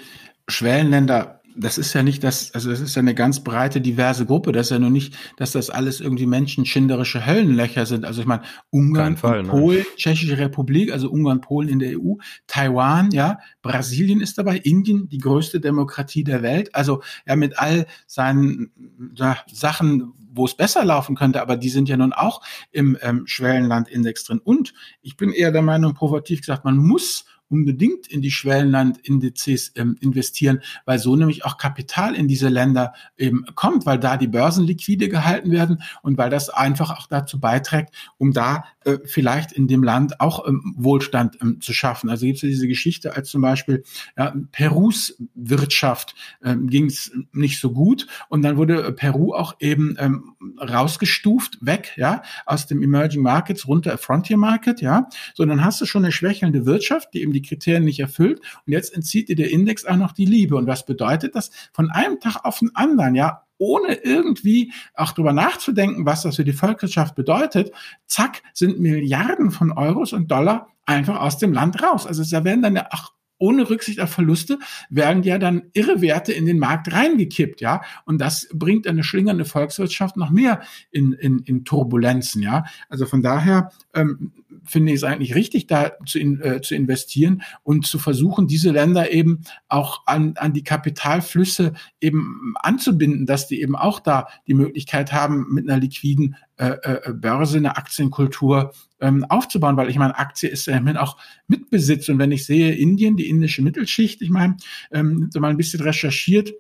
Schwellenländer, 0.46 1.40
das 1.56 1.78
ist 1.78 1.92
ja 1.92 2.02
nicht 2.02 2.24
das, 2.24 2.54
also 2.54 2.70
das 2.70 2.80
ist 2.80 2.94
ja 2.94 3.00
eine 3.00 3.14
ganz 3.14 3.40
breite, 3.44 3.80
diverse 3.80 4.26
Gruppe. 4.26 4.52
Das 4.52 4.66
ist 4.66 4.70
ja 4.70 4.78
nur 4.78 4.90
nicht, 4.90 5.16
dass 5.36 5.52
das 5.52 5.70
alles 5.70 6.00
irgendwie 6.00 6.26
menschenschinderische 6.26 7.26
Höllenlöcher 7.26 7.86
sind. 7.86 8.04
Also 8.04 8.20
ich 8.22 8.26
meine, 8.26 8.42
Ungarn, 8.70 9.16
Fall, 9.16 9.42
Polen, 9.44 9.80
ne? 9.80 9.86
Tschechische 9.96 10.38
Republik, 10.38 10.92
also 10.92 11.10
Ungarn, 11.10 11.40
Polen 11.40 11.68
in 11.68 11.78
der 11.78 11.98
EU, 11.98 12.14
Taiwan, 12.46 13.10
ja, 13.10 13.38
Brasilien 13.60 14.20
ist 14.20 14.38
dabei, 14.38 14.56
Indien, 14.56 15.08
die 15.08 15.18
größte 15.18 15.60
Demokratie 15.60 16.24
der 16.24 16.42
Welt. 16.42 16.74
Also 16.74 17.02
ja, 17.26 17.36
mit 17.36 17.58
all 17.58 17.86
seinen 18.06 18.70
ja, 19.14 19.36
Sachen, 19.52 20.14
wo 20.34 20.44
es 20.44 20.54
besser 20.54 20.84
laufen 20.84 21.14
könnte, 21.14 21.40
aber 21.40 21.56
die 21.56 21.68
sind 21.68 21.88
ja 21.88 21.96
nun 21.96 22.12
auch 22.12 22.42
im 22.70 22.98
ähm, 23.02 23.26
Schwellenlandindex 23.26 24.24
drin. 24.24 24.40
Und 24.42 24.74
ich 25.02 25.16
bin 25.16 25.32
eher 25.32 25.52
der 25.52 25.62
Meinung, 25.62 25.94
provokativ 25.94 26.40
gesagt, 26.40 26.64
man 26.64 26.76
muss 26.76 27.24
unbedingt 27.52 28.06
in 28.06 28.22
die 28.22 28.30
Schwellenlandindizes 28.30 29.72
ähm, 29.76 29.96
investieren, 30.00 30.62
weil 30.86 30.98
so 30.98 31.14
nämlich 31.14 31.44
auch 31.44 31.58
Kapital 31.58 32.14
in 32.14 32.26
diese 32.26 32.48
Länder 32.48 32.94
eben 33.18 33.44
kommt, 33.54 33.84
weil 33.84 33.98
da 33.98 34.16
die 34.16 34.26
Börsen 34.26 34.64
liquide 34.64 35.08
gehalten 35.08 35.50
werden 35.50 35.82
und 36.00 36.16
weil 36.16 36.30
das 36.30 36.48
einfach 36.48 36.98
auch 36.98 37.06
dazu 37.06 37.38
beiträgt, 37.38 37.94
um 38.16 38.32
da 38.32 38.64
äh, 38.84 38.98
vielleicht 39.04 39.52
in 39.52 39.68
dem 39.68 39.82
Land 39.82 40.20
auch 40.20 40.46
ähm, 40.46 40.74
Wohlstand 40.76 41.38
ähm, 41.40 41.60
zu 41.60 41.72
schaffen. 41.72 42.10
Also 42.10 42.26
gibt 42.26 42.36
es 42.36 42.42
ja 42.42 42.48
diese 42.48 42.68
Geschichte, 42.68 43.14
als 43.16 43.30
zum 43.30 43.42
Beispiel 43.42 43.84
ja, 44.16 44.34
Perus 44.52 45.16
Wirtschaft 45.34 46.14
ähm, 46.42 46.68
ging 46.68 46.86
es 46.86 47.12
nicht 47.32 47.60
so 47.60 47.72
gut 47.72 48.06
und 48.28 48.42
dann 48.42 48.56
wurde 48.56 48.92
Peru 48.92 49.34
auch 49.34 49.56
eben 49.60 49.96
ähm, 49.98 50.34
rausgestuft, 50.60 51.58
weg, 51.60 51.92
ja, 51.96 52.22
aus 52.46 52.66
dem 52.66 52.82
Emerging 52.82 53.22
Markets 53.22 53.66
runter 53.66 53.98
Frontier 53.98 54.36
Market, 54.36 54.80
ja. 54.80 55.08
So, 55.34 55.44
dann 55.44 55.64
hast 55.64 55.80
du 55.80 55.86
schon 55.86 56.04
eine 56.04 56.12
schwächelnde 56.12 56.66
Wirtschaft, 56.66 57.14
die 57.14 57.22
eben 57.22 57.32
die 57.32 57.42
Kriterien 57.42 57.84
nicht 57.84 58.00
erfüllt 58.00 58.40
und 58.66 58.72
jetzt 58.72 58.94
entzieht 58.94 59.28
dir 59.28 59.36
der 59.36 59.50
Index 59.50 59.84
auch 59.84 59.96
noch 59.96 60.12
die 60.12 60.26
Liebe. 60.26 60.56
Und 60.56 60.66
was 60.66 60.86
bedeutet 60.86 61.34
das? 61.34 61.50
Von 61.72 61.90
einem 61.90 62.20
Tag 62.20 62.44
auf 62.44 62.58
den 62.58 62.74
anderen, 62.74 63.14
ja, 63.14 63.42
ohne 63.62 63.94
irgendwie 63.94 64.72
auch 64.94 65.12
drüber 65.12 65.32
nachzudenken, 65.32 66.04
was 66.04 66.22
das 66.22 66.34
für 66.34 66.44
die 66.44 66.52
Volkswirtschaft 66.52 67.14
bedeutet, 67.14 67.70
zack, 68.06 68.42
sind 68.52 68.80
Milliarden 68.80 69.52
von 69.52 69.70
Euros 69.70 70.12
und 70.12 70.32
Dollar 70.32 70.66
einfach 70.84 71.20
aus 71.20 71.38
dem 71.38 71.52
Land 71.52 71.80
raus. 71.80 72.04
Also 72.04 72.24
da 72.28 72.42
werden 72.42 72.62
dann 72.62 72.74
ja 72.74 72.88
auch 72.90 73.12
ohne 73.38 73.68
Rücksicht 73.68 74.00
auf 74.00 74.10
Verluste 74.10 74.58
werden 74.88 75.22
ja 75.24 75.38
dann 75.38 75.62
irre 75.72 76.00
Werte 76.00 76.32
in 76.32 76.46
den 76.46 76.60
Markt 76.60 76.92
reingekippt, 76.92 77.60
ja. 77.60 77.82
Und 78.04 78.20
das 78.20 78.48
bringt 78.52 78.86
eine 78.86 79.02
schlingernde 79.02 79.44
Volkswirtschaft 79.44 80.16
noch 80.16 80.30
mehr 80.30 80.60
in, 80.92 81.12
in, 81.12 81.40
in 81.40 81.64
Turbulenzen, 81.64 82.40
ja. 82.40 82.64
Also 82.88 83.04
von 83.04 83.20
daher 83.20 83.70
ähm, 83.94 84.32
finde 84.64 84.92
ich 84.92 84.96
es 84.96 85.04
eigentlich 85.04 85.34
richtig, 85.34 85.66
da 85.66 85.92
zu, 86.06 86.18
in, 86.18 86.40
äh, 86.40 86.60
zu 86.60 86.74
investieren 86.74 87.42
und 87.62 87.86
zu 87.86 87.98
versuchen, 87.98 88.46
diese 88.46 88.70
Länder 88.70 89.10
eben 89.10 89.42
auch 89.68 90.02
an, 90.06 90.34
an 90.36 90.52
die 90.52 90.64
Kapitalflüsse 90.64 91.72
eben 92.00 92.54
anzubinden, 92.60 93.26
dass 93.26 93.48
die 93.48 93.60
eben 93.60 93.76
auch 93.76 94.00
da 94.00 94.28
die 94.46 94.54
Möglichkeit 94.54 95.12
haben, 95.12 95.46
mit 95.52 95.68
einer 95.68 95.80
liquiden 95.80 96.36
äh, 96.56 96.76
äh, 96.82 97.12
Börse 97.12 97.58
eine 97.58 97.76
Aktienkultur 97.76 98.72
ähm, 99.00 99.24
aufzubauen, 99.24 99.76
weil 99.76 99.90
ich 99.90 99.98
meine, 99.98 100.18
Aktie 100.18 100.48
ist 100.48 100.66
ja 100.66 100.76
immerhin 100.76 100.96
auch 100.96 101.16
Mitbesitz. 101.48 102.08
Und 102.08 102.18
wenn 102.18 102.30
ich 102.30 102.46
sehe, 102.46 102.74
Indien, 102.74 103.16
die 103.16 103.28
indische 103.28 103.62
Mittelschicht, 103.62 104.22
ich 104.22 104.30
meine, 104.30 104.56
ähm, 104.92 105.28
so 105.32 105.40
mal 105.40 105.50
ein 105.50 105.56
bisschen 105.56 105.80
recherchiert, 105.80 106.52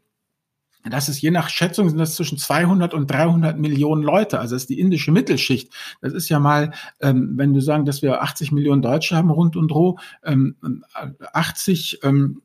das 0.90 1.08
ist 1.08 1.20
je 1.20 1.30
nach 1.30 1.48
Schätzung 1.48 1.88
sind 1.88 1.98
das 1.98 2.16
zwischen 2.16 2.38
200 2.38 2.94
und 2.94 3.10
300 3.10 3.58
Millionen 3.58 4.02
Leute. 4.02 4.40
Also 4.40 4.54
das 4.54 4.64
ist 4.64 4.70
die 4.70 4.80
indische 4.80 5.12
Mittelschicht. 5.12 5.72
Das 6.00 6.12
ist 6.12 6.28
ja 6.28 6.38
mal, 6.40 6.72
ähm, 7.00 7.32
wenn 7.36 7.54
du 7.54 7.60
sagen, 7.60 7.84
dass 7.84 8.02
wir 8.02 8.22
80 8.22 8.52
Millionen 8.52 8.82
Deutsche 8.82 9.16
haben 9.16 9.30
rund 9.30 9.56
und 9.56 9.72
roh, 9.72 9.98
ähm, 10.24 10.56
80, 11.32 12.00
ähm, 12.02 12.42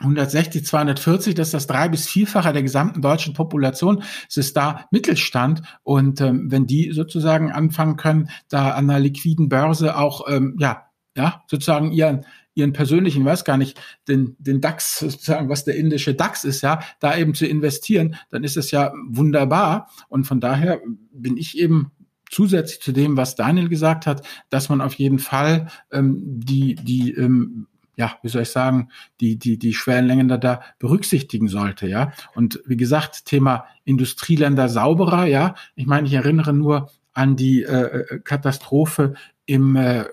160, 0.00 0.64
240, 0.66 1.34
das 1.34 1.48
ist 1.48 1.54
das 1.54 1.66
drei- 1.66 1.88
bis 1.88 2.06
vierfache 2.06 2.52
der 2.52 2.62
gesamten 2.62 3.00
deutschen 3.00 3.32
Population. 3.32 4.02
Es 4.28 4.36
ist 4.36 4.56
da 4.56 4.86
Mittelstand. 4.90 5.62
Und 5.84 6.20
ähm, 6.20 6.50
wenn 6.50 6.66
die 6.66 6.92
sozusagen 6.92 7.50
anfangen 7.50 7.96
können, 7.96 8.28
da 8.48 8.72
an 8.72 8.90
einer 8.90 9.00
liquiden 9.00 9.48
Börse 9.48 9.96
auch, 9.96 10.28
ähm, 10.28 10.56
ja, 10.58 10.85
ja, 11.16 11.42
sozusagen 11.48 11.90
ihren, 11.92 12.24
ihren 12.54 12.72
persönlichen, 12.72 13.24
weiß 13.24 13.44
gar 13.44 13.56
nicht, 13.56 13.80
den, 14.06 14.36
den 14.38 14.60
DAX, 14.60 14.98
sozusagen, 14.98 15.48
was 15.48 15.64
der 15.64 15.76
indische 15.76 16.14
DAX 16.14 16.44
ist, 16.44 16.62
ja, 16.62 16.80
da 17.00 17.16
eben 17.16 17.34
zu 17.34 17.46
investieren, 17.46 18.16
dann 18.30 18.44
ist 18.44 18.56
es 18.56 18.70
ja 18.70 18.92
wunderbar. 19.08 19.90
Und 20.08 20.26
von 20.26 20.40
daher 20.40 20.80
bin 21.12 21.36
ich 21.36 21.58
eben 21.58 21.90
zusätzlich 22.30 22.80
zu 22.80 22.92
dem, 22.92 23.16
was 23.16 23.34
Daniel 23.34 23.68
gesagt 23.68 24.06
hat, 24.06 24.26
dass 24.50 24.68
man 24.68 24.80
auf 24.80 24.94
jeden 24.94 25.18
Fall 25.18 25.68
ähm, 25.90 26.20
die, 26.24 26.74
die 26.74 27.12
ähm, 27.12 27.66
ja, 27.96 28.18
wie 28.22 28.28
soll 28.28 28.42
ich 28.42 28.50
sagen, 28.50 28.90
die, 29.20 29.38
die, 29.38 29.58
die 29.58 29.72
Schwellenlängen 29.72 30.28
da, 30.28 30.36
da 30.36 30.60
berücksichtigen 30.78 31.48
sollte, 31.48 31.88
ja. 31.88 32.12
Und 32.34 32.60
wie 32.66 32.76
gesagt, 32.76 33.24
Thema 33.24 33.64
Industrieländer 33.84 34.68
sauberer, 34.68 35.24
ja. 35.24 35.54
Ich 35.76 35.86
meine, 35.86 36.06
ich 36.06 36.12
erinnere 36.12 36.52
nur 36.52 36.90
an 37.16 37.34
die 37.34 37.62
äh, 37.62 38.00
äh 38.00 38.20
Katastrophe 38.20 39.14
im 39.46 39.76
äh, 39.76 40.04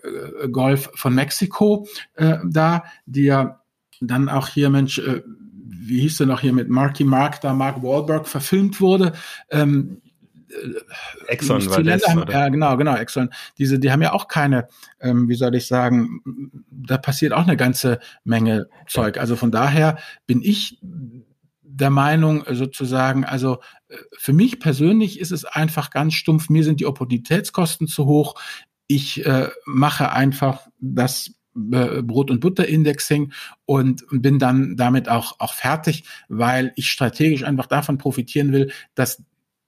Golf 0.52 0.90
von 0.96 1.14
Mexiko 1.14 1.88
äh, 2.16 2.38
da, 2.46 2.84
die 3.06 3.26
ja 3.26 3.62
dann 4.00 4.30
auch 4.30 4.48
hier, 4.48 4.70
Mensch, 4.70 5.00
äh, 5.00 5.22
wie 5.26 6.00
hieß 6.02 6.18
der 6.18 6.28
noch 6.28 6.40
hier 6.42 6.54
mit 6.54 6.70
Marky 6.70 7.04
Mark, 7.04 7.42
da 7.42 7.54
Mark 7.54 7.84
Wahlberg 7.84 8.28
verfilmt 8.28 8.80
wurde. 8.80 9.14
Ähm, 9.50 10.02
äh, 10.50 11.32
Exxon 11.32 11.70
war 11.70 11.84
das, 11.84 12.08
haben, 12.08 12.32
Ja, 12.32 12.48
genau, 12.50 12.78
genau, 12.78 12.96
Exxon. 12.96 13.30
Diese, 13.58 13.80
die 13.80 13.92
haben 13.92 14.02
ja 14.02 14.14
auch 14.14 14.28
keine, 14.28 14.68
ähm, 15.02 15.28
wie 15.28 15.36
soll 15.36 15.56
ich 15.56 15.68
sagen, 15.68 16.22
da 16.72 16.98
passiert 16.98 17.34
auch 17.34 17.44
eine 17.44 17.58
ganze 17.58 18.00
Menge 18.24 18.70
Zeug. 18.88 19.18
Also 19.18 19.36
von 19.36 19.52
daher 19.52 19.98
bin 20.26 20.42
ich 20.42 20.80
der 21.76 21.90
Meinung 21.90 22.44
sozusagen, 22.52 23.26
also 23.26 23.60
äh, 23.88 23.98
für 24.18 24.34
mich 24.34 24.60
persönlich 24.60 25.20
ist 25.20 25.32
es 25.32 25.46
einfach 25.46 25.90
ganz 25.90 26.14
stumpf, 26.14 26.50
mir 26.50 26.64
sind 26.64 26.80
die 26.80 26.86
Opportunitätskosten 26.86 27.88
zu 27.88 28.06
hoch. 28.06 28.36
Ich 28.88 29.26
äh, 29.26 29.50
mache 29.66 30.12
einfach 30.12 30.68
das 30.80 31.32
äh, 31.56 32.02
Brot- 32.02 32.32
und 32.32 32.40
Butter-Indexing 32.42 33.34
und 33.66 34.06
bin 34.12 34.40
dann 34.40 34.76
damit 34.78 35.10
auch, 35.10 35.40
auch 35.40 35.54
fertig, 35.54 36.04
weil 36.30 36.74
ich 36.76 36.92
strategisch 36.92 37.44
einfach 37.44 37.68
davon 37.68 37.98
profitieren 37.98 38.52
will, 38.52 38.72
dass 38.96 39.24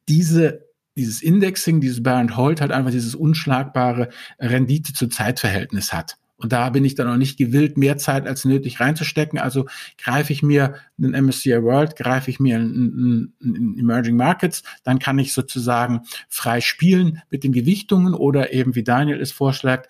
diese 0.08 0.66
dieses 0.98 1.22
Indexing, 1.22 1.82
dieses 1.82 2.02
Buy 2.02 2.14
and 2.14 2.38
Hold 2.38 2.62
halt 2.62 2.72
einfach 2.72 2.92
dieses 2.92 3.16
unschlagbare 3.16 4.08
Rendite 4.40 4.94
zu 4.94 5.08
Zeitverhältnis 5.08 5.92
hat. 5.92 6.18
Und 6.38 6.52
da 6.52 6.70
bin 6.70 6.84
ich 6.84 6.96
dann 6.96 7.08
auch 7.08 7.18
nicht 7.18 7.38
gewillt, 7.38 7.78
mehr 7.78 7.98
Zeit 7.98 8.28
als 8.28 8.44
nötig 8.44 8.80
reinzustecken. 8.80 9.40
Also 9.40 9.68
greife 9.98 10.34
ich 10.34 10.44
mir 10.44 10.76
einen 10.98 11.26
MSCI 11.26 11.64
World, 11.64 11.96
greife 11.96 12.30
ich 12.30 12.40
mir 12.40 12.58
einen, 12.58 13.34
einen 13.42 13.78
Emerging 13.80 14.18
Markets, 14.18 14.64
dann 14.84 15.00
kann 15.00 15.18
ich 15.18 15.34
sozusagen 15.34 16.02
frei 16.28 16.60
spielen 16.60 17.22
mit 17.30 17.44
den 17.44 17.54
Gewichtungen 17.54 18.14
oder 18.14 18.52
eben, 18.52 18.76
wie 18.76 18.84
Daniel 18.84 19.22
es 19.22 19.32
vorschlägt, 19.32 19.88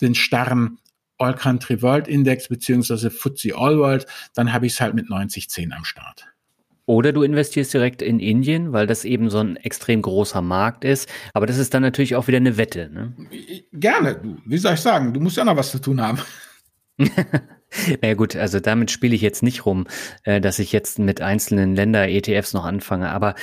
den 0.00 0.14
starren 0.14 0.78
All 1.18 1.34
Country 1.34 1.80
World 1.80 2.08
Index 2.08 2.48
beziehungsweise 2.48 3.10
FTSE 3.10 3.56
All 3.56 3.78
World, 3.78 4.06
dann 4.34 4.52
habe 4.52 4.66
ich 4.66 4.72
es 4.72 4.80
halt 4.80 4.94
mit 4.94 5.06
90-10 5.06 5.72
am 5.72 5.84
Start. 5.84 6.33
Oder 6.86 7.12
du 7.12 7.22
investierst 7.22 7.72
direkt 7.72 8.02
in 8.02 8.20
Indien, 8.20 8.72
weil 8.72 8.86
das 8.86 9.04
eben 9.04 9.30
so 9.30 9.38
ein 9.38 9.56
extrem 9.56 10.02
großer 10.02 10.42
Markt 10.42 10.84
ist. 10.84 11.08
Aber 11.32 11.46
das 11.46 11.58
ist 11.58 11.72
dann 11.74 11.82
natürlich 11.82 12.16
auch 12.16 12.26
wieder 12.28 12.36
eine 12.36 12.56
Wette. 12.56 12.90
Ne? 12.92 13.14
Gerne. 13.72 14.38
Wie 14.44 14.58
soll 14.58 14.74
ich 14.74 14.80
sagen? 14.80 15.14
Du 15.14 15.20
musst 15.20 15.36
ja 15.36 15.44
noch 15.44 15.56
was 15.56 15.70
zu 15.70 15.78
tun 15.78 16.00
haben. 16.00 16.18
Naja 18.00 18.14
gut, 18.14 18.36
also 18.36 18.60
damit 18.60 18.90
spiele 18.90 19.14
ich 19.14 19.20
jetzt 19.20 19.42
nicht 19.42 19.66
rum, 19.66 19.86
äh, 20.22 20.40
dass 20.40 20.58
ich 20.58 20.72
jetzt 20.72 20.98
mit 20.98 21.20
einzelnen 21.20 21.74
Länder-ETFs 21.74 22.52
noch 22.52 22.64
anfange. 22.64 23.10
Aber 23.10 23.34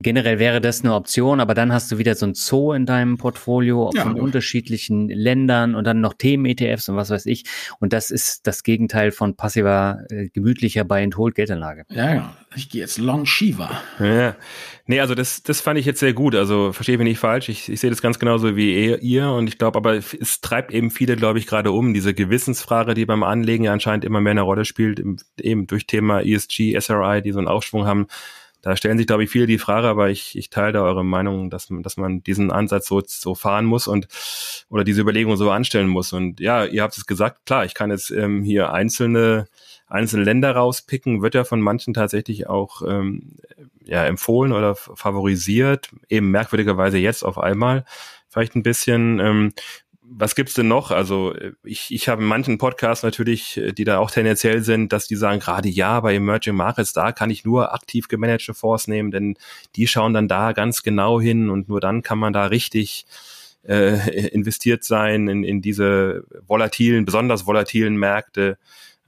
generell 0.00 0.38
wäre 0.38 0.60
das 0.60 0.82
eine 0.82 0.94
Option, 0.94 1.40
aber 1.40 1.54
dann 1.54 1.72
hast 1.72 1.90
du 1.90 1.98
wieder 1.98 2.14
so 2.14 2.26
ein 2.26 2.34
Zoo 2.34 2.72
in 2.72 2.86
deinem 2.86 3.18
Portfolio 3.18 3.90
ja, 3.94 4.02
von 4.02 4.16
ja. 4.16 4.22
unterschiedlichen 4.22 5.08
Ländern 5.08 5.74
und 5.74 5.84
dann 5.86 6.00
noch 6.00 6.14
Themen-ETFs 6.14 6.88
und 6.88 6.96
was 6.96 7.10
weiß 7.10 7.26
ich. 7.26 7.44
Und 7.80 7.92
das 7.92 8.10
ist 8.10 8.46
das 8.46 8.62
Gegenteil 8.62 9.10
von 9.10 9.36
passiver, 9.36 10.04
äh, 10.10 10.28
gemütlicher 10.28 10.84
Buy-and-Hold-Geldanlage. 10.84 11.84
Ja, 11.90 12.14
ja. 12.14 12.36
Ich 12.56 12.68
gehe 12.68 12.80
jetzt 12.80 12.98
Long 12.98 13.26
Shiva. 13.26 13.80
Ja. 14.00 14.34
Nee, 14.86 14.98
also 14.98 15.14
das, 15.14 15.44
das 15.44 15.60
fand 15.60 15.78
ich 15.78 15.86
jetzt 15.86 16.00
sehr 16.00 16.12
gut. 16.12 16.34
Also 16.34 16.72
verstehe 16.72 16.98
mich 16.98 17.06
nicht 17.06 17.20
falsch. 17.20 17.48
Ich, 17.48 17.68
ich 17.68 17.78
sehe 17.78 17.90
das 17.90 18.02
ganz 18.02 18.18
genauso 18.18 18.56
wie 18.56 18.96
ihr. 18.96 19.30
Und 19.30 19.46
ich 19.46 19.56
glaube, 19.56 19.78
aber 19.78 19.94
es 19.94 20.40
treibt 20.40 20.72
eben 20.72 20.90
viele, 20.90 21.14
glaube 21.14 21.38
ich, 21.38 21.46
gerade 21.46 21.70
um. 21.70 21.94
Diese 21.94 22.12
Gewissensfrage, 22.12 22.94
die 22.94 23.06
beim 23.06 23.22
Anlegen 23.22 23.64
ja 23.64 23.72
anscheinend 23.72 24.04
immer 24.04 24.20
mehr 24.20 24.32
eine 24.32 24.42
Rolle 24.42 24.64
spielt, 24.64 25.00
eben 25.40 25.66
durch 25.68 25.86
Thema 25.86 26.22
ESG, 26.22 26.76
SRI, 26.80 27.22
die 27.22 27.30
so 27.30 27.38
einen 27.38 27.46
Aufschwung 27.46 27.86
haben. 27.86 28.08
Da 28.62 28.76
stellen 28.76 28.98
sich, 28.98 29.06
glaube 29.06 29.24
ich, 29.24 29.30
viele 29.30 29.46
die 29.46 29.58
Frage, 29.58 29.86
aber 29.86 30.10
ich, 30.10 30.36
ich 30.36 30.50
teile 30.50 30.72
da 30.72 30.82
eure 30.82 31.04
Meinung, 31.04 31.50
dass, 31.50 31.70
man, 31.70 31.82
dass 31.82 31.96
man 31.96 32.22
diesen 32.22 32.50
Ansatz 32.50 32.88
so, 32.88 33.00
so 33.06 33.34
fahren 33.34 33.64
muss 33.64 33.86
und 33.86 34.06
oder 34.68 34.84
diese 34.84 35.00
Überlegung 35.00 35.36
so 35.36 35.50
anstellen 35.50 35.88
muss. 35.88 36.12
Und 36.12 36.40
ja, 36.40 36.64
ihr 36.64 36.82
habt 36.82 36.96
es 36.96 37.06
gesagt, 37.06 37.46
klar, 37.46 37.64
ich 37.64 37.74
kann 37.74 37.90
jetzt 37.90 38.10
ähm, 38.10 38.42
hier 38.42 38.72
einzelne, 38.72 39.46
einzelne 39.90 40.24
Länder 40.24 40.52
rauspicken, 40.52 41.20
wird 41.20 41.34
ja 41.34 41.44
von 41.44 41.60
manchen 41.60 41.92
tatsächlich 41.92 42.48
auch 42.48 42.82
ähm, 42.86 43.36
ja, 43.84 44.04
empfohlen 44.04 44.52
oder 44.52 44.74
favorisiert, 44.74 45.90
eben 46.08 46.30
merkwürdigerweise 46.30 46.98
jetzt 46.98 47.24
auf 47.24 47.38
einmal 47.38 47.84
vielleicht 48.28 48.54
ein 48.54 48.62
bisschen. 48.62 49.18
Ähm, 49.18 49.52
was 50.12 50.34
gibt's 50.34 50.54
denn 50.54 50.66
noch? 50.66 50.90
Also 50.90 51.34
ich, 51.62 51.94
ich 51.94 52.08
habe 52.08 52.22
in 52.22 52.28
manchen 52.28 52.58
Podcasts 52.58 53.04
natürlich, 53.04 53.56
äh, 53.56 53.72
die 53.72 53.84
da 53.84 53.98
auch 53.98 54.10
tendenziell 54.10 54.62
sind, 54.62 54.92
dass 54.92 55.06
die 55.06 55.16
sagen, 55.16 55.40
gerade 55.40 55.68
ja, 55.68 56.00
bei 56.00 56.14
Emerging 56.14 56.56
Markets, 56.56 56.92
da 56.92 57.12
kann 57.12 57.30
ich 57.30 57.44
nur 57.44 57.72
aktiv 57.72 58.08
gemanagte 58.08 58.54
Fonds 58.54 58.88
nehmen, 58.88 59.10
denn 59.10 59.36
die 59.76 59.86
schauen 59.86 60.14
dann 60.14 60.28
da 60.28 60.52
ganz 60.52 60.82
genau 60.82 61.20
hin 61.20 61.48
und 61.48 61.68
nur 61.68 61.80
dann 61.80 62.02
kann 62.02 62.18
man 62.18 62.32
da 62.32 62.46
richtig 62.46 63.06
äh, 63.66 64.28
investiert 64.32 64.84
sein 64.84 65.28
in, 65.28 65.44
in 65.44 65.62
diese 65.62 66.24
volatilen, 66.46 67.04
besonders 67.04 67.46
volatilen 67.46 67.96
Märkte. 67.96 68.58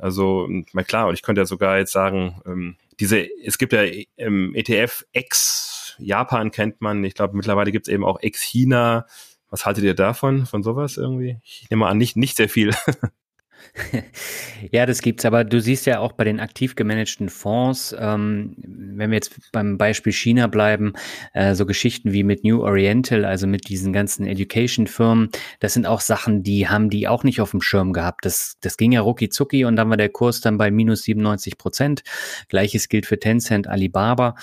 Also, 0.03 0.49
mal 0.73 0.83
klar, 0.83 1.07
und 1.07 1.15
ich 1.15 1.23
könnte 1.23 1.43
ja 1.43 1.47
sogar 1.47 1.79
jetzt 1.79 1.93
sagen, 1.93 2.43
ähm, 2.45 2.77
diese, 2.99 3.25
es 3.45 3.57
gibt 3.57 3.73
ja 3.73 3.85
ähm, 4.17 4.53
ETF 4.57 5.05
X, 5.13 5.95
Japan 5.99 6.51
kennt 6.51 6.81
man, 6.81 7.05
ich 7.05 7.15
glaube 7.15 7.37
mittlerweile 7.37 7.71
gibt 7.71 7.87
es 7.87 7.95
eben 7.95 8.05
auch 8.05 8.19
X 8.21 8.43
China, 8.43 9.07
was 9.49 9.65
haltet 9.65 9.85
ihr 9.85 9.95
davon, 9.95 10.45
von 10.45 10.65
sowas 10.65 10.97
irgendwie? 10.97 11.39
Ich 11.45 11.71
nehme 11.71 11.87
an, 11.87 11.99
nicht, 11.99 12.17
nicht 12.17 12.37
sehr 12.37 12.49
viel. 12.49 12.75
ja, 14.71 14.87
das 14.87 15.01
gibt's, 15.01 15.25
aber 15.25 15.45
du 15.45 15.61
siehst 15.61 15.87
ja 15.87 16.01
auch 16.01 16.13
bei 16.13 16.25
den 16.25 16.41
aktiv 16.41 16.75
gemanagten 16.75 17.29
Fonds, 17.29 17.95
ähm, 17.99 18.55
wenn 18.59 19.11
wir 19.11 19.17
jetzt 19.17 19.51
beim 19.53 19.79
Beispiel 19.79 20.13
China 20.13 20.47
bleiben, 20.47 20.93
äh, 21.33 21.55
so 21.55 21.65
Geschichten 21.65 22.13
wie 22.13 22.23
mit 22.23 22.45
New 22.45 22.63
Oriental, 22.63 23.25
also 23.25 23.47
mit 23.47 23.69
diesen 23.69 23.93
ganzen 23.93 24.27
Education-Firmen, 24.27 25.31
das 25.61 25.75
sind 25.75 25.87
auch 25.87 26.01
Sachen, 26.01 26.43
die 26.43 26.69
haben 26.69 26.91
die 26.91 27.09
auch 27.09 27.25
nicht 27.25 27.41
auf 27.41 27.53
dem 27.53 27.63
Schirm 27.63 27.93
gehabt. 27.93 28.25
Das, 28.25 28.57
das 28.61 28.77
ging 28.77 28.93
ja 28.93 29.01
rucki 29.01 29.31
zucki 29.31 29.65
und 29.65 29.77
dann 29.77 29.89
war 29.89 29.97
der 29.97 30.11
Kurs 30.11 30.41
dann 30.41 30.59
bei 30.59 30.71
minus 30.71 31.03
97 31.03 31.57
Prozent. 31.57 32.03
Gleiches 32.49 32.89
gilt 32.89 33.07
für 33.07 33.19
Tencent, 33.19 33.67
Alibaba. 33.69 34.35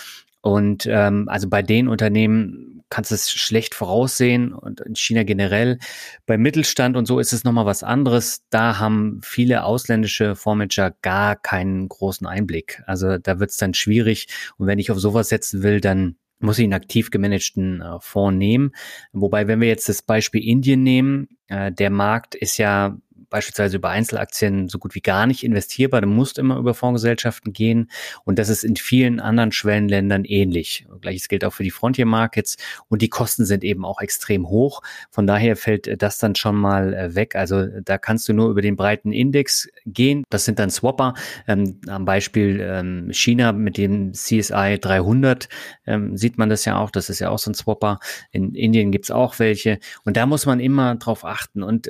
Und 0.41 0.87
ähm, 0.89 1.27
also 1.27 1.49
bei 1.49 1.61
den 1.61 1.87
Unternehmen 1.87 2.78
kannst 2.89 3.11
es 3.11 3.29
schlecht 3.29 3.75
voraussehen 3.75 4.53
und 4.53 4.81
in 4.81 4.95
China 4.95 5.23
generell. 5.23 5.79
Beim 6.25 6.41
Mittelstand 6.41 6.97
und 6.97 7.05
so 7.05 7.19
ist 7.19 7.33
es 7.33 7.43
nochmal 7.43 7.65
was 7.65 7.83
anderes. 7.83 8.43
Da 8.49 8.79
haben 8.79 9.19
viele 9.23 9.63
ausländische 9.63 10.35
Fondsmanager 10.35 10.95
gar 11.01 11.35
keinen 11.35 11.87
großen 11.87 12.27
Einblick. 12.27 12.81
Also 12.85 13.17
da 13.17 13.39
wird 13.39 13.51
es 13.51 13.57
dann 13.57 13.73
schwierig. 13.73 14.27
Und 14.57 14.67
wenn 14.67 14.79
ich 14.79 14.91
auf 14.91 14.99
sowas 14.99 15.29
setzen 15.29 15.63
will, 15.63 15.81
dann 15.81 16.17
muss 16.39 16.57
ich 16.57 16.63
einen 16.63 16.73
aktiv 16.73 17.11
gemanagten 17.11 17.81
äh, 17.81 17.99
Fonds 17.99 18.37
nehmen. 18.37 18.71
Wobei, 19.11 19.47
wenn 19.47 19.61
wir 19.61 19.67
jetzt 19.67 19.89
das 19.89 20.01
Beispiel 20.01 20.43
Indien 20.43 20.83
nehmen, 20.83 21.27
äh, 21.47 21.71
der 21.71 21.89
Markt 21.89 22.33
ist 22.35 22.57
ja 22.57 22.97
beispielsweise 23.29 23.77
über 23.77 23.89
Einzelaktien 23.89 24.67
so 24.67 24.79
gut 24.79 24.95
wie 24.95 25.01
gar 25.01 25.27
nicht 25.27 25.43
investierbar. 25.43 26.01
Du 26.01 26.07
musst 26.07 26.37
immer 26.37 26.57
über 26.57 26.73
Fondsgesellschaften 26.73 27.53
gehen. 27.53 27.89
Und 28.25 28.39
das 28.39 28.49
ist 28.49 28.63
in 28.63 28.75
vielen 28.75 29.19
anderen 29.19 29.51
Schwellenländern 29.51 30.25
ähnlich. 30.25 30.85
Gleiches 31.01 31.27
gilt 31.27 31.45
auch 31.45 31.53
für 31.53 31.63
die 31.63 31.71
Frontier 31.71 32.05
Markets. 32.05 32.57
Und 32.87 33.01
die 33.01 33.09
Kosten 33.09 33.45
sind 33.45 33.63
eben 33.63 33.85
auch 33.85 34.01
extrem 34.01 34.47
hoch. 34.47 34.81
Von 35.11 35.27
daher 35.27 35.55
fällt 35.55 36.01
das 36.01 36.17
dann 36.17 36.35
schon 36.35 36.55
mal 36.55 36.93
äh, 36.93 37.15
weg. 37.15 37.35
Also 37.35 37.65
da 37.81 37.97
kannst 37.97 38.27
du 38.27 38.33
nur 38.33 38.49
über 38.49 38.61
den 38.61 38.75
breiten 38.75 39.11
Index 39.11 39.67
gehen. 39.85 40.23
Das 40.29 40.45
sind 40.45 40.59
dann 40.59 40.69
Swapper. 40.69 41.13
Ähm, 41.47 41.79
am 41.87 42.05
Beispiel 42.05 42.59
ähm, 42.61 43.09
China 43.11 43.51
mit 43.51 43.77
dem 43.77 44.13
CSI 44.13 44.77
300 44.79 45.49
ähm, 45.85 46.17
sieht 46.17 46.37
man 46.37 46.49
das 46.49 46.65
ja 46.65 46.77
auch. 46.77 46.91
Das 46.91 47.09
ist 47.09 47.19
ja 47.19 47.29
auch 47.29 47.39
so 47.39 47.51
ein 47.51 47.55
Swapper. 47.55 47.99
In 48.31 48.55
Indien 48.55 48.91
gibt's 48.91 49.11
auch 49.11 49.39
welche. 49.39 49.79
Und 50.03 50.17
da 50.17 50.25
muss 50.25 50.45
man 50.45 50.59
immer 50.59 50.95
drauf 50.95 51.25
achten. 51.25 51.63
Und 51.63 51.89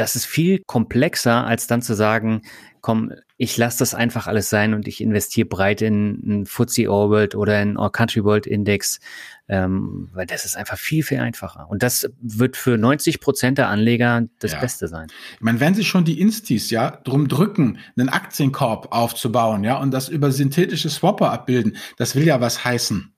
das 0.00 0.16
ist 0.16 0.24
viel 0.24 0.62
komplexer, 0.66 1.46
als 1.46 1.66
dann 1.66 1.82
zu 1.82 1.94
sagen, 1.94 2.42
komm, 2.80 3.12
ich 3.36 3.56
lasse 3.58 3.80
das 3.80 3.94
einfach 3.94 4.26
alles 4.26 4.48
sein 4.48 4.72
und 4.72 4.88
ich 4.88 5.02
investiere 5.02 5.46
breit 5.46 5.82
in 5.82 6.20
einen 6.24 6.46
FTSE 6.46 6.90
Orbit 6.90 7.34
oder 7.34 7.58
einen 7.58 7.76
All 7.76 7.90
Country 7.90 8.24
World 8.24 8.46
Index, 8.46 9.00
ähm, 9.48 10.08
weil 10.14 10.24
das 10.24 10.46
ist 10.46 10.56
einfach 10.56 10.78
viel, 10.78 11.02
viel 11.02 11.18
einfacher. 11.18 11.68
Und 11.68 11.82
das 11.82 12.10
wird 12.20 12.56
für 12.56 12.78
90 12.78 13.20
Prozent 13.20 13.58
der 13.58 13.68
Anleger 13.68 14.22
das 14.38 14.52
ja. 14.52 14.60
Beste 14.60 14.88
sein. 14.88 15.08
Ich 15.34 15.40
meine, 15.40 15.60
wenn 15.60 15.74
sich 15.74 15.88
schon 15.88 16.04
die 16.04 16.18
Instis 16.18 16.70
ja 16.70 16.90
drum 17.04 17.28
drücken, 17.28 17.78
einen 17.96 18.08
Aktienkorb 18.08 18.88
aufzubauen, 18.92 19.64
ja, 19.64 19.76
und 19.76 19.90
das 19.90 20.08
über 20.08 20.32
synthetische 20.32 20.88
Swapper 20.88 21.30
abbilden, 21.30 21.76
das 21.98 22.14
will 22.14 22.24
ja 22.24 22.40
was 22.40 22.64
heißen. 22.64 23.12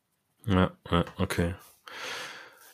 Ja, 0.47 0.73
ja 0.91 1.05
okay. 1.19 1.55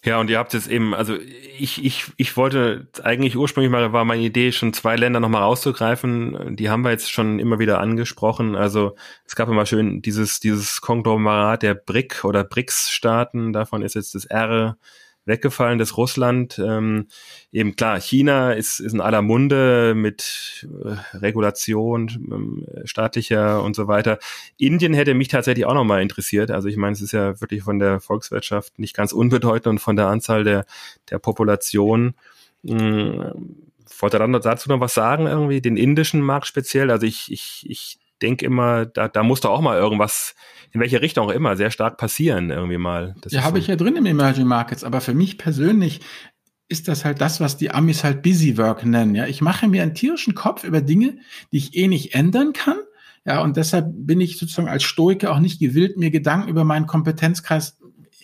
Ja, 0.09 0.19
und 0.19 0.31
ihr 0.31 0.39
habt 0.39 0.55
jetzt 0.55 0.69
eben, 0.69 0.95
also 0.95 1.19
ich, 1.59 1.85
ich, 1.85 2.07
ich 2.17 2.35
wollte 2.39 2.87
eigentlich 3.03 3.37
ursprünglich 3.37 3.71
mal, 3.71 3.93
war 3.93 4.07
meine 4.07 4.23
Idee, 4.23 4.53
schon 4.53 4.73
zwei 4.73 4.97
Länder 4.97 5.21
nochmal 5.21 5.43
rauszugreifen. 5.43 6.57
Die 6.57 6.71
haben 6.71 6.81
wir 6.81 6.93
jetzt 6.93 7.13
schon 7.13 7.39
immer 7.39 7.59
wieder 7.59 7.79
angesprochen. 7.79 8.57
Also 8.57 8.97
es 9.27 9.37
gab 9.37 9.51
immer 9.51 9.67
schön 9.67 10.01
dieses, 10.01 10.41
dieses 10.41 10.81
Konglomerat 10.81 11.63
der 11.63 11.75
BRIC 11.75 12.25
oder 12.25 12.43
BRICS-Staaten. 12.43 13.53
Davon 13.53 13.83
ist 13.83 13.97
jetzt 13.97 14.15
das 14.15 14.25
R 14.25 14.79
weggefallen, 15.29 15.79
dass 15.79 15.97
Russland 15.97 16.59
ähm, 16.59 17.07
eben 17.53 17.77
klar, 17.77 18.01
China 18.01 18.53
ist, 18.53 18.81
ist 18.81 18.93
in 18.93 19.01
aller 19.01 19.23
Munde 19.23 19.95
mit 19.95 20.67
äh, 20.85 21.17
Regulation 21.17 22.67
äh, 22.67 22.87
staatlicher 22.87 23.63
und 23.63 23.77
so 23.77 23.87
weiter. 23.87 24.19
Indien 24.57 24.95
hätte 24.95 25.15
mich 25.15 25.29
tatsächlich 25.29 25.67
auch 25.67 25.75
nochmal 25.75 26.03
interessiert. 26.03 26.51
Also 26.51 26.69
ich 26.69 26.77
meine, 26.77 26.95
es 26.95 27.01
ist 27.01 27.13
ja 27.13 27.41
wirklich 27.41 27.63
von 27.63 27.79
der 27.79 28.01
Volkswirtschaft 28.01 28.79
nicht 28.79 28.97
ganz 28.97 29.13
unbedeutend 29.13 29.67
und 29.67 29.79
von 29.79 29.95
der 29.97 30.09
Anzahl 30.09 30.43
der, 30.43 30.65
der 31.11 31.19
Population. 31.19 32.15
Mh, 32.63 33.35
wollte 34.01 34.19
dann 34.19 34.33
dazu 34.33 34.69
noch 34.69 34.81
was 34.81 34.95
sagen, 34.95 35.27
irgendwie, 35.27 35.61
den 35.61 35.77
indischen 35.77 36.21
Markt 36.21 36.47
speziell? 36.47 36.91
Also 36.91 37.07
ich, 37.07 37.31
ich, 37.31 37.67
ich 37.69 37.99
denke 38.23 38.45
immer, 38.45 38.87
da, 38.87 39.09
da 39.09 39.23
muss 39.23 39.41
doch 39.41 39.51
auch 39.51 39.61
mal 39.61 39.79
irgendwas, 39.79 40.35
in 40.73 40.81
welche 40.81 41.01
Richtung 41.01 41.27
auch 41.27 41.33
immer, 41.33 41.57
sehr 41.57 41.71
stark 41.71 41.97
passieren 41.97 42.51
irgendwie 42.51 42.79
mal. 42.79 43.15
Das 43.21 43.33
ja, 43.33 43.43
habe 43.43 43.59
so. 43.59 43.63
ich 43.63 43.67
ja 43.69 43.77
drin 43.77 43.97
im 43.97 44.07
Emerging 44.07 44.47
Markets, 44.47 44.85
aber 44.85 45.01
für 45.01 45.15
mich 45.15 45.39
persönlich 45.39 46.01
ist 46.69 46.89
das 46.89 47.05
halt 47.05 47.21
das, 47.21 47.41
was 47.41 47.57
die 47.57 47.71
Amis 47.71 48.05
halt 48.05 48.23
Busy 48.23 48.59
Work 48.59 48.85
nennen. 48.85 49.15
Ja, 49.15 49.27
ich 49.27 49.41
mache 49.41 49.69
mir 49.69 49.83
einen 49.83 49.95
tierischen 49.95 50.35
Kopf 50.35 50.65
über 50.65 50.83
Dinge, 50.83 51.19
die 51.51 51.57
ich 51.57 51.77
eh 51.77 51.89
nicht 51.89 52.15
ändern 52.15 52.53
kann. 52.53 52.77
Ja, 53.25 53.41
und 53.41 53.57
deshalb 53.57 53.87
bin 53.91 54.21
ich 54.21 54.39
sozusagen 54.39 54.69
als 54.69 54.83
Stoiker 54.83 55.33
auch 55.33 55.39
nicht 55.39 55.61
gewillt, 55.61 55.97
mir 55.97 56.11
Gedanken 56.11 56.49
über 56.49 56.65
meinen 56.65 56.87
Kompetenzkreis 56.87 57.79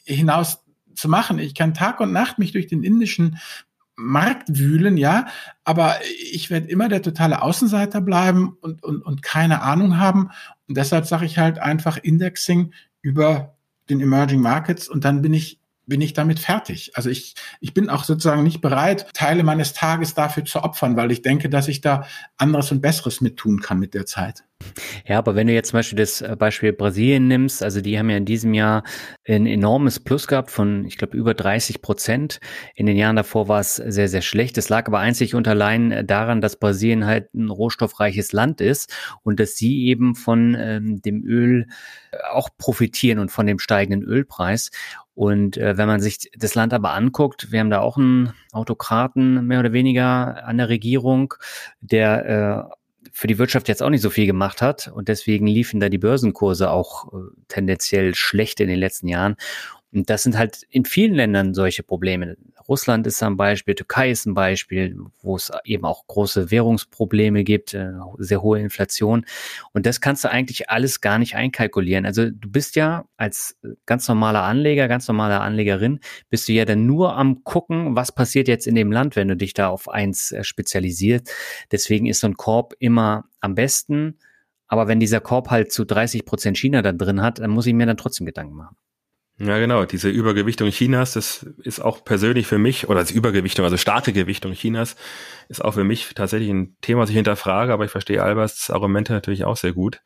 hinaus 0.05 0.65
zu 0.95 1.09
machen. 1.09 1.39
Ich 1.39 1.55
kann 1.55 1.75
Tag 1.75 2.01
und 2.01 2.13
Nacht 2.13 2.39
mich 2.39 2.53
durch 2.53 2.67
den 2.67 2.83
indischen 2.83 3.39
Markt 3.97 4.59
wühlen, 4.59 4.97
ja, 4.97 5.27
aber 5.63 5.97
ich 6.33 6.51
werde 6.51 6.69
immer 6.69 6.89
der 6.89 7.03
totale 7.03 7.43
Außenseiter 7.43 8.01
bleiben 8.01 8.57
und, 8.61 8.83
und, 8.83 9.03
und 9.03 9.23
keine 9.23 9.63
Ahnung 9.63 9.99
haben. 9.99 10.31
Und 10.69 10.77
deshalb 10.77 11.07
sage 11.07 11.27
ich 11.27 11.39
halt 11.39 11.59
einfach 11.59 11.97
Indexing 11.97 12.73
über 13.03 13.57
den 13.89 14.01
Emerging 14.01 14.41
Markets 14.41 14.89
und 14.89 15.05
dann 15.05 15.23
bin 15.23 15.35
ich 15.35 15.61
bin 15.87 16.01
ich 16.01 16.15
damit 16.15 16.39
fertig. 16.39 16.93
Also 16.95 17.11
ich, 17.11 17.35
ich 17.61 17.75
bin 17.75 17.91
auch 17.91 18.05
sozusagen 18.05 18.43
nicht 18.43 18.61
bereit, 18.61 19.07
Teile 19.13 19.43
meines 19.43 19.75
Tages 19.75 20.15
dafür 20.15 20.45
zu 20.45 20.63
opfern, 20.63 20.97
weil 20.97 21.11
ich 21.11 21.23
denke, 21.23 21.51
dass 21.51 21.69
ich 21.69 21.81
da 21.81 22.07
anderes 22.37 22.73
und 22.73 22.81
Besseres 22.81 23.21
mit 23.21 23.37
tun 23.37 23.61
kann 23.61 23.79
mit 23.79 23.93
der 23.93 24.07
Zeit. 24.07 24.45
Ja, 25.07 25.19
aber 25.19 25.35
wenn 25.35 25.47
du 25.47 25.53
jetzt 25.53 25.71
zum 25.71 25.79
Beispiel 25.79 25.99
das 25.99 26.21
äh, 26.21 26.37
Beispiel 26.39 26.73
Brasilien 26.73 27.29
nimmst, 27.29 27.63
also 27.63 27.81
die 27.81 27.99
haben 27.99 28.11
ja 28.11 28.17
in 28.17 28.25
diesem 28.25 28.55
Jahr 28.55 28.85
ein 29.27 29.47
enormes 29.47 30.01
Plus 30.01 30.27
gehabt 30.27 30.51
von, 30.51 30.85
ich 30.85 30.99
glaube, 30.99 31.17
über 31.17 31.35
30 31.35 31.83
Prozent. 31.83 32.41
In 32.75 32.87
den 32.87 32.97
Jahren 32.97 33.17
davor 33.17 33.49
war 33.49 33.61
es 33.61 33.77
sehr, 33.77 34.09
sehr 34.09 34.23
schlecht. 34.23 34.59
Es 34.59 34.69
lag 34.69 34.87
aber 34.87 34.99
einzig 34.99 35.35
und 35.35 35.49
allein 35.49 36.07
daran, 36.07 36.41
dass 36.41 36.57
Brasilien 36.57 37.07
halt 37.07 37.33
ein 37.35 37.49
rohstoffreiches 37.49 38.33
Land 38.33 38.61
ist 38.61 38.93
und 39.23 39.41
dass 39.41 39.57
sie 39.57 39.87
eben 39.87 40.15
von 40.15 40.57
ähm, 40.59 41.03
dem 41.03 41.25
Öl 41.25 41.67
auch 42.31 42.49
profitieren 42.59 43.19
und 43.19 43.31
von 43.31 43.47
dem 43.47 43.59
steigenden 43.59 44.03
Ölpreis. 44.03 44.71
Und 45.15 45.57
äh, 45.57 45.77
wenn 45.77 45.87
man 45.87 46.01
sich 46.01 46.31
das 46.37 46.55
Land 46.55 46.75
aber 46.75 46.93
anguckt, 46.93 47.53
wir 47.53 47.61
haben 47.61 47.71
da 47.71 47.81
auch 47.81 47.97
einen 47.97 48.35
Autokraten 48.53 49.47
mehr 49.47 49.61
oder 49.61 49.73
weniger 49.73 50.45
an 50.45 50.59
der 50.59 50.69
Regierung, 50.69 51.35
der 51.81 52.69
äh, 52.71 52.75
für 53.17 53.29
die 53.29 53.39
Wirtschaft 53.39 53.69
jetzt 53.69 53.81
auch 53.81 53.91
nicht 53.91 54.03
so 54.03 54.11
viel 54.11 54.27
gemacht 54.27 54.61
hat 54.61 54.89
und 54.89 55.07
deswegen 55.07 55.47
liefen 55.47 55.79
da 55.79 55.89
die 55.89 55.99
Börsenkurse 55.99 56.69
auch 56.71 57.13
äh, 57.13 57.17
tendenziell 57.47 58.17
schlecht 58.17 58.59
in 58.59 58.69
den 58.69 58.79
letzten 58.79 59.07
Jahren. 59.07 59.37
Und 59.95 60.11
das 60.11 60.25
sind 60.25 60.37
halt 60.37 60.67
in 60.71 60.85
vielen 60.85 61.15
Ländern 61.15 61.55
solche 61.55 61.85
Probleme. 61.85 62.37
Russland 62.69 63.07
ist 63.07 63.23
ein 63.23 63.37
Beispiel, 63.37 63.77
Türkei 63.77 64.11
ist 64.11 64.27
ein 64.27 64.35
Beispiel, 64.35 64.99
wo 65.23 65.37
es 65.37 65.53
eben 65.65 65.85
auch 65.85 66.07
große 66.09 66.51
Währungsprobleme 66.51 67.45
gibt, 67.45 67.75
äh, 67.75 67.93
sehr 68.19 68.43
hohe 68.43 68.59
Inflation. 68.59 69.25
Und 69.73 69.87
das 69.87 70.01
kannst 70.01 70.25
du 70.25 70.31
eigentlich 70.31 70.69
alles 70.69 71.01
gar 71.01 71.19
nicht 71.19 71.37
einkalkulieren. 71.37 72.07
Also 72.07 72.29
du 72.29 72.51
bist 72.51 72.75
ja 72.75 73.05
als 73.17 73.57
ganz 73.87 74.09
normaler 74.09 74.43
Anleger, 74.43 74.89
ganz 74.89 75.07
normaler 75.07 75.43
Anlegerin, 75.43 76.01
bist 76.29 76.49
du 76.49 76.53
ja 76.53 76.65
dann 76.65 76.87
nur 76.87 77.17
am 77.17 77.45
gucken, 77.45 77.95
was 77.95 78.11
passiert 78.11 78.49
jetzt 78.49 78.67
in 78.67 78.75
dem 78.75 78.91
Land, 78.91 79.15
wenn 79.15 79.29
du 79.29 79.37
dich 79.37 79.55
da 79.55 79.69
auf 79.69 79.89
eins 79.89 80.33
äh, 80.33 80.43
spezialisierst. 80.43 81.31
Deswegen 81.71 82.07
ist 82.07 82.21
so 82.21 82.27
ein 82.27 82.35
Korb 82.35 82.75
immer 82.81 83.27
am 83.41 83.55
besten. 83.55 84.19
Aber 84.67 84.89
wenn 84.89 84.99
dieser 84.99 85.21
Korb 85.21 85.51
halt 85.51 85.71
zu 85.71 85.85
30 85.85 86.25
Prozent 86.25 86.59
China 86.59 86.83
da 86.83 86.91
drin 86.91 87.23
hat, 87.23 87.39
dann 87.39 87.51
muss 87.51 87.67
ich 87.67 87.75
mir 87.75 87.87
dann 87.87 87.97
trotzdem 87.97 88.27
Gedanken 88.27 88.57
machen. 88.57 88.77
Ja, 89.39 89.59
genau. 89.59 89.85
Diese 89.85 90.09
Übergewichtung 90.09 90.71
Chinas, 90.71 91.15
das 91.15 91.45
ist 91.63 91.81
auch 91.81 92.05
persönlich 92.05 92.47
für 92.47 92.59
mich, 92.59 92.89
oder 92.89 93.01
als 93.01 93.11
Übergewichtung, 93.11 93.65
also 93.65 93.77
starke 93.77 94.13
Gewichtung 94.13 94.53
Chinas, 94.53 94.95
ist 95.49 95.65
auch 95.65 95.75
für 95.75 95.83
mich 95.83 96.15
tatsächlich 96.15 96.51
ein 96.51 96.77
Thema, 96.83 97.03
was 97.03 97.11
ich 97.11 97.17
hinterfrage, 97.17 97.73
aber 97.73 97.85
ich 97.85 97.91
verstehe 97.91 98.23
Alberts 98.23 98.71
Argumente 98.71 99.13
natürlich 99.13 99.45
auch 99.45 99.57
sehr 99.57 99.73
gut. 99.73 100.03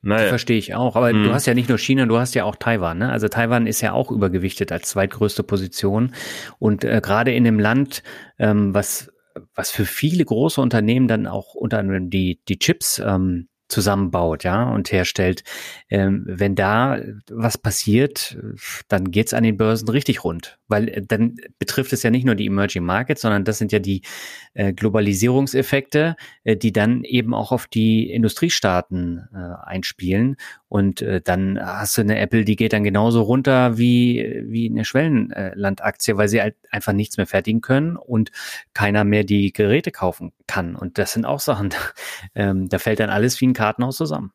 Naja. 0.00 0.28
Verstehe 0.28 0.56
ich 0.56 0.74
auch. 0.74 0.96
Aber 0.96 1.10
hm. 1.10 1.24
du 1.24 1.34
hast 1.34 1.46
ja 1.46 1.54
nicht 1.54 1.68
nur 1.68 1.78
China, 1.78 2.06
du 2.06 2.18
hast 2.18 2.34
ja 2.34 2.44
auch 2.44 2.56
Taiwan. 2.56 2.98
Ne? 2.98 3.10
Also 3.10 3.28
Taiwan 3.28 3.66
ist 3.66 3.80
ja 3.80 3.92
auch 3.92 4.10
übergewichtet 4.10 4.70
als 4.72 4.90
zweitgrößte 4.90 5.42
Position. 5.42 6.14
Und 6.58 6.84
äh, 6.84 7.00
gerade 7.02 7.32
in 7.32 7.44
dem 7.44 7.58
Land, 7.58 8.02
ähm, 8.38 8.72
was, 8.72 9.12
was 9.54 9.70
für 9.70 9.84
viele 9.84 10.24
große 10.24 10.60
Unternehmen 10.60 11.08
dann 11.08 11.26
auch 11.26 11.54
unter 11.54 11.78
anderem 11.78 12.08
die, 12.08 12.40
die 12.48 12.58
Chips 12.58 13.02
ähm, 13.04 13.48
zusammenbaut, 13.68 14.44
ja, 14.44 14.64
und 14.70 14.92
herstellt. 14.92 15.42
Ähm, 15.90 16.24
wenn 16.26 16.54
da 16.54 17.00
was 17.30 17.58
passiert, 17.58 18.36
dann 18.88 19.10
geht's 19.10 19.34
an 19.34 19.42
den 19.42 19.56
Börsen 19.56 19.88
richtig 19.88 20.24
rund, 20.24 20.58
weil 20.68 20.88
äh, 20.88 21.02
dann 21.06 21.36
betrifft 21.58 21.92
es 21.92 22.02
ja 22.02 22.10
nicht 22.10 22.24
nur 22.24 22.34
die 22.34 22.46
Emerging 22.46 22.84
Markets, 22.84 23.22
sondern 23.22 23.44
das 23.44 23.58
sind 23.58 23.72
ja 23.72 23.78
die 23.78 24.02
äh, 24.54 24.72
Globalisierungseffekte, 24.72 26.16
äh, 26.44 26.56
die 26.56 26.72
dann 26.72 27.04
eben 27.04 27.34
auch 27.34 27.52
auf 27.52 27.66
die 27.66 28.10
Industriestaaten 28.10 29.28
äh, 29.34 29.66
einspielen. 29.66 30.36
Und 30.68 31.02
äh, 31.02 31.20
dann 31.20 31.58
hast 31.60 31.96
du 31.96 32.02
eine 32.02 32.18
Apple, 32.18 32.44
die 32.44 32.56
geht 32.56 32.72
dann 32.72 32.84
genauso 32.84 33.22
runter 33.22 33.78
wie, 33.78 34.42
wie 34.46 34.68
eine 34.68 34.84
Schwellenlandaktie, 34.84 36.16
weil 36.16 36.28
sie 36.28 36.42
halt 36.42 36.56
einfach 36.70 36.92
nichts 36.92 37.16
mehr 37.16 37.26
fertigen 37.26 37.60
können 37.60 37.96
und 37.96 38.30
keiner 38.74 39.04
mehr 39.04 39.24
die 39.24 39.52
Geräte 39.52 39.90
kaufen 39.92 40.32
kann. 40.46 40.76
Und 40.76 40.98
das 40.98 41.12
sind 41.12 41.24
auch 41.24 41.40
Sachen, 41.40 41.70
ähm, 42.34 42.68
da 42.68 42.78
fällt 42.78 43.00
dann 43.00 43.10
alles 43.10 43.40
wie 43.40 43.46
ein 43.46 43.54
Kartenhaus 43.54 43.96
zusammen. 43.96 44.32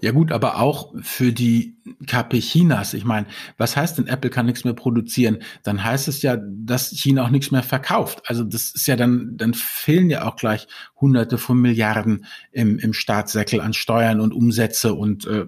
Ja 0.00 0.12
gut, 0.12 0.32
aber 0.32 0.60
auch 0.60 0.94
für 1.00 1.32
die 1.32 1.76
KP 2.06 2.40
Chinas. 2.40 2.94
Ich 2.94 3.04
meine, 3.04 3.26
was 3.56 3.76
heißt 3.76 3.98
denn, 3.98 4.06
Apple 4.06 4.30
kann 4.30 4.46
nichts 4.46 4.64
mehr 4.64 4.74
produzieren? 4.74 5.38
Dann 5.62 5.82
heißt 5.82 6.08
es 6.08 6.22
ja, 6.22 6.36
dass 6.36 6.90
China 6.90 7.24
auch 7.24 7.30
nichts 7.30 7.50
mehr 7.50 7.62
verkauft. 7.62 8.22
Also 8.26 8.44
das 8.44 8.70
ist 8.70 8.86
ja 8.86 8.96
dann, 8.96 9.36
dann 9.36 9.54
fehlen 9.54 10.10
ja 10.10 10.26
auch 10.26 10.36
gleich 10.36 10.68
Hunderte 11.00 11.38
von 11.38 11.60
Milliarden 11.60 12.26
im, 12.52 12.78
im 12.78 12.92
Staatssäckel 12.92 13.60
an 13.60 13.72
Steuern 13.72 14.20
und 14.20 14.32
Umsätze 14.32 14.94
und 14.94 15.26
äh, 15.26 15.46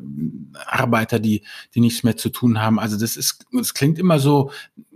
Arbeiter, 0.66 1.18
die, 1.18 1.42
die 1.74 1.80
nichts 1.80 2.02
mehr 2.02 2.16
zu 2.16 2.30
tun 2.30 2.60
haben. 2.60 2.78
Also 2.78 2.98
das 2.98 3.16
ist, 3.16 3.46
das 3.52 3.74
klingt 3.74 3.98
immer 3.98 4.18
so, 4.18 4.50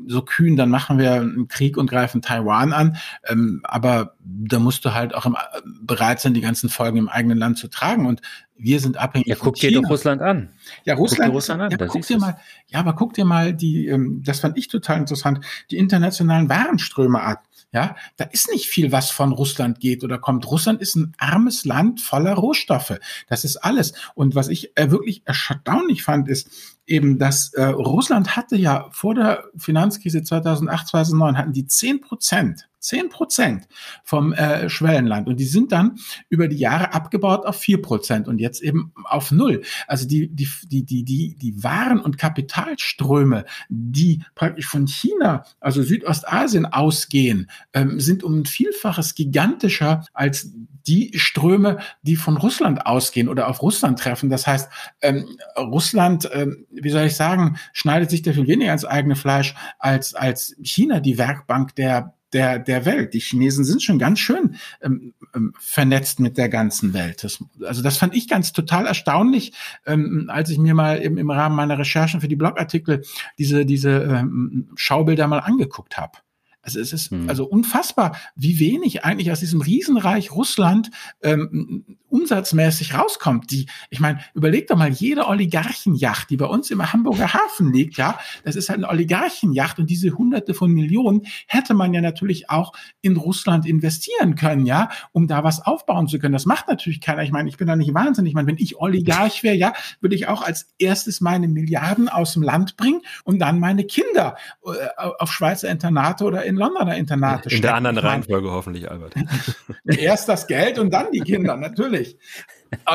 so 0.07 0.23
kühn, 0.23 0.57
dann 0.57 0.71
machen 0.71 0.99
wir 0.99 1.13
einen 1.13 1.49
Krieg 1.49 1.77
und 1.77 1.91
greifen 1.91 2.23
Taiwan 2.23 2.73
an. 2.73 2.97
Ähm, 3.27 3.61
aber 3.65 4.17
da 4.21 4.59
musst 4.59 4.85
du 4.85 4.95
halt 4.95 5.15
auch 5.15 5.27
im, 5.27 5.37
bereit 5.83 6.21
sein, 6.21 6.35
die 6.35 6.41
ganzen 6.41 6.69
Folgen 6.69 6.99
im 6.99 7.09
eigenen 7.09 7.39
Land 7.39 7.59
zu 7.59 7.69
tragen. 7.69 8.07
Und 8.07 8.21
wir 8.57 8.81
sind 8.81 8.97
abhängig 8.97 9.27
ja, 9.27 9.37
guck 9.39 9.57
dir 9.57 9.73
doch 9.73 9.89
Russland 9.89 10.23
an. 10.23 10.51
Ja, 10.85 10.95
Russland, 10.95 11.31
guck 11.31 11.37
Russland 11.37 11.63
an, 11.63 11.71
ja, 11.71 11.87
guck 11.87 12.07
dir 12.07 12.19
mal, 12.19 12.39
ja, 12.69 12.79
aber 12.79 12.95
guck 12.95 13.15
dir 13.15 13.25
mal 13.25 13.53
die, 13.53 13.89
ähm, 13.89 14.23
das 14.25 14.41
fand 14.41 14.57
ich 14.57 14.69
total 14.69 14.99
interessant, 14.99 15.41
die 15.71 15.77
internationalen 15.77 16.49
Warenströme 16.49 17.21
an. 17.21 17.37
Ja, 17.73 17.97
da 18.17 18.27
ist 18.27 18.53
nicht 18.53 18.67
viel, 18.67 18.93
was 18.93 19.11
von 19.11 19.33
Russland 19.33 19.81
geht 19.81 20.05
oder 20.05 20.19
kommt. 20.19 20.49
Russland 20.49 20.81
ist 20.81 20.95
ein 20.95 21.13
armes 21.19 21.65
Land 21.65 22.01
voller 22.01 22.35
Rohstoffe. 22.35 23.01
Das 23.27 23.45
ist 23.45 23.57
alles. 23.57 23.95
Und 24.15 24.37
was 24.37 24.47
ich 24.47 24.77
äh, 24.77 24.93
wirklich 24.93 25.23
erstaunlich 25.25 26.05
fand, 26.05 26.29
ist 26.29 26.49
eben, 26.87 27.19
dass 27.19 27.53
äh, 27.55 27.65
Russland 27.65 28.37
hatte 28.37 28.57
ja 28.57 28.89
vor 28.91 29.15
der 29.15 29.45
Finanzkrise 29.57 30.23
2008, 30.23 30.89
2009 30.89 31.39
hatten 31.39 31.53
die 31.53 31.67
zehn 31.67 32.01
Prozent 32.01 32.69
Zehn 32.85 33.09
Prozent 33.09 33.67
vom 34.03 34.35
äh, 34.35 34.69
Schwellenland. 34.69 35.27
Und 35.27 35.41
die 35.41 35.47
sind 35.47 35.73
dann 35.73 35.99
über 36.29 36.49
die 36.49 36.59
Jahre 36.59 36.93
abgebaut 36.93 37.47
auf 37.47 37.57
vier 37.57 37.81
Prozent 37.81 38.29
und 38.29 38.39
jetzt 38.41 38.63
eben 38.63 38.93
auf 39.05 39.31
null. 39.31 39.63
Also 39.87 40.07
die, 40.07 40.29
die, 40.29 40.47
die, 40.65 40.85
die, 40.85 41.03
die, 41.03 41.35
die 41.35 41.65
Waren- 41.65 42.01
und 42.01 42.19
Kapitalströme, 42.19 43.47
die 43.71 44.23
praktisch 44.35 44.67
von 44.67 44.87
China, 44.87 45.47
also 45.61 45.83
Südostasien 45.83 46.67
ausgehen, 46.67 47.51
ähm, 47.73 48.01
sind 48.01 48.23
um 48.23 48.41
ein 48.41 48.45
Vielfaches 48.45 49.15
gigantischer 49.15 50.05
als 50.13 50.51
die 50.87 51.13
Ströme, 51.15 51.79
die 52.03 52.17
von 52.17 52.37
Russland 52.37 52.85
ausgehen 52.85 53.31
oder 53.31 53.49
auf 53.49 53.63
Russland 53.63 53.99
treffen. 53.99 54.29
Das 54.29 54.47
heißt, 54.47 54.69
ähm, 55.01 55.25
Russland, 55.57 56.29
ähm, 56.35 56.67
wie 56.81 56.91
soll 56.91 57.07
ich 57.07 57.17
sagen, 57.17 57.57
schneidet 57.73 58.11
sich 58.11 58.23
da 58.23 58.33
viel 58.33 58.47
weniger 58.47 58.71
ans 58.71 58.85
eigene 58.85 59.17
Fleisch 59.17 59.55
als, 59.79 60.15
als 60.15 60.57
China, 60.63 61.01
die 61.01 61.19
Werkbank 61.19 61.75
der 61.75 62.15
der, 62.35 62.59
der 62.59 62.85
Welt. 62.85 63.15
Die 63.15 63.21
Chinesen 63.21 63.65
sind 63.65 63.83
schon 63.83 63.99
ganz 63.99 64.19
schön 64.19 64.57
ähm, 64.83 65.15
ähm, 65.35 65.55
vernetzt 65.59 66.21
mit 66.21 66.37
der 66.37 66.49
ganzen 66.49 66.93
Welt. 66.93 67.25
Das, 67.25 67.43
also 67.65 67.83
das 67.83 67.97
fand 67.97 68.15
ich 68.15 68.29
ganz 68.29 68.53
total 68.53 68.87
erstaunlich, 68.87 69.53
ähm, 69.87 70.29
als 70.29 70.51
ich 70.51 70.59
mir 70.59 70.75
mal 70.75 70.99
im, 70.99 71.17
im 71.17 71.31
Rahmen 71.31 71.57
meiner 71.57 71.79
Recherchen 71.79 72.21
für 72.21 72.29
die 72.29 72.37
Blogartikel 72.37 73.03
diese, 73.39 73.65
diese 73.65 74.03
ähm, 74.03 74.69
Schaubilder 74.75 75.29
mal 75.29 75.39
angeguckt 75.39 75.97
habe. 75.97 76.19
Also 76.65 76.81
es 76.81 76.93
ist 76.93 77.11
hm. 77.11 77.29
also 77.29 77.45
unfassbar, 77.45 78.17
wie 78.35 78.59
wenig 78.59 79.05
eigentlich 79.05 79.31
aus 79.31 79.41
diesem 79.41 79.61
Riesenreich 79.61 80.33
Russland 80.33 80.91
ähm, 81.23 81.85
umsatzmäßig 82.09 82.95
rauskommt. 82.95 83.51
Die, 83.51 83.67
ich 83.91 84.01
meine, 84.01 84.21
überleg 84.35 84.69
doch 84.69 84.77
mal, 84.77 84.91
jede 84.91 85.27
Oligarchenjacht, 85.27 86.31
die 86.31 86.37
bei 86.37 86.47
uns 86.47 86.71
im 86.71 86.93
Hamburger 86.93 87.35
Hafen 87.35 87.73
liegt, 87.73 87.97
ja, 87.97 88.19
das 88.45 88.55
ist 88.55 88.69
halt 88.69 88.79
eine 88.79 88.89
Oligarchenjacht 88.89 89.79
und 89.81 89.91
diese 89.91 90.13
Hunderte 90.13 90.55
von 90.55 90.71
Millionen 90.71 91.23
hätte 91.49 91.75
man 91.75 91.93
ja 91.93 92.01
natürlich 92.01 92.51
auch 92.51 92.73
in 93.03 93.17
Russland 93.17 93.67
investieren 93.67 94.37
können, 94.37 94.65
ja, 94.65 94.91
um 95.13 95.27
da 95.27 95.43
was 95.43 95.61
aufbauen 95.61 96.07
zu 96.07 96.21
können. 96.21 96.33
Das 96.33 96.47
macht 96.47 96.69
natürlich 96.69 97.01
keiner. 97.01 97.25
Ich 97.25 97.33
meine, 97.33 97.49
ich 97.49 97.57
bin 97.57 97.67
da 97.67 97.75
nicht 97.75 97.93
wahnsinnig. 97.95 98.31
Ich 98.31 98.35
meine, 98.35 98.47
wenn 98.47 98.59
ich 98.59 98.77
Oligarch 98.77 99.43
wäre, 99.43 99.57
ja, 99.57 99.73
würde 100.01 100.15
ich 100.15 100.29
auch 100.29 100.43
als 100.43 100.69
erstes 100.79 101.21
meine 101.21 101.49
Milliarden 101.49 102.09
aus 102.09 102.35
dem 102.35 102.43
Land 102.43 102.77
bringen 102.77 103.01
und 103.25 103.41
dann 103.41 103.59
meine 103.59 103.85
Kinder 103.85 104.37
äh, 104.65 104.71
auf 104.97 105.33
Schweizer 105.33 105.69
Internate 105.69 106.25
oder 106.25 106.45
in 106.45 106.54
in 106.55 106.61
Londoner 106.61 106.97
Internate 106.97 107.49
In 107.51 107.63
der 107.63 107.75
anderen 107.75 107.99
Reihenfolge 107.99 108.51
hoffentlich, 108.51 108.91
Albert. 108.91 109.15
Erst 109.85 110.29
das 110.29 110.47
Geld 110.47 110.79
und 110.79 110.93
dann 110.93 111.11
die 111.13 111.21
Kinder, 111.21 111.57
natürlich. 111.57 112.17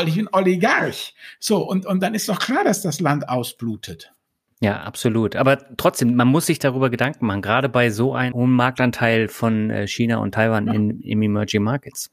Ich 0.06 0.16
bin 0.16 0.30
Oligarch. 0.32 1.14
So, 1.40 1.68
und, 1.68 1.86
und 1.86 2.02
dann 2.02 2.14
ist 2.14 2.28
doch 2.30 2.40
klar, 2.40 2.64
dass 2.64 2.82
das 2.82 3.00
Land 3.00 3.30
ausblutet. 3.30 4.14
Ja, 4.62 4.82
absolut. 4.82 5.36
Aber 5.36 5.58
trotzdem, 5.78 6.16
man 6.16 6.28
muss 6.28 6.46
sich 6.46 6.60
darüber 6.60 6.90
Gedanken 6.90 7.26
machen, 7.26 7.42
gerade 7.42 7.70
bei 7.70 7.90
so 7.92 8.14
einem 8.14 8.34
hohen 8.34 8.52
Marktanteil 8.52 9.30
von 9.30 9.70
äh, 9.70 9.88
China 9.88 10.18
und 10.18 10.34
Taiwan 10.34 10.68
ja. 10.68 10.74
in, 10.74 11.02
im 11.02 11.22
Emerging 11.22 11.64
Markets. 11.64 12.12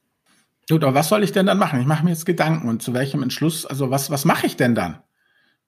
Gut, 0.68 0.82
aber 0.82 0.94
was 0.94 1.08
soll 1.08 1.22
ich 1.22 1.32
denn 1.32 1.46
dann 1.46 1.58
machen? 1.58 1.80
Ich 1.80 1.86
mache 1.86 2.04
mir 2.04 2.10
jetzt 2.10 2.26
Gedanken 2.26 2.68
und 2.68 2.82
zu 2.82 2.92
welchem 2.94 3.22
Entschluss, 3.22 3.66
also 3.66 3.90
was, 3.90 4.10
was 4.10 4.24
mache 4.24 4.46
ich 4.46 4.56
denn 4.56 4.74
dann? 4.74 4.98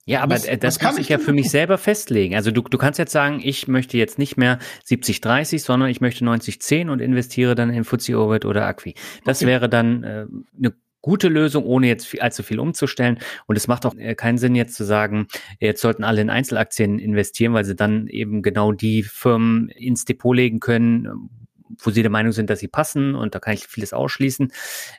Ja, 0.08 0.22
aber 0.22 0.36
was, 0.36 0.48
das 0.60 0.80
muss 0.80 0.96
ich 0.96 1.10
ja 1.10 1.18
für 1.18 1.34
mich 1.34 1.50
selber 1.50 1.76
festlegen. 1.76 2.34
Also 2.34 2.50
du, 2.50 2.62
du 2.62 2.78
kannst 2.78 2.98
jetzt 2.98 3.12
sagen, 3.12 3.40
ich 3.44 3.68
möchte 3.68 3.98
jetzt 3.98 4.18
nicht 4.18 4.38
mehr 4.38 4.58
70-30, 4.86 5.58
sondern 5.58 5.90
ich 5.90 6.00
möchte 6.00 6.24
90-10 6.24 6.88
und 6.88 7.00
investiere 7.00 7.54
dann 7.54 7.68
in 7.68 7.84
FTSE 7.84 8.18
Orbit 8.18 8.46
oder 8.46 8.64
Acqui. 8.64 8.94
Das 9.26 9.42
okay. 9.42 9.48
wäre 9.48 9.68
dann 9.68 10.04
äh, 10.04 10.26
eine 10.56 10.72
gute 11.02 11.28
Lösung, 11.28 11.66
ohne 11.66 11.88
jetzt 11.88 12.06
viel, 12.06 12.20
allzu 12.20 12.42
viel 12.42 12.58
umzustellen. 12.58 13.18
Und 13.46 13.56
es 13.56 13.68
macht 13.68 13.84
auch 13.84 13.94
äh, 13.96 14.14
keinen 14.14 14.38
Sinn, 14.38 14.54
jetzt 14.54 14.76
zu 14.76 14.84
sagen, 14.84 15.28
jetzt 15.60 15.82
sollten 15.82 16.04
alle 16.04 16.22
in 16.22 16.30
Einzelaktien 16.30 16.98
investieren, 16.98 17.52
weil 17.52 17.66
sie 17.66 17.76
dann 17.76 18.06
eben 18.06 18.40
genau 18.40 18.72
die 18.72 19.02
Firmen 19.02 19.68
ins 19.68 20.06
Depot 20.06 20.34
legen 20.34 20.58
können, 20.58 21.28
wo 21.76 21.90
sie 21.90 22.00
der 22.00 22.10
Meinung 22.10 22.32
sind, 22.32 22.48
dass 22.48 22.60
sie 22.60 22.68
passen 22.68 23.14
und 23.14 23.34
da 23.34 23.40
kann 23.40 23.52
ich 23.52 23.66
vieles 23.66 23.92
ausschließen. 23.92 24.52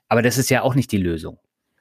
Aber 0.08 0.22
das 0.22 0.38
ist 0.38 0.52
ja 0.52 0.62
auch 0.62 0.76
nicht 0.76 0.92
die 0.92 0.98
Lösung. 0.98 1.40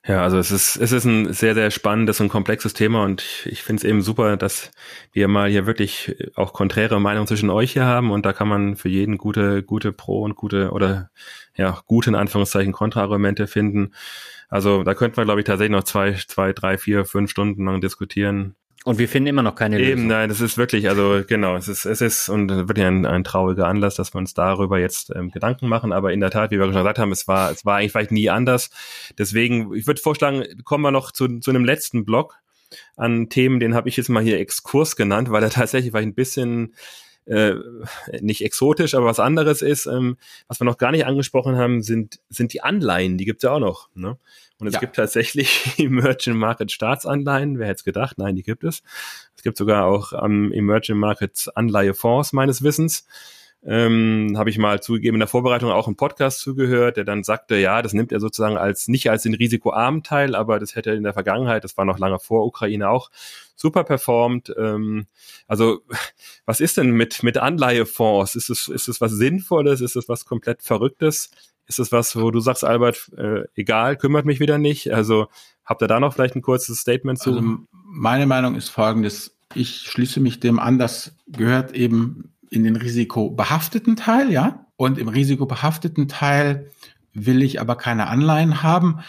Ja, 0.09 0.23
also 0.23 0.39
es 0.39 0.51
ist, 0.51 0.77
es 0.77 0.91
ist 0.91 1.05
ein 1.05 1.35
sehr, 1.35 1.53
sehr 1.53 1.71
spannendes 1.71 2.19
und 2.23 2.31
komplexes 2.31 2.73
Thema 2.73 3.05
und 3.05 3.45
ich 3.45 3.63
finde 3.63 3.81
es 3.81 3.85
eben 3.85 4.01
super, 4.01 4.39
dass 4.39 4.71
wir 5.13 5.29
mal 5.29 5.51
hier 5.51 5.67
wirklich 5.67 6.17
auch 6.35 6.55
konträre 6.55 6.99
Meinungen 6.99 7.27
zwischen 7.27 7.51
euch 7.51 7.75
hier 7.75 7.85
haben 7.85 8.11
und 8.11 8.25
da 8.25 8.33
kann 8.33 8.49
man 8.49 8.77
für 8.77 8.89
jeden 8.89 9.19
gute, 9.19 9.63
gute 9.63 9.93
Pro 9.93 10.23
und 10.23 10.35
gute 10.35 10.71
oder 10.71 11.11
ja, 11.57 11.83
gute 11.85 12.09
in 12.09 12.17
Anführungszeichen 12.17 12.73
Kontraargumente 12.73 13.47
finden. 13.47 13.93
Also 14.49 14.83
da 14.83 14.95
könnten 14.95 15.19
wir, 15.19 15.27
glaube 15.27 15.41
ich, 15.41 15.47
tatsächlich 15.47 15.77
noch 15.77 15.85
zwei, 15.85 16.15
zwei, 16.15 16.55
drei, 16.55 16.79
vier, 16.79 17.05
fünf 17.05 17.31
Stunden 17.31 17.67
lang 17.67 17.83
diskutieren. 17.83 18.55
Und 18.89 18.99
wir 18.99 19.07
finden 19.07 19.27
immer 19.27 19.43
noch 19.43 19.55
keine 19.55 19.79
Eben, 19.79 19.91
Lösung. 19.91 20.07
nein, 20.07 20.31
das 20.31 20.41
ist 20.41 20.57
wirklich, 20.57 20.89
also 20.89 21.23
genau, 21.29 21.57
es 21.57 21.69
ist, 21.69 21.85
es 21.85 22.01
ist 22.01 22.31
und 22.31 22.49
wirklich 22.49 22.87
ein, 22.87 23.05
ein 23.05 23.23
trauriger 23.23 23.67
Anlass, 23.67 23.97
dass 23.97 24.15
wir 24.15 24.19
uns 24.19 24.33
darüber 24.33 24.79
jetzt 24.79 25.15
ähm, 25.15 25.31
Gedanken 25.31 25.69
machen. 25.69 25.93
Aber 25.93 26.11
in 26.15 26.21
der 26.21 26.31
Tat, 26.31 26.53
wie 26.53 26.59
wir 26.59 26.65
schon 26.65 26.73
gesagt 26.73 26.99
haben, 26.99 27.13
es 27.13 27.29
war, 27.29 27.51
es 27.51 27.67
war 27.67 27.77
eigentlich 27.77 27.93
vielleicht 27.93 28.13
nie 28.13 28.31
anders. 28.31 28.71
Deswegen, 29.19 29.75
ich 29.75 29.87
würde 29.87 30.01
vorschlagen, 30.01 30.43
kommen 30.65 30.85
wir 30.85 30.91
noch 30.91 31.13
zu, 31.13 31.39
zu 31.39 31.51
einem 31.51 31.67
letzten 31.67 32.07
Block 32.07 32.37
an 32.97 33.29
Themen, 33.29 33.61
den 33.61 33.75
habe 33.75 33.91
ich 33.91 33.99
jetzt 33.99 34.09
mal 34.09 34.23
hier 34.23 34.41
Exkurs 34.41 34.97
genannt, 34.97 35.31
weil 35.31 35.43
er 35.43 35.51
tatsächlich 35.51 35.91
vielleicht 35.91 36.09
ein 36.09 36.15
bisschen 36.15 36.75
äh, 37.27 37.57
nicht 38.23 38.43
exotisch, 38.43 38.95
aber 38.95 39.05
was 39.05 39.21
anderes 39.21 39.61
ist. 39.61 39.85
Ähm, 39.85 40.17
was 40.47 40.61
wir 40.61 40.65
noch 40.65 40.79
gar 40.79 40.93
nicht 40.93 41.05
angesprochen 41.05 41.57
haben, 41.57 41.83
sind, 41.83 42.21
sind 42.31 42.55
die 42.55 42.63
Anleihen, 42.63 43.19
die 43.19 43.27
gibt's 43.27 43.43
ja 43.43 43.51
auch 43.51 43.61
noch. 43.61 43.91
Ne? 43.95 44.17
Und 44.61 44.67
es 44.67 44.75
ja. 44.75 44.81
gibt 44.81 44.97
tatsächlich 44.97 45.75
Emerging 45.79 46.37
Market 46.37 46.73
Staatsanleihen. 46.73 47.59
Wer 47.59 47.69
hätte 47.69 47.79
es 47.79 47.85
gedacht? 47.85 48.19
Nein, 48.19 48.37
die 48.37 48.43
gibt 48.43 48.65
es. 48.65 48.83
Es 49.37 49.43
gibt 49.43 49.57
sogar 49.57 49.87
auch 49.87 50.13
ähm, 50.13 50.53
Emerging 50.53 50.97
Market 50.97 51.49
Anleihefonds 51.55 52.33
meines 52.33 52.63
Wissens. 52.63 53.07
Ähm, 53.65 54.35
habe 54.37 54.51
ich 54.51 54.59
mal 54.59 54.81
zugegeben 54.81 55.17
in 55.17 55.21
der 55.21 55.29
Vorbereitung 55.29 55.73
auch 55.73 55.89
einen 55.89 55.97
Podcast 55.97 56.39
zugehört, 56.41 56.97
der 56.97 57.03
dann 57.03 57.25
sagte, 57.25 57.57
ja, 57.57 57.83
das 57.83 57.93
nimmt 57.93 58.13
er 58.13 58.21
sozusagen 58.21 58.57
als 58.57 58.87
nicht 58.87 59.11
als 59.11 59.25
den 59.25 59.35
risikoarmen 59.35 60.05
Teil, 60.05 60.37
aber 60.37 60.61
das 60.61 60.77
hätte 60.77 60.93
in 60.93 61.03
der 61.03 61.13
Vergangenheit, 61.13 61.65
das 61.65 61.77
war 61.77 61.85
noch 61.85 61.99
lange 61.99 62.21
vor 62.21 62.47
Ukraine 62.47 62.89
auch 62.89 63.11
super 63.57 63.83
performt. 63.83 64.55
Ähm, 64.57 65.07
also 65.49 65.81
was 66.47 66.61
ist 66.61 66.77
denn 66.77 66.93
mit 66.93 67.25
mit 67.25 67.37
Anleihefonds? 67.37 68.37
Ist 68.37 68.49
es 68.49 68.69
ist 68.69 68.89
es 68.89 69.01
was 69.01 69.13
Sinnvolles? 69.13 69.81
Ist 69.81 69.97
es 69.97 70.09
was 70.09 70.25
komplett 70.25 70.63
Verrücktes? 70.63 71.31
Ist 71.69 71.79
es 71.79 71.93
was, 71.93 72.17
wo 72.17 72.31
du 72.31 72.41
sagst, 72.41 72.65
Albert, 72.65 73.11
äh, 73.17 73.43
egal, 73.55 73.97
kümmert 73.97 74.25
mich 74.25 74.41
wieder 74.41 74.59
nicht? 74.59 74.93
Also 74.93 75.29
habt 75.65 75.83
ihr 75.83 75.89
da 75.89 76.01
noch 76.01 76.15
vielleicht 76.15 76.35
ein 76.35 76.43
kurzes 76.43 76.79
Statement 76.79 77.19
zu? 77.19 77.31
Also 77.31 77.59
meine 77.73 78.27
Meinung 78.27 78.55
ist 78.55 78.71
folgendes. 78.71 79.37
Ich 79.55 79.83
schließe 79.83 80.21
mich 80.21 80.41
dem 80.41 80.59
an, 80.59 80.79
das 80.79 81.15
gehört 81.27 81.73
eben 81.73 82.33
in 82.51 82.65
den 82.65 82.77
risikobehafteten 82.77 83.97
Teil, 83.97 84.33
ja. 84.33 84.67
Und 84.77 84.97
im 84.99 85.09
risikobehafteten 85.09 86.09
Teil 86.09 86.71
will 87.13 87.43
ich 87.43 87.61
aber 87.61 87.77
keine 87.77 88.07
Anleihen 88.07 88.63
haben, 88.63 89.01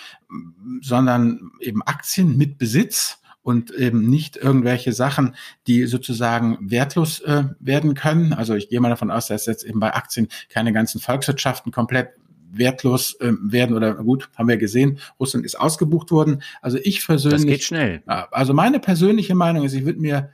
sondern 0.81 1.51
eben 1.59 1.81
Aktien 1.83 2.37
mit 2.37 2.57
Besitz 2.57 3.19
und 3.41 3.71
eben 3.71 4.09
nicht 4.09 4.35
irgendwelche 4.35 4.93
Sachen, 4.93 5.35
die 5.67 5.85
sozusagen 5.85 6.57
wertlos 6.61 7.21
äh, 7.21 7.45
werden 7.59 7.93
können. 7.93 8.33
Also 8.33 8.53
ich 8.55 8.69
gehe 8.69 8.79
mal 8.79 8.89
davon 8.89 9.11
aus, 9.11 9.27
dass 9.27 9.45
jetzt 9.45 9.63
eben 9.63 9.79
bei 9.79 9.93
Aktien 9.93 10.27
keine 10.49 10.73
ganzen 10.73 10.99
Volkswirtschaften 10.99 11.71
komplett 11.71 12.09
wertlos 12.51 13.15
äh, 13.19 13.31
werden 13.41 13.75
oder 13.75 13.95
gut, 13.95 14.29
haben 14.35 14.47
wir 14.47 14.57
gesehen, 14.57 14.99
Russland 15.19 15.45
ist 15.45 15.59
ausgebucht 15.59 16.11
worden. 16.11 16.41
Also 16.61 16.77
ich 16.81 17.05
persönlich. 17.05 17.41
Das 17.41 17.47
geht 17.47 17.63
schnell. 17.63 18.03
Also 18.05 18.53
meine 18.53 18.79
persönliche 18.79 19.35
Meinung 19.35 19.65
ist, 19.65 19.73
ich 19.73 19.85
würde 19.85 19.99
mir, 19.99 20.31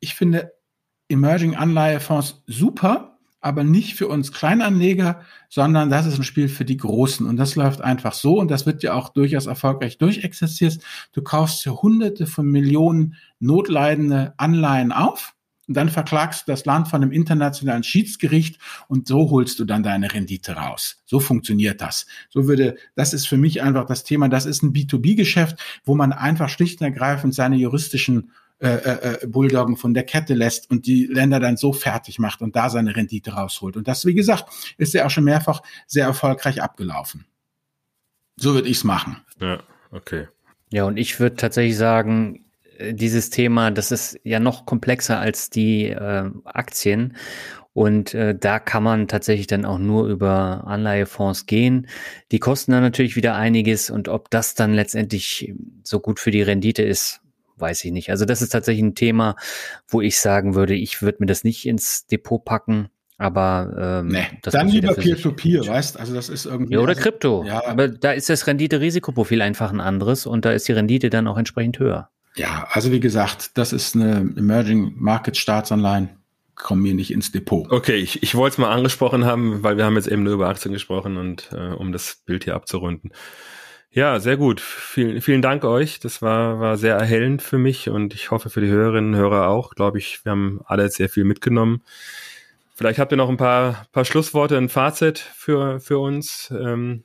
ich 0.00 0.14
finde 0.14 0.52
Emerging 1.08 1.56
Anleihefonds 1.56 2.42
super, 2.46 3.18
aber 3.40 3.64
nicht 3.64 3.94
für 3.94 4.06
uns 4.08 4.32
Kleinanleger, 4.32 5.22
sondern 5.48 5.88
das 5.88 6.06
ist 6.06 6.18
ein 6.18 6.24
Spiel 6.24 6.48
für 6.48 6.64
die 6.64 6.76
Großen. 6.76 7.26
Und 7.26 7.36
das 7.36 7.56
läuft 7.56 7.80
einfach 7.80 8.12
so 8.12 8.38
und 8.38 8.50
das 8.50 8.66
wird 8.66 8.82
ja 8.82 8.94
auch 8.94 9.08
durchaus 9.08 9.46
erfolgreich 9.46 9.98
durchexerziert. 9.98 10.78
Du 11.12 11.22
kaufst 11.22 11.62
für 11.62 11.82
hunderte 11.82 12.26
von 12.26 12.46
Millionen 12.46 13.16
notleidende 13.38 14.34
Anleihen 14.36 14.92
auf 14.92 15.34
und 15.70 15.76
dann 15.76 15.88
verklagst 15.88 16.48
du 16.48 16.50
das 16.50 16.64
Land 16.64 16.88
von 16.88 17.00
einem 17.00 17.12
internationalen 17.12 17.84
Schiedsgericht 17.84 18.58
und 18.88 19.06
so 19.06 19.30
holst 19.30 19.56
du 19.60 19.64
dann 19.64 19.84
deine 19.84 20.12
Rendite 20.12 20.54
raus. 20.54 21.00
So 21.06 21.20
funktioniert 21.20 21.80
das. 21.80 22.06
So 22.28 22.48
würde, 22.48 22.74
das 22.96 23.14
ist 23.14 23.28
für 23.28 23.36
mich 23.36 23.62
einfach 23.62 23.86
das 23.86 24.02
Thema, 24.02 24.28
das 24.28 24.46
ist 24.46 24.64
ein 24.64 24.72
B2B-Geschäft, 24.72 25.58
wo 25.84 25.94
man 25.94 26.12
einfach 26.12 26.48
schlicht 26.48 26.80
und 26.80 26.86
ergreifend 26.86 27.36
seine 27.36 27.54
juristischen 27.54 28.32
äh, 28.58 28.68
äh, 28.68 29.22
äh, 29.22 29.26
Bulldoggen 29.28 29.76
von 29.76 29.94
der 29.94 30.02
Kette 30.02 30.34
lässt 30.34 30.68
und 30.72 30.86
die 30.86 31.06
Länder 31.06 31.38
dann 31.38 31.56
so 31.56 31.72
fertig 31.72 32.18
macht 32.18 32.42
und 32.42 32.56
da 32.56 32.68
seine 32.68 32.96
Rendite 32.96 33.34
rausholt. 33.34 33.76
Und 33.76 33.86
das, 33.86 34.04
wie 34.04 34.14
gesagt, 34.14 34.52
ist 34.76 34.92
ja 34.92 35.06
auch 35.06 35.10
schon 35.10 35.22
mehrfach 35.22 35.62
sehr 35.86 36.06
erfolgreich 36.06 36.60
abgelaufen. 36.60 37.26
So 38.34 38.54
würde 38.54 38.68
ich 38.68 38.78
es 38.78 38.82
machen. 38.82 39.18
Ja, 39.40 39.62
okay. 39.92 40.26
Ja, 40.72 40.82
und 40.82 40.96
ich 40.96 41.20
würde 41.20 41.36
tatsächlich 41.36 41.76
sagen, 41.76 42.44
dieses 42.92 43.30
Thema, 43.30 43.70
das 43.70 43.90
ist 43.92 44.18
ja 44.24 44.40
noch 44.40 44.66
komplexer 44.66 45.18
als 45.18 45.50
die 45.50 45.86
äh, 45.86 46.30
Aktien. 46.44 47.16
Und 47.72 48.14
äh, 48.14 48.34
da 48.36 48.58
kann 48.58 48.82
man 48.82 49.06
tatsächlich 49.06 49.46
dann 49.46 49.64
auch 49.64 49.78
nur 49.78 50.08
über 50.08 50.64
Anleihefonds 50.66 51.46
gehen. 51.46 51.86
Die 52.32 52.40
kosten 52.40 52.72
dann 52.72 52.82
natürlich 52.82 53.14
wieder 53.14 53.36
einiges 53.36 53.90
und 53.90 54.08
ob 54.08 54.28
das 54.30 54.54
dann 54.54 54.74
letztendlich 54.74 55.54
so 55.84 56.00
gut 56.00 56.18
für 56.18 56.32
die 56.32 56.42
Rendite 56.42 56.82
ist, 56.82 57.20
weiß 57.56 57.84
ich 57.84 57.92
nicht. 57.92 58.10
Also 58.10 58.24
das 58.24 58.42
ist 58.42 58.50
tatsächlich 58.50 58.82
ein 58.82 58.94
Thema, 58.96 59.36
wo 59.86 60.00
ich 60.00 60.18
sagen 60.18 60.54
würde, 60.54 60.74
ich 60.74 61.00
würde 61.00 61.18
mir 61.20 61.26
das 61.26 61.44
nicht 61.44 61.66
ins 61.66 62.06
Depot 62.06 62.44
packen. 62.44 62.88
Aber 63.18 64.00
ähm, 64.02 64.08
nee, 64.08 64.26
dann 64.42 64.68
lieber 64.68 64.94
Peer-to-Peer, 64.94 65.60
-Peer, 65.60 65.68
weißt 65.68 66.00
Also 66.00 66.14
das 66.14 66.30
ist 66.30 66.46
irgendwie. 66.46 66.72
Ja, 66.72 66.80
oder 66.80 66.90
also, 66.90 67.02
Krypto. 67.02 67.44
Ja. 67.44 67.62
Aber 67.66 67.86
da 67.86 68.12
ist 68.12 68.30
das 68.30 68.46
Rendite-Risikoprofil 68.46 69.42
einfach 69.42 69.70
ein 69.70 69.80
anderes 69.80 70.24
und 70.24 70.46
da 70.46 70.52
ist 70.52 70.66
die 70.68 70.72
Rendite 70.72 71.10
dann 71.10 71.26
auch 71.26 71.36
entsprechend 71.36 71.78
höher. 71.78 72.08
Ja, 72.36 72.68
also 72.70 72.92
wie 72.92 73.00
gesagt, 73.00 73.58
das 73.58 73.72
ist 73.72 73.94
eine 73.94 74.18
Emerging 74.36 74.94
Market 74.96 75.36
Staatsanleihen. 75.36 76.10
Kommen 76.54 76.82
mir 76.82 76.94
nicht 76.94 77.10
ins 77.10 77.32
Depot. 77.32 77.70
Okay, 77.70 77.96
ich, 77.96 78.22
ich 78.22 78.34
wollte 78.34 78.54
es 78.54 78.58
mal 78.58 78.70
angesprochen 78.70 79.24
haben, 79.24 79.62
weil 79.62 79.76
wir 79.76 79.84
haben 79.84 79.96
jetzt 79.96 80.08
eben 80.08 80.22
nur 80.22 80.34
über 80.34 80.48
Aktien 80.48 80.72
gesprochen 80.74 81.16
und 81.16 81.50
äh, 81.52 81.72
um 81.72 81.90
das 81.90 82.22
Bild 82.26 82.44
hier 82.44 82.54
abzurunden. 82.54 83.12
Ja, 83.92 84.20
sehr 84.20 84.36
gut. 84.36 84.60
Vielen, 84.60 85.20
vielen 85.20 85.42
Dank 85.42 85.64
euch. 85.64 85.98
Das 85.98 86.22
war, 86.22 86.60
war 86.60 86.76
sehr 86.76 86.94
erhellend 86.94 87.42
für 87.42 87.58
mich 87.58 87.88
und 87.88 88.14
ich 88.14 88.30
hoffe 88.30 88.48
für 88.48 88.60
die 88.60 88.68
Hörerinnen 88.68 89.14
und 89.14 89.20
Hörer 89.20 89.48
auch. 89.48 89.74
Glaube 89.74 89.98
ich, 89.98 90.24
wir 90.24 90.32
haben 90.32 90.60
alle 90.64 90.88
sehr 90.90 91.08
viel 91.08 91.24
mitgenommen. 91.24 91.82
Vielleicht 92.74 92.98
habt 93.00 93.12
ihr 93.12 93.16
noch 93.16 93.28
ein 93.28 93.36
paar, 93.36 93.86
paar 93.90 94.04
Schlussworte, 94.04 94.56
ein 94.56 94.68
Fazit 94.68 95.18
für, 95.18 95.80
für 95.80 95.98
uns. 95.98 96.52
Ähm, 96.56 97.04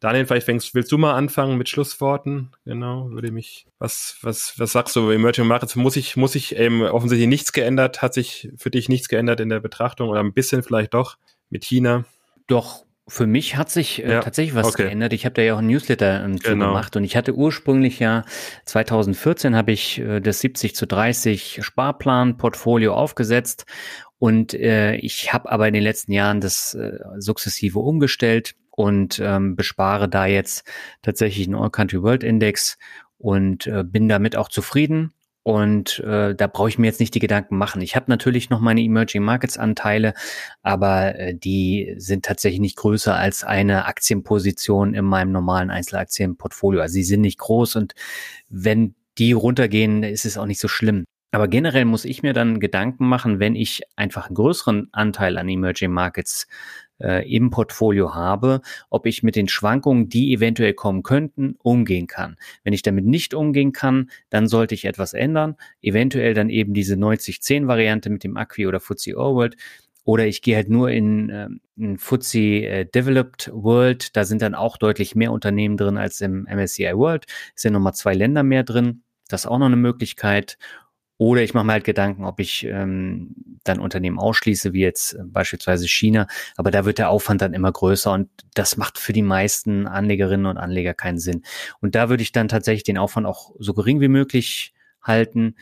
Daniel, 0.00 0.26
vielleicht 0.26 0.46
fängst, 0.46 0.74
willst 0.74 0.90
du 0.90 0.98
mal 0.98 1.14
anfangen 1.14 1.58
mit 1.58 1.68
Schlussworten? 1.68 2.52
Genau, 2.64 3.10
würde 3.10 3.30
mich, 3.30 3.66
was, 3.78 4.16
was, 4.22 4.54
was 4.56 4.72
sagst 4.72 4.96
du, 4.96 5.10
Emerging 5.10 5.46
Markets, 5.46 5.76
muss 5.76 5.96
ich, 5.96 6.16
muss 6.16 6.34
ich 6.34 6.56
eben 6.56 6.82
offensichtlich 6.82 7.28
nichts 7.28 7.52
geändert, 7.52 8.00
hat 8.00 8.14
sich 8.14 8.50
für 8.56 8.70
dich 8.70 8.88
nichts 8.88 9.08
geändert 9.08 9.40
in 9.40 9.50
der 9.50 9.60
Betrachtung 9.60 10.08
oder 10.08 10.20
ein 10.20 10.32
bisschen 10.32 10.62
vielleicht 10.62 10.94
doch 10.94 11.18
mit 11.50 11.64
China? 11.64 12.06
Doch, 12.46 12.86
für 13.10 13.26
mich 13.26 13.56
hat 13.56 13.70
sich 13.70 14.02
äh, 14.02 14.12
ja, 14.12 14.20
tatsächlich 14.20 14.54
was 14.54 14.68
okay. 14.68 14.84
geändert. 14.84 15.12
Ich 15.12 15.24
habe 15.24 15.34
da 15.34 15.42
ja 15.42 15.54
auch 15.54 15.58
ein 15.58 15.66
Newsletter 15.66 16.24
ähm, 16.24 16.36
genau. 16.36 16.68
gemacht 16.68 16.96
und 16.96 17.04
ich 17.04 17.16
hatte 17.16 17.34
ursprünglich 17.34 17.98
ja 17.98 18.24
2014 18.64 19.54
habe 19.54 19.72
ich 19.72 19.98
äh, 19.98 20.20
das 20.20 20.40
70 20.40 20.74
zu 20.74 20.86
30 20.86 21.58
Sparplan 21.60 22.38
Portfolio 22.38 22.94
aufgesetzt 22.94 23.66
und 24.18 24.54
äh, 24.54 24.94
ich 24.96 25.32
habe 25.32 25.50
aber 25.50 25.66
in 25.68 25.74
den 25.74 25.82
letzten 25.82 26.12
Jahren 26.12 26.40
das 26.40 26.74
äh, 26.74 26.98
sukzessive 27.18 27.80
umgestellt 27.80 28.54
und 28.80 29.20
ähm, 29.22 29.56
bespare 29.56 30.08
da 30.08 30.24
jetzt 30.24 30.64
tatsächlich 31.02 31.46
einen 31.46 31.54
All-Country-World-Index 31.54 32.78
und 33.18 33.66
äh, 33.66 33.84
bin 33.84 34.08
damit 34.08 34.36
auch 34.36 34.48
zufrieden. 34.48 35.12
Und 35.42 35.98
äh, 36.00 36.34
da 36.34 36.46
brauche 36.46 36.70
ich 36.70 36.78
mir 36.78 36.86
jetzt 36.86 37.00
nicht 37.00 37.14
die 37.14 37.18
Gedanken 37.18 37.58
machen. 37.58 37.82
Ich 37.82 37.94
habe 37.94 38.06
natürlich 38.08 38.48
noch 38.48 38.60
meine 38.60 38.80
Emerging 38.80 39.22
Markets 39.22 39.58
Anteile, 39.58 40.14
aber 40.62 41.14
äh, 41.18 41.34
die 41.34 41.94
sind 41.98 42.24
tatsächlich 42.24 42.60
nicht 42.60 42.76
größer 42.76 43.14
als 43.14 43.44
eine 43.44 43.84
Aktienposition 43.84 44.94
in 44.94 45.04
meinem 45.04 45.32
normalen 45.32 45.70
Einzelaktienportfolio. 45.70 46.80
Also 46.80 46.94
sie 46.94 47.02
sind 47.02 47.20
nicht 47.20 47.38
groß 47.38 47.76
und 47.76 47.92
wenn 48.48 48.94
die 49.18 49.32
runtergehen, 49.32 50.04
ist 50.04 50.24
es 50.24 50.38
auch 50.38 50.46
nicht 50.46 50.60
so 50.60 50.68
schlimm. 50.68 51.04
Aber 51.32 51.48
generell 51.48 51.84
muss 51.84 52.06
ich 52.06 52.22
mir 52.22 52.32
dann 52.32 52.60
Gedanken 52.60 53.06
machen, 53.06 53.40
wenn 53.40 53.54
ich 53.54 53.82
einfach 53.96 54.28
einen 54.28 54.36
größeren 54.36 54.88
Anteil 54.92 55.36
an 55.36 55.50
Emerging 55.50 55.92
Markets 55.92 56.48
äh, 57.00 57.28
im 57.34 57.50
Portfolio 57.50 58.14
habe, 58.14 58.60
ob 58.88 59.06
ich 59.06 59.22
mit 59.22 59.36
den 59.36 59.48
Schwankungen, 59.48 60.08
die 60.08 60.32
eventuell 60.32 60.74
kommen 60.74 61.02
könnten, 61.02 61.56
umgehen 61.62 62.06
kann. 62.06 62.36
Wenn 62.64 62.72
ich 62.72 62.82
damit 62.82 63.04
nicht 63.04 63.34
umgehen 63.34 63.72
kann, 63.72 64.10
dann 64.28 64.48
sollte 64.48 64.74
ich 64.74 64.84
etwas 64.84 65.12
ändern. 65.12 65.56
Eventuell 65.82 66.34
dann 66.34 66.50
eben 66.50 66.74
diese 66.74 66.94
90-10-Variante 66.94 68.10
mit 68.10 68.24
dem 68.24 68.36
Acqui 68.36 68.66
oder 68.66 68.80
FTSE 68.80 69.16
All 69.16 69.50
Oder 70.04 70.26
ich 70.26 70.42
gehe 70.42 70.56
halt 70.56 70.68
nur 70.68 70.90
in, 70.90 71.30
äh, 71.30 71.48
in 71.76 71.98
FTSE 71.98 72.38
äh, 72.38 72.84
Developed 72.86 73.50
World. 73.52 74.16
Da 74.16 74.24
sind 74.24 74.42
dann 74.42 74.54
auch 74.54 74.76
deutlich 74.76 75.14
mehr 75.14 75.32
Unternehmen 75.32 75.76
drin 75.76 75.98
als 75.98 76.20
im 76.20 76.46
MSCI 76.50 76.92
World. 76.94 77.26
Es 77.54 77.62
sind 77.62 77.72
nochmal 77.72 77.94
zwei 77.94 78.14
Länder 78.14 78.42
mehr 78.42 78.64
drin. 78.64 79.02
Das 79.28 79.42
ist 79.42 79.46
auch 79.46 79.58
noch 79.58 79.66
eine 79.66 79.76
Möglichkeit. 79.76 80.58
Oder 81.20 81.42
ich 81.42 81.52
mache 81.52 81.66
mir 81.66 81.72
halt 81.72 81.84
Gedanken, 81.84 82.24
ob 82.24 82.40
ich 82.40 82.64
ähm, 82.64 83.34
dann 83.62 83.78
Unternehmen 83.78 84.18
ausschließe, 84.18 84.72
wie 84.72 84.80
jetzt 84.80 85.12
äh, 85.12 85.18
beispielsweise 85.22 85.86
China. 85.86 86.26
Aber 86.56 86.70
da 86.70 86.86
wird 86.86 86.96
der 86.96 87.10
Aufwand 87.10 87.42
dann 87.42 87.52
immer 87.52 87.70
größer 87.70 88.10
und 88.10 88.30
das 88.54 88.78
macht 88.78 88.98
für 88.98 89.12
die 89.12 89.20
meisten 89.20 89.86
Anlegerinnen 89.86 90.46
und 90.46 90.56
Anleger 90.56 90.94
keinen 90.94 91.18
Sinn. 91.18 91.42
Und 91.82 91.94
da 91.94 92.08
würde 92.08 92.22
ich 92.22 92.32
dann 92.32 92.48
tatsächlich 92.48 92.84
den 92.84 92.96
Aufwand 92.96 93.26
auch 93.26 93.50
so 93.58 93.74
gering 93.74 94.00
wie 94.00 94.08
möglich 94.08 94.72
halten. 95.02 95.56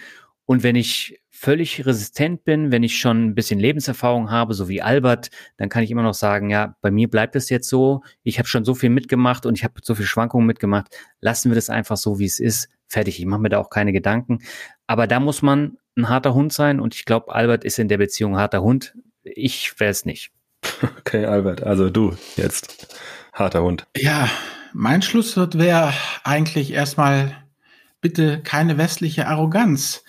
Und 0.45 0.63
wenn 0.63 0.77
ich 0.77 1.21
völlig 1.29 1.85
resistent 1.85 2.45
bin, 2.45 2.71
wenn 2.71 2.85
ich 2.85 2.97
schon 2.97 3.25
ein 3.25 3.35
bisschen 3.35 3.59
Lebenserfahrung 3.59 4.31
habe, 4.31 4.55
so 4.55 4.69
wie 4.69 4.81
Albert, 4.81 5.31
dann 5.57 5.69
kann 5.69 5.83
ich 5.83 5.91
immer 5.91 6.05
noch 6.05 6.15
sagen, 6.15 6.51
ja, 6.51 6.77
bei 6.83 6.93
mir 6.93 7.11
bleibt 7.11 7.35
es 7.35 7.51
jetzt 7.51 7.69
so. 7.69 8.03
Ich 8.23 8.39
habe 8.39 8.47
schon 8.47 8.65
so 8.65 8.77
viel 8.77 8.91
mitgemacht 8.91 9.45
und 9.45 9.59
ich 9.59 9.65
habe 9.65 9.75
so 9.83 9.97
viel 9.97 10.07
Schwankungen 10.07 10.47
mitgemacht. 10.47 10.97
Lassen 11.21 11.51
wir 11.51 11.57
das 11.57 11.69
einfach 11.69 11.97
so, 11.97 12.21
wie 12.21 12.27
es 12.27 12.39
ist. 12.39 12.69
Fertig. 12.89 13.19
Ich 13.19 13.27
mache 13.27 13.41
mir 13.41 13.51
da 13.51 13.59
auch 13.59 13.71
keine 13.71 13.93
Gedanken. 13.93 14.41
Aber 14.87 15.07
da 15.07 15.21
muss 15.21 15.43
man 15.43 15.79
ein 15.97 16.09
harter 16.09 16.35
Hund 16.35 16.53
sein 16.53 16.81
und 16.81 16.95
ich 16.95 17.05
glaube, 17.05 17.35
Albert 17.35 17.65
ist 17.65 17.79
in 17.79 17.89
der 17.89 17.99
Beziehung 17.99 18.35
ein 18.35 18.41
harter 18.41 18.63
Hund. 18.63 18.95
Ich 19.23 19.79
wäre 19.79 19.91
es 19.91 20.05
nicht. 20.05 20.31
Okay, 20.99 21.25
Albert, 21.25 21.63
also 21.63 21.89
du 21.89 22.17
jetzt 22.37 22.95
harter 23.33 23.63
Hund. 23.63 23.87
Ja, 23.97 24.29
mein 24.75 25.01
Schlusswort 25.01 25.57
wäre 25.57 25.95
eigentlich 26.23 26.73
erstmal 26.73 27.35
bitte 28.03 28.43
keine 28.43 28.77
westliche 28.77 29.27
Arroganz. 29.27 30.05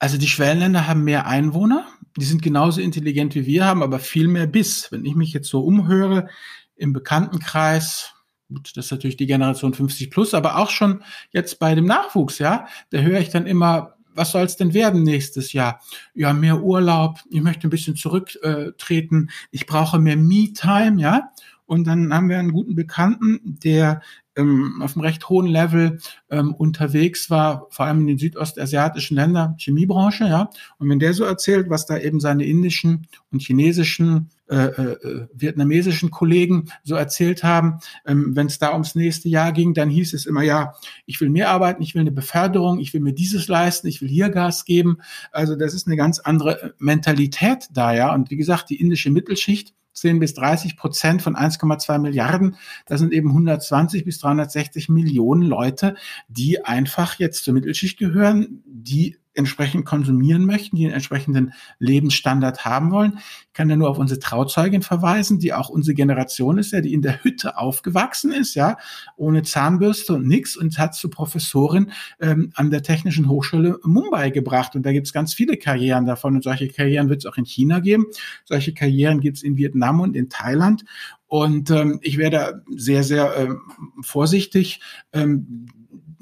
Also 0.00 0.18
die 0.18 0.26
Schwellenländer 0.26 0.88
haben 0.88 1.04
mehr 1.04 1.26
Einwohner, 1.26 1.86
die 2.16 2.24
sind 2.24 2.42
genauso 2.42 2.80
intelligent 2.80 3.34
wie 3.34 3.46
wir 3.46 3.64
haben, 3.64 3.82
aber 3.82 3.98
viel 3.98 4.28
mehr 4.28 4.46
Biss. 4.46 4.90
Wenn 4.90 5.04
ich 5.04 5.14
mich 5.14 5.32
jetzt 5.32 5.48
so 5.48 5.60
umhöre 5.60 6.28
im 6.74 6.92
Bekanntenkreis, 6.92 8.14
gut, 8.48 8.76
das 8.76 8.86
ist 8.86 8.90
natürlich 8.90 9.16
die 9.16 9.26
Generation 9.26 9.74
50 9.74 10.10
plus, 10.10 10.34
aber 10.34 10.58
auch 10.58 10.70
schon 10.70 11.02
jetzt 11.32 11.58
bei 11.58 11.74
dem 11.74 11.84
Nachwuchs, 11.84 12.38
ja, 12.38 12.66
da 12.90 12.98
höre 12.98 13.20
ich 13.20 13.30
dann 13.30 13.46
immer, 13.46 13.96
was 14.14 14.32
soll 14.32 14.44
es 14.44 14.56
denn 14.56 14.72
werden 14.74 15.02
nächstes 15.02 15.52
Jahr? 15.52 15.80
Ja, 16.14 16.32
mehr 16.32 16.62
Urlaub, 16.62 17.20
ich 17.30 17.42
möchte 17.42 17.66
ein 17.66 17.70
bisschen 17.70 17.96
zurücktreten, 17.96 19.30
ich 19.50 19.66
brauche 19.66 19.98
mehr 19.98 20.16
Me-Time, 20.16 21.00
ja. 21.00 21.30
Und 21.66 21.86
dann 21.86 22.14
haben 22.14 22.28
wir 22.28 22.38
einen 22.38 22.52
guten 22.52 22.74
Bekannten, 22.74 23.40
der 23.44 24.00
ähm, 24.36 24.80
auf 24.82 24.96
einem 24.96 25.04
recht 25.04 25.28
hohen 25.28 25.46
Level 25.46 25.98
ähm, 26.30 26.54
unterwegs 26.54 27.30
war, 27.30 27.66
vor 27.70 27.86
allem 27.86 28.00
in 28.00 28.06
den 28.06 28.18
südostasiatischen 28.18 29.16
Ländern, 29.16 29.56
Chemiebranche, 29.58 30.24
ja. 30.24 30.50
Und 30.78 30.88
wenn 30.88 30.98
der 30.98 31.14
so 31.14 31.24
erzählt, 31.24 31.70
was 31.70 31.86
da 31.86 31.98
eben 31.98 32.20
seine 32.20 32.44
indischen 32.44 33.06
und 33.32 33.42
chinesischen 33.42 34.30
äh, 34.48 34.66
äh, 34.66 35.26
vietnamesischen 35.34 36.12
Kollegen 36.12 36.66
so 36.84 36.94
erzählt 36.94 37.42
haben, 37.42 37.80
ähm, 38.06 38.36
wenn 38.36 38.46
es 38.46 38.60
da 38.60 38.72
ums 38.72 38.94
nächste 38.94 39.28
Jahr 39.28 39.50
ging, 39.50 39.74
dann 39.74 39.90
hieß 39.90 40.14
es 40.14 40.24
immer, 40.24 40.42
ja, 40.42 40.74
ich 41.04 41.20
will 41.20 41.30
mehr 41.30 41.50
arbeiten, 41.50 41.82
ich 41.82 41.94
will 41.94 42.02
eine 42.02 42.12
Beförderung, 42.12 42.78
ich 42.78 42.94
will 42.94 43.00
mir 43.00 43.12
dieses 43.12 43.48
leisten, 43.48 43.88
ich 43.88 44.02
will 44.02 44.08
hier 44.08 44.28
Gas 44.28 44.64
geben. 44.64 44.98
Also 45.32 45.56
das 45.56 45.74
ist 45.74 45.88
eine 45.88 45.96
ganz 45.96 46.20
andere 46.20 46.74
Mentalität 46.78 47.66
da, 47.72 47.92
ja. 47.92 48.14
Und 48.14 48.30
wie 48.30 48.36
gesagt, 48.36 48.70
die 48.70 48.80
indische 48.80 49.10
Mittelschicht, 49.10 49.74
10 49.96 50.20
bis 50.20 50.34
30 50.34 50.76
Prozent 50.76 51.22
von 51.22 51.36
1,2 51.36 51.98
Milliarden. 51.98 52.56
Das 52.86 53.00
sind 53.00 53.12
eben 53.12 53.30
120 53.30 54.04
bis 54.04 54.18
360 54.18 54.88
Millionen 54.88 55.42
Leute, 55.42 55.96
die 56.28 56.64
einfach 56.64 57.18
jetzt 57.18 57.44
zur 57.44 57.54
Mittelschicht 57.54 57.98
gehören, 57.98 58.62
die 58.66 59.16
entsprechend 59.36 59.84
konsumieren 59.84 60.44
möchten, 60.44 60.76
die 60.76 60.84
einen 60.84 60.94
entsprechenden 60.94 61.52
Lebensstandard 61.78 62.64
haben 62.64 62.90
wollen. 62.90 63.18
Ich 63.18 63.52
kann 63.52 63.70
ja 63.70 63.76
nur 63.76 63.90
auf 63.90 63.98
unsere 63.98 64.20
Trauzeugin 64.20 64.82
verweisen, 64.82 65.38
die 65.38 65.52
auch 65.52 65.68
unsere 65.68 65.94
Generation 65.94 66.58
ist, 66.58 66.72
ja, 66.72 66.80
die 66.80 66.92
in 66.92 67.02
der 67.02 67.22
Hütte 67.22 67.58
aufgewachsen 67.58 68.32
ist, 68.32 68.54
ja, 68.54 68.76
ohne 69.16 69.42
Zahnbürste 69.42 70.14
und 70.14 70.26
nix 70.26 70.56
und 70.56 70.78
hat 70.78 70.94
zu 70.94 71.10
Professorin 71.10 71.92
ähm, 72.20 72.52
an 72.54 72.70
der 72.70 72.82
Technischen 72.82 73.28
Hochschule 73.28 73.78
Mumbai 73.84 74.30
gebracht. 74.30 74.74
Und 74.74 74.84
da 74.84 74.92
gibt's 74.92 75.12
ganz 75.12 75.34
viele 75.34 75.56
Karrieren 75.56 76.06
davon 76.06 76.34
und 76.34 76.44
solche 76.44 76.68
Karrieren 76.68 77.08
wird 77.08 77.20
es 77.20 77.26
auch 77.26 77.36
in 77.36 77.44
China 77.44 77.80
geben. 77.80 78.06
Solche 78.44 78.74
Karrieren 78.74 79.20
gibt's 79.20 79.42
in 79.42 79.56
Vietnam 79.56 80.00
und 80.00 80.16
in 80.16 80.28
Thailand. 80.28 80.84
Und 81.28 81.70
ähm, 81.70 81.98
ich 82.02 82.18
werde 82.18 82.62
sehr, 82.74 83.02
sehr 83.02 83.36
ähm, 83.36 83.60
vorsichtig. 84.00 84.80
Ähm, 85.12 85.66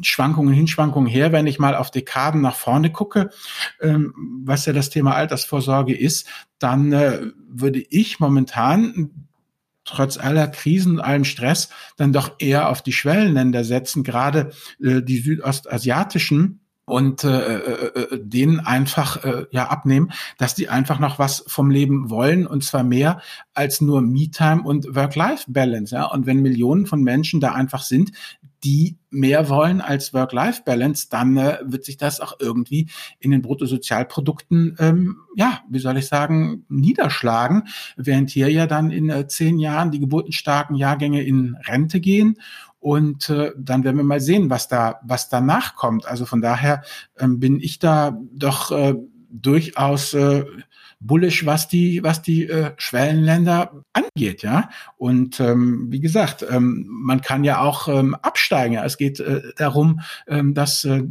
Schwankungen 0.03 0.55
hin, 0.55 0.67
Schwankungen 0.67 1.09
her, 1.09 1.33
wenn 1.33 1.47
ich 1.47 1.59
mal 1.59 1.75
auf 1.75 1.91
Dekaden 1.91 2.41
nach 2.41 2.57
vorne 2.57 2.91
gucke, 2.91 3.31
ähm, 3.81 4.15
was 4.45 4.67
ja 4.67 4.73
das 4.73 4.91
Thema 4.91 5.15
Altersvorsorge 5.15 5.97
ist, 5.97 6.29
dann 6.59 6.93
äh, 6.93 7.21
würde 7.49 7.85
ich 7.91 8.21
momentan 8.21 9.11
trotz 9.85 10.17
aller 10.17 10.49
Krisen 10.49 10.93
und 10.93 11.01
allem 11.01 11.25
Stress 11.25 11.69
dann 11.97 12.13
doch 12.13 12.37
eher 12.39 12.71
auf 12.71 12.83
die 12.83 12.93
Schwellenländer 12.93 13.65
setzen, 13.65 14.03
gerade 14.03 14.51
äh, 14.83 15.03
die 15.03 15.19
südostasiatischen 15.19 16.61
und 16.87 17.25
äh, 17.25 17.57
äh, 17.59 18.01
äh, 18.01 18.21
denen 18.23 18.61
einfach 18.61 19.25
äh, 19.25 19.47
ja 19.51 19.69
abnehmen, 19.69 20.13
dass 20.37 20.55
die 20.55 20.69
einfach 20.69 20.99
noch 20.99 21.19
was 21.19 21.45
vom 21.47 21.71
Leben 21.71 22.11
wollen 22.11 22.47
und 22.47 22.63
zwar 22.63 22.85
mehr 22.85 23.21
als 23.55 23.81
nur 23.81 24.03
Me-Time 24.03 24.63
und 24.63 24.95
Work-Life-Balance. 24.95 25.95
Ja? 25.95 26.07
Und 26.07 26.27
wenn 26.27 26.43
Millionen 26.43 26.87
von 26.87 27.03
Menschen 27.03 27.41
da 27.41 27.53
einfach 27.53 27.83
sind, 27.83 28.13
die 28.65 28.99
mehr 29.11 29.49
wollen 29.49 29.81
als 29.81 30.15
Work-Life-Balance, 30.15 31.09
dann 31.11 31.37
äh, 31.37 31.59
wird 31.65 31.85
sich 31.85 31.97
das 31.97 32.21
auch 32.21 32.35
irgendwie 32.41 32.89
in 33.21 33.31
den 33.31 33.43
Bruttosozialprodukten, 33.43 34.77
ähm, 34.79 35.17
ja, 35.37 35.61
wie 35.69 35.79
soll 35.79 35.99
ich 35.99 36.07
sagen, 36.07 36.65
niederschlagen, 36.69 37.65
während 37.97 38.31
hier 38.31 38.51
ja 38.51 38.67
dann 38.67 38.91
in 38.91 39.11
äh, 39.11 39.27
zehn 39.29 39.59
Jahren 39.59 39.91
die 39.91 40.01
geburtenstarken 40.01 40.77
Jahrgänge 40.77 41.23
in 41.23 41.57
Rente 41.67 42.01
gehen 42.01 42.39
und 42.81 43.31
äh, 43.31 43.53
dann 43.57 43.85
werden 43.85 43.97
wir 43.97 44.05
mal 44.05 44.21
sehen, 44.21 44.51
was 44.51 44.69
da, 44.69 45.01
was 45.03 45.29
danach 45.29 45.75
kommt. 45.75 46.07
Also 46.07 46.27
von 46.27 46.43
daher 46.43 46.83
ähm, 47.19 47.41
bin 47.41 47.61
ich 47.61 47.79
da 47.79 48.19
doch 48.33 48.73
äh, 48.73 48.95
durchaus 49.31 50.13
äh, 50.15 50.45
bullish, 51.07 51.45
was 51.45 51.69
die, 51.69 52.03
was 52.03 52.23
die 52.23 52.49
äh, 52.49 52.73
Schwellenländer 52.77 53.85
angeht, 53.93 54.43
ja. 54.43 54.71
Und 54.97 55.39
ähm, 55.39 55.87
wie 55.91 56.01
gesagt, 56.01 56.45
ähm, 56.49 56.87
man 56.89 57.21
kann 57.21 57.45
ja 57.45 57.61
auch 57.61 57.89
ähm, 57.89 58.15
absteigen. 58.15 58.75
Ja? 58.75 58.85
Es 58.85 58.97
geht 58.97 59.21
äh, 59.21 59.43
darum, 59.57 60.01
ähm, 60.27 60.55
dass 60.55 60.85
äh, 60.85 61.03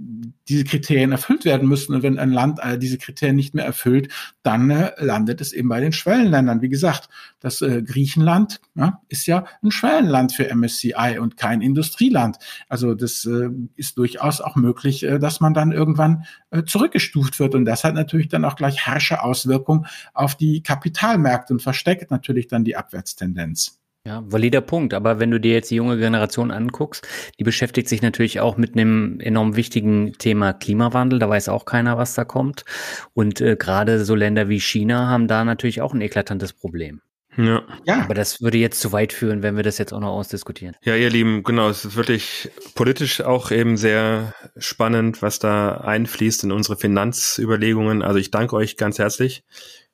diese 0.49 0.63
Kriterien 0.63 1.11
erfüllt 1.11 1.45
werden 1.45 1.69
müssen. 1.69 1.93
Und 1.95 2.03
wenn 2.03 2.19
ein 2.19 2.31
Land 2.31 2.59
äh, 2.61 2.77
diese 2.77 2.97
Kriterien 2.97 3.35
nicht 3.35 3.53
mehr 3.53 3.65
erfüllt, 3.65 4.11
dann 4.41 4.69
äh, 4.69 4.91
landet 4.97 5.41
es 5.41 5.53
eben 5.53 5.69
bei 5.69 5.79
den 5.79 5.93
Schwellenländern. 5.93 6.61
Wie 6.61 6.69
gesagt, 6.69 7.09
das 7.39 7.61
äh, 7.61 7.83
Griechenland 7.83 8.61
ja, 8.75 9.01
ist 9.09 9.27
ja 9.27 9.45
ein 9.61 9.71
Schwellenland 9.71 10.33
für 10.33 10.53
MSCI 10.53 11.19
und 11.19 11.37
kein 11.37 11.61
Industrieland. 11.61 12.37
Also 12.67 12.95
das 12.95 13.25
äh, 13.25 13.49
ist 13.75 13.97
durchaus 13.97 14.41
auch 14.41 14.55
möglich, 14.55 15.03
äh, 15.03 15.19
dass 15.19 15.39
man 15.39 15.53
dann 15.53 15.71
irgendwann 15.71 16.25
zurückgestuft 16.65 17.39
wird. 17.39 17.55
Und 17.55 17.65
das 17.65 17.83
hat 17.83 17.95
natürlich 17.95 18.29
dann 18.29 18.45
auch 18.45 18.55
gleich 18.55 18.85
harsche 18.85 19.23
Auswirkungen 19.23 19.85
auf 20.13 20.35
die 20.35 20.61
Kapitalmärkte 20.61 21.53
und 21.53 21.61
versteckt 21.61 22.11
natürlich 22.11 22.47
dann 22.47 22.63
die 22.63 22.75
Abwärtstendenz. 22.75 23.79
Ja, 24.05 24.21
valider 24.27 24.59
Punkt. 24.59 24.93
Aber 24.93 25.19
wenn 25.19 25.31
du 25.31 25.39
dir 25.39 25.53
jetzt 25.53 25.71
die 25.71 25.75
junge 25.75 25.97
Generation 25.97 26.51
anguckst, 26.51 27.07
die 27.39 27.45
beschäftigt 27.45 27.87
sich 27.87 28.01
natürlich 28.01 28.41
auch 28.41 28.57
mit 28.57 28.73
einem 28.75 29.21
enorm 29.21 29.55
wichtigen 29.55 30.11
Thema 30.17 30.51
Klimawandel. 30.51 31.19
Da 31.19 31.29
weiß 31.29 31.47
auch 31.47 31.63
keiner, 31.63 31.97
was 31.97 32.13
da 32.13 32.25
kommt. 32.25 32.65
Und 33.13 33.39
äh, 33.39 33.55
gerade 33.55 34.03
so 34.03 34.13
Länder 34.13 34.49
wie 34.49 34.59
China 34.59 35.07
haben 35.07 35.29
da 35.29 35.45
natürlich 35.45 35.81
auch 35.81 35.93
ein 35.93 36.01
eklatantes 36.01 36.51
Problem. 36.51 37.01
Ja. 37.37 37.63
ja. 37.85 38.01
Aber 38.01 38.13
das 38.13 38.41
würde 38.41 38.57
jetzt 38.57 38.79
zu 38.79 38.91
weit 38.91 39.13
führen, 39.13 39.43
wenn 39.43 39.55
wir 39.55 39.63
das 39.63 39.77
jetzt 39.77 39.93
auch 39.93 39.99
noch 39.99 40.11
ausdiskutieren. 40.11 40.75
Ja, 40.83 40.95
ihr 40.95 41.09
Lieben, 41.09 41.43
genau, 41.43 41.69
es 41.69 41.85
ist 41.85 41.95
wirklich 41.95 42.51
politisch 42.75 43.21
auch 43.21 43.51
eben 43.51 43.77
sehr 43.77 44.33
spannend, 44.57 45.21
was 45.21 45.39
da 45.39 45.77
einfließt 45.77 46.43
in 46.43 46.51
unsere 46.51 46.77
Finanzüberlegungen. 46.77 48.01
Also 48.01 48.19
ich 48.19 48.31
danke 48.31 48.55
euch 48.55 48.77
ganz 48.77 48.99
herzlich 48.99 49.43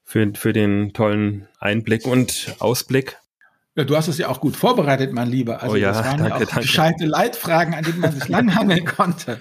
für, 0.03 0.31
für 0.35 0.53
den 0.53 0.93
tollen 0.93 1.47
Einblick 1.59 2.05
und 2.05 2.55
Ausblick. 2.59 3.17
Ja, 3.75 3.83
du 3.85 3.95
hast 3.95 4.07
es 4.07 4.17
ja 4.17 4.27
auch 4.27 4.41
gut 4.41 4.55
vorbereitet, 4.55 5.13
mein 5.13 5.29
Lieber. 5.29 5.61
Also 5.61 5.75
oh 5.75 5.77
ja, 5.77 5.93
das 5.93 6.05
waren 6.05 6.17
danke, 6.17 6.43
ja 6.43 6.49
auch 6.49 6.61
gescheite 6.61 7.05
Leitfragen, 7.05 7.73
an 7.73 7.83
denen 7.83 7.99
man 7.99 8.11
sich 8.11 8.27
langhangeln 8.27 8.85
konnte. 8.97 9.39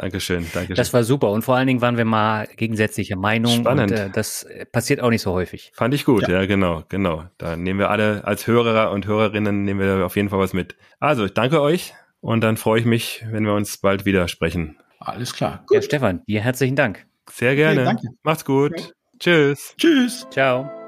Dankeschön, 0.00 0.46
Dankeschön. 0.54 0.76
Das 0.76 0.94
war 0.94 1.04
super 1.04 1.30
und 1.30 1.42
vor 1.42 1.56
allen 1.56 1.66
Dingen 1.66 1.82
waren 1.82 1.98
wir 1.98 2.06
mal 2.06 2.48
gegensätzlicher 2.56 3.16
Meinung. 3.16 3.52
Spannend. 3.52 3.90
Und, 3.90 3.98
äh, 3.98 4.08
das 4.10 4.46
passiert 4.72 5.00
auch 5.02 5.10
nicht 5.10 5.20
so 5.20 5.32
häufig. 5.32 5.72
Fand 5.74 5.92
ich 5.92 6.06
gut, 6.06 6.26
ja. 6.26 6.40
ja. 6.40 6.46
genau, 6.46 6.84
genau. 6.88 7.24
Da 7.36 7.54
nehmen 7.54 7.78
wir 7.78 7.90
alle 7.90 8.24
als 8.24 8.46
Hörer 8.46 8.92
und 8.92 9.06
Hörerinnen 9.06 9.64
nehmen 9.64 9.80
wir 9.80 10.06
auf 10.06 10.16
jeden 10.16 10.30
Fall 10.30 10.38
was 10.38 10.54
mit. 10.54 10.74
Also, 11.00 11.26
ich 11.26 11.34
danke 11.34 11.60
euch 11.60 11.92
und 12.20 12.40
dann 12.40 12.56
freue 12.56 12.80
ich 12.80 12.86
mich, 12.86 13.26
wenn 13.30 13.44
wir 13.44 13.52
uns 13.52 13.76
bald 13.76 14.06
wieder 14.06 14.26
sprechen. 14.28 14.78
Alles 15.00 15.34
klar. 15.34 15.64
Gut. 15.66 15.74
Ja, 15.74 15.82
Stefan, 15.82 16.22
dir 16.26 16.40
herzlichen 16.40 16.76
Dank. 16.76 17.06
Sehr 17.30 17.54
gerne. 17.54 17.86
Okay, 17.86 18.08
Macht's 18.22 18.46
gut. 18.46 18.72
Ja. 18.80 18.86
Tschüss. 19.18 19.74
Tschüss. 19.76 20.26
Ciao. 20.30 20.79